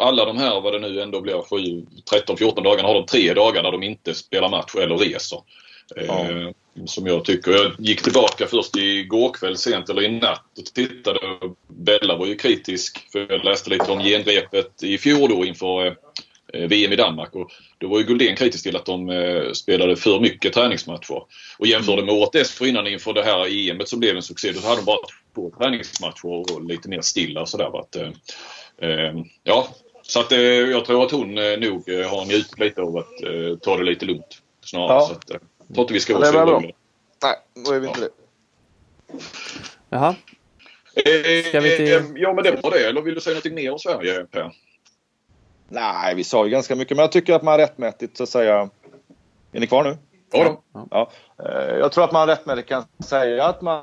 alla 0.00 0.24
de 0.24 0.38
här, 0.38 0.60
vad 0.60 0.72
det 0.72 0.78
nu 0.78 1.00
ändå 1.00 1.20
blir, 1.20 1.42
7, 1.42 1.86
13, 2.10 2.36
14 2.36 2.64
dagarna 2.64 2.88
har 2.88 2.94
de 2.94 3.06
tre 3.06 3.34
dagar 3.34 3.62
där 3.62 3.72
de 3.72 3.82
inte 3.82 4.14
spelar 4.14 4.48
match 4.48 4.74
eller 4.74 4.96
reser. 4.96 5.38
Eh, 5.96 6.50
Som 6.86 7.06
jag 7.06 7.24
tycker. 7.24 7.52
Jag 7.52 7.72
gick 7.78 8.02
tillbaka 8.02 8.46
först 8.46 8.76
igår 8.76 9.32
kväll 9.32 9.56
sent 9.56 9.88
eller 9.88 10.02
i 10.02 10.08
natt 10.08 10.58
och 10.58 10.64
tittade. 10.74 11.18
Bella 11.68 12.16
var 12.16 12.26
ju 12.26 12.36
kritisk 12.36 13.12
för 13.12 13.26
jag 13.28 13.44
läste 13.44 13.70
lite 13.70 13.92
om 13.92 13.98
genrepet 14.00 14.82
i 14.82 14.98
fjol 14.98 15.30
då 15.30 15.44
inför 15.44 15.86
eh, 15.86 15.92
eh, 16.54 16.68
VM 16.68 16.92
i 16.92 16.96
Danmark. 16.96 17.34
Och 17.34 17.50
då 17.78 17.88
var 17.88 17.98
ju 17.98 18.04
Guldén 18.04 18.36
kritisk 18.36 18.64
till 18.64 18.76
att 18.76 18.86
de 18.86 19.10
eh, 19.10 19.52
spelade 19.52 19.96
för 19.96 20.20
mycket 20.20 20.52
träningsmatcher. 20.52 21.22
Och 21.58 21.66
jämförde 21.66 22.02
med 22.02 22.14
året 22.14 22.32
dessförinnan 22.32 22.86
inför 22.86 23.12
det 23.12 23.22
här 23.22 23.68
EMet 23.70 23.88
som 23.88 24.00
blev 24.00 24.16
en 24.16 24.22
succé. 24.22 24.52
Då 24.52 24.60
hade 24.60 24.80
de 24.80 24.84
bara 24.84 24.98
två 25.34 25.50
träningsmatcher 25.58 26.26
och 26.26 26.64
lite 26.64 26.88
mer 26.88 27.00
stilla 27.00 27.40
och 27.40 27.48
sådär. 27.48 27.70
Ja, 29.42 29.68
så 30.02 30.20
att 30.20 30.30
jag 30.30 30.84
tror 30.84 31.04
att 31.04 31.10
hon 31.10 31.34
nog 31.34 31.90
har 31.90 32.26
njutit 32.26 32.58
lite 32.58 32.82
av 32.82 32.96
att 32.96 33.12
ta 33.62 33.76
det 33.76 33.84
lite 33.84 34.04
lugnt. 34.04 34.42
Snarare. 34.64 34.88
Ja. 34.88 35.06
Så 35.06 35.12
att, 35.12 35.24
jag 35.28 35.40
tror 35.74 35.80
inte 35.80 35.92
vi 35.94 36.00
ska 36.00 36.18
vara 36.18 36.32
så 36.32 36.38
oroliga. 36.38 36.74
Nej, 37.22 37.36
då 37.66 37.72
är 37.72 37.80
vi 37.80 37.86
inte 37.86 38.00
ja. 38.00 38.06
det. 38.06 38.12
Jaha. 39.88 40.14
Ska 41.48 41.60
vi 41.60 41.76
till... 41.76 42.12
Ja, 42.16 42.32
men 42.34 42.44
det 42.44 42.60
var 42.62 42.70
det. 42.70 42.88
Eller 42.88 43.02
vill 43.02 43.14
du 43.14 43.20
säga 43.20 43.34
något 43.34 43.52
mer 43.52 43.72
om 43.72 43.78
Sverige, 43.78 44.24
Per? 44.24 44.52
Nej, 45.68 46.14
vi 46.14 46.24
sa 46.24 46.44
ju 46.44 46.50
ganska 46.50 46.76
mycket, 46.76 46.96
men 46.96 47.02
jag 47.02 47.12
tycker 47.12 47.34
att 47.34 47.42
man 47.42 47.58
rättmätigt 47.58 48.16
så 48.16 48.22
att 48.22 48.28
säga... 48.28 48.70
Är 49.52 49.60
ni 49.60 49.66
kvar 49.66 49.84
nu? 49.84 49.96
Ja. 50.32 50.62
ja. 50.72 50.86
ja. 50.90 51.10
Jag 51.78 51.92
tror 51.92 52.04
att 52.04 52.12
man 52.12 52.26
rättmätigt 52.26 52.68
kan 52.68 52.84
säga 53.04 53.44
att 53.44 53.62
man, 53.62 53.82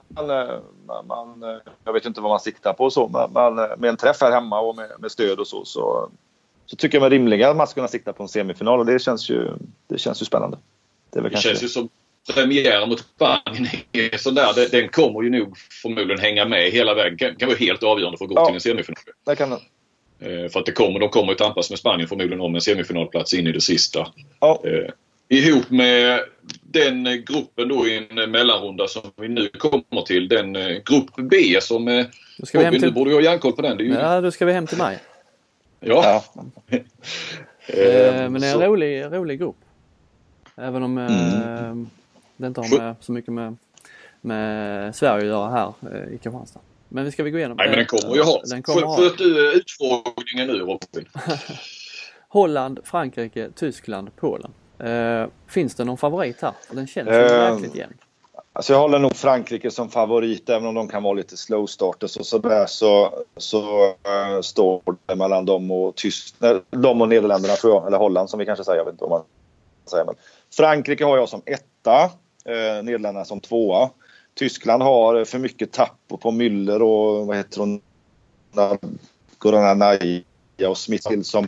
man, 1.07 1.59
Jag 1.85 1.93
vet 1.93 2.05
inte 2.05 2.21
vad 2.21 2.29
man 2.29 2.39
siktar 2.39 2.73
på 2.73 2.89
så, 2.89 3.07
men 3.07 3.33
man, 3.33 3.55
med 3.55 3.85
en 3.85 3.97
träff 3.97 4.21
här 4.21 4.31
hemma 4.31 4.59
och 4.59 4.75
med, 4.75 4.91
med 4.99 5.11
stöd 5.11 5.39
och 5.39 5.47
så, 5.47 5.65
så, 5.65 6.09
så 6.65 6.75
tycker 6.75 6.97
jag 6.97 7.01
mig 7.01 7.09
rimligen 7.09 7.49
att 7.49 7.57
man 7.57 7.67
ska 7.67 7.73
kunna 7.73 7.87
sikta 7.87 8.13
på 8.13 8.23
en 8.23 8.29
semifinal 8.29 8.79
och 8.79 8.85
det 8.85 8.99
känns 8.99 9.29
ju, 9.29 9.51
det 9.87 9.97
känns 9.97 10.21
ju 10.21 10.25
spännande. 10.25 10.57
Det, 11.09 11.21
det 11.21 11.37
känns 11.37 11.59
det. 11.59 11.65
ju 11.65 11.69
som 11.69 11.89
premiären 12.33 12.89
mot 12.89 12.99
Spanien 12.99 13.67
är 13.91 14.17
sån 14.17 14.35
där, 14.35 14.71
den 14.71 14.89
kommer 14.89 15.21
ju 15.21 15.29
nog 15.29 15.57
förmodligen 15.81 16.19
hänga 16.19 16.45
med 16.45 16.71
hela 16.71 16.93
vägen. 16.93 17.17
Kan, 17.17 17.35
kan 17.35 17.47
vara 17.47 17.57
helt 17.57 17.83
avgörande 17.83 18.17
för 18.17 18.25
att 18.25 18.29
gå 18.29 18.35
ja, 18.35 18.45
till 18.45 18.55
en 18.55 18.61
semifinal. 18.61 19.03
Det 19.25 19.35
kan 19.35 19.49
den. 19.49 19.59
Eh, 20.19 20.49
för 20.49 20.59
att 20.59 20.65
det 20.65 20.71
kommer, 20.71 20.99
de 20.99 21.09
kommer 21.09 21.31
att 21.31 21.37
tampas 21.37 21.69
med 21.69 21.79
Spanien 21.79 22.07
förmodligen 22.07 22.41
om 22.41 22.55
en 22.55 22.61
semifinalplats 22.61 23.33
in 23.33 23.47
i 23.47 23.51
det 23.51 23.61
sista. 23.61 24.07
Ja. 24.39 24.61
Eh, 24.63 25.37
ihop 25.37 25.69
med 25.69 26.19
den 26.61 27.03
gruppen 27.03 27.67
då 27.67 27.87
i 27.87 28.07
en 28.09 28.31
mellanrunda 28.31 28.87
som 28.87 29.01
vi 29.15 29.27
nu 29.27 29.49
kommer 29.49 30.01
till. 30.01 30.27
Den 30.27 30.55
eh, 30.55 30.67
grupp 30.67 31.15
B 31.17 31.57
som 31.61 31.87
eh, 31.87 32.05
ska 32.43 32.57
vi 32.57 32.63
hem 32.63 32.73
till... 32.73 32.81
nu 32.81 32.91
borde 32.91 33.09
ju 33.09 33.15
ha 33.15 33.23
järnkoll 33.23 33.53
på 33.53 33.61
den. 33.61 33.77
Det 33.77 33.83
är 33.83 33.85
ju... 33.85 33.93
Ja, 33.93 34.21
då 34.21 34.31
ska 34.31 34.45
vi 34.45 34.53
hem 34.53 34.67
till 34.67 34.77
maj. 34.77 34.99
Ja. 35.79 36.23
ja. 36.33 36.43
eh, 37.67 38.29
men 38.29 38.41
det 38.41 38.47
är 38.47 38.55
en 38.55 38.61
rolig, 38.61 39.03
rolig 39.03 39.39
grupp. 39.39 39.55
Även 40.55 40.83
om 40.83 40.97
mm. 40.97 41.89
det 42.37 42.47
inte 42.47 42.61
har 42.61 42.79
med, 42.79 42.95
så 42.99 43.11
mycket 43.11 43.33
med, 43.33 43.57
med 44.21 44.95
Sverige 44.95 45.17
att 45.17 45.27
göra 45.27 45.49
här 45.49 45.73
i 46.13 46.17
Kristianstad. 46.17 46.59
Men 46.89 47.05
vi 47.05 47.11
ska 47.11 47.23
vi 47.23 47.31
gå 47.31 47.37
igenom 47.37 47.57
Nej 47.57 47.69
men 47.69 47.77
den 47.77 47.85
kommer 47.85 48.15
ju 48.15 48.21
ha. 48.21 48.41
Den 48.45 48.63
kommer 48.63 48.97
Sköt 48.97 49.17
du 49.17 49.53
utfrågningen 49.53 50.47
nu 50.47 50.53
Robin? 50.53 51.05
Holland, 52.27 52.79
Frankrike, 52.83 53.49
Tyskland, 53.55 54.09
Polen. 54.15 54.51
Uh, 54.83 55.27
finns 55.47 55.75
det 55.75 55.83
någon 55.83 55.97
favorit 55.97 56.41
här? 56.41 56.53
Den 56.71 56.87
känns 56.87 57.07
uh, 57.07 57.13
verkligt 57.13 57.75
jämn. 57.75 57.93
Alltså 58.53 58.73
jag 58.73 58.79
håller 58.79 58.99
nog 58.99 59.15
Frankrike 59.15 59.71
som 59.71 59.89
favorit 59.89 60.49
även 60.49 60.67
om 60.67 60.75
de 60.75 60.87
kan 60.87 61.03
vara 61.03 61.13
lite 61.13 61.37
slow 61.37 61.65
starters 61.65 62.17
och 62.17 62.25
sådär 62.25 62.65
så, 62.65 63.23
så 63.37 63.87
uh, 63.87 64.41
står 64.41 64.81
det 65.05 65.15
mellan 65.15 65.45
dem 65.45 65.71
och 65.71 65.95
Tyskland, 65.95 66.61
de 66.69 67.01
och 67.01 67.09
Nederländerna 67.09 67.55
tror 67.55 67.73
jag, 67.73 67.87
eller 67.87 67.97
Holland 67.97 68.29
som 68.29 68.39
vi 68.39 68.45
kanske 68.45 68.63
säger, 68.63 68.77
jag 68.77 68.85
vet 68.85 68.91
inte 68.91 69.03
vad 69.03 69.11
man 69.11 69.23
säger. 69.85 70.05
Men 70.05 70.15
Frankrike 70.53 71.05
har 71.05 71.17
jag 71.17 71.29
som 71.29 71.41
etta, 71.45 72.03
uh, 72.03 72.83
Nederländerna 72.83 73.25
som 73.25 73.39
tvåa. 73.39 73.89
Tyskland 74.35 74.83
har 74.83 75.25
för 75.25 75.39
mycket 75.39 75.71
tapp 75.71 75.99
på 76.07 76.31
Müller 76.31 76.81
och 76.81 77.27
vad 77.27 77.37
heter 77.37 77.59
hon? 77.59 77.81
Goranaya 79.37 80.21
och 80.69 80.77
Smith 80.77 81.21
som 81.21 81.47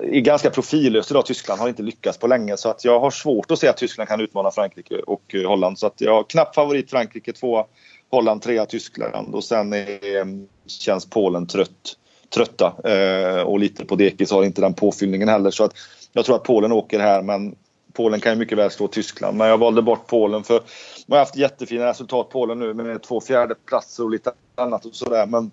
är 0.00 0.20
ganska 0.20 0.50
profillöst 0.50 1.10
idag. 1.10 1.26
Tyskland 1.26 1.60
har 1.60 1.68
inte 1.68 1.82
lyckats 1.82 2.18
på 2.18 2.26
länge 2.26 2.56
så 2.56 2.68
att 2.68 2.84
jag 2.84 3.00
har 3.00 3.10
svårt 3.10 3.50
att 3.50 3.58
se 3.58 3.68
att 3.68 3.76
Tyskland 3.76 4.08
kan 4.08 4.20
utmana 4.20 4.50
Frankrike 4.50 4.98
och 4.98 5.34
eh, 5.34 5.48
Holland. 5.48 5.78
Så 5.78 5.86
att 5.86 6.00
jag 6.00 6.12
har 6.12 6.24
knapp 6.24 6.54
favorit 6.54 6.90
Frankrike, 6.90 7.32
tvåa 7.32 7.64
Holland, 8.10 8.42
trea 8.42 8.66
Tyskland 8.66 9.34
och 9.34 9.44
sen 9.44 9.72
är, 9.72 10.16
eh, 10.16 10.24
känns 10.66 11.10
Polen 11.10 11.46
trött, 11.46 11.96
trötta 12.34 12.74
eh, 12.84 13.40
och 13.40 13.58
lite 13.58 13.84
på 13.84 13.96
dekis 13.96 14.30
har 14.30 14.44
inte 14.44 14.60
den 14.60 14.74
påfyllningen 14.74 15.28
heller. 15.28 15.50
Så 15.50 15.64
att 15.64 15.72
jag 16.12 16.24
tror 16.24 16.36
att 16.36 16.44
Polen 16.44 16.72
åker 16.72 17.00
här 17.00 17.22
men 17.22 17.56
Polen 17.92 18.20
kan 18.20 18.32
ju 18.32 18.38
mycket 18.38 18.58
väl 18.58 18.70
slå 18.70 18.88
Tyskland. 18.88 19.36
Men 19.36 19.48
jag 19.48 19.58
valde 19.58 19.82
bort 19.82 20.06
Polen 20.06 20.44
för 20.44 20.60
man 21.06 21.16
har 21.16 21.18
haft 21.18 21.36
jättefina 21.36 21.86
resultat 21.86 22.28
Polen 22.30 22.58
nu 22.58 22.74
med 22.74 23.02
två 23.02 23.20
fjärdeplatser 23.20 24.04
och 24.04 24.10
lite 24.10 24.32
annat 24.54 24.84
och 24.84 24.94
sådär. 24.94 25.26
Men 25.26 25.50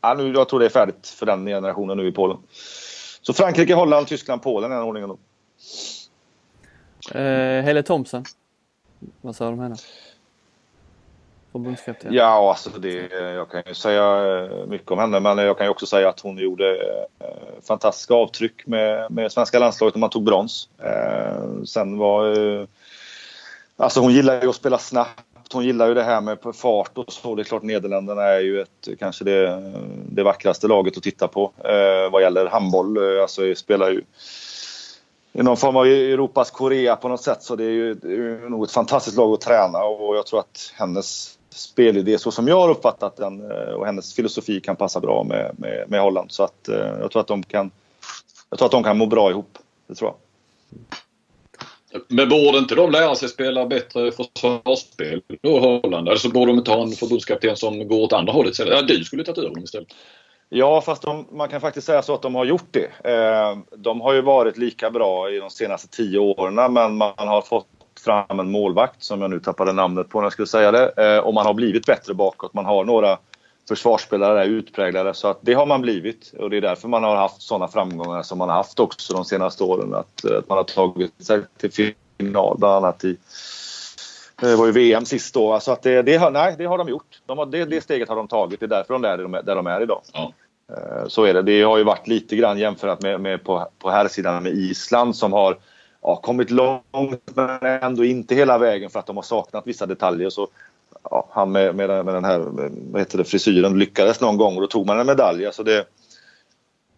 ja, 0.00 0.14
nu, 0.14 0.32
jag 0.32 0.48
tror 0.48 0.60
det 0.60 0.66
är 0.66 0.70
färdigt 0.70 1.08
för 1.08 1.26
den 1.26 1.46
generationen 1.46 1.96
nu 1.96 2.08
i 2.08 2.12
Polen. 2.12 2.36
Så 3.28 3.34
Frankrike, 3.34 3.74
Holland, 3.74 4.06
Tyskland, 4.06 4.42
Polen 4.42 4.72
är 4.72 4.76
den 4.76 4.84
ordningen 4.84 5.08
då. 5.08 5.18
Eh, 7.18 7.62
Helle 7.64 7.82
Thompson. 7.82 8.24
Vad 9.20 9.36
sa 9.36 9.46
du 9.46 9.52
om 9.52 9.58
henne? 9.58 9.76
Förbundskapten. 11.52 12.14
Ja, 12.14 12.50
alltså 12.50 12.70
det, 12.70 13.12
jag 13.12 13.50
kan 13.50 13.62
ju 13.66 13.74
säga 13.74 14.34
eh, 14.44 14.66
mycket 14.66 14.90
om 14.90 14.98
henne 14.98 15.20
men 15.20 15.38
jag 15.38 15.58
kan 15.58 15.66
ju 15.66 15.70
också 15.70 15.86
säga 15.86 16.08
att 16.08 16.20
hon 16.20 16.38
gjorde 16.38 16.76
eh, 17.20 17.62
fantastiska 17.68 18.14
avtryck 18.14 18.66
med, 18.66 19.10
med 19.10 19.32
svenska 19.32 19.58
landslaget 19.58 19.94
när 19.94 20.00
man 20.00 20.10
tog 20.10 20.24
brons. 20.24 20.68
Eh, 20.78 21.62
sen 21.64 21.98
var 21.98 22.38
eh, 22.60 22.66
Alltså 23.80 24.00
hon 24.00 24.12
gillar 24.12 24.42
ju 24.42 24.48
att 24.48 24.56
spela 24.56 24.78
snabbt. 24.78 25.22
Hon 25.52 25.64
gillar 25.64 25.88
ju 25.88 25.94
det 25.94 26.02
här 26.02 26.20
med 26.20 26.38
fart 26.54 26.98
och 26.98 27.12
så. 27.12 27.34
Det 27.34 27.42
är 27.42 27.44
klart 27.44 27.62
Nederländerna 27.62 28.22
är 28.22 28.40
ju 28.40 28.60
ett, 28.60 28.88
kanske 28.98 29.24
det, 29.24 29.62
det 30.08 30.22
vackraste 30.22 30.68
laget 30.68 30.96
att 30.96 31.02
titta 31.02 31.28
på 31.28 31.52
eh, 31.64 32.12
vad 32.12 32.22
gäller 32.22 32.46
handboll. 32.46 32.96
Eh, 32.96 33.22
alltså 33.22 33.54
spelar 33.54 33.90
ju 33.90 34.02
i 35.32 35.42
någon 35.42 35.56
form 35.56 35.76
av 35.76 35.86
Europas 35.86 36.50
Korea 36.50 36.96
på 36.96 37.08
något 37.08 37.22
sätt. 37.22 37.42
Så 37.42 37.56
det 37.56 37.64
är 37.64 37.70
ju, 37.70 37.94
det 37.94 38.12
är 38.12 38.48
nog 38.48 38.64
ett 38.64 38.70
fantastiskt 38.70 39.16
lag 39.16 39.32
att 39.32 39.40
träna 39.40 39.84
och 39.84 40.16
jag 40.16 40.26
tror 40.26 40.40
att 40.40 40.72
hennes 40.74 41.38
spelidé 41.50 42.18
så 42.18 42.30
som 42.30 42.48
jag 42.48 42.60
har 42.60 42.70
uppfattat 42.70 43.16
den 43.16 43.50
eh, 43.50 43.72
och 43.74 43.86
hennes 43.86 44.14
filosofi 44.14 44.60
kan 44.60 44.76
passa 44.76 45.00
bra 45.00 45.24
med, 45.24 45.54
med, 45.58 45.84
med 45.88 46.00
Holland. 46.00 46.32
Så 46.32 46.42
att 46.42 46.68
eh, 46.68 46.76
jag 47.00 47.10
tror 47.10 47.20
att 47.20 47.26
de 47.26 47.42
kan 47.42 47.70
jag 48.50 48.58
tror 48.58 48.66
att 48.66 48.72
de 48.72 48.82
kan 48.82 48.98
må 48.98 49.06
bra 49.06 49.30
ihop. 49.30 49.58
Det 49.86 49.94
tror 49.94 50.10
jag. 50.10 50.16
Men 52.08 52.28
borde 52.28 52.58
inte 52.58 52.74
de 52.74 52.90
lära 52.90 53.14
sig 53.14 53.28
spela 53.28 53.66
bättre 53.66 54.12
försvarsspel 54.12 55.22
då 55.42 55.58
Holland? 55.58 56.08
Eller 56.08 56.18
så 56.18 56.28
borde 56.28 56.52
de 56.52 56.58
inte 56.58 56.70
ha 56.70 56.82
en 56.82 56.92
förbundskapten 56.92 57.56
som 57.56 57.88
går 57.88 58.02
åt 58.02 58.12
andra 58.12 58.32
hållet 58.32 58.58
Ja, 58.58 58.82
du 58.82 59.04
skulle 59.04 59.24
tagit 59.24 59.38
över 59.38 59.54
dem 59.54 59.64
istället. 59.64 59.88
Ja, 60.48 60.80
fast 60.80 61.02
de, 61.02 61.26
man 61.32 61.48
kan 61.48 61.60
faktiskt 61.60 61.86
säga 61.86 62.02
så 62.02 62.14
att 62.14 62.22
de 62.22 62.34
har 62.34 62.44
gjort 62.44 62.68
det. 62.70 63.10
Eh, 63.12 63.58
de 63.76 64.00
har 64.00 64.12
ju 64.12 64.22
varit 64.22 64.58
lika 64.58 64.90
bra 64.90 65.30
i 65.30 65.38
de 65.38 65.50
senaste 65.50 65.88
tio 65.88 66.18
åren 66.18 66.72
men 66.72 66.96
man 66.96 67.12
har 67.16 67.42
fått 67.42 67.66
fram 68.04 68.40
en 68.40 68.50
målvakt 68.50 69.02
som 69.02 69.22
jag 69.22 69.30
nu 69.30 69.40
tappade 69.40 69.72
namnet 69.72 70.08
på 70.08 70.18
när 70.20 70.24
jag 70.24 70.32
skulle 70.32 70.46
säga 70.46 70.72
det. 70.72 70.92
Eh, 70.96 71.18
och 71.18 71.34
man 71.34 71.46
har 71.46 71.54
blivit 71.54 71.86
bättre 71.86 72.14
bakåt. 72.14 72.54
Man 72.54 72.64
har 72.64 72.84
några 72.84 73.18
försvarsspelare 73.68 74.42
är 74.42 74.46
utpräglade. 74.46 75.14
Så 75.14 75.28
att 75.28 75.38
det 75.40 75.54
har 75.54 75.66
man 75.66 75.82
blivit 75.82 76.32
och 76.38 76.50
det 76.50 76.56
är 76.56 76.60
därför 76.60 76.88
man 76.88 77.04
har 77.04 77.16
haft 77.16 77.42
sådana 77.42 77.68
framgångar 77.68 78.22
som 78.22 78.38
man 78.38 78.48
har 78.48 78.56
haft 78.56 78.80
också 78.80 79.14
de 79.14 79.24
senaste 79.24 79.64
åren. 79.64 79.94
Att, 79.94 80.24
eh, 80.24 80.38
att 80.38 80.48
man 80.48 80.58
har 80.58 80.64
tagit 80.64 81.24
sig 81.24 81.40
till 81.56 81.94
final 82.18 82.56
bland 82.58 82.74
annat 82.74 83.04
i 83.04 83.16
det 84.40 84.56
var 84.56 84.66
ju 84.66 84.72
VM 84.72 85.04
sist 85.04 85.34
då. 85.34 85.52
Alltså 85.52 85.72
att 85.72 85.82
det, 85.82 86.02
det, 86.02 86.30
nej, 86.30 86.54
det 86.58 86.64
har 86.64 86.78
de 86.78 86.88
gjort. 86.88 87.20
De 87.26 87.38
har, 87.38 87.46
det, 87.46 87.64
det 87.64 87.80
steget 87.80 88.08
har 88.08 88.16
de 88.16 88.28
tagit. 88.28 88.60
Det 88.60 88.66
är 88.66 88.68
därför 88.68 88.94
de 88.94 89.04
är 89.04 89.16
där 89.16 89.22
de 89.22 89.34
är, 89.34 89.42
där 89.42 89.54
de 89.54 89.66
är 89.66 89.80
idag. 89.80 90.00
Ja. 90.12 90.32
Eh, 90.72 91.08
så 91.08 91.24
är 91.24 91.34
det. 91.34 91.42
Det 91.42 91.62
har 91.62 91.78
ju 91.78 91.84
varit 91.84 92.06
lite 92.06 92.36
grann 92.36 92.58
jämfört 92.58 93.02
med, 93.02 93.20
med 93.20 93.44
på, 93.44 93.68
på 93.78 93.90
här 93.90 94.08
sidan 94.08 94.42
med 94.42 94.52
Island 94.52 95.16
som 95.16 95.32
har 95.32 95.58
ja, 96.02 96.16
kommit 96.16 96.50
långt 96.50 97.30
men 97.34 97.62
ändå 97.62 98.04
inte 98.04 98.34
hela 98.34 98.58
vägen 98.58 98.90
för 98.90 98.98
att 98.98 99.06
de 99.06 99.16
har 99.16 99.22
saknat 99.22 99.66
vissa 99.66 99.86
detaljer. 99.86 100.30
Så 100.30 100.48
ja, 101.10 101.28
han 101.30 101.52
med, 101.52 101.74
med, 101.74 102.04
med 102.04 102.14
den 102.14 102.24
här 102.24 102.38
vad 102.92 103.00
heter 103.00 103.18
det, 103.18 103.24
frisyren 103.24 103.78
lyckades 103.78 104.20
någon 104.20 104.36
gång 104.36 104.54
och 104.54 104.60
då 104.60 104.66
tog 104.66 104.86
man 104.86 105.00
en 105.00 105.06
medalj. 105.06 105.46
Alltså 105.46 105.62
det, 105.62 105.78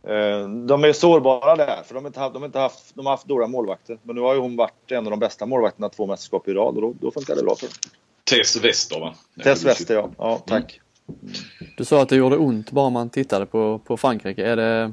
eh, 0.02 0.48
de 0.48 0.84
är 0.84 0.92
sårbara 0.92 1.56
där 1.56 1.82
för 1.84 1.94
de 1.94 2.04
har, 2.04 2.08
inte 2.08 2.20
haft, 2.20 2.34
de, 2.34 2.42
har 2.42 2.46
inte 2.46 2.58
haft, 2.58 2.94
de 2.94 3.06
har 3.06 3.12
haft 3.12 3.28
dåliga 3.28 3.48
målvakter. 3.48 3.98
Men 4.02 4.16
nu 4.16 4.22
har 4.22 4.34
ju 4.34 4.40
hon 4.40 4.56
varit 4.56 4.92
en 4.92 5.04
av 5.06 5.10
de 5.10 5.18
bästa 5.18 5.46
målvakterna 5.46 5.88
två 5.88 6.06
mästerskap 6.06 6.48
i 6.48 6.52
rad 6.52 6.74
och 6.76 6.82
då, 6.82 6.94
då 7.00 7.10
funkar 7.10 7.36
det 7.36 7.42
bra 7.42 7.54
för 7.54 7.66
dem. 7.66 7.74
Tess 8.30 8.64
Wester 8.64 9.00
va? 9.00 9.14
Tess 9.44 9.64
Wester 9.64 9.94
ja. 9.94 10.10
ja 10.18 10.42
tack. 10.46 10.80
Mm. 11.08 11.34
Du 11.76 11.84
sa 11.84 12.02
att 12.02 12.08
det 12.08 12.16
gjorde 12.16 12.36
ont 12.36 12.70
bara 12.70 12.90
man 12.90 13.10
tittade 13.10 13.46
på, 13.46 13.78
på 13.78 13.96
Frankrike. 13.96 14.46
Är 14.46 14.56
det, 14.56 14.92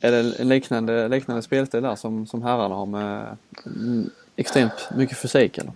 är 0.00 0.10
det 0.10 0.40
en 0.40 0.48
liknande, 0.48 1.08
liknande 1.08 1.42
spelstil 1.42 1.82
där 1.82 1.96
som, 1.96 2.26
som 2.26 2.42
herrarna 2.42 2.74
har 2.74 2.86
med 2.86 3.36
extremt 4.36 4.88
mycket 4.96 5.18
fysik 5.18 5.58
eller? 5.58 5.72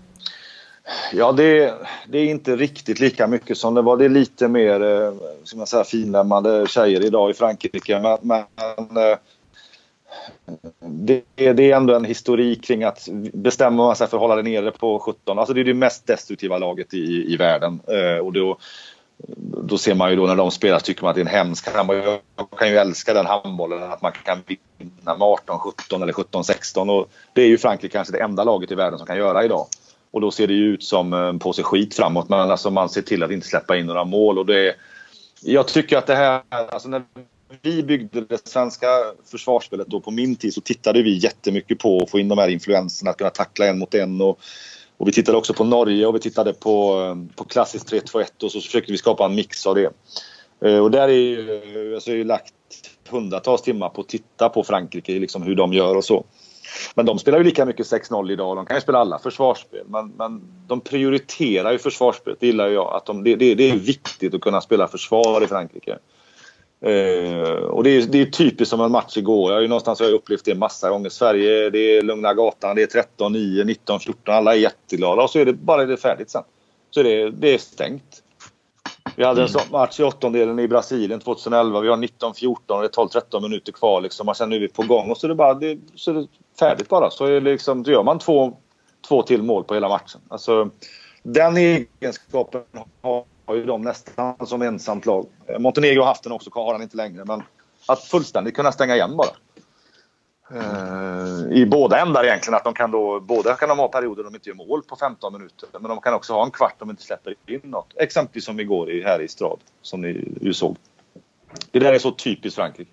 Ja, 1.13 1.33
det, 1.33 1.75
det, 2.09 2.19
är 2.19 2.25
inte 2.25 2.57
riktigt 2.57 3.01
lika 3.01 3.27
mycket 3.27 3.59
som 3.59 3.75
det 3.75 3.83
var. 3.83 3.97
Det 3.97 4.05
är 4.05 4.09
lite 4.09 4.49
mer 4.49 4.83
eh, 4.83 5.13
ska 5.45 5.57
man 5.57 5.67
säga, 5.67 5.85
finlämmade 5.85 6.67
tjejer 6.67 7.05
idag 7.05 7.31
i 7.31 7.35
Frankrike. 7.35 8.01
Men, 8.01 8.19
men 8.23 9.05
eh, 9.05 9.19
det, 10.81 11.23
det, 11.35 11.71
är 11.71 11.77
ändå 11.77 11.95
en 11.95 12.05
historik 12.05 12.65
kring 12.65 12.85
att 12.85 13.09
bestämmer 13.33 13.77
man 13.77 13.97
sig 13.97 14.07
för 14.07 14.17
att 14.17 14.21
hålla 14.21 14.37
det 14.37 14.43
nere 14.43 14.71
på 14.71 14.99
17. 14.99 15.39
Alltså 15.39 15.55
det 15.55 15.61
är 15.61 15.65
det 15.65 15.75
mest 15.75 16.07
destruktiva 16.07 16.59
laget 16.59 16.95
i, 16.95 17.33
i 17.33 17.37
världen. 17.37 17.81
Eh, 17.87 18.25
och 18.25 18.33
då, 18.33 18.59
då 19.65 19.79
ser 19.79 19.95
man 19.95 20.11
ju 20.11 20.17
då 20.17 20.27
när 20.27 20.37
de 20.37 20.51
spelar 20.51 20.79
tycker 20.79 21.03
man 21.03 21.11
att 21.11 21.15
det 21.15 21.21
är 21.21 21.27
en 21.27 21.47
hemsk 21.47 21.75
handboll. 21.75 21.97
Jag 22.37 22.59
kan 22.59 22.69
ju 22.69 22.77
älska 22.77 23.15
den 23.15 23.27
handbollen, 23.27 23.83
att 23.83 24.03
man 24.03 24.13
kan 24.13 24.43
vinna 24.47 25.17
med 25.17 25.29
18-17 25.29 26.03
eller 26.03 26.13
17-16. 26.13 26.91
Och 26.91 27.09
det 27.33 27.43
är 27.43 27.47
ju 27.49 27.59
Frankrike 27.59 27.93
kanske 27.93 28.13
det 28.13 28.23
enda 28.23 28.45
laget 28.45 28.71
i 28.71 28.75
världen 28.75 28.99
som 28.99 29.07
kan 29.07 29.17
göra 29.17 29.45
idag. 29.45 29.67
Och 30.13 30.21
då 30.21 30.31
ser 30.31 30.47
det 30.47 30.55
ju 30.55 30.65
ut 30.65 30.83
som 30.83 31.13
en 31.13 31.39
påse 31.39 31.63
skit 31.63 31.95
framåt. 31.95 32.29
Men 32.29 32.51
alltså 32.51 32.71
man 32.71 32.89
ser 32.89 33.03
till 33.03 33.23
att 33.23 33.31
inte 33.31 33.47
släppa 33.47 33.77
in 33.77 33.87
några 33.87 34.05
mål. 34.05 34.39
Och 34.39 34.47
det 34.47 34.69
är, 34.69 34.75
jag 35.43 35.69
tycker 35.69 35.99
att 35.99 36.07
det 36.07 36.15
här, 36.15 36.43
alltså 36.49 36.89
när 36.89 37.03
vi 37.63 37.83
byggde 37.83 38.21
det 38.21 38.49
svenska 38.49 38.87
försvarsspelet 39.25 39.87
då 39.87 40.01
på 40.01 40.11
min 40.11 40.37
tid 40.37 40.55
så 40.55 40.61
tittade 40.61 41.03
vi 41.03 41.19
jättemycket 41.19 41.79
på 41.79 42.03
att 42.03 42.11
få 42.11 42.19
in 42.19 42.29
de 42.29 42.39
här 42.39 42.49
influenserna, 42.49 43.11
att 43.11 43.19
kunna 43.19 43.31
tackla 43.31 43.67
en 43.67 43.79
mot 43.79 43.95
en. 43.95 44.21
Och, 44.21 44.41
och 44.97 45.09
vi 45.09 45.13
tittade 45.13 45.39
också 45.39 45.55
på 45.55 45.65
Norge 45.65 46.07
och 46.07 46.15
vi 46.15 46.21
tittade 46.21 46.53
på, 46.53 47.03
eh, 47.03 47.37
på 47.37 47.45
klassiskt 47.45 47.93
3-2-1 47.93 48.45
och 48.45 48.53
så 48.53 48.61
försökte 48.61 48.93
vi 48.93 48.99
skapa 48.99 49.25
en 49.25 49.35
mix 49.35 49.67
av 49.67 49.75
det. 49.75 49.93
Eh, 50.65 50.79
och 50.79 50.91
där 50.91 51.09
är 51.09 51.13
ju, 51.13 51.95
alltså, 51.95 52.11
har 52.11 52.17
ju 52.17 52.25
lagt 52.25 52.55
hundratals 53.09 53.63
timmar 53.63 53.89
på 53.89 54.01
att 54.01 54.09
titta 54.09 54.49
på 54.49 54.65
Frankrike, 54.65 55.13
liksom 55.13 55.43
hur 55.43 55.55
de 55.55 55.73
gör 55.73 55.97
och 55.97 56.05
så. 56.05 56.25
Men 56.95 57.07
de 57.07 57.19
spelar 57.19 57.39
ju 57.39 57.45
lika 57.45 57.65
mycket 57.65 57.87
6-0 57.87 58.33
idag. 58.33 58.57
De 58.57 58.67
kan 58.67 58.77
ju 58.77 58.81
spela 58.81 58.99
alla 58.99 59.19
försvarsspel. 59.19 59.85
Men, 59.87 60.13
men 60.17 60.43
de 60.67 60.81
prioriterar 60.81 61.73
ju 61.73 61.79
försvarsspelet. 61.79 62.41
Det 62.41 62.47
gillar 62.47 62.69
jag. 62.69 62.97
Att 62.97 63.07
de, 63.07 63.25
det, 63.25 63.37
det, 63.37 63.71
är 63.71 63.77
viktigt 63.77 64.35
att 64.35 64.41
kunna 64.41 64.61
spela 64.61 64.89
försvar 64.89 65.45
i 65.45 65.47
Frankrike. 65.47 65.99
Eh, 66.81 67.51
och 67.51 67.85
det 67.85 67.91
är, 67.91 68.07
det 68.07 68.21
är 68.21 68.27
typiskt 68.27 68.71
som 68.71 68.81
en 68.81 68.93
match 68.93 69.17
igår. 69.17 69.51
Jag 69.51 69.57
har 69.57 69.63
ju 69.63 69.69
någonstans 69.69 70.01
har 70.01 70.07
jag 70.07 70.15
upplevt 70.15 70.45
det 70.45 70.55
massa 70.55 70.91
gånger. 70.91 71.09
Sverige, 71.09 71.71
det 71.71 71.97
är 71.97 72.03
lugna 72.03 72.35
gatan. 72.35 72.77
Det 72.77 72.83
är 72.83 72.87
13, 72.87 73.33
9, 73.33 73.65
19, 73.65 74.01
14. 74.01 74.35
Alla 74.35 74.55
är 74.55 74.59
jätteglada. 74.59 75.23
Och 75.23 75.31
så 75.31 75.39
är 75.39 75.45
det 75.45 75.53
bara 75.53 75.87
det 75.87 75.97
färdigt 75.97 76.31
sen. 76.31 76.43
Så 76.91 77.01
är 77.01 77.05
det, 77.05 77.31
det 77.31 77.55
är 77.55 77.59
stängt. 77.59 78.22
Vi 79.17 79.25
hade 79.25 79.43
en 79.43 79.49
sån 79.49 79.71
match 79.71 80.01
i 80.01 80.03
åttondelen 80.03 80.59
i 80.59 80.69
Brasilien 80.69 81.21
2011. 81.21 81.81
Vi 81.81 81.89
har 81.89 81.97
19-14 81.97 82.57
och 82.67 82.83
det 82.83 82.87
är 82.87 83.21
12-13 83.31 83.43
minuter 83.43 83.73
kvar. 83.73 84.01
Liksom. 84.01 84.29
Och 84.29 84.37
sen 84.37 84.49
nu 84.49 84.57
är 84.57 84.61
vi 84.61 84.69
på 84.69 84.83
gång 84.83 85.11
och 85.11 85.19
så 85.19 85.27
är 85.27 85.29
det 85.29 85.35
bara 85.35 85.55
det, 85.55 85.79
så 85.95 86.11
är 86.11 86.15
det 86.15 86.27
färdigt 86.59 86.89
bara. 86.89 87.11
Så 87.11 87.25
är 87.25 87.31
det 87.31 87.41
liksom, 87.41 87.83
då 87.83 87.91
gör 87.91 88.03
man 88.03 88.19
två, 88.19 88.57
två 89.09 89.23
till 89.23 89.43
mål 89.43 89.65
på 89.65 89.75
hela 89.75 89.89
matchen. 89.89 90.21
Alltså, 90.29 90.71
den 91.23 91.57
egenskapen 91.57 92.63
har 93.03 93.55
ju 93.55 93.65
de 93.65 93.83
nästan 93.83 94.47
som 94.47 94.63
ensamt 94.63 95.07
lag. 95.07 95.27
Montenegro 95.59 96.01
har 96.01 96.09
haft 96.09 96.23
den 96.23 96.33
också, 96.33 96.51
har 96.55 96.73
han 96.73 96.83
inte 96.83 96.97
längre. 96.97 97.25
Men 97.25 97.43
att 97.87 98.01
fullständigt 98.01 98.57
kunna 98.57 98.73
stänga 98.73 98.95
igen 98.95 99.17
bara. 99.17 99.31
Eh, 100.55 101.59
I 101.59 101.67
båda 101.67 102.01
ändar 102.01 102.25
egentligen. 102.25 102.55
Att 102.55 102.65
de 102.65 102.75
kan 102.75 102.91
då, 102.91 103.21
båda 103.21 103.55
kan 103.55 103.69
de 103.69 103.79
ha 103.79 103.89
perioder 103.89 104.25
de 104.25 104.35
inte 104.35 104.49
gör 104.49 104.57
mål 104.57 104.83
på 104.83 104.97
15 104.97 105.33
minuter. 105.33 105.69
Men 105.73 105.83
de 105.83 106.01
kan 106.01 106.15
också 106.15 106.33
ha 106.33 106.45
en 106.45 106.51
kvart 106.51 106.77
om 106.79 106.89
de 106.89 106.91
inte 106.91 107.03
släpper 107.03 107.35
in 107.47 107.61
något. 107.63 107.95
Exempelvis 107.97 108.45
som 108.45 108.61
igår 108.61 108.91
i, 108.91 109.03
här 109.03 109.23
i 109.23 109.29
Strad. 109.29 109.59
Som 109.83 110.01
ni 110.01 110.29
ju 110.41 110.55
såg. 110.55 110.77
Det 111.71 111.79
där 111.79 111.93
är 111.93 111.99
så 111.99 112.11
typiskt 112.11 112.57
Frankrike. 112.57 112.91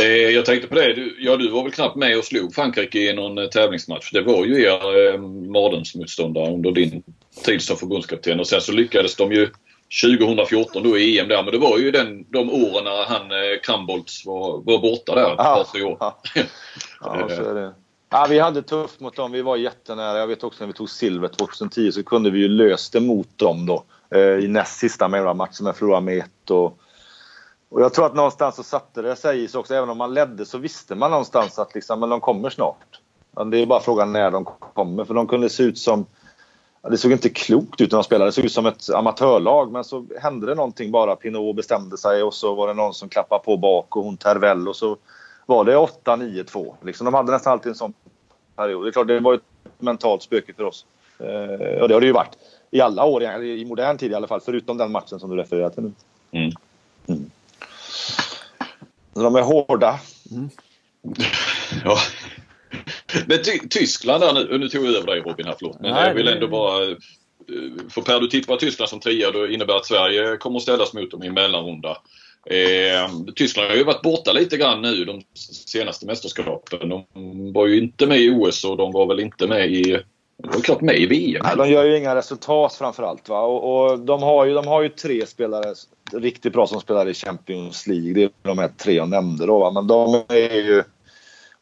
Eh, 0.00 0.06
jag 0.06 0.44
tänkte 0.44 0.68
på 0.68 0.74
det. 0.74 0.92
Du, 0.92 1.16
ja, 1.18 1.36
du 1.36 1.50
var 1.50 1.62
väl 1.62 1.72
knappt 1.72 1.96
med 1.96 2.18
och 2.18 2.24
slog 2.24 2.54
Frankrike 2.54 2.98
i 2.98 3.14
någon 3.14 3.38
eh, 3.38 3.46
tävlingsmatch. 3.46 4.12
Det 4.12 4.22
var 4.22 4.44
ju 4.44 4.62
er 4.62 5.12
eh, 5.14 5.20
mardrömsmotståndare 5.50 6.52
under 6.52 6.72
din 6.72 7.02
tid 7.44 7.62
som 7.62 7.76
förbundskapten. 7.76 8.40
Och 8.40 8.46
sen 8.46 8.60
så 8.60 8.72
lyckades 8.72 9.16
de 9.16 9.32
ju 9.32 9.48
2014 10.00 10.82
då 10.82 10.98
i 10.98 11.18
EM 11.18 11.28
där. 11.28 11.42
Men 11.42 11.52
det 11.52 11.58
var 11.58 11.78
ju 11.78 11.90
den, 11.90 12.26
de 12.30 12.50
åren 12.50 12.84
när 12.84 13.04
han 13.04 13.30
eh, 13.30 13.60
Krambolts 13.62 14.26
var, 14.26 14.52
var 14.52 14.78
borta 14.78 15.14
där. 15.14 15.32
Ett 15.32 15.36
par, 15.36 15.64
tre 15.64 15.82
år. 15.82 15.96
Ja, 16.00 16.18
ja 17.00 17.28
så 17.28 17.50
är 17.50 17.54
det. 17.54 17.74
Ja, 18.10 18.26
vi 18.30 18.38
hade 18.38 18.62
tufft 18.62 19.00
mot 19.00 19.16
dem. 19.16 19.32
Vi 19.32 19.42
var 19.42 19.56
jättenära. 19.56 20.18
Jag 20.18 20.26
vet 20.26 20.44
också 20.44 20.62
när 20.64 20.66
vi 20.66 20.72
tog 20.72 20.90
silver 20.90 21.28
2010 21.28 21.92
så 21.92 22.02
kunde 22.02 22.30
vi 22.30 22.38
ju 22.40 22.48
löst 22.48 22.92
det 22.92 23.00
mot 23.00 23.38
dem 23.38 23.66
då. 23.66 23.84
Eh, 24.14 24.20
I 24.20 24.48
näst 24.48 24.78
sista 24.78 25.08
matchen 25.08 25.64
med 25.64 25.76
förlorade 25.76 26.04
med 26.04 26.18
ett. 26.18 26.50
Och, 26.50 26.78
och 27.68 27.82
jag 27.82 27.94
tror 27.94 28.06
att 28.06 28.14
någonstans 28.14 28.56
så 28.56 28.62
satte 28.62 29.02
det 29.02 29.16
sig 29.16 29.48
sig 29.48 29.58
också. 29.58 29.74
Även 29.74 29.90
om 29.90 29.98
man 29.98 30.14
ledde 30.14 30.46
så 30.46 30.58
visste 30.58 30.94
man 30.94 31.10
någonstans 31.10 31.58
att 31.58 31.74
liksom, 31.74 32.00
men 32.00 32.08
de 32.08 32.20
kommer 32.20 32.50
snart. 32.50 33.00
Men 33.36 33.50
det 33.50 33.58
är 33.58 33.66
bara 33.66 33.80
frågan 33.80 34.12
när 34.12 34.30
de 34.30 34.44
kommer. 34.74 35.04
För 35.04 35.14
de 35.14 35.26
kunde 35.26 35.50
se 35.50 35.62
ut 35.62 35.78
som... 35.78 36.06
Det 36.90 36.98
såg 36.98 37.12
inte 37.12 37.28
klokt 37.28 37.80
ut 37.80 37.90
när 37.90 37.98
de 37.98 38.04
spelade. 38.04 38.28
Det 38.28 38.32
såg 38.32 38.44
ut 38.44 38.52
som 38.52 38.66
ett 38.66 38.90
amatörlag. 38.90 39.72
Men 39.72 39.84
så 39.84 40.06
hände 40.20 40.46
det 40.46 40.54
någonting 40.54 40.90
bara. 40.90 41.16
Pinot 41.16 41.56
bestämde 41.56 41.98
sig 41.98 42.22
och 42.22 42.34
så 42.34 42.54
var 42.54 42.68
det 42.68 42.74
någon 42.74 42.94
som 42.94 43.08
klappade 43.08 43.44
på 43.44 43.56
bak 43.56 43.96
och 43.96 44.04
hon 44.04 44.16
Tervel 44.16 44.68
och 44.68 44.76
så 44.76 44.96
var 45.46 45.64
det 45.64 45.76
8-9-2. 45.76 46.74
Liksom, 46.82 47.04
de 47.04 47.14
hade 47.14 47.32
nästan 47.32 47.52
alltid 47.52 47.70
en 47.70 47.76
sån 47.76 47.94
period. 48.56 48.84
Det 48.84 48.88
är 48.88 48.92
klart, 48.92 49.08
det 49.08 49.20
var 49.20 49.34
ett 49.34 49.42
mentalt 49.78 50.22
spöke 50.22 50.52
för 50.54 50.64
oss. 50.64 50.86
Eh, 51.18 51.80
och 51.82 51.88
det 51.88 51.94
har 51.94 52.00
det 52.00 52.06
ju 52.06 52.12
varit 52.12 52.36
i 52.70 52.80
alla 52.80 53.04
år, 53.04 53.22
i 53.42 53.64
modern 53.64 53.98
tid 53.98 54.12
i 54.12 54.14
alla 54.14 54.26
fall. 54.26 54.40
Förutom 54.40 54.76
den 54.78 54.92
matchen 54.92 55.20
som 55.20 55.30
du 55.30 55.36
refererar 55.36 55.70
till 55.70 55.82
nu. 55.82 55.92
Mm. 56.30 56.52
Mm. 57.06 57.30
De 59.14 59.36
är 59.36 59.42
hårda. 59.42 60.00
Mm. 60.30 60.50
Ja. 61.84 61.96
Men 63.26 63.42
ty 63.42 63.58
Tyskland 63.70 64.22
där 64.22 64.32
nu, 64.32 64.58
nu 64.58 64.68
tog 64.68 64.86
jag 64.86 64.94
över 64.94 65.06
dig 65.06 65.20
Robin 65.20 65.46
här, 65.46 65.54
förlåt. 65.58 65.80
Men 65.80 65.90
Nej, 65.90 66.08
jag 66.08 66.14
vill 66.14 66.28
ändå 66.28 66.48
bara... 66.48 66.82
Eh, 66.82 66.96
för 67.90 68.02
Per, 68.02 68.20
du 68.20 68.26
tippar 68.26 68.56
Tyskland 68.56 68.88
som 68.88 69.00
trea. 69.00 69.30
Det 69.30 69.54
innebär 69.54 69.76
att 69.76 69.86
Sverige 69.86 70.36
kommer 70.36 70.56
att 70.56 70.62
ställas 70.62 70.92
mot 70.92 71.10
dem 71.10 71.22
i 71.22 71.26
en 71.26 71.34
mellanrunda. 71.34 71.98
Eh, 72.46 73.32
Tyskland 73.34 73.68
har 73.68 73.76
ju 73.76 73.84
varit 73.84 74.02
borta 74.02 74.32
lite 74.32 74.56
grann 74.56 74.82
nu 74.82 75.04
de 75.04 75.22
senaste 75.66 76.06
mästerskapen. 76.06 76.88
De 76.88 77.04
var 77.52 77.66
ju 77.66 77.78
inte 77.78 78.06
med 78.06 78.18
i 78.18 78.30
OS 78.30 78.64
och 78.64 78.76
de 78.76 78.92
var 78.92 79.06
väl 79.06 79.20
inte 79.20 79.46
med 79.46 79.70
i 79.70 80.02
de 80.42 80.48
var 80.48 80.60
klart 80.60 80.80
med 80.80 80.96
i 80.96 81.06
VM. 81.06 81.42
Nej, 81.44 81.56
de 81.56 81.70
gör 81.70 81.84
ju 81.84 81.98
inga 81.98 82.14
resultat 82.14 82.74
framförallt. 82.74 83.28
Va? 83.28 83.40
Och, 83.40 83.90
och 83.90 83.98
de, 83.98 84.22
har 84.22 84.44
ju, 84.44 84.54
de 84.54 84.66
har 84.66 84.82
ju 84.82 84.88
tre 84.88 85.26
spelare 85.26 85.74
riktigt 86.12 86.52
bra 86.52 86.66
som 86.66 86.80
spelar 86.80 87.08
i 87.08 87.14
Champions 87.14 87.86
League. 87.86 88.12
Det 88.12 88.22
är 88.22 88.30
de 88.42 88.58
här 88.58 88.68
tre 88.68 88.94
jag 88.94 89.08
nämnde 89.08 89.46
då. 89.46 89.58
Va? 89.58 89.70
Men 89.70 89.86
de 89.86 90.22
är 90.28 90.54
ju... 90.54 90.82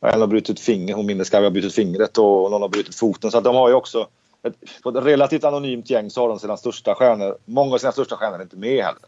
En 0.01 0.20
har 0.20 0.27
brutit 0.27 0.60
fingret, 0.60 0.97
hon 0.97 1.06
Minneskavi 1.06 1.44
har 1.44 1.51
brutit 1.51 1.74
fingret 1.74 2.18
och 2.18 2.51
någon 2.51 2.62
har 2.62 2.68
brutit 2.68 2.94
foten. 2.94 3.31
Så 3.31 3.39
att 3.39 3.44
de 3.44 3.56
har 3.56 3.68
ju 3.68 3.74
också... 3.74 4.09
Ett, 4.43 4.55
ett 4.62 5.05
relativt 5.05 5.44
anonymt 5.44 5.90
gäng 5.90 6.10
så 6.10 6.20
har 6.20 6.28
de 6.28 6.39
sina 6.39 6.56
största 6.56 6.94
stjärnor. 6.94 7.39
Många 7.44 7.74
av 7.74 7.78
sina 7.78 7.93
största 7.93 8.16
stjärnor 8.16 8.39
är 8.39 8.43
inte 8.43 8.56
med 8.56 8.85
heller. 8.85 9.02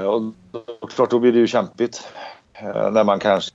Eh, 0.00 0.04
och 0.04 0.22
då, 0.50 0.86
klart, 0.86 1.10
då 1.10 1.18
blir 1.18 1.32
det 1.32 1.38
ju 1.38 1.46
kämpigt. 1.46 2.08
Eh, 2.52 2.90
när 2.90 3.04
man 3.04 3.18
kanske 3.18 3.52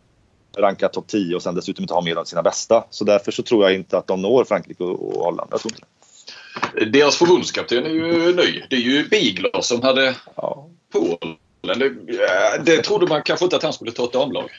rankar 0.58 0.88
topp 0.88 1.08
10 1.08 1.36
och 1.36 1.42
sen 1.42 1.56
dessutom 1.56 1.84
inte 1.84 1.94
har 1.94 2.02
med 2.02 2.18
av 2.18 2.24
sina 2.24 2.44
bästa. 2.44 2.84
Så 2.90 3.04
därför 3.04 3.32
så 3.32 3.44
tror 3.44 3.64
jag 3.64 3.74
inte 3.74 3.98
att 3.98 4.08
de 4.08 4.22
når 4.22 4.44
Frankrike 4.44 4.84
och, 4.84 5.24
Holland. 5.24 5.48
Jag 5.52 5.60
tror 5.60 5.74
inte. 5.74 5.86
Deras 6.92 7.18
förbundskapten 7.18 7.86
är 7.86 7.90
ju 7.90 8.36
ny. 8.36 8.64
Det 8.70 8.76
är 8.76 8.80
ju 8.80 9.08
Bigler 9.08 9.62
som 9.62 9.82
hade 9.82 10.16
ja. 10.36 10.68
Polen. 10.92 11.36
Det, 11.62 11.90
det 12.66 12.84
trodde 12.84 13.08
man 13.08 13.24
kanske 13.24 13.46
inte 13.46 13.56
att 13.56 13.64
han 13.64 13.74
skulle 13.74 13.92
ta 13.92 14.04
ett 14.04 14.14
damlag. 14.14 14.50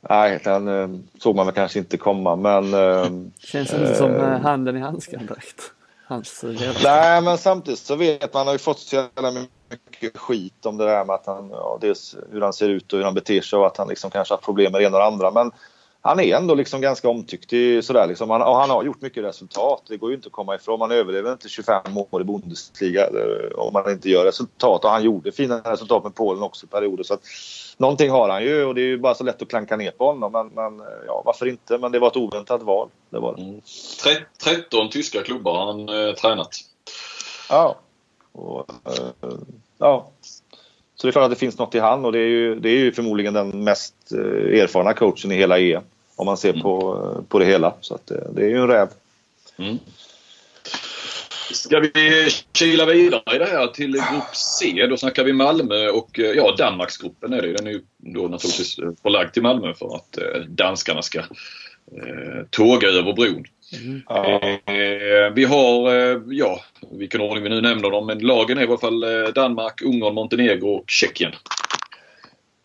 Nej, 0.00 0.40
den 0.44 0.68
eh, 0.68 0.88
såg 1.18 1.36
man 1.36 1.46
väl 1.46 1.54
kanske 1.54 1.78
inte 1.78 1.96
komma 1.96 2.36
men... 2.36 2.74
Eh, 2.74 3.06
Känns 3.38 3.72
inte 3.72 3.94
som 3.94 4.14
eh, 4.14 4.40
handen 4.40 4.76
i 4.76 4.80
handsken 4.80 5.26
direkt. 5.26 5.72
Hans 6.06 6.44
Nej, 6.84 7.22
men 7.22 7.38
samtidigt 7.38 7.80
så 7.80 7.96
vet 7.96 8.34
man, 8.34 8.46
har 8.46 8.54
ju 8.54 8.58
fått 8.58 8.78
så 8.78 8.96
jävla 8.96 9.46
mycket 9.70 10.16
skit 10.16 10.66
om 10.66 10.76
det 10.76 10.84
där 10.84 11.04
med 11.04 11.14
att 11.14 11.26
han, 11.26 11.50
ja, 11.50 11.78
dels 11.80 12.16
hur 12.32 12.40
han 12.40 12.52
ser 12.52 12.68
ut 12.68 12.92
och 12.92 12.98
hur 12.98 13.04
han 13.04 13.14
beter 13.14 13.40
sig 13.40 13.58
och 13.58 13.66
att 13.66 13.76
han 13.76 13.88
liksom 13.88 14.10
kanske 14.10 14.34
har 14.34 14.38
problem 14.38 14.72
med 14.72 14.80
det 14.80 14.84
ena 14.84 14.96
och 14.96 15.02
det 15.02 15.06
andra. 15.06 15.30
Men 15.30 15.52
han 16.02 16.20
är 16.20 16.36
ändå 16.36 16.54
liksom 16.54 16.80
ganska 16.80 17.08
omtyckt 17.08 17.52
i, 17.52 17.82
sådär 17.82 18.06
liksom. 18.06 18.30
han, 18.30 18.42
och 18.42 18.56
han 18.56 18.70
har 18.70 18.84
gjort 18.84 19.00
mycket 19.00 19.24
resultat. 19.24 19.82
Det 19.88 19.96
går 19.96 20.10
ju 20.10 20.16
inte 20.16 20.26
att 20.26 20.32
komma 20.32 20.54
ifrån. 20.54 20.78
Man 20.78 20.90
överlever 20.90 21.32
inte 21.32 21.48
25 21.48 21.82
år 21.96 22.20
i 22.20 22.24
Bundesliga 22.24 23.08
om 23.56 23.72
man 23.72 23.90
inte 23.90 24.10
gör 24.10 24.24
resultat. 24.24 24.84
Och 24.84 24.90
han 24.90 25.04
gjorde 25.04 25.32
fina 25.32 25.58
resultat 25.58 26.04
med 26.04 26.14
Polen 26.14 26.42
också 26.42 26.66
i 26.66 26.68
perioder. 26.68 27.04
Så 27.04 27.14
att, 27.14 27.22
någonting 27.76 28.10
har 28.10 28.28
han 28.28 28.42
ju 28.42 28.64
och 28.64 28.74
det 28.74 28.80
är 28.80 28.86
ju 28.86 28.98
bara 28.98 29.14
så 29.14 29.24
lätt 29.24 29.42
att 29.42 29.48
klanka 29.48 29.76
ner 29.76 29.90
på 29.90 30.06
honom. 30.06 30.32
Men, 30.32 30.48
men 30.48 30.86
ja, 31.06 31.22
varför 31.24 31.46
inte? 31.46 31.78
Men 31.78 31.92
det 31.92 31.98
var 31.98 32.08
ett 32.08 32.16
oväntat 32.16 32.62
val. 32.62 32.88
Det 33.10 33.18
var 33.18 33.36
det. 33.36 33.42
Mm. 33.42 33.60
13 34.44 34.90
tyska 34.90 35.22
klubbar 35.22 35.58
har 35.58 35.66
han 35.66 35.88
eh, 35.88 36.14
tränat. 36.14 36.50
Ja. 37.50 37.76
Och, 38.32 38.70
eh, 38.84 39.28
ja. 39.78 40.10
Så 41.00 41.06
det 41.06 41.10
är 41.10 41.12
klart 41.12 41.24
att 41.24 41.30
det 41.30 41.36
finns 41.36 41.58
något 41.58 41.74
i 41.74 41.78
han 41.78 42.04
och 42.04 42.12
det 42.12 42.18
är 42.18 42.28
ju, 42.28 42.54
det 42.54 42.68
är 42.68 42.78
ju 42.78 42.92
förmodligen 42.92 43.34
den 43.34 43.64
mest 43.64 43.94
eh, 44.12 44.60
erfarna 44.60 44.92
coachen 44.92 45.32
i 45.32 45.34
hela 45.34 45.58
EM. 45.58 45.82
Om 46.16 46.26
man 46.26 46.36
ser 46.36 46.50
mm. 46.50 46.62
på, 46.62 47.02
eh, 47.16 47.22
på 47.28 47.38
det 47.38 47.44
hela. 47.44 47.74
Så 47.80 47.94
att 47.94 48.06
det, 48.06 48.14
eh, 48.14 48.30
det 48.32 48.42
är 48.42 48.48
ju 48.48 48.58
en 48.58 48.68
räv. 48.68 48.88
Mm. 49.56 49.78
Ska 51.52 51.80
vi 51.80 52.28
kila 52.52 52.86
vidare 52.86 53.36
i 53.36 53.38
det 53.38 53.46
här 53.46 53.66
till 53.66 53.92
grupp 53.92 54.36
C? 54.36 54.86
Då 54.90 54.96
snackar 54.96 55.24
vi 55.24 55.32
Malmö 55.32 55.88
och 55.88 56.18
ja, 56.18 56.54
Danmarksgruppen 56.58 57.32
är 57.32 57.42
det. 57.42 57.52
Den 57.52 57.66
är 57.66 57.70
ju 57.70 57.82
då 57.96 58.20
naturligtvis 58.20 58.76
förlagd 59.02 59.32
till 59.32 59.42
Malmö 59.42 59.74
för 59.74 59.96
att 59.96 60.18
danskarna 60.48 61.02
ska 61.02 61.18
eh, 61.18 62.44
tåga 62.50 62.88
över 62.88 63.12
bron. 63.12 63.44
Mm. 63.72 64.02
Eh, 64.08 65.32
vi 65.34 65.44
har, 65.44 65.94
eh, 65.94 66.20
ja, 66.26 66.60
vilken 66.90 67.20
ordning 67.20 67.42
vi 67.42 67.48
nu 67.48 67.60
nämner 67.60 67.90
dem, 67.90 68.06
men 68.06 68.18
lagen 68.18 68.58
är 68.58 68.62
i 68.62 68.66
alla 68.66 68.78
fall 68.78 69.02
eh, 69.02 69.32
Danmark, 69.34 69.82
Ungern, 69.82 70.14
Montenegro 70.14 70.68
och 70.68 70.84
Tjeckien. 70.86 71.32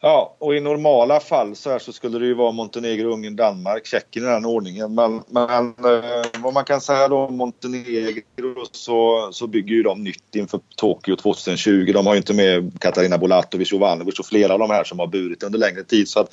Ja, 0.05 0.35
och 0.39 0.55
i 0.55 0.59
normala 0.59 1.19
fall 1.19 1.55
så, 1.55 1.69
här 1.69 1.79
så 1.79 1.93
skulle 1.93 2.19
det 2.19 2.25
ju 2.25 2.33
vara 2.33 2.51
Montenegro, 2.51 3.13
Ungern, 3.13 3.35
Danmark, 3.35 3.85
Tjeckien 3.85 4.25
i 4.25 4.29
den 4.29 4.45
ordningen. 4.45 4.95
Men, 4.95 5.23
men 5.27 5.67
eh, 5.67 6.25
vad 6.39 6.53
man 6.53 6.65
kan 6.65 6.81
säga 6.81 7.07
då 7.07 7.17
om 7.17 7.37
Montenegro 7.37 8.65
så, 8.71 9.29
så 9.31 9.47
bygger 9.47 9.75
ju 9.75 9.83
de 9.83 10.03
nytt 10.03 10.35
inför 10.35 10.59
Tokyo 10.75 11.15
2020. 11.15 11.91
De 11.93 12.05
har 12.05 12.13
ju 12.13 12.17
inte 12.17 12.33
med 12.33 12.79
Katarina 12.79 13.17
Bolatovic, 13.17 13.71
Jovanovic 13.71 14.19
och 14.19 14.25
flera 14.25 14.53
av 14.53 14.59
de 14.59 14.69
här 14.69 14.83
som 14.83 14.99
har 14.99 15.07
burit 15.07 15.43
under 15.43 15.59
längre 15.59 15.83
tid. 15.83 16.09
Så 16.09 16.19
att, 16.19 16.29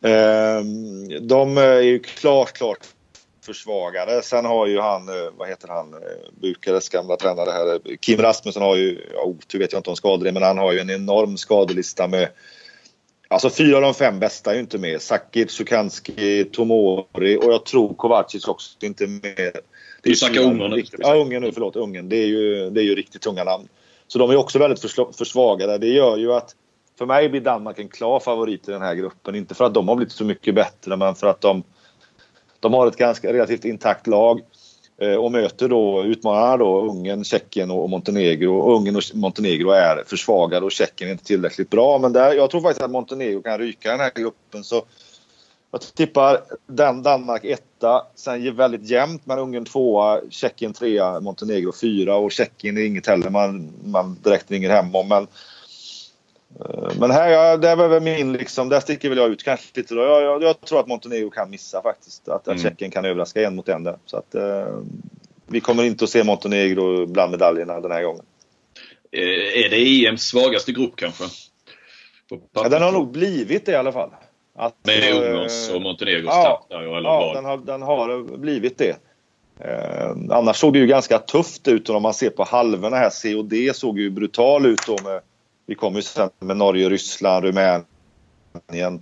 eh, 0.00 0.64
de 1.20 1.58
är 1.58 1.80
ju 1.80 1.98
klart, 1.98 2.52
klart 2.52 2.78
försvagade. 3.48 4.22
Sen 4.22 4.44
har 4.44 4.66
ju 4.66 4.80
han, 4.80 5.08
eh, 5.08 5.30
vad 5.36 5.48
heter 5.48 5.68
han, 5.68 5.94
eh, 5.94 6.00
Bukares 6.40 6.88
gamla 6.88 7.16
tränare 7.16 7.50
här, 7.50 7.96
Kim 7.96 8.20
Rasmussen 8.20 8.62
har 8.62 8.76
ju, 8.76 9.00
ja 9.14 9.22
otur 9.22 9.58
vet 9.58 9.72
jag 9.72 9.78
inte 9.78 9.90
om 9.90 9.96
skador 9.96 10.32
men 10.32 10.42
han 10.42 10.58
har 10.58 10.72
ju 10.72 10.78
en 10.78 10.90
enorm 10.90 11.36
skadelista 11.36 12.08
med 12.08 12.28
Alltså 13.30 13.50
fyra 13.50 13.76
av 13.76 13.82
de 13.82 13.94
fem 13.94 14.18
bästa 14.18 14.50
är 14.50 14.54
ju 14.54 14.60
inte 14.60 14.78
med. 14.78 15.02
Sakic, 15.02 15.50
Sukanski, 15.50 16.44
Tomori 16.44 17.36
och 17.36 17.52
jag 17.52 17.64
tror 17.64 17.94
Kovacic 17.94 18.48
också 18.48 18.76
inte 18.82 19.04
är 19.04 19.08
med. 19.08 19.52
du 20.02 20.14
snackar 20.14 20.40
Ungern 20.40 20.70
nu? 20.70 20.82
Ja, 20.98 21.14
Ungern 21.14 21.42
nu, 21.42 21.52
förlåt. 21.52 21.76
Ungern. 21.76 22.08
Det 22.08 22.16
är 22.16 22.26
ju, 22.26 22.70
det 22.70 22.80
är 22.80 22.84
ju 22.84 22.94
riktigt 22.94 23.22
tunga 23.22 23.44
namn. 23.44 23.68
Så 24.06 24.18
de 24.18 24.30
är 24.30 24.36
också 24.36 24.58
väldigt 24.58 24.80
försvagade. 25.18 25.78
Det 25.78 25.86
gör 25.86 26.16
ju 26.16 26.32
att 26.32 26.54
för 26.98 27.06
mig 27.06 27.28
blir 27.28 27.40
Danmark 27.40 27.78
en 27.78 27.88
klar 27.88 28.20
favorit 28.20 28.68
i 28.68 28.72
den 28.72 28.82
här 28.82 28.94
gruppen. 28.94 29.34
Inte 29.34 29.54
för 29.54 29.64
att 29.64 29.74
de 29.74 29.88
har 29.88 29.96
blivit 29.96 30.12
så 30.12 30.24
mycket 30.24 30.54
bättre 30.54 30.96
men 30.96 31.14
för 31.14 31.26
att 31.26 31.40
de, 31.40 31.62
de 32.60 32.74
har 32.74 32.86
ett 32.86 32.96
ganska 32.96 33.32
relativt 33.32 33.64
intakt 33.64 34.06
lag. 34.06 34.40
Eh, 35.00 35.14
och 35.14 35.32
möter 35.32 35.68
då 35.68 36.04
utmanarna 36.04 36.56
då 36.56 36.80
Ungern, 36.80 37.24
Tjeckien 37.24 37.70
och 37.70 37.90
Montenegro. 37.90 38.76
Ungern 38.76 38.96
och 38.96 39.02
Montenegro 39.14 39.70
är 39.70 40.04
försvagade 40.06 40.66
och 40.66 40.72
Tjeckien 40.72 41.08
är 41.08 41.12
inte 41.12 41.24
tillräckligt 41.24 41.70
bra. 41.70 41.98
Men 41.98 42.12
där, 42.12 42.32
jag 42.32 42.50
tror 42.50 42.60
faktiskt 42.60 42.82
att 42.82 42.90
Montenegro 42.90 43.42
kan 43.42 43.58
ryka 43.58 43.90
den 43.90 44.00
här 44.00 44.12
gruppen. 44.14 44.64
Så 44.64 44.82
jag 45.70 45.80
tippar 45.80 46.40
den 46.66 47.02
Danmark 47.02 47.44
etta, 47.44 48.06
sen 48.14 48.56
väldigt 48.56 48.90
jämnt 48.90 49.26
men 49.26 49.38
Ungern 49.38 49.64
tvåa, 49.64 50.20
Tjeckien 50.30 50.72
trea, 50.72 51.20
Montenegro 51.20 51.72
fyra 51.80 52.16
och 52.16 52.32
Tjeckien 52.32 52.78
är 52.78 52.82
inget 52.82 53.06
heller 53.06 53.30
man, 53.30 53.72
man 53.84 54.16
direkt 54.22 54.50
ringer 54.50 54.70
hem 54.70 54.94
om. 54.94 55.08
Men 55.08 55.26
men 56.98 57.10
här, 57.10 57.58
det 57.58 57.74
var 57.74 57.88
väl 57.88 58.02
min 58.02 58.32
liksom, 58.32 58.68
där 58.68 58.80
sticker 58.80 59.08
väl 59.08 59.18
jag 59.18 59.30
ut 59.30 59.42
kanske 59.42 59.66
lite 59.74 59.94
då. 59.94 60.02
Jag, 60.02 60.22
jag, 60.22 60.42
jag 60.42 60.60
tror 60.60 60.80
att 60.80 60.86
Montenegro 60.86 61.30
kan 61.30 61.50
missa 61.50 61.82
faktiskt. 61.82 62.28
Att, 62.28 62.46
mm. 62.46 62.58
Tjeckien 62.58 62.90
kan 62.90 63.04
överraska 63.04 63.46
en 63.46 63.56
mot 63.56 63.68
en 63.68 63.84
där. 63.84 63.98
Så 64.04 64.16
att 64.16 64.34
eh, 64.34 64.78
vi 65.46 65.60
kommer 65.60 65.84
inte 65.84 66.04
att 66.04 66.10
se 66.10 66.24
Montenegro 66.24 67.06
bland 67.06 67.30
medaljerna 67.30 67.80
den 67.80 67.90
här 67.90 68.02
gången. 68.02 68.24
Eh, 69.12 69.64
är 69.64 69.68
det 69.70 70.06
EMs 70.06 70.22
svagaste 70.22 70.72
grupp 70.72 70.96
kanske? 70.96 71.24
Ja, 72.52 72.68
den 72.68 72.82
har 72.82 72.92
nog 72.92 73.12
blivit 73.12 73.66
det 73.66 73.72
i 73.72 73.76
alla 73.76 73.92
fall. 73.92 74.10
Att, 74.54 74.74
Med 74.82 75.14
Ungerns 75.14 75.70
och 75.74 75.82
Montenegros 75.82 76.30
ja, 76.34 76.66
tapp 76.68 76.80
eller 76.80 77.02
Ja? 77.02 77.32
Den, 77.34 77.44
har, 77.44 77.56
den 77.58 77.82
har 77.82 78.36
blivit 78.38 78.78
det. 78.78 78.96
Eh, 79.60 80.10
annars 80.30 80.56
såg 80.56 80.72
det 80.72 80.78
ju 80.78 80.86
ganska 80.86 81.18
tufft 81.18 81.68
ut 81.68 81.90
om 81.90 82.02
man 82.02 82.14
ser 82.14 82.30
på 82.30 82.44
halvorna 82.44 82.96
här, 82.96 83.10
C 83.10 83.34
och 83.34 83.44
D 83.44 83.70
såg 83.74 83.98
ju 83.98 84.10
brutal 84.10 84.66
ut 84.66 84.80
då 84.86 84.96
med 85.04 85.20
vi 85.68 85.74
kommer 85.74 85.98
ju 85.98 86.02
sen 86.02 86.30
med 86.38 86.56
Norge, 86.56 86.88
Ryssland, 86.88 87.44
Rumänien, 87.44 89.00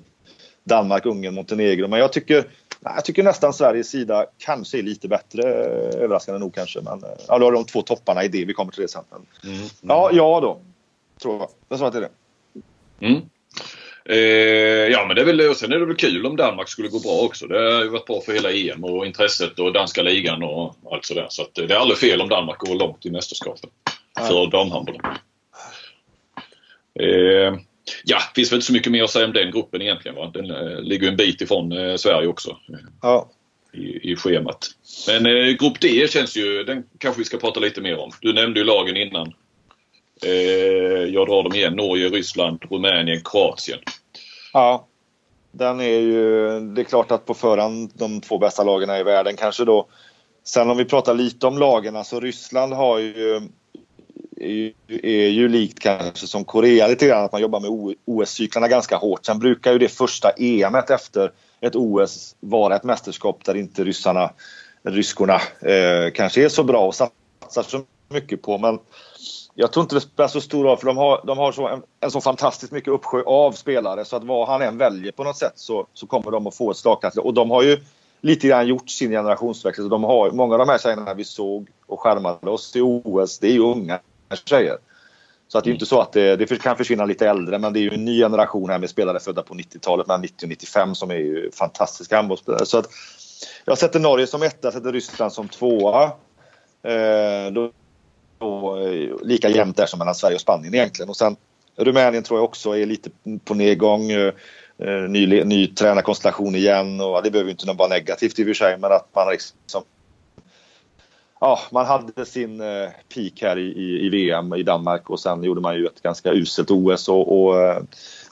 Danmark, 0.65 1.07
Ungern, 1.07 1.35
Montenegro. 1.35 1.89
Men 1.89 1.99
jag 1.99 2.13
tycker, 2.13 2.45
jag 2.81 3.05
tycker 3.05 3.23
nästan 3.23 3.53
Sveriges 3.53 3.91
sida 3.91 4.27
kanske 4.39 4.79
är 4.79 4.83
lite 4.83 5.09
bättre, 5.09 5.43
överraskande 5.43 6.39
nog 6.39 6.55
kanske. 6.55 6.81
Men 6.81 7.03
ja, 7.29 7.39
då 7.39 7.47
har 7.47 7.53
de 7.53 7.65
två 7.65 7.83
topparna 7.83 8.25
i 8.25 8.29
det. 8.29 8.45
Vi 8.45 8.55
kommer 8.55 8.73
till 8.73 8.83
det 8.83 8.89
sen. 8.89 9.05
Mm. 9.45 9.69
Ja, 9.81 10.11
ja 10.13 10.41
då. 10.41 10.61
Tror 11.23 11.39
jag. 11.39 11.49
Jag 11.69 11.79
sa 11.79 11.91
till 11.91 12.01
det. 12.01 12.11
Mm. 13.01 13.21
Eh, 14.05 14.93
ja 14.93 15.05
men 15.07 15.17
det 15.17 15.23
är 15.23 15.27
väl, 15.27 15.41
och 15.41 15.57
sen 15.57 15.73
är 15.73 15.79
det 15.79 15.87
väl 15.87 15.97
kul 15.97 16.27
om 16.27 16.37
Danmark 16.37 16.69
skulle 16.69 16.89
gå 16.89 17.01
bra 17.01 17.21
också. 17.27 17.47
Det 17.47 17.59
har 17.59 17.83
ju 17.83 17.89
varit 17.89 18.07
bra 18.07 18.21
för 18.21 18.33
hela 18.33 18.53
EM 18.53 18.85
och 18.85 19.07
intresset 19.07 19.59
och 19.59 19.73
danska 19.73 20.03
ligan 20.03 20.43
och 20.43 20.77
allt 20.93 21.05
sådär. 21.05 21.27
Så 21.29 21.43
att 21.43 21.55
det 21.55 21.75
är 21.75 21.79
aldrig 21.79 21.99
fel 21.99 22.21
om 22.21 22.29
Danmark 22.29 22.59
går 22.59 22.75
långt 22.75 23.07
i 23.07 23.11
mästerskapet. 23.11 23.71
För 24.29 24.51
damhandbollen. 24.51 25.03
Eh, 27.01 27.59
ja, 28.05 28.19
det 28.35 28.35
finns 28.35 28.53
väl 28.53 28.57
inte 28.57 28.67
så 28.67 28.73
mycket 28.73 28.93
mer 28.93 29.05
att 29.05 29.11
säga 29.11 29.27
om 29.27 29.33
den 29.33 29.51
gruppen 29.51 29.83
egentligen. 29.83 30.17
Va? 30.17 30.31
Den 30.35 30.51
eh, 30.51 30.81
ligger 30.81 31.09
en 31.09 31.17
bit 31.17 31.41
ifrån 31.41 31.73
eh, 31.73 31.97
Sverige 31.97 32.29
också. 32.29 32.57
Ja. 33.03 33.31
I, 33.73 34.13
I 34.13 34.17
schemat. 34.17 34.67
Men 35.09 35.27
eh, 35.27 35.53
grupp 35.53 35.81
D 35.81 36.07
känns 36.09 36.37
ju, 36.37 36.65
den 36.65 36.85
kanske 36.99 37.21
vi 37.21 37.25
ska 37.25 37.37
prata 37.37 37.61
lite 37.61 37.81
mer 37.81 37.99
om. 37.99 38.11
Du 38.21 38.33
nämnde 38.33 38.61
ju 38.61 38.67
lagen 38.67 38.97
innan. 38.97 39.33
Eh, 40.25 40.33
jag 41.15 41.29
drar 41.29 41.43
dem 41.43 41.55
igen. 41.55 41.73
Norge, 41.73 42.09
Ryssland, 42.09 42.63
Rumänien, 42.71 43.21
Kroatien. 43.25 43.79
Ja. 44.53 44.89
Den 45.53 45.81
är 45.81 46.01
ju, 46.01 46.61
det 46.61 46.81
är 46.81 46.85
klart 46.85 47.11
att 47.11 47.27
på 47.27 47.35
förhand 47.35 47.93
de 47.95 48.21
två 48.21 48.39
bästa 48.39 48.65
lagen 48.65 48.91
i 48.91 49.03
världen 49.03 49.37
kanske 49.37 49.65
då. 49.65 49.89
Sen 50.45 50.71
om 50.71 50.77
vi 50.77 50.85
pratar 50.85 51.15
lite 51.15 51.47
om 51.47 51.59
lagen, 51.59 51.97
alltså 51.97 52.21
Ryssland 52.21 52.73
har 52.73 52.99
ju 52.99 53.41
är 54.37 55.29
ju 55.29 55.49
likt 55.49 55.79
kanske 55.79 56.27
som 56.27 56.45
Korea 56.45 56.87
lite 56.87 57.07
grann 57.07 57.25
att 57.25 57.33
man 57.33 57.41
jobbar 57.41 57.61
med 57.61 57.97
OS-cyklarna 58.05 58.69
ganska 58.69 58.97
hårt. 58.97 59.25
Sen 59.25 59.39
brukar 59.39 59.73
ju 59.73 59.79
det 59.79 59.89
första 59.89 60.31
EMet 60.37 60.91
efter 60.91 61.33
ett 61.61 61.77
OS 61.77 62.37
vara 62.41 62.77
ett 62.77 62.85
mästerskap 62.85 63.45
där 63.45 63.57
inte 63.57 63.85
ryssarna, 63.85 64.31
ryskorna 64.83 65.35
eh, 65.61 66.13
kanske 66.15 66.45
är 66.45 66.49
så 66.49 66.65
bra 66.65 66.87
och 66.87 66.95
satsar 66.95 67.63
så 67.63 67.83
mycket 68.09 68.43
på. 68.43 68.59
Men 68.59 68.79
jag 69.55 69.73
tror 69.73 69.83
inte 69.83 69.95
det 69.95 70.01
spelar 70.01 70.29
så 70.29 70.41
stor 70.41 70.65
roll 70.65 70.77
för 70.77 70.87
de 70.87 70.97
har, 70.97 71.21
de 71.27 71.39
har 71.39 71.53
så 71.53 71.69
en, 71.69 71.83
en 72.01 72.11
så 72.11 72.21
fantastiskt 72.21 72.73
mycket 72.73 72.93
uppsjö 72.93 73.23
av 73.23 73.53
spelare 73.53 74.05
så 74.05 74.17
att 74.17 74.25
vad 74.25 74.49
han 74.49 74.63
än 74.63 74.79
väljer 74.79 75.13
på 75.13 75.25
något 75.25 75.37
sätt 75.37 75.53
så, 75.55 75.87
så 75.95 76.07
kommer 76.07 76.31
de 76.31 76.47
att 76.47 76.57
få 76.57 76.71
ett 76.71 76.77
slagkraftigt 76.77 77.25
Och 77.25 77.35
de 77.35 77.51
har 77.51 77.63
ju 77.63 77.79
lite 78.21 78.49
grann 78.49 78.67
gjort 78.67 78.91
sin 78.91 79.11
generationsväxling. 79.11 79.89
De 79.89 80.05
har, 80.05 80.31
många 80.31 80.55
av 80.55 80.59
de 80.59 80.69
här 80.69 80.79
tjejerna 80.79 81.15
vi 81.15 81.25
såg 81.25 81.69
och 81.87 82.01
skärmade 82.01 82.51
oss 82.51 82.77
i 82.77 82.81
OS, 82.81 83.39
det 83.39 83.47
är 83.47 83.53
ju 83.53 83.63
unga 83.63 84.01
tjejer. 84.45 84.77
Så 85.49 85.59
att 85.59 85.65
det 85.65 85.71
är 85.71 85.73
inte 85.73 85.87
så 85.87 86.01
att 86.01 86.13
det, 86.13 86.37
det, 86.37 86.63
kan 86.63 86.77
försvinna 86.77 87.05
lite 87.05 87.29
äldre 87.29 87.59
men 87.59 87.73
det 87.73 87.79
är 87.79 87.83
ju 87.83 87.95
en 87.95 88.05
ny 88.05 88.19
generation 88.19 88.71
här 88.71 88.79
med 88.79 88.91
spelare 88.91 89.21
födda 89.21 89.43
på 89.43 89.55
90-talet 89.55 90.07
mellan 90.07 90.21
90 90.21 90.47
och 90.47 90.49
95 90.49 90.95
som 90.95 91.11
är 91.11 91.15
ju 91.15 91.51
fantastiska 91.51 92.17
handbollsspelare. 92.17 92.67
Så 92.67 92.79
att 92.79 92.91
jag 93.65 93.79
sätter 93.79 94.01
Norge 94.01 94.27
som 94.27 94.43
etta, 94.43 94.73
sätter 94.73 94.93
Ryssland 94.93 95.33
som 95.33 95.49
tvåa. 95.49 96.05
Eh, 96.83 97.53
då, 97.53 97.73
då, 98.39 98.79
eh, 98.79 99.11
lika 99.23 99.49
jämnt 99.49 99.77
där 99.77 99.87
som 99.87 99.99
mellan 99.99 100.15
Sverige 100.15 100.35
och 100.35 100.41
Spanien 100.41 100.75
egentligen. 100.75 101.09
Och 101.09 101.17
sen 101.17 101.37
Rumänien 101.77 102.23
tror 102.23 102.39
jag 102.39 102.45
också 102.45 102.77
är 102.77 102.87
lite 102.87 103.11
på 103.45 103.55
nedgång. 103.55 104.11
Eh, 104.79 105.09
ny, 105.09 105.45
ny 105.45 105.67
tränarkonstellation 105.67 106.55
igen 106.55 107.01
och 107.01 107.23
det 107.23 107.31
behöver 107.31 107.49
ju 107.49 107.53
inte 107.53 107.73
vara 107.73 107.89
negativt 107.89 108.39
i 108.39 108.43
och 108.43 108.47
för 108.47 108.55
sig 108.55 108.79
men 108.79 108.93
att 108.93 109.09
man 109.15 109.29
liksom 109.31 109.83
ja, 111.41 111.61
man 111.73 111.87
hade 111.87 112.27
sin 112.27 112.61
eh, 112.61 112.89
peak 113.15 113.43
här 113.43 113.59
i, 113.59 114.07
i, 114.07 114.09
VM 114.09 114.55
i 114.55 114.63
Danmark 114.63 115.11
och 115.11 115.21
sen 115.21 115.43
gjorde 115.43 115.61
man 115.61 115.77
ju 115.77 115.87
ett 115.87 116.03
ganska 116.03 116.33
uselt 116.33 116.71
OS 116.71 117.09
och, 117.09 117.41
och 117.41 117.63
eh, 117.63 117.83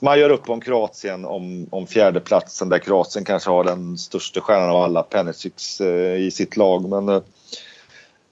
man 0.01 0.19
gör 0.19 0.31
upp 0.31 0.51
om 0.51 0.61
Kroatien 0.61 1.25
om, 1.25 1.67
om 1.71 1.87
fjärdeplatsen 1.87 2.69
där 2.69 2.79
Kroatien 2.79 3.25
kanske 3.25 3.51
har 3.51 3.65
den 3.65 3.99
största 3.99 4.41
stjärnan 4.41 4.71
av 4.71 4.83
alla, 4.83 5.03
Penicic, 5.03 5.81
eh, 5.81 6.17
i 6.17 6.31
sitt 6.31 6.57
lag. 6.57 6.89
Men 6.89 7.23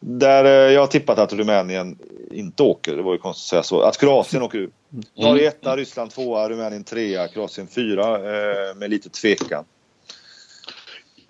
där 0.00 0.44
jag 0.70 0.80
har 0.80 0.86
tippat 0.86 1.18
att 1.18 1.32
Rumänien 1.32 1.98
inte 2.30 2.62
åker, 2.62 2.96
det 2.96 3.02
var 3.02 3.12
ju 3.12 3.18
konstigt 3.18 3.44
att 3.44 3.48
säga 3.48 3.62
så. 3.62 3.80
Att 3.80 3.98
Kroatien 3.98 4.42
åker 4.42 4.58
ut. 4.58 4.72
Mm. 4.92 5.04
Norge 5.14 5.48
etta, 5.48 5.76
Ryssland 5.76 6.10
tvåa, 6.10 6.48
Rumänien 6.48 6.84
trea, 6.84 7.28
Kroatien 7.28 7.66
fyra 7.66 8.18
med 8.74 8.90
lite 8.90 9.08
tvekan. 9.08 9.64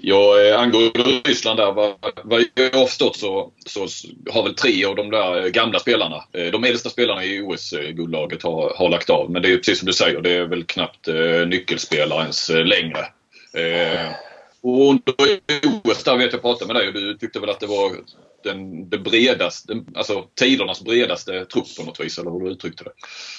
Ja, 0.04 0.40
eh, 0.40 0.60
angående 0.60 1.02
Ryssland 1.24 1.58
där, 1.58 1.72
vad, 1.72 1.94
vad 2.24 2.44
jag 2.54 2.74
har 2.74 2.86
förstått 2.86 3.16
så, 3.16 3.52
så 3.66 3.80
har 4.30 4.42
väl 4.42 4.54
tre 4.54 4.84
av 4.84 4.96
de 4.96 5.10
där 5.10 5.44
eh, 5.44 5.48
gamla 5.48 5.78
spelarna, 5.78 6.24
eh, 6.32 6.46
de 6.46 6.64
äldsta 6.64 6.90
spelarna 6.90 7.24
i 7.24 7.40
OS-guldlaget 7.40 8.42
har, 8.42 8.74
har 8.76 8.88
lagt 8.88 9.10
av. 9.10 9.30
Men 9.30 9.42
det 9.42 9.52
är 9.52 9.56
precis 9.56 9.78
som 9.78 9.86
du 9.86 9.92
säger, 9.92 10.20
det 10.20 10.30
är 10.30 10.44
väl 10.44 10.64
knappt 10.64 11.08
eh, 11.08 11.46
nyckelspelare 11.46 12.22
ens 12.22 12.48
längre. 12.48 12.98
Eh, 13.54 14.10
och 14.62 14.90
under 14.90 15.14
OS 15.84 16.04
där 16.04 16.16
vet 16.16 16.32
jag 16.32 16.42
pratade 16.42 16.72
med 16.72 16.82
dig 16.82 16.88
och 16.88 16.94
du 16.94 17.18
tyckte 17.18 17.40
väl 17.40 17.50
att 17.50 17.60
det 17.60 17.66
var 17.66 17.90
den, 18.44 18.88
den 18.88 19.02
bredaste, 19.02 19.84
alltså 19.94 20.24
tidernas 20.34 20.84
bredaste 20.84 21.44
trupp 21.44 21.76
på 21.78 21.84
något 21.84 22.00
vis, 22.00 22.18
eller 22.18 22.30
hur 22.30 22.40
du 22.40 22.50
uttryckte 22.50 22.84
det? 22.84 22.90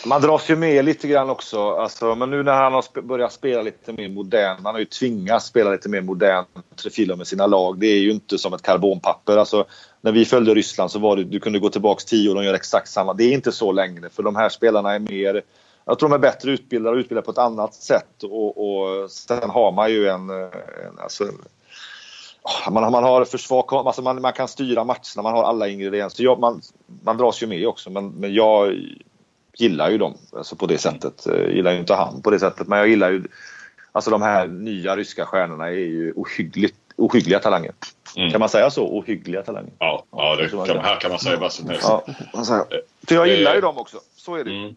Man 0.05 0.21
dras 0.21 0.49
ju 0.49 0.55
med 0.55 0.85
lite 0.85 1.07
grann 1.07 1.29
också, 1.29 1.71
alltså, 1.71 2.15
men 2.15 2.29
nu 2.29 2.43
när 2.43 2.53
han 2.53 2.73
har 2.73 3.01
börjat 3.01 3.33
spela 3.33 3.61
lite 3.61 3.93
mer 3.93 4.09
modern, 4.09 4.57
han 4.63 4.73
har 4.75 4.79
ju 4.79 4.85
tvingats 4.85 5.45
spela 5.45 5.71
lite 5.71 5.89
mer 5.89 6.01
modern 6.01 6.45
trefila 6.81 7.15
med 7.15 7.27
sina 7.27 7.47
lag. 7.47 7.79
Det 7.79 7.87
är 7.87 7.99
ju 7.99 8.11
inte 8.11 8.37
som 8.37 8.53
ett 8.53 8.61
karbonpapper. 8.61 9.37
Alltså, 9.37 9.65
när 10.01 10.11
vi 10.11 10.25
följde 10.25 10.53
Ryssland 10.53 10.91
så 10.91 10.99
var 10.99 11.17
det, 11.17 11.23
du 11.23 11.39
kunde 11.39 11.59
gå 11.59 11.69
tillbaks 11.69 12.05
tio 12.05 12.29
och 12.29 12.35
de 12.35 12.43
gör 12.43 12.53
exakt 12.53 12.89
samma. 12.89 13.13
Det 13.13 13.23
är 13.23 13.31
inte 13.31 13.51
så 13.51 13.71
längre, 13.71 14.09
för 14.09 14.23
de 14.23 14.35
här 14.35 14.49
spelarna 14.49 14.95
är 14.95 14.99
mer 14.99 15.41
jag 15.85 15.99
tror 15.99 16.09
de 16.09 16.15
är 16.15 16.19
bättre 16.19 16.51
utbildade 16.51 16.95
och 16.95 16.99
utbildade 16.99 17.25
på 17.25 17.31
ett 17.31 17.37
annat 17.37 17.73
sätt. 17.73 18.23
Och, 18.23 18.57
och 18.57 19.11
sen 19.11 19.49
har 19.49 19.71
man 19.71 19.91
ju 19.91 20.07
en, 20.07 20.29
en 20.29 20.99
alltså, 20.99 21.23
man, 22.71 22.91
man 22.91 23.03
har 23.03 23.25
försvar, 23.25 23.87
alltså 23.87 24.01
man, 24.01 24.21
man 24.21 24.33
kan 24.33 24.47
styra 24.47 24.83
matcherna, 24.83 25.21
man 25.23 25.33
har 25.33 25.43
alla 25.43 25.67
ingredienser. 25.67 26.23
Jag, 26.23 26.39
man, 26.39 26.61
man 27.03 27.17
dras 27.17 27.43
ju 27.43 27.47
med 27.47 27.67
också 27.67 27.89
men, 27.89 28.09
men 28.09 28.33
jag, 28.33 28.75
gillar 29.57 29.89
ju 29.89 29.97
dem 29.97 30.13
alltså 30.37 30.55
på 30.55 30.65
det 30.65 30.77
sättet. 30.77 31.23
Jag 31.25 31.51
gillar 31.51 31.71
ju 31.71 31.79
inte 31.79 31.93
han 31.93 32.21
på 32.21 32.29
det 32.29 32.39
sättet 32.39 32.67
men 32.67 32.79
jag 32.79 32.87
gillar 32.87 33.11
ju 33.11 33.23
Alltså 33.95 34.11
de 34.11 34.21
här 34.21 34.47
nya 34.47 34.95
ryska 34.95 35.25
stjärnorna 35.25 35.67
är 35.67 35.71
ju 35.71 36.13
ohyggligt, 36.15 36.75
ohyggliga 36.95 37.39
talanger. 37.39 37.71
Mm. 38.17 38.31
Kan 38.31 38.39
man 38.39 38.49
säga 38.49 38.69
så? 38.69 38.87
Ohyggliga 38.87 39.41
talanger. 39.41 39.71
Ja, 39.79 40.05
ja 40.11 40.35
det 40.35 40.49
kan, 40.49 40.79
här 40.79 40.99
kan 40.99 41.11
man 41.11 41.19
säga 41.19 41.37
vad 41.37 41.53
som 41.53 41.69
helst. 41.69 41.87
Ja. 41.87 42.05
För 43.07 43.15
jag 43.15 43.27
gillar 43.27 43.55
ju 43.55 43.61
dem 43.61 43.77
också. 43.77 43.97
Så 44.15 44.35
är 44.35 44.43
det 44.43 44.51
Mm. 44.51 44.75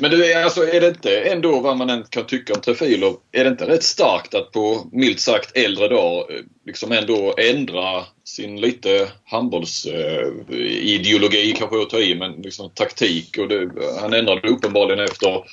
Men 0.00 0.10
du, 0.10 0.34
alltså, 0.34 0.68
är 0.68 0.80
det 0.80 0.88
inte 0.88 1.20
ändå 1.20 1.60
vad 1.60 1.76
man 1.76 1.90
än 1.90 2.04
kan 2.04 2.26
tycka 2.26 2.54
om 2.54 2.60
Trefilov, 2.60 3.16
är 3.32 3.44
det 3.44 3.50
inte 3.50 3.68
rätt 3.68 3.82
starkt 3.82 4.34
att 4.34 4.52
på 4.52 4.86
milt 4.92 5.20
sagt 5.20 5.56
äldre 5.56 5.88
dag 5.88 6.30
eh, 6.30 6.40
liksom 6.66 6.92
ändå 6.92 7.34
ändra 7.38 8.04
sin 8.24 8.60
lite 8.60 9.08
handbollsideologi 9.24 11.50
eh, 11.50 11.56
kanske 11.56 11.82
att 11.82 11.90
ta 11.90 11.98
i 11.98 12.14
men 12.14 12.32
liksom 12.32 12.70
taktik 12.70 13.38
och 13.38 13.48
det, 13.48 13.70
han 14.00 14.12
ändrade 14.12 14.48
uppenbarligen 14.48 15.04
efter 15.04 15.44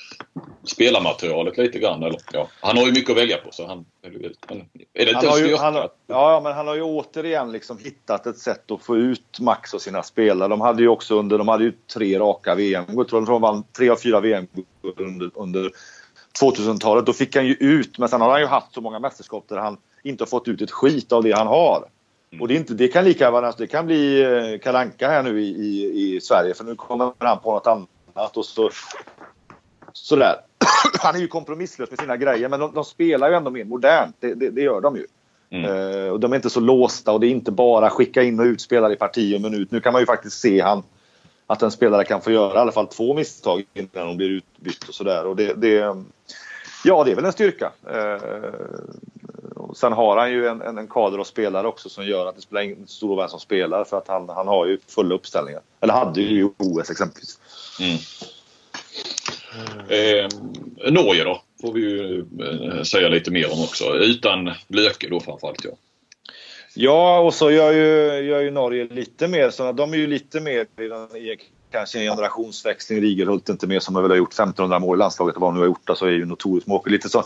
spelarmaterialet 0.64 1.58
lite 1.58 1.80
grann. 1.80 2.04
Eller, 2.04 2.20
ja. 2.34 2.48
Han 2.62 2.78
har 2.78 2.86
ju 2.86 2.92
mycket 2.92 3.12
att 3.12 3.18
välja 3.18 3.38
på 3.38 3.52
så 3.52 3.68
han, 3.68 3.86
men 4.02 4.16
är 4.94 5.06
det 5.06 5.16
Han 5.16 5.28
har, 5.28 5.40
ju, 5.40 5.56
han, 5.56 5.90
ja, 6.08 6.42
men 6.44 6.54
han 6.54 6.68
har 6.68 6.76
ju 6.76 6.82
återigen 6.82 7.52
liksom 7.52 7.78
hittat 7.78 8.28
ett 8.28 8.38
sätt 8.38 8.72
att 8.72 8.84
få 8.84 8.98
ut 8.98 9.40
Max 9.40 9.74
och 9.74 9.82
sina 9.82 10.04
spelare. 10.04 10.50
De 10.50 10.62
hade 10.62 10.82
ju 10.82 10.88
också 10.88 11.20
under, 11.20 11.38
de 11.38 11.48
hade 11.48 11.64
ju 11.64 11.74
tre 11.94 12.20
raka 12.20 12.56
VM-guld. 12.56 13.10
tror 13.10 13.22
jag. 13.22 13.28
De 13.28 13.42
vann 13.42 13.64
tre 13.78 13.90
av 13.90 13.96
fyra 13.96 14.20
VM-guld 14.20 15.00
under, 15.00 15.32
under 15.36 15.72
2000-talet. 16.42 17.06
Då 17.06 17.14
fick 17.14 17.36
han 17.36 17.48
ju 17.48 17.54
ut, 17.54 17.98
men 17.98 18.10
sen 18.10 18.22
har 18.22 18.30
han 18.30 18.42
ju 18.42 18.48
haft 18.48 18.74
så 18.74 18.82
många 18.82 19.00
mästerskap 19.00 19.46
där 19.50 19.58
han 19.58 19.78
inte 20.04 20.22
har 20.22 20.28
fått 20.28 20.48
ut 20.48 20.62
ett 20.62 20.72
skit 20.72 21.12
av 21.12 21.24
det 21.24 21.32
han 21.32 21.48
har. 21.48 21.86
Och 22.40 22.48
det, 22.48 22.54
är 22.54 22.58
inte, 22.58 22.74
det 22.74 22.88
kan 22.88 23.06
lika 23.06 23.32
vara, 23.32 23.52
det 23.52 23.68
kan 23.68 23.86
bli 23.86 24.22
eh, 24.22 24.60
kalanka 24.60 25.10
här 25.10 25.24
nu 25.24 25.42
i, 25.42 25.48
i, 25.48 26.16
i 26.16 26.22
Sverige 26.22 26.54
för 26.54 26.64
nu 26.64 26.76
kommer 26.76 27.12
han 27.18 27.40
på 27.40 27.52
något 27.52 27.68
annat 27.68 28.38
och 28.38 28.46
så 28.46 28.70
sådär. 29.94 30.36
Han 31.00 31.16
är 31.16 31.20
ju 31.20 31.28
kompromisslös 31.28 31.90
med 31.90 32.00
sina 32.00 32.18
grejer 32.18 32.50
men 32.50 32.60
de, 32.60 32.74
de 32.74 32.86
spelar 32.86 33.30
ju 33.30 33.36
ändå 33.36 33.52
mer 33.52 33.66
modernt. 33.66 34.16
Det, 34.20 34.34
det, 34.34 34.50
det 34.50 34.62
gör 34.62 34.82
de 34.82 34.96
ju. 34.96 35.06
Eh, 35.54 36.10
och 36.10 36.20
de 36.20 36.32
är 36.32 36.36
inte 36.36 36.50
så 36.50 36.60
låsta 36.60 37.12
och 37.12 37.20
det 37.20 37.28
är 37.28 37.32
inte 37.32 37.52
bara 37.52 37.90
skicka 37.90 38.24
in 38.24 38.40
och 38.40 38.46
ut 38.46 38.62
spelare 38.62 38.94
i 38.94 38.96
parti 38.96 39.36
och 39.36 39.42
minut. 39.42 39.72
Nu 39.72 39.82
kan 39.82 39.94
man 39.94 40.02
ju 40.02 40.06
faktiskt 40.06 40.40
se 40.40 40.62
han, 40.62 40.84
att 41.48 41.62
en 41.62 41.72
spelare 41.72 42.04
kan 42.04 42.22
få 42.22 42.32
göra 42.32 42.54
i 42.54 42.58
alla 42.58 42.72
fall 42.72 42.88
två 42.88 43.14
misstag 43.14 43.64
innan 43.74 44.08
de 44.08 44.18
blir 44.18 44.30
utbytt 44.30 44.88
och 44.88 44.94
sådär. 44.94 45.26
Och 45.26 45.36
det, 45.36 45.54
det, 45.54 45.96
ja, 46.84 47.04
det 47.04 47.12
är 47.12 47.16
väl 47.16 47.26
en 47.26 47.32
styrka. 47.32 47.72
Eh, 47.88 48.22
sen 49.76 49.94
har 49.94 50.18
han 50.18 50.32
ju 50.32 50.48
en, 50.48 50.62
en, 50.62 50.78
en 50.78 50.88
kader 50.88 51.18
av 51.18 51.24
spelare 51.24 51.68
också 51.68 51.90
som 51.90 52.06
gör 52.06 52.26
att 52.26 52.36
det 52.36 52.42
spelar 52.42 52.62
ingen 52.62 52.88
stor 52.88 53.10
roll 53.10 53.18
vem 53.18 53.30
som 53.30 53.40
spelar 53.40 53.84
för 53.84 53.98
att 53.98 54.08
han, 54.08 54.30
han 54.30 54.48
har 54.48 54.66
ju 54.66 54.78
fulla 54.88 55.16
uppställningar. 55.16 55.62
Eller 55.80 55.94
hade 55.94 56.22
ju 56.22 56.40
i 56.42 56.50
OS 56.58 56.90
exempelvis. 56.92 57.40
Mm. 57.80 57.98
Eh, 59.90 60.28
Norge 60.92 61.24
då, 61.24 61.42
får 61.62 61.74
vi 61.74 61.82
ju 61.82 62.26
eh, 62.42 62.82
säga 62.84 63.10
lite 63.10 63.32
mer 63.32 63.54
om 63.54 63.64
också. 63.64 63.96
Utan 63.96 64.52
Löke 64.68 65.10
då 65.10 65.20
framförallt. 65.20 65.66
Ja. 65.66 65.72
Ja, 66.76 67.20
och 67.20 67.34
så 67.34 67.52
gör 67.52 67.72
ju, 67.72 68.28
gör 68.28 68.40
ju 68.42 68.52
Norge 68.52 68.86
lite 68.86 69.28
mer. 69.28 69.50
Så 69.50 69.72
de 69.72 69.94
är 69.94 69.98
ju 69.98 70.08
lite 70.08 70.40
mer 70.42 70.68
i, 70.80 70.88
den- 70.88 71.16
i 71.16 71.38
kanske 71.74 72.00
en 72.00 72.06
generationsväxling. 72.06 73.02
Rigerhult 73.02 73.50
inte 73.50 73.68
mer 73.68 73.80
som 73.80 73.96
har 73.96 74.02
väl 74.02 74.12
har 74.12 74.18
gjort 74.18 74.34
1500 74.34 74.80
mål 74.80 74.98
i 74.98 75.00
landslaget 75.00 75.36
och 75.36 75.42
vad 75.42 75.50
han 75.50 75.56
nu 75.56 75.62
har 75.62 75.68
gjort. 75.68 75.90
Så 75.96 76.06
är 76.06 76.10
ju 76.10 76.26
notorisk 76.26 76.68
mål. 76.68 76.82
Lite 76.86 77.10
så. 77.10 77.24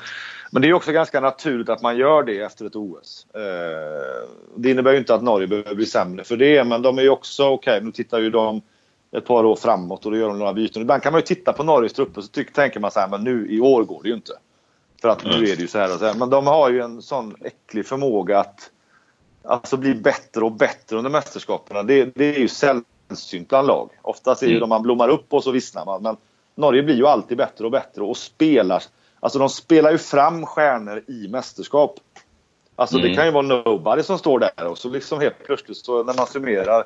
Men 0.52 0.62
det 0.62 0.68
är 0.68 0.74
också 0.74 0.92
ganska 0.92 1.20
naturligt 1.20 1.70
att 1.70 1.82
man 1.82 1.98
gör 1.98 2.24
det 2.24 2.40
efter 2.40 2.66
ett 2.66 2.76
OS. 2.76 3.28
Eh, 3.34 4.30
det 4.56 4.70
innebär 4.70 4.92
ju 4.92 4.98
inte 4.98 5.16
att 5.16 5.24
Norge 5.24 5.48
behöver 5.48 5.76
bli 5.76 5.86
sämre 5.86 6.24
för 6.24 6.38
det. 6.38 6.64
Men 6.64 6.82
de 6.82 6.98
är 6.98 7.02
ju 7.02 7.10
också, 7.10 7.46
okej 7.46 7.82
nu 7.84 7.92
tittar 7.92 8.20
ju 8.20 8.30
de 8.30 8.62
ett 9.12 9.26
par 9.26 9.46
år 9.46 9.56
framåt 9.56 10.06
och 10.06 10.12
då 10.12 10.18
gör 10.18 10.28
de 10.28 10.40
några 10.40 10.54
byten. 10.54 10.82
Ibland 10.82 11.04
kan 11.04 11.12
man 11.12 11.20
ju 11.20 11.26
titta 11.26 11.54
på 11.54 11.64
Norges 11.64 11.94
trupper 11.94 12.22
så 12.22 12.28
tycker, 12.28 12.54
tänker 12.54 12.80
man 12.80 12.92
så 12.92 13.00
här, 13.00 13.08
men 13.08 13.24
nu 13.24 13.48
i 13.50 13.60
år 13.60 13.84
går 13.84 14.04
det 14.04 14.10
ju 14.10 14.16
inte. 14.16 14.34
För 15.02 15.10
att 15.10 15.24
nu 15.24 15.32
är 15.32 15.56
det 15.56 15.62
ju 15.62 15.68
så 15.68 15.78
här 15.78 15.94
och 15.94 16.00
så 16.00 16.06
här. 16.06 16.14
Men 16.14 16.30
de 16.30 16.48
har 16.48 16.70
ju 16.70 16.82
en 16.82 17.02
sån 17.02 17.36
äcklig 17.42 17.86
förmåga 17.86 18.40
att 18.40 18.72
alltså 19.44 19.78
bli 19.78 19.96
bättre 19.96 20.44
och 20.44 20.52
bättre 20.52 20.98
under 20.98 21.12
mästerskapen. 21.12 21.88
Det, 21.88 22.06
det 22.16 22.36
är 22.36 22.40
ju 22.40 22.48
sällsynt 23.10 23.50
bland 23.50 23.68
lag. 23.68 23.90
Oftast 24.02 24.44
är 24.44 24.48
det 24.48 24.56
mm. 24.58 24.70
man 24.70 24.82
blommar 24.82 25.10
upp 25.10 25.34
och 25.34 25.44
så 25.44 25.52
vissnar 25.52 25.86
man. 25.86 26.02
Men 26.04 26.18
Norge 26.56 26.84
blir 26.84 26.96
ju 26.96 27.08
alltid 27.08 27.38
bättre 27.38 27.66
och 27.66 27.72
bättre 27.72 28.02
och 28.04 28.18
spelar. 28.18 28.84
Alltså 29.20 29.40
de 29.40 29.50
spelar 29.50 29.92
ju 29.92 29.98
fram 29.98 30.46
stjärnor 30.46 31.04
i 31.08 31.28
mästerskap. 31.28 32.00
Alltså 32.76 32.98
Mm. 32.98 33.10
det 33.10 33.16
kan 33.16 33.26
ju 33.26 33.32
vara 33.32 33.46
nobody 33.46 34.04
som 34.04 34.18
står 34.18 34.40
där 34.40 34.68
och 34.68 34.78
så 34.78 34.90
liksom 34.90 35.20
helt 35.20 35.46
plötsligt 35.46 35.78
så 35.78 36.04
när 36.04 36.14
man 36.14 36.28
summerar 36.28 36.86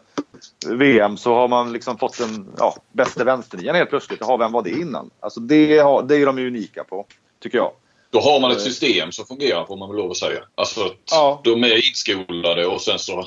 VM 0.68 1.18
så 1.18 1.34
har 1.34 1.48
man 1.48 1.74
liksom 1.74 1.98
fått 1.98 2.20
en 2.20 2.54
ja, 2.58 2.76
bästa 2.92 3.24
vänsternian 3.24 3.76
helt 3.76 3.90
plötsligt. 3.90 4.20
Jaha, 4.22 4.38
vem 4.38 4.52
var 4.52 4.62
det 4.62 4.70
innan? 4.70 5.10
Alltså 5.20 5.40
det, 5.40 5.78
har, 5.80 6.04
det 6.04 6.16
är 6.16 6.26
de 6.26 6.40
ju 6.40 6.48
unika 6.48 6.84
på, 6.84 7.06
tycker 7.40 7.58
jag. 7.58 7.72
Då 8.10 8.20
har 8.20 8.40
man 8.40 8.52
ett 8.52 8.62
system 8.62 9.12
som 9.12 9.26
fungerar 9.26 9.66
får 9.66 9.78
man 9.78 9.90
väl 9.90 9.98
lov 9.98 10.12
att 10.12 10.18
säga. 10.18 10.40
Alltså 10.56 10.94
Ja. 11.12 11.42
de 11.44 11.64
är 11.64 11.90
inskolade 11.90 12.66
och 12.66 12.82
sen 12.82 13.00
så 13.00 13.20
eh, 13.20 13.26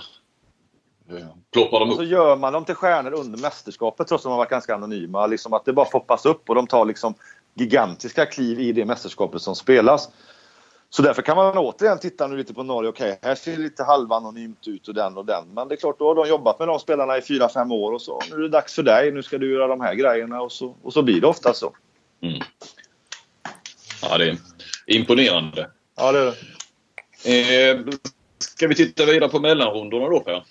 ploppar 1.52 1.80
de 1.80 1.90
Och 1.90 1.96
så 1.96 2.02
upp. 2.02 2.08
gör 2.08 2.36
man 2.36 2.52
dem 2.52 2.64
till 2.64 2.74
stjärnor 2.74 3.12
under 3.12 3.38
mästerskapet 3.38 4.08
trots 4.08 4.26
att 4.26 4.30
de 4.30 4.36
varit 4.38 4.50
ganska 4.50 4.74
anonyma. 4.74 5.26
Liksom 5.26 5.52
att 5.52 5.64
det 5.64 5.72
bara 5.72 5.86
poppas 5.86 6.26
upp 6.26 6.48
och 6.48 6.54
de 6.54 6.66
tar 6.66 6.84
liksom 6.84 7.14
gigantiska 7.54 8.26
kliv 8.26 8.60
i 8.60 8.72
det 8.72 8.84
mästerskapet 8.84 9.42
som 9.42 9.54
spelas. 9.54 10.08
Så 10.90 11.02
därför 11.02 11.22
kan 11.22 11.36
man 11.36 11.58
återigen 11.58 11.98
titta 11.98 12.26
nu 12.26 12.36
lite 12.36 12.54
på 12.54 12.62
Norge. 12.62 12.90
Okej, 12.90 13.18
här 13.22 13.34
ser 13.34 13.52
det 13.52 13.62
lite 13.62 13.84
halvanonymt 13.84 14.68
ut 14.68 14.88
och 14.88 14.94
den 14.94 15.16
och 15.16 15.24
den. 15.24 15.44
Men 15.54 15.68
det 15.68 15.74
är 15.74 15.76
klart, 15.76 15.98
då 15.98 16.06
har 16.08 16.14
de 16.14 16.28
jobbat 16.28 16.58
med 16.58 16.68
de 16.68 16.78
spelarna 16.78 17.18
i 17.18 17.22
fyra 17.22 17.48
fem 17.48 17.72
år 17.72 17.92
och 17.92 18.02
så. 18.02 18.20
Nu 18.30 18.36
är 18.36 18.40
det 18.40 18.48
dags 18.48 18.74
för 18.74 18.82
dig. 18.82 19.12
Nu 19.12 19.22
ska 19.22 19.38
du 19.38 19.52
göra 19.52 19.66
de 19.66 19.80
här 19.80 19.94
grejerna 19.94 20.40
och 20.42 20.52
så, 20.52 20.74
och 20.82 20.92
så 20.92 21.02
blir 21.02 21.20
det 21.20 21.26
ofta 21.26 21.54
så. 21.54 21.72
Mm. 22.22 22.40
Ja, 24.02 24.18
det 24.18 24.28
är 24.28 24.36
imponerande. 24.86 25.70
Ja, 25.96 26.12
det 26.12 26.18
är 26.18 26.24
det. 26.24 27.70
Eh, 27.70 27.80
ska 28.38 28.68
vi 28.68 28.74
titta 28.74 29.04
vidare 29.04 29.28
på 29.28 29.40
mellanrundorna 29.40 30.08
då 30.08 30.20
Per? 30.20 30.44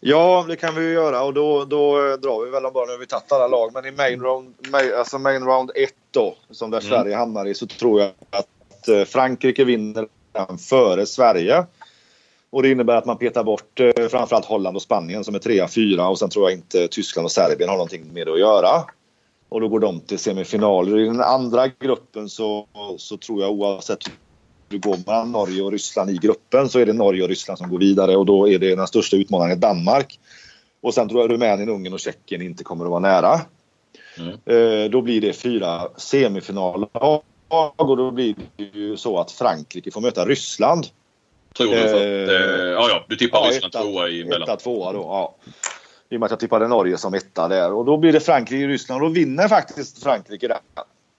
Ja, 0.00 0.44
det 0.48 0.56
kan 0.56 0.74
vi 0.74 0.82
ju 0.82 0.92
göra 0.92 1.22
och 1.22 1.34
då, 1.34 1.64
då 1.64 2.16
drar 2.16 2.44
vi 2.44 2.50
väl 2.50 2.66
om 2.66 2.72
bara 2.72 2.90
har 2.90 2.98
vi 2.98 3.06
tagit 3.06 3.32
alla 3.32 3.46
lag. 3.46 3.70
Men 3.74 3.86
i 3.86 3.90
main 3.90 4.20
round, 4.20 4.54
main, 4.70 4.92
alltså 4.98 5.18
main 5.18 5.44
round 5.44 5.70
1 5.74 5.90
då, 6.10 6.34
som 6.50 6.70
där 6.70 6.78
Mm. 6.78 6.90
Sverige 6.90 7.16
hamnar 7.16 7.46
i, 7.46 7.54
så 7.54 7.66
tror 7.66 8.00
jag 8.00 8.10
att 8.30 8.88
eh, 8.88 9.04
Frankrike 9.04 9.64
vinner 9.64 10.08
före 10.70 11.06
Sverige. 11.06 11.66
Och 12.50 12.62
det 12.62 12.70
innebär 12.70 12.96
att 12.96 13.06
man 13.06 13.18
petar 13.18 13.44
bort 13.44 13.80
eh, 13.80 14.08
framförallt 14.08 14.44
Holland 14.44 14.76
och 14.76 14.82
Spanien 14.82 15.24
som 15.24 15.34
är 15.34 15.38
trea, 15.38 15.68
fyra 15.68 16.08
och 16.08 16.18
sen 16.18 16.30
tror 16.30 16.50
jag 16.50 16.58
inte 16.58 16.88
Tyskland 16.88 17.24
och 17.24 17.32
Serbien 17.32 17.68
har 17.68 17.76
någonting 17.76 18.12
med 18.12 18.26
det 18.26 18.32
att 18.32 18.40
göra. 18.40 18.84
Och 19.48 19.60
då 19.60 19.68
går 19.68 19.80
de 19.80 20.00
till 20.00 20.18
semifinaler. 20.18 20.98
I 20.98 21.04
den 21.04 21.20
andra 21.20 21.68
gruppen 21.68 22.28
så, 22.28 22.66
så 22.98 23.16
tror 23.16 23.40
jag 23.42 23.50
oavsett 23.50 24.10
går 24.78 24.96
mellan 25.06 25.32
Norge 25.32 25.62
och 25.62 25.72
Ryssland 25.72 26.10
i 26.10 26.16
gruppen 26.16 26.68
så 26.68 26.78
är 26.78 26.86
det 26.86 26.92
Norge 26.92 27.22
och 27.22 27.28
Ryssland 27.28 27.58
som 27.58 27.70
går 27.70 27.78
vidare 27.78 28.16
och 28.16 28.26
då 28.26 28.48
är 28.48 28.58
det 28.58 28.74
den 28.74 28.86
största 28.86 29.16
utmanaren 29.16 29.60
Danmark. 29.60 30.18
Och 30.82 30.94
sen 30.94 31.08
tror 31.08 31.20
jag 31.20 31.30
Rumänien, 31.30 31.68
Ungern 31.68 31.92
och 31.92 32.00
Tjeckien 32.00 32.42
inte 32.42 32.64
kommer 32.64 32.84
att 32.84 32.90
vara 32.90 33.00
nära. 33.00 33.40
Mm. 34.18 34.32
Eh, 34.84 34.90
då 34.90 35.02
blir 35.02 35.20
det 35.20 35.32
fyra 35.32 35.88
semifinaler 35.96 36.88
och 37.76 37.96
då 37.96 38.10
blir 38.10 38.34
det 38.56 38.64
ju 38.64 38.96
så 38.96 39.18
att 39.18 39.30
Frankrike 39.30 39.90
får 39.90 40.00
möta 40.00 40.24
Ryssland. 40.24 40.86
Tror 41.56 41.66
du? 41.66 41.76
För, 41.76 41.96
Eh, 41.96 42.60
eh, 42.60 42.66
ja, 42.66 42.88
ja, 42.88 43.04
du 43.08 43.16
tippar 43.16 43.38
ja, 43.38 43.50
Ryssland 43.50 43.74
etta- 43.74 43.82
tvåa 43.82 44.08
i 44.08 44.24
mellan. 44.24 44.42
Etta, 44.42 44.56
tvåa 44.56 44.92
då, 44.92 44.98
ja. 44.98 45.36
I 46.10 46.16
och 46.16 46.20
med 46.20 46.24
att 46.26 46.30
jag 46.30 46.40
tippade 46.40 46.68
Norge 46.68 46.98
som 46.98 47.14
etta 47.14 47.48
där. 47.48 47.72
Och 47.72 47.84
då 47.84 47.96
blir 47.96 48.12
det 48.12 48.20
Frankrike-Ryssland 48.20 49.02
och 49.02 49.08
då 49.08 49.14
vinner 49.14 49.48
faktiskt 49.48 50.02
Frankrike 50.02 50.48
där. 50.48 50.60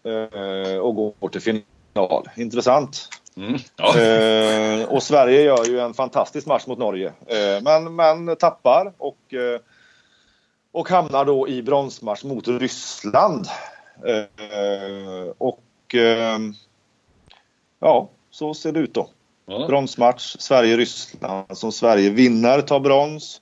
Eh, 0.06 0.78
och 0.78 0.96
går 0.96 1.30
till 1.30 1.42
final. 1.42 2.30
Intressant. 2.36 3.10
Mm. 3.38 3.58
Ja. 3.78 4.00
Eh, 4.00 4.90
och 4.90 5.04
Sverige 5.04 5.42
gör 5.42 5.66
ju 5.66 5.80
en 5.80 5.94
fantastisk 5.94 6.48
match 6.48 6.68
mot 6.68 6.78
Norge. 6.78 7.14
Eh, 7.28 7.62
men, 7.64 7.96
men 7.96 8.36
tappar 8.36 8.94
och, 8.98 9.34
eh, 9.34 9.60
och 10.72 10.90
hamnar 10.90 11.26
då 11.26 11.48
i 11.48 11.62
bronsmatch 11.64 12.24
mot 12.24 12.48
Ryssland. 12.48 13.48
Eh, 14.06 15.32
och 15.38 15.96
eh, 15.96 16.40
ja, 17.80 18.10
så 18.32 18.54
ser 18.54 18.72
det 18.72 18.80
ut 18.80 18.94
då. 18.94 19.10
Ja. 19.46 19.68
Bronsmatch, 19.68 20.36
Sverige-Ryssland. 20.40 21.58
Som 21.58 21.72
Sverige 21.72 22.10
vinner, 22.10 22.62
tar 22.62 22.80
brons. 22.80 23.42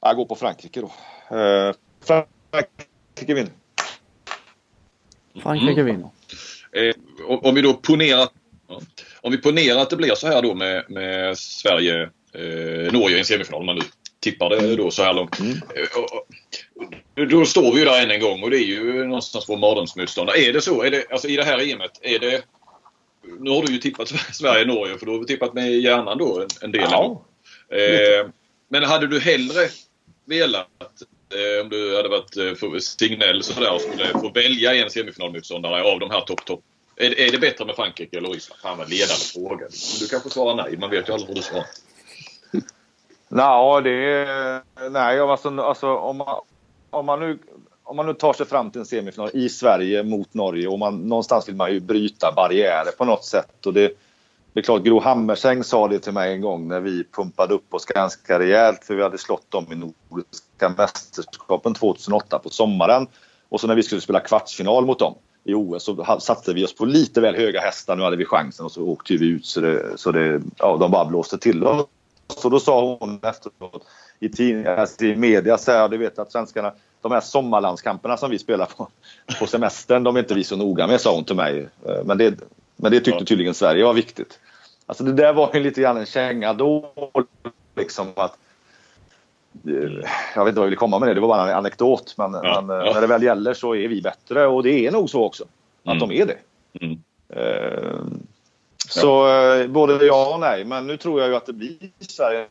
Jag 0.00 0.16
går 0.16 0.24
på 0.24 0.34
Frankrike 0.34 0.80
då. 0.80 0.90
Eh, 1.36 1.74
Frankrike 2.00 3.34
vinner. 3.34 3.52
Frankrike 5.42 5.80
Mm. 5.80 5.86
vinner. 5.86 6.10
Eh, 6.72 6.94
om 7.42 7.54
vi 7.54 7.62
då 7.62 7.74
ponerar 7.74 8.28
ja, 8.70 8.80
om 9.20 9.32
vi 9.32 9.38
ponerar 9.38 9.78
att 9.78 9.90
det 9.90 9.96
blir 9.96 10.14
så 10.14 10.26
här 10.26 10.42
då 10.42 10.54
med, 10.54 10.84
med 10.88 11.38
Sverige, 11.38 12.02
eh, 12.34 12.92
Norge 12.92 13.16
i 13.16 13.18
en 13.18 13.24
semifinal, 13.24 13.60
om 13.60 13.66
man 13.66 13.76
nu 13.76 13.82
tippar 14.20 14.50
det 14.50 14.76
då 14.76 14.90
så 14.90 15.02
här 15.02 15.14
långt. 15.14 15.40
Mm. 15.40 15.52
Eh, 17.16 17.26
då 17.26 17.44
står 17.44 17.72
vi 17.72 17.78
ju 17.78 17.84
där 17.84 18.02
än 18.02 18.10
en 18.10 18.20
gång 18.20 18.42
och 18.42 18.50
det 18.50 18.56
är 18.56 18.66
ju 18.66 19.04
någonstans 19.04 19.48
vår 19.48 19.56
mardrömsmotståndare. 19.56 20.38
Är 20.38 20.52
det 20.52 20.60
så? 20.60 20.82
Är 20.82 20.90
det, 20.90 21.04
alltså 21.10 21.28
i 21.28 21.36
det 21.36 21.44
här 21.44 21.70
EMet, 21.70 21.98
är 22.02 22.18
det... 22.18 22.42
Nu 23.40 23.50
har 23.50 23.62
du 23.62 23.72
ju 23.72 23.78
tippat 23.78 24.08
Sverige-Norge 24.32 24.98
för 24.98 25.06
du 25.06 25.12
har 25.12 25.24
tippat 25.24 25.54
med 25.54 25.80
hjärnan 25.80 26.18
då 26.18 26.40
en, 26.40 26.48
en 26.62 26.72
del. 26.72 26.88
Ja. 26.90 27.24
Eh, 27.72 28.28
men 28.68 28.84
hade 28.84 29.06
du 29.06 29.20
hellre 29.20 29.68
velat 30.24 30.68
eh, 31.34 31.62
om 31.62 31.68
du 31.68 31.96
hade 31.96 32.08
varit 32.08 32.36
eh, 32.36 32.78
Signell 32.78 33.42
sådär 33.42 33.74
och 33.74 33.80
skulle 33.80 34.08
få 34.08 34.30
välja 34.34 34.74
en 34.74 34.90
semifinalmotståndare 34.90 35.82
av 35.82 36.00
de 36.00 36.10
här 36.10 36.20
topp 36.20 36.44
topp. 36.44 36.64
Är, 37.00 37.20
är 37.20 37.32
det 37.32 37.38
bättre 37.38 37.64
med 37.64 37.76
Frankrike 37.76 38.18
eller 38.18 38.28
Ryssland? 38.28 38.60
Fan 38.60 38.78
vad 38.78 38.90
ledande 38.90 39.14
fråga. 39.14 39.66
Du 40.00 40.08
kanske 40.08 40.30
svarar 40.30 40.54
nej. 40.54 40.76
Man 40.76 40.90
vet 40.90 41.08
ju 41.08 41.12
aldrig 41.12 41.28
vad 41.28 41.36
du 41.36 41.42
svarar. 41.42 41.66
Nej, 43.28 43.82
det 43.82 43.90
är... 43.90 44.90
Nej, 44.90 45.20
alltså, 45.20 45.60
alltså 45.60 45.96
om, 45.96 46.16
man, 46.16 46.40
om, 46.90 47.06
man 47.06 47.20
nu, 47.20 47.38
om 47.82 47.96
man 47.96 48.06
nu 48.06 48.14
tar 48.14 48.32
sig 48.32 48.46
fram 48.46 48.70
till 48.70 48.80
en 48.80 48.86
semifinal 48.86 49.30
i 49.34 49.48
Sverige 49.48 50.02
mot 50.02 50.34
Norge 50.34 50.68
och 50.68 50.78
man, 50.78 50.98
någonstans 50.98 51.48
vill 51.48 51.56
man 51.56 51.72
ju 51.72 51.80
bryta 51.80 52.32
barriärer 52.36 52.90
på 52.98 53.04
något 53.04 53.24
sätt. 53.24 53.66
Och 53.66 53.72
det, 53.72 53.92
det 54.52 54.60
är 54.60 54.64
klart, 54.64 54.82
Gro 54.82 55.00
Hammerseng 55.00 55.64
sa 55.64 55.88
det 55.88 55.98
till 55.98 56.12
mig 56.12 56.32
en 56.32 56.40
gång 56.40 56.68
när 56.68 56.80
vi 56.80 57.04
pumpade 57.04 57.54
upp 57.54 57.74
oss 57.74 57.84
ganska 57.84 58.38
rejält 58.38 58.84
för 58.84 58.94
vi 58.94 59.02
hade 59.02 59.18
slått 59.18 59.50
dem 59.50 59.66
i 59.72 59.74
Nordiska 59.74 60.68
mästerskapen 60.76 61.74
2008 61.74 62.38
på 62.38 62.50
sommaren. 62.50 63.06
Och 63.48 63.60
så 63.60 63.66
när 63.66 63.74
vi 63.74 63.82
skulle 63.82 64.00
spela 64.00 64.20
kvartsfinal 64.20 64.86
mot 64.86 64.98
dem 64.98 65.14
i 65.44 65.54
OS 65.54 65.84
så 65.84 66.18
satte 66.20 66.52
vi 66.52 66.64
oss 66.64 66.74
på 66.74 66.84
lite 66.84 67.20
väl 67.20 67.36
höga 67.36 67.60
hästar. 67.60 67.96
Nu 67.96 68.02
hade 68.02 68.16
vi 68.16 68.24
chansen 68.24 68.66
och 68.66 68.72
så 68.72 68.82
åkte 68.82 69.16
vi 69.16 69.26
ut 69.26 69.46
så, 69.46 69.60
det, 69.60 69.98
så 69.98 70.12
det, 70.12 70.42
ja, 70.56 70.76
de 70.76 70.90
bara 70.90 71.04
blåste 71.04 71.38
till 71.38 71.64
oss. 71.64 71.86
Så 72.36 72.48
då 72.48 72.60
sa 72.60 72.96
hon 73.00 73.20
efteråt 73.22 73.86
i, 74.20 74.28
tidningar, 74.28 74.76
alltså 74.76 75.04
i 75.04 75.16
media, 75.16 75.58
så 75.58 75.72
här, 75.72 75.88
du 75.88 75.96
vet 75.96 76.18
att 76.18 76.32
svenskarna, 76.32 76.72
de 77.02 77.12
här 77.12 77.20
sommarlandskamperna 77.20 78.16
som 78.16 78.30
vi 78.30 78.38
spelar 78.38 78.66
på, 78.66 78.88
på 79.38 79.46
semestern, 79.46 80.04
de 80.04 80.16
är 80.16 80.20
inte 80.20 80.34
vi 80.34 80.44
så 80.44 80.56
noga 80.56 80.86
med, 80.86 81.00
sa 81.00 81.14
hon 81.14 81.24
till 81.24 81.36
mig. 81.36 81.68
Men 82.04 82.18
det, 82.18 82.34
men 82.76 82.92
det 82.92 83.00
tyckte 83.00 83.24
tydligen 83.24 83.54
Sverige 83.54 83.84
var 83.84 83.94
viktigt. 83.94 84.38
Alltså 84.86 85.04
det 85.04 85.12
där 85.12 85.32
var 85.32 85.50
ju 85.54 85.60
lite 85.60 85.80
grann 85.80 85.96
en 85.96 86.06
känga 86.06 86.52
då. 86.52 86.92
Liksom 87.76 88.12
att, 88.16 88.38
jag 90.34 90.44
vet 90.44 90.48
inte 90.48 90.60
vad 90.60 90.66
jag 90.66 90.70
vill 90.70 90.76
komma 90.76 90.98
med 90.98 91.08
det, 91.08 91.14
det 91.14 91.20
var 91.20 91.28
bara 91.28 91.50
en 91.50 91.56
anekdot. 91.56 92.14
Men, 92.16 92.32
ja, 92.32 92.60
men 92.60 92.76
ja. 92.76 92.92
när 92.94 93.00
det 93.00 93.06
väl 93.06 93.22
gäller 93.22 93.54
så 93.54 93.74
är 93.74 93.88
vi 93.88 94.02
bättre 94.02 94.46
och 94.46 94.62
det 94.62 94.86
är 94.86 94.90
nog 94.90 95.10
så 95.10 95.24
också. 95.24 95.44
Att 95.84 95.96
mm. 95.96 96.08
de 96.08 96.22
är 96.22 96.26
det. 96.26 96.38
Mm. 96.80 96.98
Uh, 97.36 98.00
så 98.88 99.28
uh, 99.28 99.66
både 99.66 100.06
ja 100.06 100.34
och 100.34 100.40
nej. 100.40 100.64
Men 100.64 100.86
nu 100.86 100.96
tror 100.96 101.20
jag 101.20 101.28
ju 101.28 101.36
att 101.36 101.46
det 101.46 101.52
blir 101.52 101.76
Sverige 101.98 102.46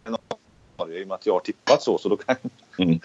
i 0.88 1.04
och 1.04 1.08
med 1.08 1.16
att 1.16 1.26
jag 1.26 1.34
har 1.34 1.40
tippat 1.40 1.84
så. 1.84 1.98
så 1.98 2.10
då 2.10 2.18
kan... 2.18 2.36
Mm. 2.78 3.00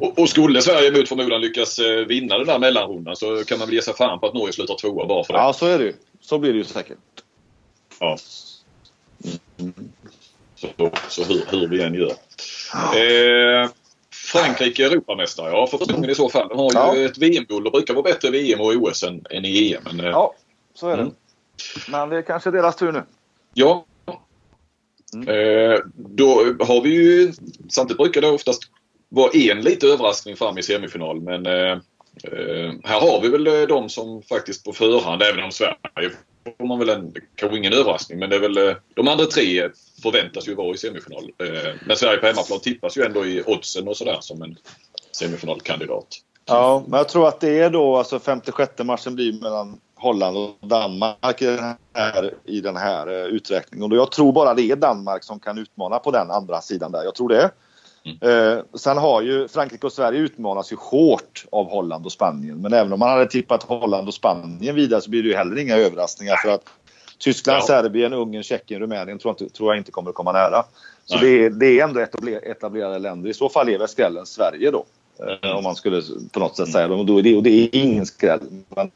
Och, 0.00 0.18
och, 0.18 0.28
skulle 0.28 0.62
Sverige 0.62 0.98
mot 0.98 1.08
förmodan 1.08 1.40
lyckas 1.40 1.78
eh, 1.78 2.06
vinna 2.06 2.38
den 2.38 2.46
där 2.46 2.58
mellanrundan 2.58 3.16
så 3.16 3.44
kan 3.44 3.58
man 3.58 3.68
väl 3.68 3.74
ge 3.74 3.82
sig 3.82 3.94
fan 3.94 4.20
på 4.20 4.26
att 4.26 4.34
Norge 4.34 4.52
slutar 4.52 4.74
tvåa 4.74 5.06
bara 5.06 5.24
för 5.24 5.32
det. 5.32 5.38
Ja, 5.38 5.52
så 5.52 5.66
är 5.66 5.78
det 5.78 5.84
ju. 5.84 5.94
Så 6.20 6.38
blir 6.38 6.52
det 6.52 6.58
ju 6.58 6.64
säkert. 6.64 6.98
Ja. 8.00 8.16
Mm. 9.58 9.74
Så, 10.54 10.90
så 11.08 11.24
hur, 11.24 11.44
hur 11.48 11.68
vi 11.68 11.82
än 11.82 11.94
gör. 11.94 12.12
Eh, 12.74 13.70
Frankrike 14.32 14.84
Europamästare, 14.84 15.50
ja 15.50 15.66
för 15.66 15.78
förmodligen 15.78 16.10
i 16.10 16.14
så 16.14 16.28
fall. 16.28 16.48
De 16.48 16.58
har 16.58 16.94
ju 16.94 17.00
ja. 17.00 17.08
ett 17.08 17.18
VM-guld 17.18 17.66
och 17.66 17.72
brukar 17.72 17.94
vara 17.94 18.02
bättre 18.02 18.28
i 18.28 18.30
VM 18.30 18.60
och 18.60 18.66
OS 18.66 19.02
än, 19.02 19.24
än 19.30 19.44
i 19.44 19.72
EM. 19.72 19.82
Men, 19.84 20.00
eh, 20.00 20.06
ja, 20.06 20.34
så 20.74 20.88
är 20.88 20.96
det. 20.96 21.02
Mm. 21.02 21.14
Men 21.88 22.08
det 22.08 22.16
är 22.16 22.22
kanske 22.22 22.50
deras 22.50 22.76
tur 22.76 22.92
nu. 22.92 23.02
Ja. 23.54 23.86
Mm. 25.14 25.28
Eh, 25.28 25.78
då 25.94 26.26
har 26.60 26.80
vi 26.80 26.90
ju, 26.90 27.32
samtidigt 27.68 27.98
brukar 27.98 28.20
det 28.20 28.30
oftast 28.30 28.62
vara 29.08 29.30
en 29.32 29.60
lite 29.60 29.86
överraskning 29.86 30.36
fram 30.36 30.58
i 30.58 30.62
semifinal 30.62 31.20
men 31.20 31.46
eh, 31.46 31.52
eh 31.52 32.72
här 32.84 33.00
har 33.00 33.20
vi 33.22 33.28
väl 33.28 33.68
de 33.68 33.88
som 33.88 34.22
faktiskt 34.22 34.64
på 34.64 34.72
förhand, 34.72 35.22
även 35.22 35.44
om 35.44 35.52
Sverige 35.52 36.10
får 36.58 36.66
man 36.66 36.78
väl 36.78 36.88
en, 36.88 37.14
kanske 37.34 37.58
ingen 37.58 37.72
överraskning 37.72 38.18
men 38.18 38.30
det 38.30 38.36
är 38.36 38.40
väl 38.40 38.68
eh, 38.68 38.74
de 38.94 39.08
andra 39.08 39.24
tre 39.24 39.70
förväntas 40.02 40.48
ju 40.48 40.54
vara 40.54 40.74
i 40.74 40.78
semifinal. 40.78 41.24
Eh, 41.38 41.72
men 41.86 41.96
Sverige 41.96 42.18
på 42.18 42.26
hemmaplan 42.26 42.60
tippas 42.60 42.98
ju 42.98 43.02
ändå 43.02 43.26
i 43.26 43.42
oddsen 43.46 43.88
och 43.88 43.96
sådär 43.96 44.18
som 44.20 44.42
en 44.42 44.56
semifinalkandidat. 45.12 46.06
Ja, 46.46 46.84
men 46.86 46.98
jag 46.98 47.08
tror 47.08 47.28
att 47.28 47.40
det 47.40 47.58
är 47.58 47.70
då 47.70 47.96
alltså 47.96 48.18
56 48.18 48.72
matchen 48.78 49.14
blir 49.14 49.42
mellan 49.42 49.80
Holland 49.94 50.36
och 50.36 50.68
Danmark 50.68 51.42
i 51.42 51.46
den 51.46 51.74
här, 51.94 52.34
i 52.44 52.60
den 52.60 52.76
här 52.76 53.06
eh, 53.06 53.26
uträkningen. 53.26 53.92
Och 53.92 53.98
jag 53.98 54.12
tror 54.12 54.32
bara 54.32 54.54
det 54.54 54.62
är 54.62 54.76
Danmark 54.76 55.24
som 55.24 55.40
kan 55.40 55.58
utmana 55.58 55.98
på 55.98 56.10
den 56.10 56.30
andra 56.30 56.60
sidan 56.60 56.92
där. 56.92 57.04
Jag 57.04 57.14
tror 57.14 57.28
det. 57.28 57.50
Mm. 58.04 58.18
Eh, 58.20 58.64
sen 58.74 58.98
har 58.98 59.22
ju 59.22 59.48
Frankrike 59.48 59.86
och 59.86 59.92
Sverige 59.92 60.18
utmanas 60.18 60.72
ju 60.72 60.76
hårt 60.76 61.44
av 61.52 61.70
Holland 61.70 62.06
och 62.06 62.12
Spanien. 62.12 62.60
Men 62.60 62.72
även 62.72 62.92
om 62.92 62.98
man 62.98 63.08
hade 63.08 63.26
tippat 63.26 63.62
Holland 63.62 64.08
och 64.08 64.14
Spanien 64.14 64.74
vidare 64.74 65.00
så 65.00 65.10
blir 65.10 65.22
det 65.22 65.28
ju 65.28 65.34
heller 65.34 65.58
inga 65.58 65.76
överraskningar 65.76 66.36
för 66.36 66.48
att 66.48 66.64
Tyskland, 67.18 67.58
ja. 67.58 67.66
Serbien, 67.66 68.12
Ungern, 68.12 68.42
Tjeckien, 68.42 68.80
Rumänien 68.80 69.18
tror, 69.18 69.30
inte, 69.30 69.54
tror 69.54 69.72
jag 69.72 69.80
inte 69.80 69.90
kommer 69.90 70.10
att 70.10 70.16
komma 70.16 70.32
nära. 70.32 70.64
Så 71.04 71.18
det 71.18 71.44
är, 71.44 71.50
det 71.50 71.80
är 71.80 71.84
ändå 71.84 72.00
etablerade 72.42 72.98
länder. 72.98 73.30
I 73.30 73.34
så 73.34 73.48
fall 73.48 73.68
är 73.68 73.78
väl 73.78 73.88
skrällen 73.88 74.26
Sverige 74.26 74.70
då. 74.70 74.84
Eh, 75.20 75.36
mm. 75.42 75.56
Om 75.56 75.64
man 75.64 75.74
skulle 75.74 76.02
på 76.32 76.40
något 76.40 76.56
sätt 76.56 76.68
säga 76.68 76.88
det. 76.88 76.94
Och, 76.94 77.06
då 77.06 77.18
är 77.18 77.22
det, 77.22 77.36
och 77.36 77.42
det 77.42 77.50
är 77.50 77.68
ingen 77.72 78.06
skräll. 78.06 78.40
Men... 78.68 78.90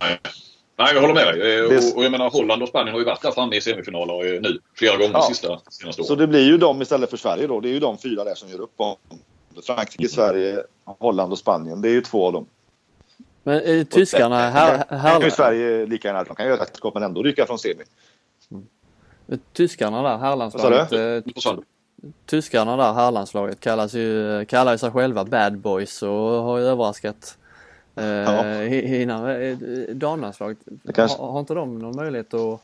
Nej. 0.00 0.18
Nej, 0.76 0.94
jag 0.94 1.00
håller 1.00 1.14
med 1.14 1.26
dig. 1.26 1.58
Eh, 1.58 1.64
och, 1.64 1.96
och 1.96 2.04
jag 2.04 2.10
menar 2.10 2.30
Holland 2.30 2.62
och 2.62 2.68
Spanien 2.68 2.92
har 2.92 3.00
ju 3.00 3.06
varit 3.06 3.22
där 3.22 3.30
framme 3.30 3.56
i 3.56 3.60
semifinaler 3.60 4.40
nu 4.40 4.58
flera 4.74 4.96
gånger 4.96 5.10
ja. 5.12 5.18
de 5.18 5.34
sista 5.34 5.60
senaste 5.70 6.02
åren. 6.02 6.06
Så 6.06 6.14
det 6.14 6.26
blir 6.26 6.46
ju 6.46 6.58
de 6.58 6.82
istället 6.82 7.10
för 7.10 7.16
Sverige 7.16 7.46
då. 7.46 7.60
Det 7.60 7.68
är 7.68 7.72
ju 7.72 7.80
de 7.80 7.98
fyra 7.98 8.24
där 8.24 8.34
som 8.34 8.48
gör 8.48 8.60
upp 8.60 8.72
om 8.76 8.96
Frankrike, 9.66 10.02
mm. 10.02 10.08
Sverige, 10.08 10.62
Holland 10.84 11.32
och 11.32 11.38
Spanien. 11.38 11.82
Det 11.82 11.88
är 11.88 11.92
ju 11.92 12.00
två 12.00 12.26
av 12.26 12.32
dem. 12.32 12.46
Men 13.42 13.54
är 13.54 13.84
tyskarna 13.84 14.50
här... 14.50 14.84
här... 14.88 15.12
kan 15.12 15.22
ju 15.22 15.30
Sverige 15.30 15.86
lika 15.86 16.08
gärna. 16.08 16.24
De 16.24 16.36
kan 16.36 16.46
göra 16.46 16.62
ett 16.62 16.94
men 16.94 17.02
ändå 17.02 17.22
rycka 17.22 17.46
från 17.46 17.58
semi. 17.58 17.82
Mm. 18.50 18.64
Tyskarna 19.52 20.02
där, 20.02 20.18
herrlandslaget. 20.18 20.92
Eh, 20.92 21.32
tyskarna 22.26 22.76
där, 22.76 22.92
herrlandslaget, 22.92 23.60
kallas 23.60 23.94
ju, 23.94 24.44
kallar 24.44 24.76
sig 24.76 24.90
själva 24.90 25.24
bad 25.24 25.58
boys 25.58 26.02
och 26.02 26.08
har 26.18 26.58
ju 26.58 26.64
överraskat 26.64 27.38
eh, 27.96 28.04
ja. 28.04 28.64
innan. 28.66 29.30
Eh, 29.30 29.58
damlandslaget, 29.88 30.58
kanske... 30.94 31.18
har, 31.18 31.32
har 31.32 31.40
inte 31.40 31.54
de 31.54 31.78
någon 31.78 31.96
möjlighet 31.96 32.34
att 32.34 32.60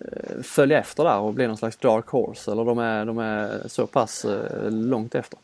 eh, 0.00 0.42
följa 0.42 0.78
efter 0.78 1.04
där 1.04 1.18
och 1.18 1.34
bli 1.34 1.46
någon 1.46 1.56
slags 1.56 1.76
dark 1.76 2.06
horse 2.06 2.52
eller 2.52 2.64
de 2.64 2.78
är, 2.78 3.04
de 3.04 3.18
är 3.18 3.68
så 3.68 3.86
pass 3.86 4.24
eh, 4.24 4.70
långt 4.70 5.14
efter? 5.14 5.38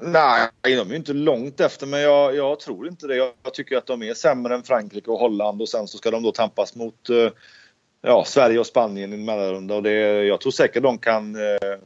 Nej, 0.00 0.48
de 0.62 0.90
är 0.90 0.94
inte 0.94 1.12
långt 1.12 1.60
efter 1.60 1.86
men 1.86 2.00
jag, 2.00 2.34
jag, 2.34 2.60
tror 2.60 2.88
inte 2.88 3.06
det. 3.06 3.16
Jag 3.16 3.54
tycker 3.54 3.76
att 3.76 3.86
de 3.86 4.02
är 4.02 4.14
sämre 4.14 4.54
än 4.54 4.62
Frankrike 4.62 5.10
och 5.10 5.18
Holland 5.18 5.62
och 5.62 5.68
sen 5.68 5.88
så 5.88 5.98
ska 5.98 6.10
de 6.10 6.22
då 6.22 6.32
tampas 6.32 6.74
mot 6.74 7.08
ja, 8.06 8.24
Sverige 8.26 8.58
och 8.58 8.66
Spanien 8.66 9.12
i 9.12 9.16
en 9.16 9.24
mellanrunda. 9.24 9.74
Och 9.74 9.82
det, 9.82 10.24
jag 10.24 10.40
tror 10.40 10.52
säkert 10.52 10.82
de 10.82 10.98
kan 10.98 11.36
eh, 11.36 11.78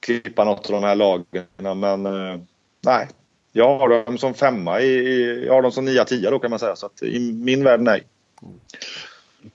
klippa 0.00 0.44
något 0.44 0.66
av 0.66 0.72
de 0.72 0.84
här 0.84 0.94
lagen 0.94 1.46
men 1.56 2.06
eh, 2.06 2.40
nej. 2.80 3.08
Jag 3.52 3.78
har 3.78 4.04
dem 4.04 4.18
som 4.18 4.34
femma, 4.34 4.80
i, 4.80 4.86
i, 4.86 5.44
jag 5.46 5.54
har 5.54 5.62
dem 5.62 5.72
som 5.72 5.84
nia, 5.84 6.04
tia 6.04 6.30
då 6.30 6.38
kan 6.38 6.50
man 6.50 6.58
säga. 6.58 6.76
Så 6.76 6.86
att 6.86 7.02
i 7.02 7.32
min 7.32 7.64
värld 7.64 7.80
nej. 7.80 8.02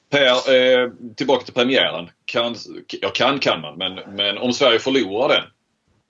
Per, 0.09 0.55
eh, 0.55 0.89
tillbaka 1.15 1.45
till 1.45 1.53
premiären. 1.53 2.09
Kan, 2.26 2.55
ja, 3.01 3.09
kan 3.09 3.39
kan 3.39 3.61
man 3.61 3.77
men, 3.77 4.15
men 4.15 4.38
om 4.38 4.53
Sverige 4.53 4.80
förlorar 4.80 5.30
den 5.30 5.43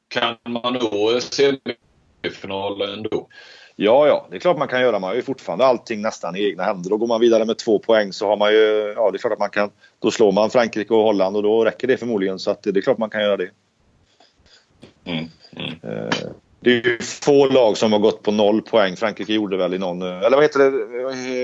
kan 0.07 0.35
man 0.53 0.73
nå 0.73 1.19
semifinalen 1.21 3.03
då? 3.03 3.27
Ja, 3.75 4.07
ja, 4.07 4.27
det 4.29 4.35
är 4.35 4.39
klart 4.39 4.57
man 4.57 4.67
kan 4.67 4.81
göra. 4.81 4.99
Man 4.99 5.07
har 5.07 5.15
ju 5.15 5.21
fortfarande 5.21 5.65
allting 5.65 6.01
nästan 6.01 6.35
i 6.35 6.49
egna 6.49 6.63
händer. 6.63 6.89
Då 6.89 6.97
går 6.97 7.07
man 7.07 7.21
vidare 7.21 7.45
med 7.45 7.57
två 7.57 7.79
poäng 7.79 8.13
så 8.13 8.27
har 8.27 8.37
man 8.37 8.53
ju, 8.53 8.93
ja 8.95 9.11
det 9.11 9.17
är 9.17 9.19
klart 9.19 9.33
att 9.33 9.39
man 9.39 9.49
kan, 9.49 9.69
då 9.99 10.11
slår 10.11 10.31
man 10.31 10.49
Frankrike 10.49 10.93
och 10.93 11.03
Holland 11.03 11.35
och 11.35 11.43
då 11.43 11.65
räcker 11.65 11.87
det 11.87 11.97
förmodligen 11.97 12.39
så 12.39 12.51
att 12.51 12.63
det 12.63 12.77
är 12.77 12.81
klart 12.81 12.97
man 12.97 13.09
kan 13.09 13.21
göra 13.21 13.37
det. 13.37 13.49
Mm, 15.05 15.25
mm. 15.55 15.73
Eh, 15.83 16.29
det 16.65 16.71
är 16.71 16.83
ju 16.83 16.97
få 16.99 17.47
lag 17.47 17.77
som 17.77 17.91
har 17.91 17.99
gått 17.99 18.23
på 18.23 18.31
noll 18.31 18.61
poäng. 18.61 18.95
Frankrike 18.95 19.33
gjorde 19.33 19.57
väl 19.57 19.73
i 19.73 19.77
någon, 19.77 20.01
eller 20.01 20.37
vad 20.37 20.41
heter 20.41 20.59
det? 20.59 20.69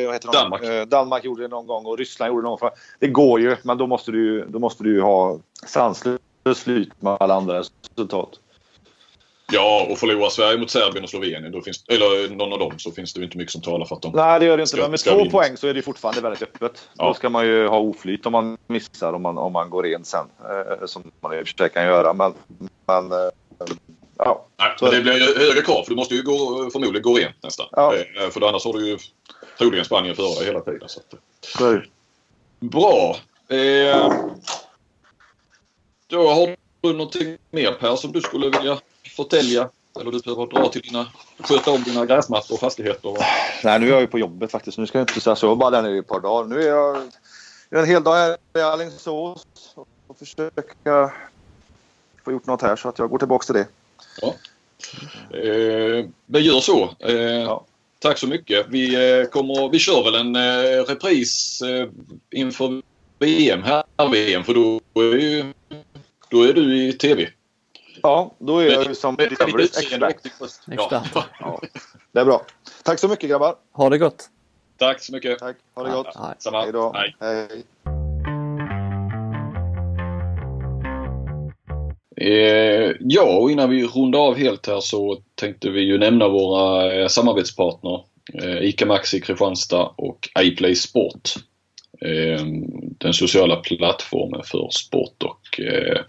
Vad 0.05 0.13
heter 0.13 0.31
Danmark. 0.31 0.63
Eh, 0.63 0.85
Danmark 0.85 1.23
gjorde 1.23 1.41
det 1.41 1.47
någon 1.47 1.67
gång 1.67 1.85
och 1.85 1.97
Ryssland 1.97 2.29
gjorde 2.29 2.41
det 2.41 2.49
någon 2.49 2.59
gång. 2.59 2.69
Det 2.99 3.07
går 3.07 3.41
ju, 3.41 3.55
men 3.63 3.77
då 3.77 3.87
måste 3.87 4.11
du, 4.11 4.45
då 4.45 4.59
måste 4.59 4.83
du 4.83 5.01
ha 5.01 5.39
sanslöst 5.67 6.19
flyt 6.63 7.01
med 7.01 7.17
alla 7.19 7.33
andra 7.33 7.59
resultat. 7.59 8.29
Ja, 9.51 9.87
och 9.89 9.97
förlorar 9.97 10.29
Sverige 10.29 10.57
mot 10.57 10.69
Serbien 10.69 11.03
och 11.03 11.09
Slovenien, 11.09 11.51
då 11.51 11.61
finns, 11.61 11.85
eller 11.87 12.35
någon 12.35 12.53
av 12.53 12.59
dem, 12.59 12.71
så 12.77 12.91
finns 12.91 13.13
det 13.13 13.23
inte 13.23 13.37
mycket 13.37 13.51
som 13.51 13.61
talar 13.61 13.85
för 13.85 13.95
att 13.95 14.01
de 14.01 14.11
Nej, 14.15 14.39
det 14.39 14.45
gör 14.45 14.57
det 14.57 14.63
inte. 14.63 14.77
Men 14.77 14.91
med 14.91 14.99
två 14.99 15.17
vinna. 15.17 15.31
poäng 15.31 15.57
så 15.57 15.67
är 15.67 15.73
det 15.73 15.81
fortfarande 15.81 16.21
väldigt 16.21 16.41
öppet. 16.41 16.89
Ja. 16.97 17.07
Då 17.07 17.13
ska 17.13 17.29
man 17.29 17.45
ju 17.45 17.67
ha 17.67 17.79
oflyt 17.79 18.25
om 18.25 18.31
man 18.31 18.57
missar, 18.67 19.13
om 19.13 19.21
man, 19.21 19.37
om 19.37 19.53
man 19.53 19.69
går 19.69 19.87
in 19.87 20.05
sen. 20.05 20.25
Eh, 20.39 20.85
som 20.85 21.11
man 21.19 21.33
i 21.33 21.41
och 21.41 21.47
för 21.47 21.57
sig 21.57 21.69
kan 21.69 21.83
göra. 21.83 22.13
Men, 22.13 22.33
men 22.87 23.11
eh, 23.11 23.29
ja. 24.25 24.45
Nej, 24.57 24.75
men 24.81 24.91
det 24.91 25.01
blir 25.01 25.39
högre 25.39 25.61
krav, 25.61 25.83
för 25.83 25.89
du 25.89 25.95
måste 25.95 26.15
ju 26.15 26.21
gå, 26.21 26.69
förmodligen 26.71 27.01
gå 27.01 27.13
rent 27.13 27.43
nästan. 27.43 27.65
Ja. 27.71 27.95
Eh, 27.95 28.29
för 28.29 28.47
annars 28.47 28.65
har 28.65 28.73
du 28.73 28.87
ju 28.87 28.97
troligen 29.57 29.85
Spanien 29.85 30.15
före 30.15 30.35
dig 30.35 30.45
hela 30.45 30.59
tiden. 30.59 30.89
Så 30.89 30.99
att. 30.99 31.19
Bra. 32.59 33.15
Eh, 33.47 34.13
då 36.07 36.29
har 36.29 36.55
du 36.81 36.93
någonting 36.93 37.37
mer 37.51 37.71
Per 37.71 37.95
som 37.95 38.11
du 38.11 38.21
skulle 38.21 38.49
vilja 38.49 38.79
förtälja? 39.15 39.69
Eller 39.99 40.11
du 40.11 40.19
behöver 40.19 40.45
dra 40.45 40.69
till 40.69 40.81
dina, 40.81 41.07
sköta 41.39 41.71
om 41.71 41.83
dina 41.83 42.05
gräsmattor 42.05 42.53
och 42.53 42.59
fastigheter? 42.59 43.17
Nej, 43.63 43.79
nu 43.79 43.87
är 43.87 43.91
jag 43.91 44.01
ju 44.01 44.07
på 44.07 44.19
jobbet 44.19 44.51
faktiskt. 44.51 44.77
Nu 44.77 44.87
ska 44.87 44.97
jag 44.97 45.03
inte 45.03 45.21
säga 45.21 45.35
så. 45.35 45.47
Jag 45.47 45.57
bara 45.57 45.69
där 45.69 45.81
nere 45.81 45.95
i 45.95 45.97
ett 45.97 46.07
par 46.07 46.19
dagar. 46.19 46.47
Nu 46.47 46.61
är 46.61 46.67
jag, 46.67 46.97
jag 47.69 47.79
är 47.79 47.83
en 47.83 47.89
hel 47.89 48.03
dag 48.03 48.15
här 48.15 48.37
i 48.57 48.61
Alingsås 48.61 49.45
och 50.07 50.17
försöka 50.17 51.11
få 52.23 52.31
gjort 52.31 52.45
något 52.45 52.61
här 52.61 52.75
så 52.75 52.89
att 52.89 52.99
jag 52.99 53.09
går 53.09 53.17
tillbaka 53.17 53.45
till 53.45 53.55
det. 53.55 53.67
Ja. 54.21 54.35
Eh, 55.37 56.05
men 56.25 56.43
gör 56.43 56.59
så. 56.59 56.95
Eh, 56.99 57.13
Ja. 57.21 57.65
Tack 57.99 58.17
så 58.17 58.27
mycket. 58.27 58.65
Vi, 58.69 59.19
eh, 59.19 59.25
kommer, 59.25 59.69
vi 59.69 59.79
kör 59.79 60.03
väl 60.03 60.15
en 60.15 60.35
eh, 60.35 60.83
repris 60.85 61.61
eh, 61.61 61.89
inför 62.31 62.81
VM, 63.19 63.63
här 63.63 63.83
VM, 64.11 64.43
för 64.43 64.53
då 64.53 64.79
är, 65.01 65.15
ju, 65.15 65.53
då 66.29 66.43
är 66.43 66.53
du 66.53 66.87
i 66.87 66.93
TV. 66.93 67.29
Ja, 68.03 68.35
då 68.39 68.59
är 68.59 68.71
jag 68.71 68.87
ju 68.87 68.95
som 68.95 69.15
Discoverys 69.15 69.77
expert. 69.77 70.25
Expert. 70.71 71.27
Ja, 71.39 71.61
det 72.11 72.19
är 72.19 72.25
bra. 72.25 72.45
Tack 72.83 72.99
så 72.99 73.07
mycket 73.07 73.29
grabbar. 73.29 73.55
Ha 73.71 73.89
det 73.89 73.97
gott! 73.97 74.29
Tack 74.77 75.03
så 75.03 75.11
mycket. 75.11 75.39
Tack. 75.39 75.55
Ha 75.75 75.83
det 75.83 75.91
gott. 75.91 76.15
Hej 76.53 76.71
då. 76.71 76.93
Hej. 76.95 77.15
Hej. 77.19 78.00
Eh, 82.21 82.91
ja, 82.99 83.37
och 83.37 83.51
innan 83.51 83.69
vi 83.69 83.85
rundar 83.85 84.19
av 84.19 84.37
helt 84.37 84.67
här 84.67 84.79
så 84.79 85.17
tänkte 85.35 85.69
vi 85.69 85.81
ju 85.81 85.97
nämna 85.97 86.27
våra 86.27 86.93
eh, 86.93 87.07
samarbetspartner. 87.07 88.03
Eh, 88.33 88.63
ICA 88.63 88.85
Maxi 88.85 89.21
Kristianstad 89.21 89.93
och 89.97 90.29
iPlay 90.39 90.75
Sport. 90.75 91.29
Eh, 92.01 92.45
den 92.97 93.13
sociala 93.13 93.55
plattformen 93.55 94.41
för 94.43 94.69
sport 94.71 95.23
och 95.23 95.59
eh, 95.59 96.01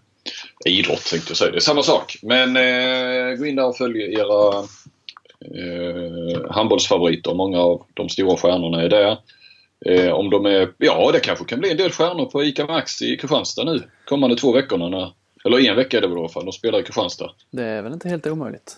idrott 0.66 1.04
tänkte 1.10 1.30
jag 1.30 1.36
säga. 1.36 1.50
Det 1.50 1.58
är 1.58 1.60
samma 1.60 1.82
sak. 1.82 2.16
Men 2.22 2.56
eh, 2.56 3.36
gå 3.38 3.46
in 3.46 3.56
där 3.56 3.66
och 3.66 3.76
följ 3.76 4.02
era 4.02 4.58
eh, 5.54 6.50
handbollsfavoriter. 6.50 7.34
Många 7.34 7.60
av 7.60 7.82
de 7.94 8.08
stora 8.08 8.36
stjärnorna 8.36 8.82
är 8.82 8.88
där. 8.88 9.18
Eh, 9.86 10.12
om 10.12 10.30
de 10.30 10.46
är, 10.46 10.72
ja 10.78 11.10
det 11.12 11.20
kanske 11.20 11.44
kan 11.44 11.60
bli 11.60 11.70
en 11.70 11.76
del 11.76 11.90
stjärnor 11.90 12.26
på 12.26 12.44
ICA 12.44 12.66
Maxi 12.66 13.12
i 13.12 13.16
Kristianstad 13.16 13.64
nu 13.64 13.82
kommande 14.04 14.36
två 14.36 14.52
veckorna. 14.52 14.88
När, 14.88 15.12
eller 15.44 15.70
en 15.70 15.76
vecka 15.76 15.96
är 15.96 16.00
det 16.00 16.06
väl 16.06 16.16
i 16.16 16.20
alla 16.20 16.28
fall. 16.28 16.44
De 16.44 16.52
spelar 16.52 16.80
i 16.80 16.82
Kristianstad. 16.82 17.30
Det 17.50 17.62
är 17.62 17.82
väl 17.82 17.92
inte 17.92 18.08
helt 18.08 18.26
omöjligt. 18.26 18.76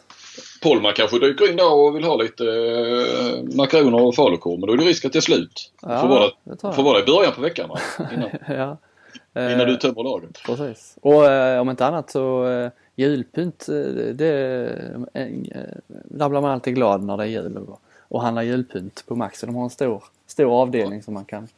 Polman 0.62 0.93
kanske 0.97 1.19
dyker 1.19 1.51
in 1.51 1.57
där 1.57 1.73
och 1.73 1.97
vill 1.97 2.05
ha 2.05 2.16
lite 2.16 2.45
eh, 2.45 3.57
makaroner 3.57 4.03
och 4.03 4.15
falukorv. 4.15 4.61
Men 4.61 4.66
då 4.66 4.73
är 4.73 4.77
det 4.77 4.85
risk 4.85 5.05
att 5.05 5.12
det 5.12 5.19
är 5.19 5.20
slut. 5.20 5.73
Ja, 5.82 6.01
får, 6.01 6.09
vara, 6.09 6.31
det 6.45 6.74
får 6.74 6.82
vara 6.82 7.01
i 7.01 7.05
början 7.05 7.32
på 7.32 7.41
veckan 7.41 7.69
va? 7.69 7.78
Innan, 8.15 8.31
ja. 8.49 8.78
innan 9.35 9.61
Eh, 9.61 9.66
du 9.66 9.77
tömmer 9.77 10.03
lagen. 10.03 10.32
Precis. 10.47 10.97
Och 11.01 11.27
eh, 11.27 11.61
om 11.61 11.70
inte 11.70 11.86
annat 11.86 12.11
så 12.11 12.49
eh, 12.49 12.70
julpynt, 12.95 13.69
eh, 13.69 13.74
det, 14.15 14.28
eh, 15.15 15.23
eh, 15.23 15.28
där 15.89 16.28
blir 16.28 16.41
man 16.41 16.51
alltid 16.51 16.74
glad 16.74 17.03
när 17.03 17.16
det 17.16 17.23
är 17.23 17.28
jul 17.28 17.57
och, 17.57 17.81
och 18.09 18.23
handlar 18.23 18.43
julpynt 18.43 19.05
på 19.07 19.16
Maxi. 19.16 19.47
De 19.47 19.55
har 19.55 19.65
en 19.65 19.70
stor, 19.70 20.05
stor 20.27 20.61
avdelning 20.61 21.03
som 21.03 21.15
man 21.15 21.24
kan 21.24 21.49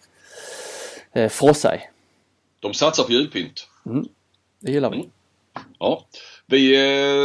eh, 1.13 1.29
frossa 1.29 1.77
i. 1.77 1.79
De 2.61 2.75
satsar 2.75 3.05
på 3.05 3.13
julpynt. 3.13 3.69
Det 4.61 4.73
gillar 4.73 4.91
vi. 4.91 4.97
Mm. 4.97 5.09
Ja. 5.79 6.05
Vi 6.47 6.75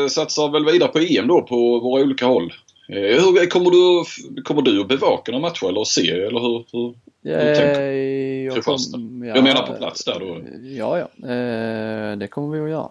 eh, 0.04 0.08
satsar 0.08 0.50
väl 0.52 0.66
vidare 0.66 0.90
på 0.92 1.00
EM 1.00 1.28
då 1.28 1.42
på 1.42 1.80
våra 1.80 2.02
olika 2.02 2.26
håll. 2.26 2.54
Eh, 2.90 2.96
hur, 2.98 3.50
kommer, 3.50 3.72
du, 3.72 4.04
kommer 4.42 4.62
du 4.62 4.82
att 4.82 4.88
bevaka 4.88 5.32
några 5.32 5.42
matcher 5.48 5.70
eller 5.70 5.84
se 5.84 6.10
eller 6.10 6.40
hur? 6.40 6.66
hur? 6.72 6.94
Hur 7.24 7.56
tänker 7.56 7.82
Eh, 7.82 8.46
jag, 8.46 8.64
kom- 8.64 9.24
Jag 9.36 9.44
menar 9.44 9.68
på 9.68 9.74
plats 9.74 10.06
där 10.06 10.20
då. 10.20 10.38
Ja, 10.78 10.98
ja. 11.00 11.28
Eh, 11.30 12.18
det 12.18 12.28
kommer 12.28 12.58
vi 12.58 12.64
att 12.64 12.70
göra. 12.70 12.90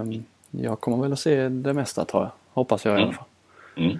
Eh, 0.00 0.04
jag 0.50 0.80
kommer 0.80 1.02
väl 1.02 1.12
att 1.12 1.20
se 1.20 1.48
det 1.48 1.72
mesta 1.72 2.04
tror 2.04 2.22
jag. 2.22 2.30
Hoppas 2.52 2.84
jag 2.84 2.98
i 2.98 3.02
alla 3.02 3.12
fall. 3.12 3.24
Mm. 3.76 3.98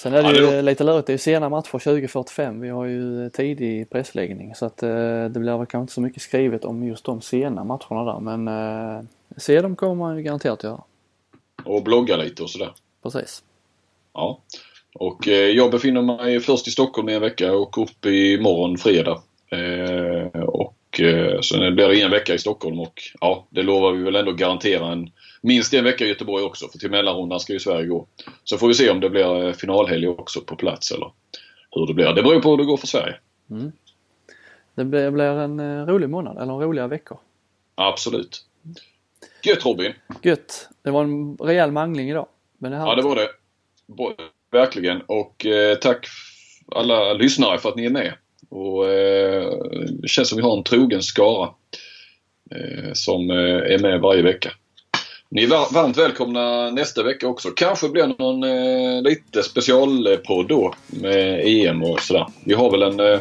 Sen 0.00 0.14
är 0.14 0.22
det 0.22 0.38
ju 0.38 0.62
lite 0.62 0.84
lurigt. 0.84 1.06
Det 1.06 1.10
är 1.10 1.14
ju 1.14 1.18
sena 1.18 1.48
matcher 1.48 1.78
20.45. 1.78 2.60
Vi 2.60 2.68
har 2.68 2.84
ju 2.84 3.30
tidig 3.30 3.90
pressläggning 3.90 4.54
så 4.54 4.66
att 4.66 4.82
eh, 4.82 5.24
det 5.24 5.40
blir 5.40 5.58
väl 5.58 5.66
kanske 5.66 5.78
inte 5.78 5.92
så 5.92 6.00
mycket 6.00 6.22
skrivet 6.22 6.64
om 6.64 6.84
just 6.84 7.04
de 7.04 7.20
sena 7.20 7.64
matcherna 7.64 8.04
där. 8.04 8.20
Men 8.20 8.48
eh, 8.48 9.04
se 9.36 9.60
dem 9.60 9.76
kommer 9.76 9.94
man 9.94 10.16
ju 10.16 10.22
garanterat 10.22 10.64
göra. 10.64 10.82
Och 11.64 11.82
blogga 11.82 12.16
lite 12.16 12.42
och 12.42 12.50
sådär. 12.50 12.72
Precis. 13.02 13.42
Ja. 14.14 14.40
Och 14.94 15.28
eh, 15.28 15.48
jag 15.48 15.70
befinner 15.70 16.02
mig 16.02 16.40
först 16.40 16.68
i 16.68 16.70
Stockholm 16.70 17.08
i 17.08 17.14
en 17.14 17.20
vecka 17.20 17.52
och 17.52 17.82
upp 17.82 18.06
imorgon 18.06 18.78
fredag. 18.78 19.22
Eh, 19.50 20.40
och 20.90 21.00
eh, 21.00 21.40
sen 21.40 21.74
blir 21.74 21.88
det 21.88 22.02
en 22.02 22.10
vecka 22.10 22.34
i 22.34 22.38
Stockholm 22.38 22.80
och 22.80 23.02
ja, 23.20 23.46
det 23.50 23.62
lovar 23.62 23.92
vi 23.92 24.02
väl 24.02 24.16
ändå 24.16 24.32
garantera 24.32 24.92
en 24.92 25.10
minst 25.42 25.74
en 25.74 25.84
vecka 25.84 26.04
i 26.04 26.08
Göteborg 26.08 26.44
också 26.44 26.68
för 26.68 26.78
till 26.78 26.90
mellanrundan 26.90 27.40
ska 27.40 27.52
ju 27.52 27.58
Sverige 27.58 27.86
gå. 27.86 28.06
Så 28.44 28.58
får 28.58 28.68
vi 28.68 28.74
se 28.74 28.90
om 28.90 29.00
det 29.00 29.10
blir 29.10 29.46
eh, 29.46 29.52
finalhelg 29.52 30.08
också 30.08 30.40
på 30.40 30.56
plats 30.56 30.90
eller 30.90 31.12
hur 31.70 31.86
det 31.86 31.94
blir. 31.94 32.12
Det 32.12 32.22
beror 32.22 32.40
på 32.40 32.50
hur 32.50 32.56
det 32.56 32.64
går 32.64 32.76
för 32.76 32.86
Sverige. 32.86 33.14
Det 34.74 34.84
blir, 34.84 35.20
en 35.22 35.60
eh, 35.60 35.86
rolig 35.86 36.08
månad 36.08 36.42
eller 36.42 36.52
roliga 36.52 36.86
veckor. 36.86 37.18
Absolut. 37.74 38.46
Gött 39.42 39.64
Robin! 39.64 39.92
Gött! 40.22 40.68
Det 40.82 40.90
var 40.90 41.04
en 41.04 41.36
rejäl 41.36 41.72
mangling 41.72 42.10
idag. 42.10 42.26
Men 42.58 42.70
det 42.70 42.78
här 42.78 42.86
Ja 42.86 42.94
det 42.94 43.02
var 43.02 43.16
det. 43.16 43.28
Verkligen. 44.50 45.02
Och 45.02 45.46
eh, 45.46 45.76
tack 45.76 46.06
alla 46.72 47.12
lyssnare 47.12 47.58
för 47.58 47.68
att 47.68 47.76
ni 47.76 47.84
är 47.84 47.90
med. 47.90 48.14
Och 48.50 48.88
eh, 48.90 49.50
Det 50.02 50.08
känns 50.08 50.28
som 50.28 50.36
vi 50.36 50.42
har 50.42 50.56
en 50.56 50.64
trogen 50.64 51.02
skara 51.02 51.50
eh, 52.54 52.92
som 52.92 53.30
eh, 53.30 53.36
är 53.74 53.78
med 53.78 54.00
varje 54.00 54.22
vecka. 54.22 54.50
Ni 55.30 55.42
är 55.42 55.46
var- 55.48 55.74
varmt 55.74 55.96
välkomna 55.98 56.70
nästa 56.70 57.02
vecka 57.02 57.26
också. 57.28 57.50
Kanske 57.50 57.88
blir 57.88 58.02
det 58.06 58.14
någon 58.18 58.42
eh, 58.44 59.02
lite 59.02 59.42
specialpodd 59.42 60.48
då 60.48 60.74
med 60.86 61.40
EM 61.46 61.82
och 61.82 62.00
sådär. 62.00 62.26
Vi 62.44 62.54
har 62.54 62.70
väl 62.70 62.82
en, 62.82 63.00
eh, 63.00 63.20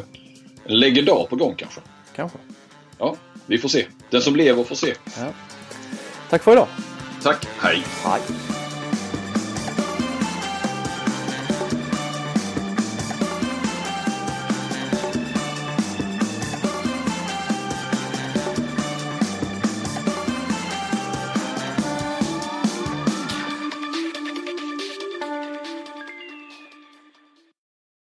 en 0.66 0.80
legendar 0.80 1.24
på 1.30 1.36
gång 1.36 1.56
kanske. 1.58 1.82
kanske. 2.16 2.38
Ja, 3.00 3.16
vi 3.46 3.58
får 3.58 3.70
se. 3.70 3.86
Den 4.10 4.22
som 4.22 4.36
lever 4.36 4.64
får 4.64 4.76
se. 4.76 4.94
Ja. 5.18 5.34
Tack 6.30 6.44
för 6.44 6.52
idag! 6.52 6.68
Tack, 7.24 7.48
hej! 7.60 7.84
Hej! 8.04 8.22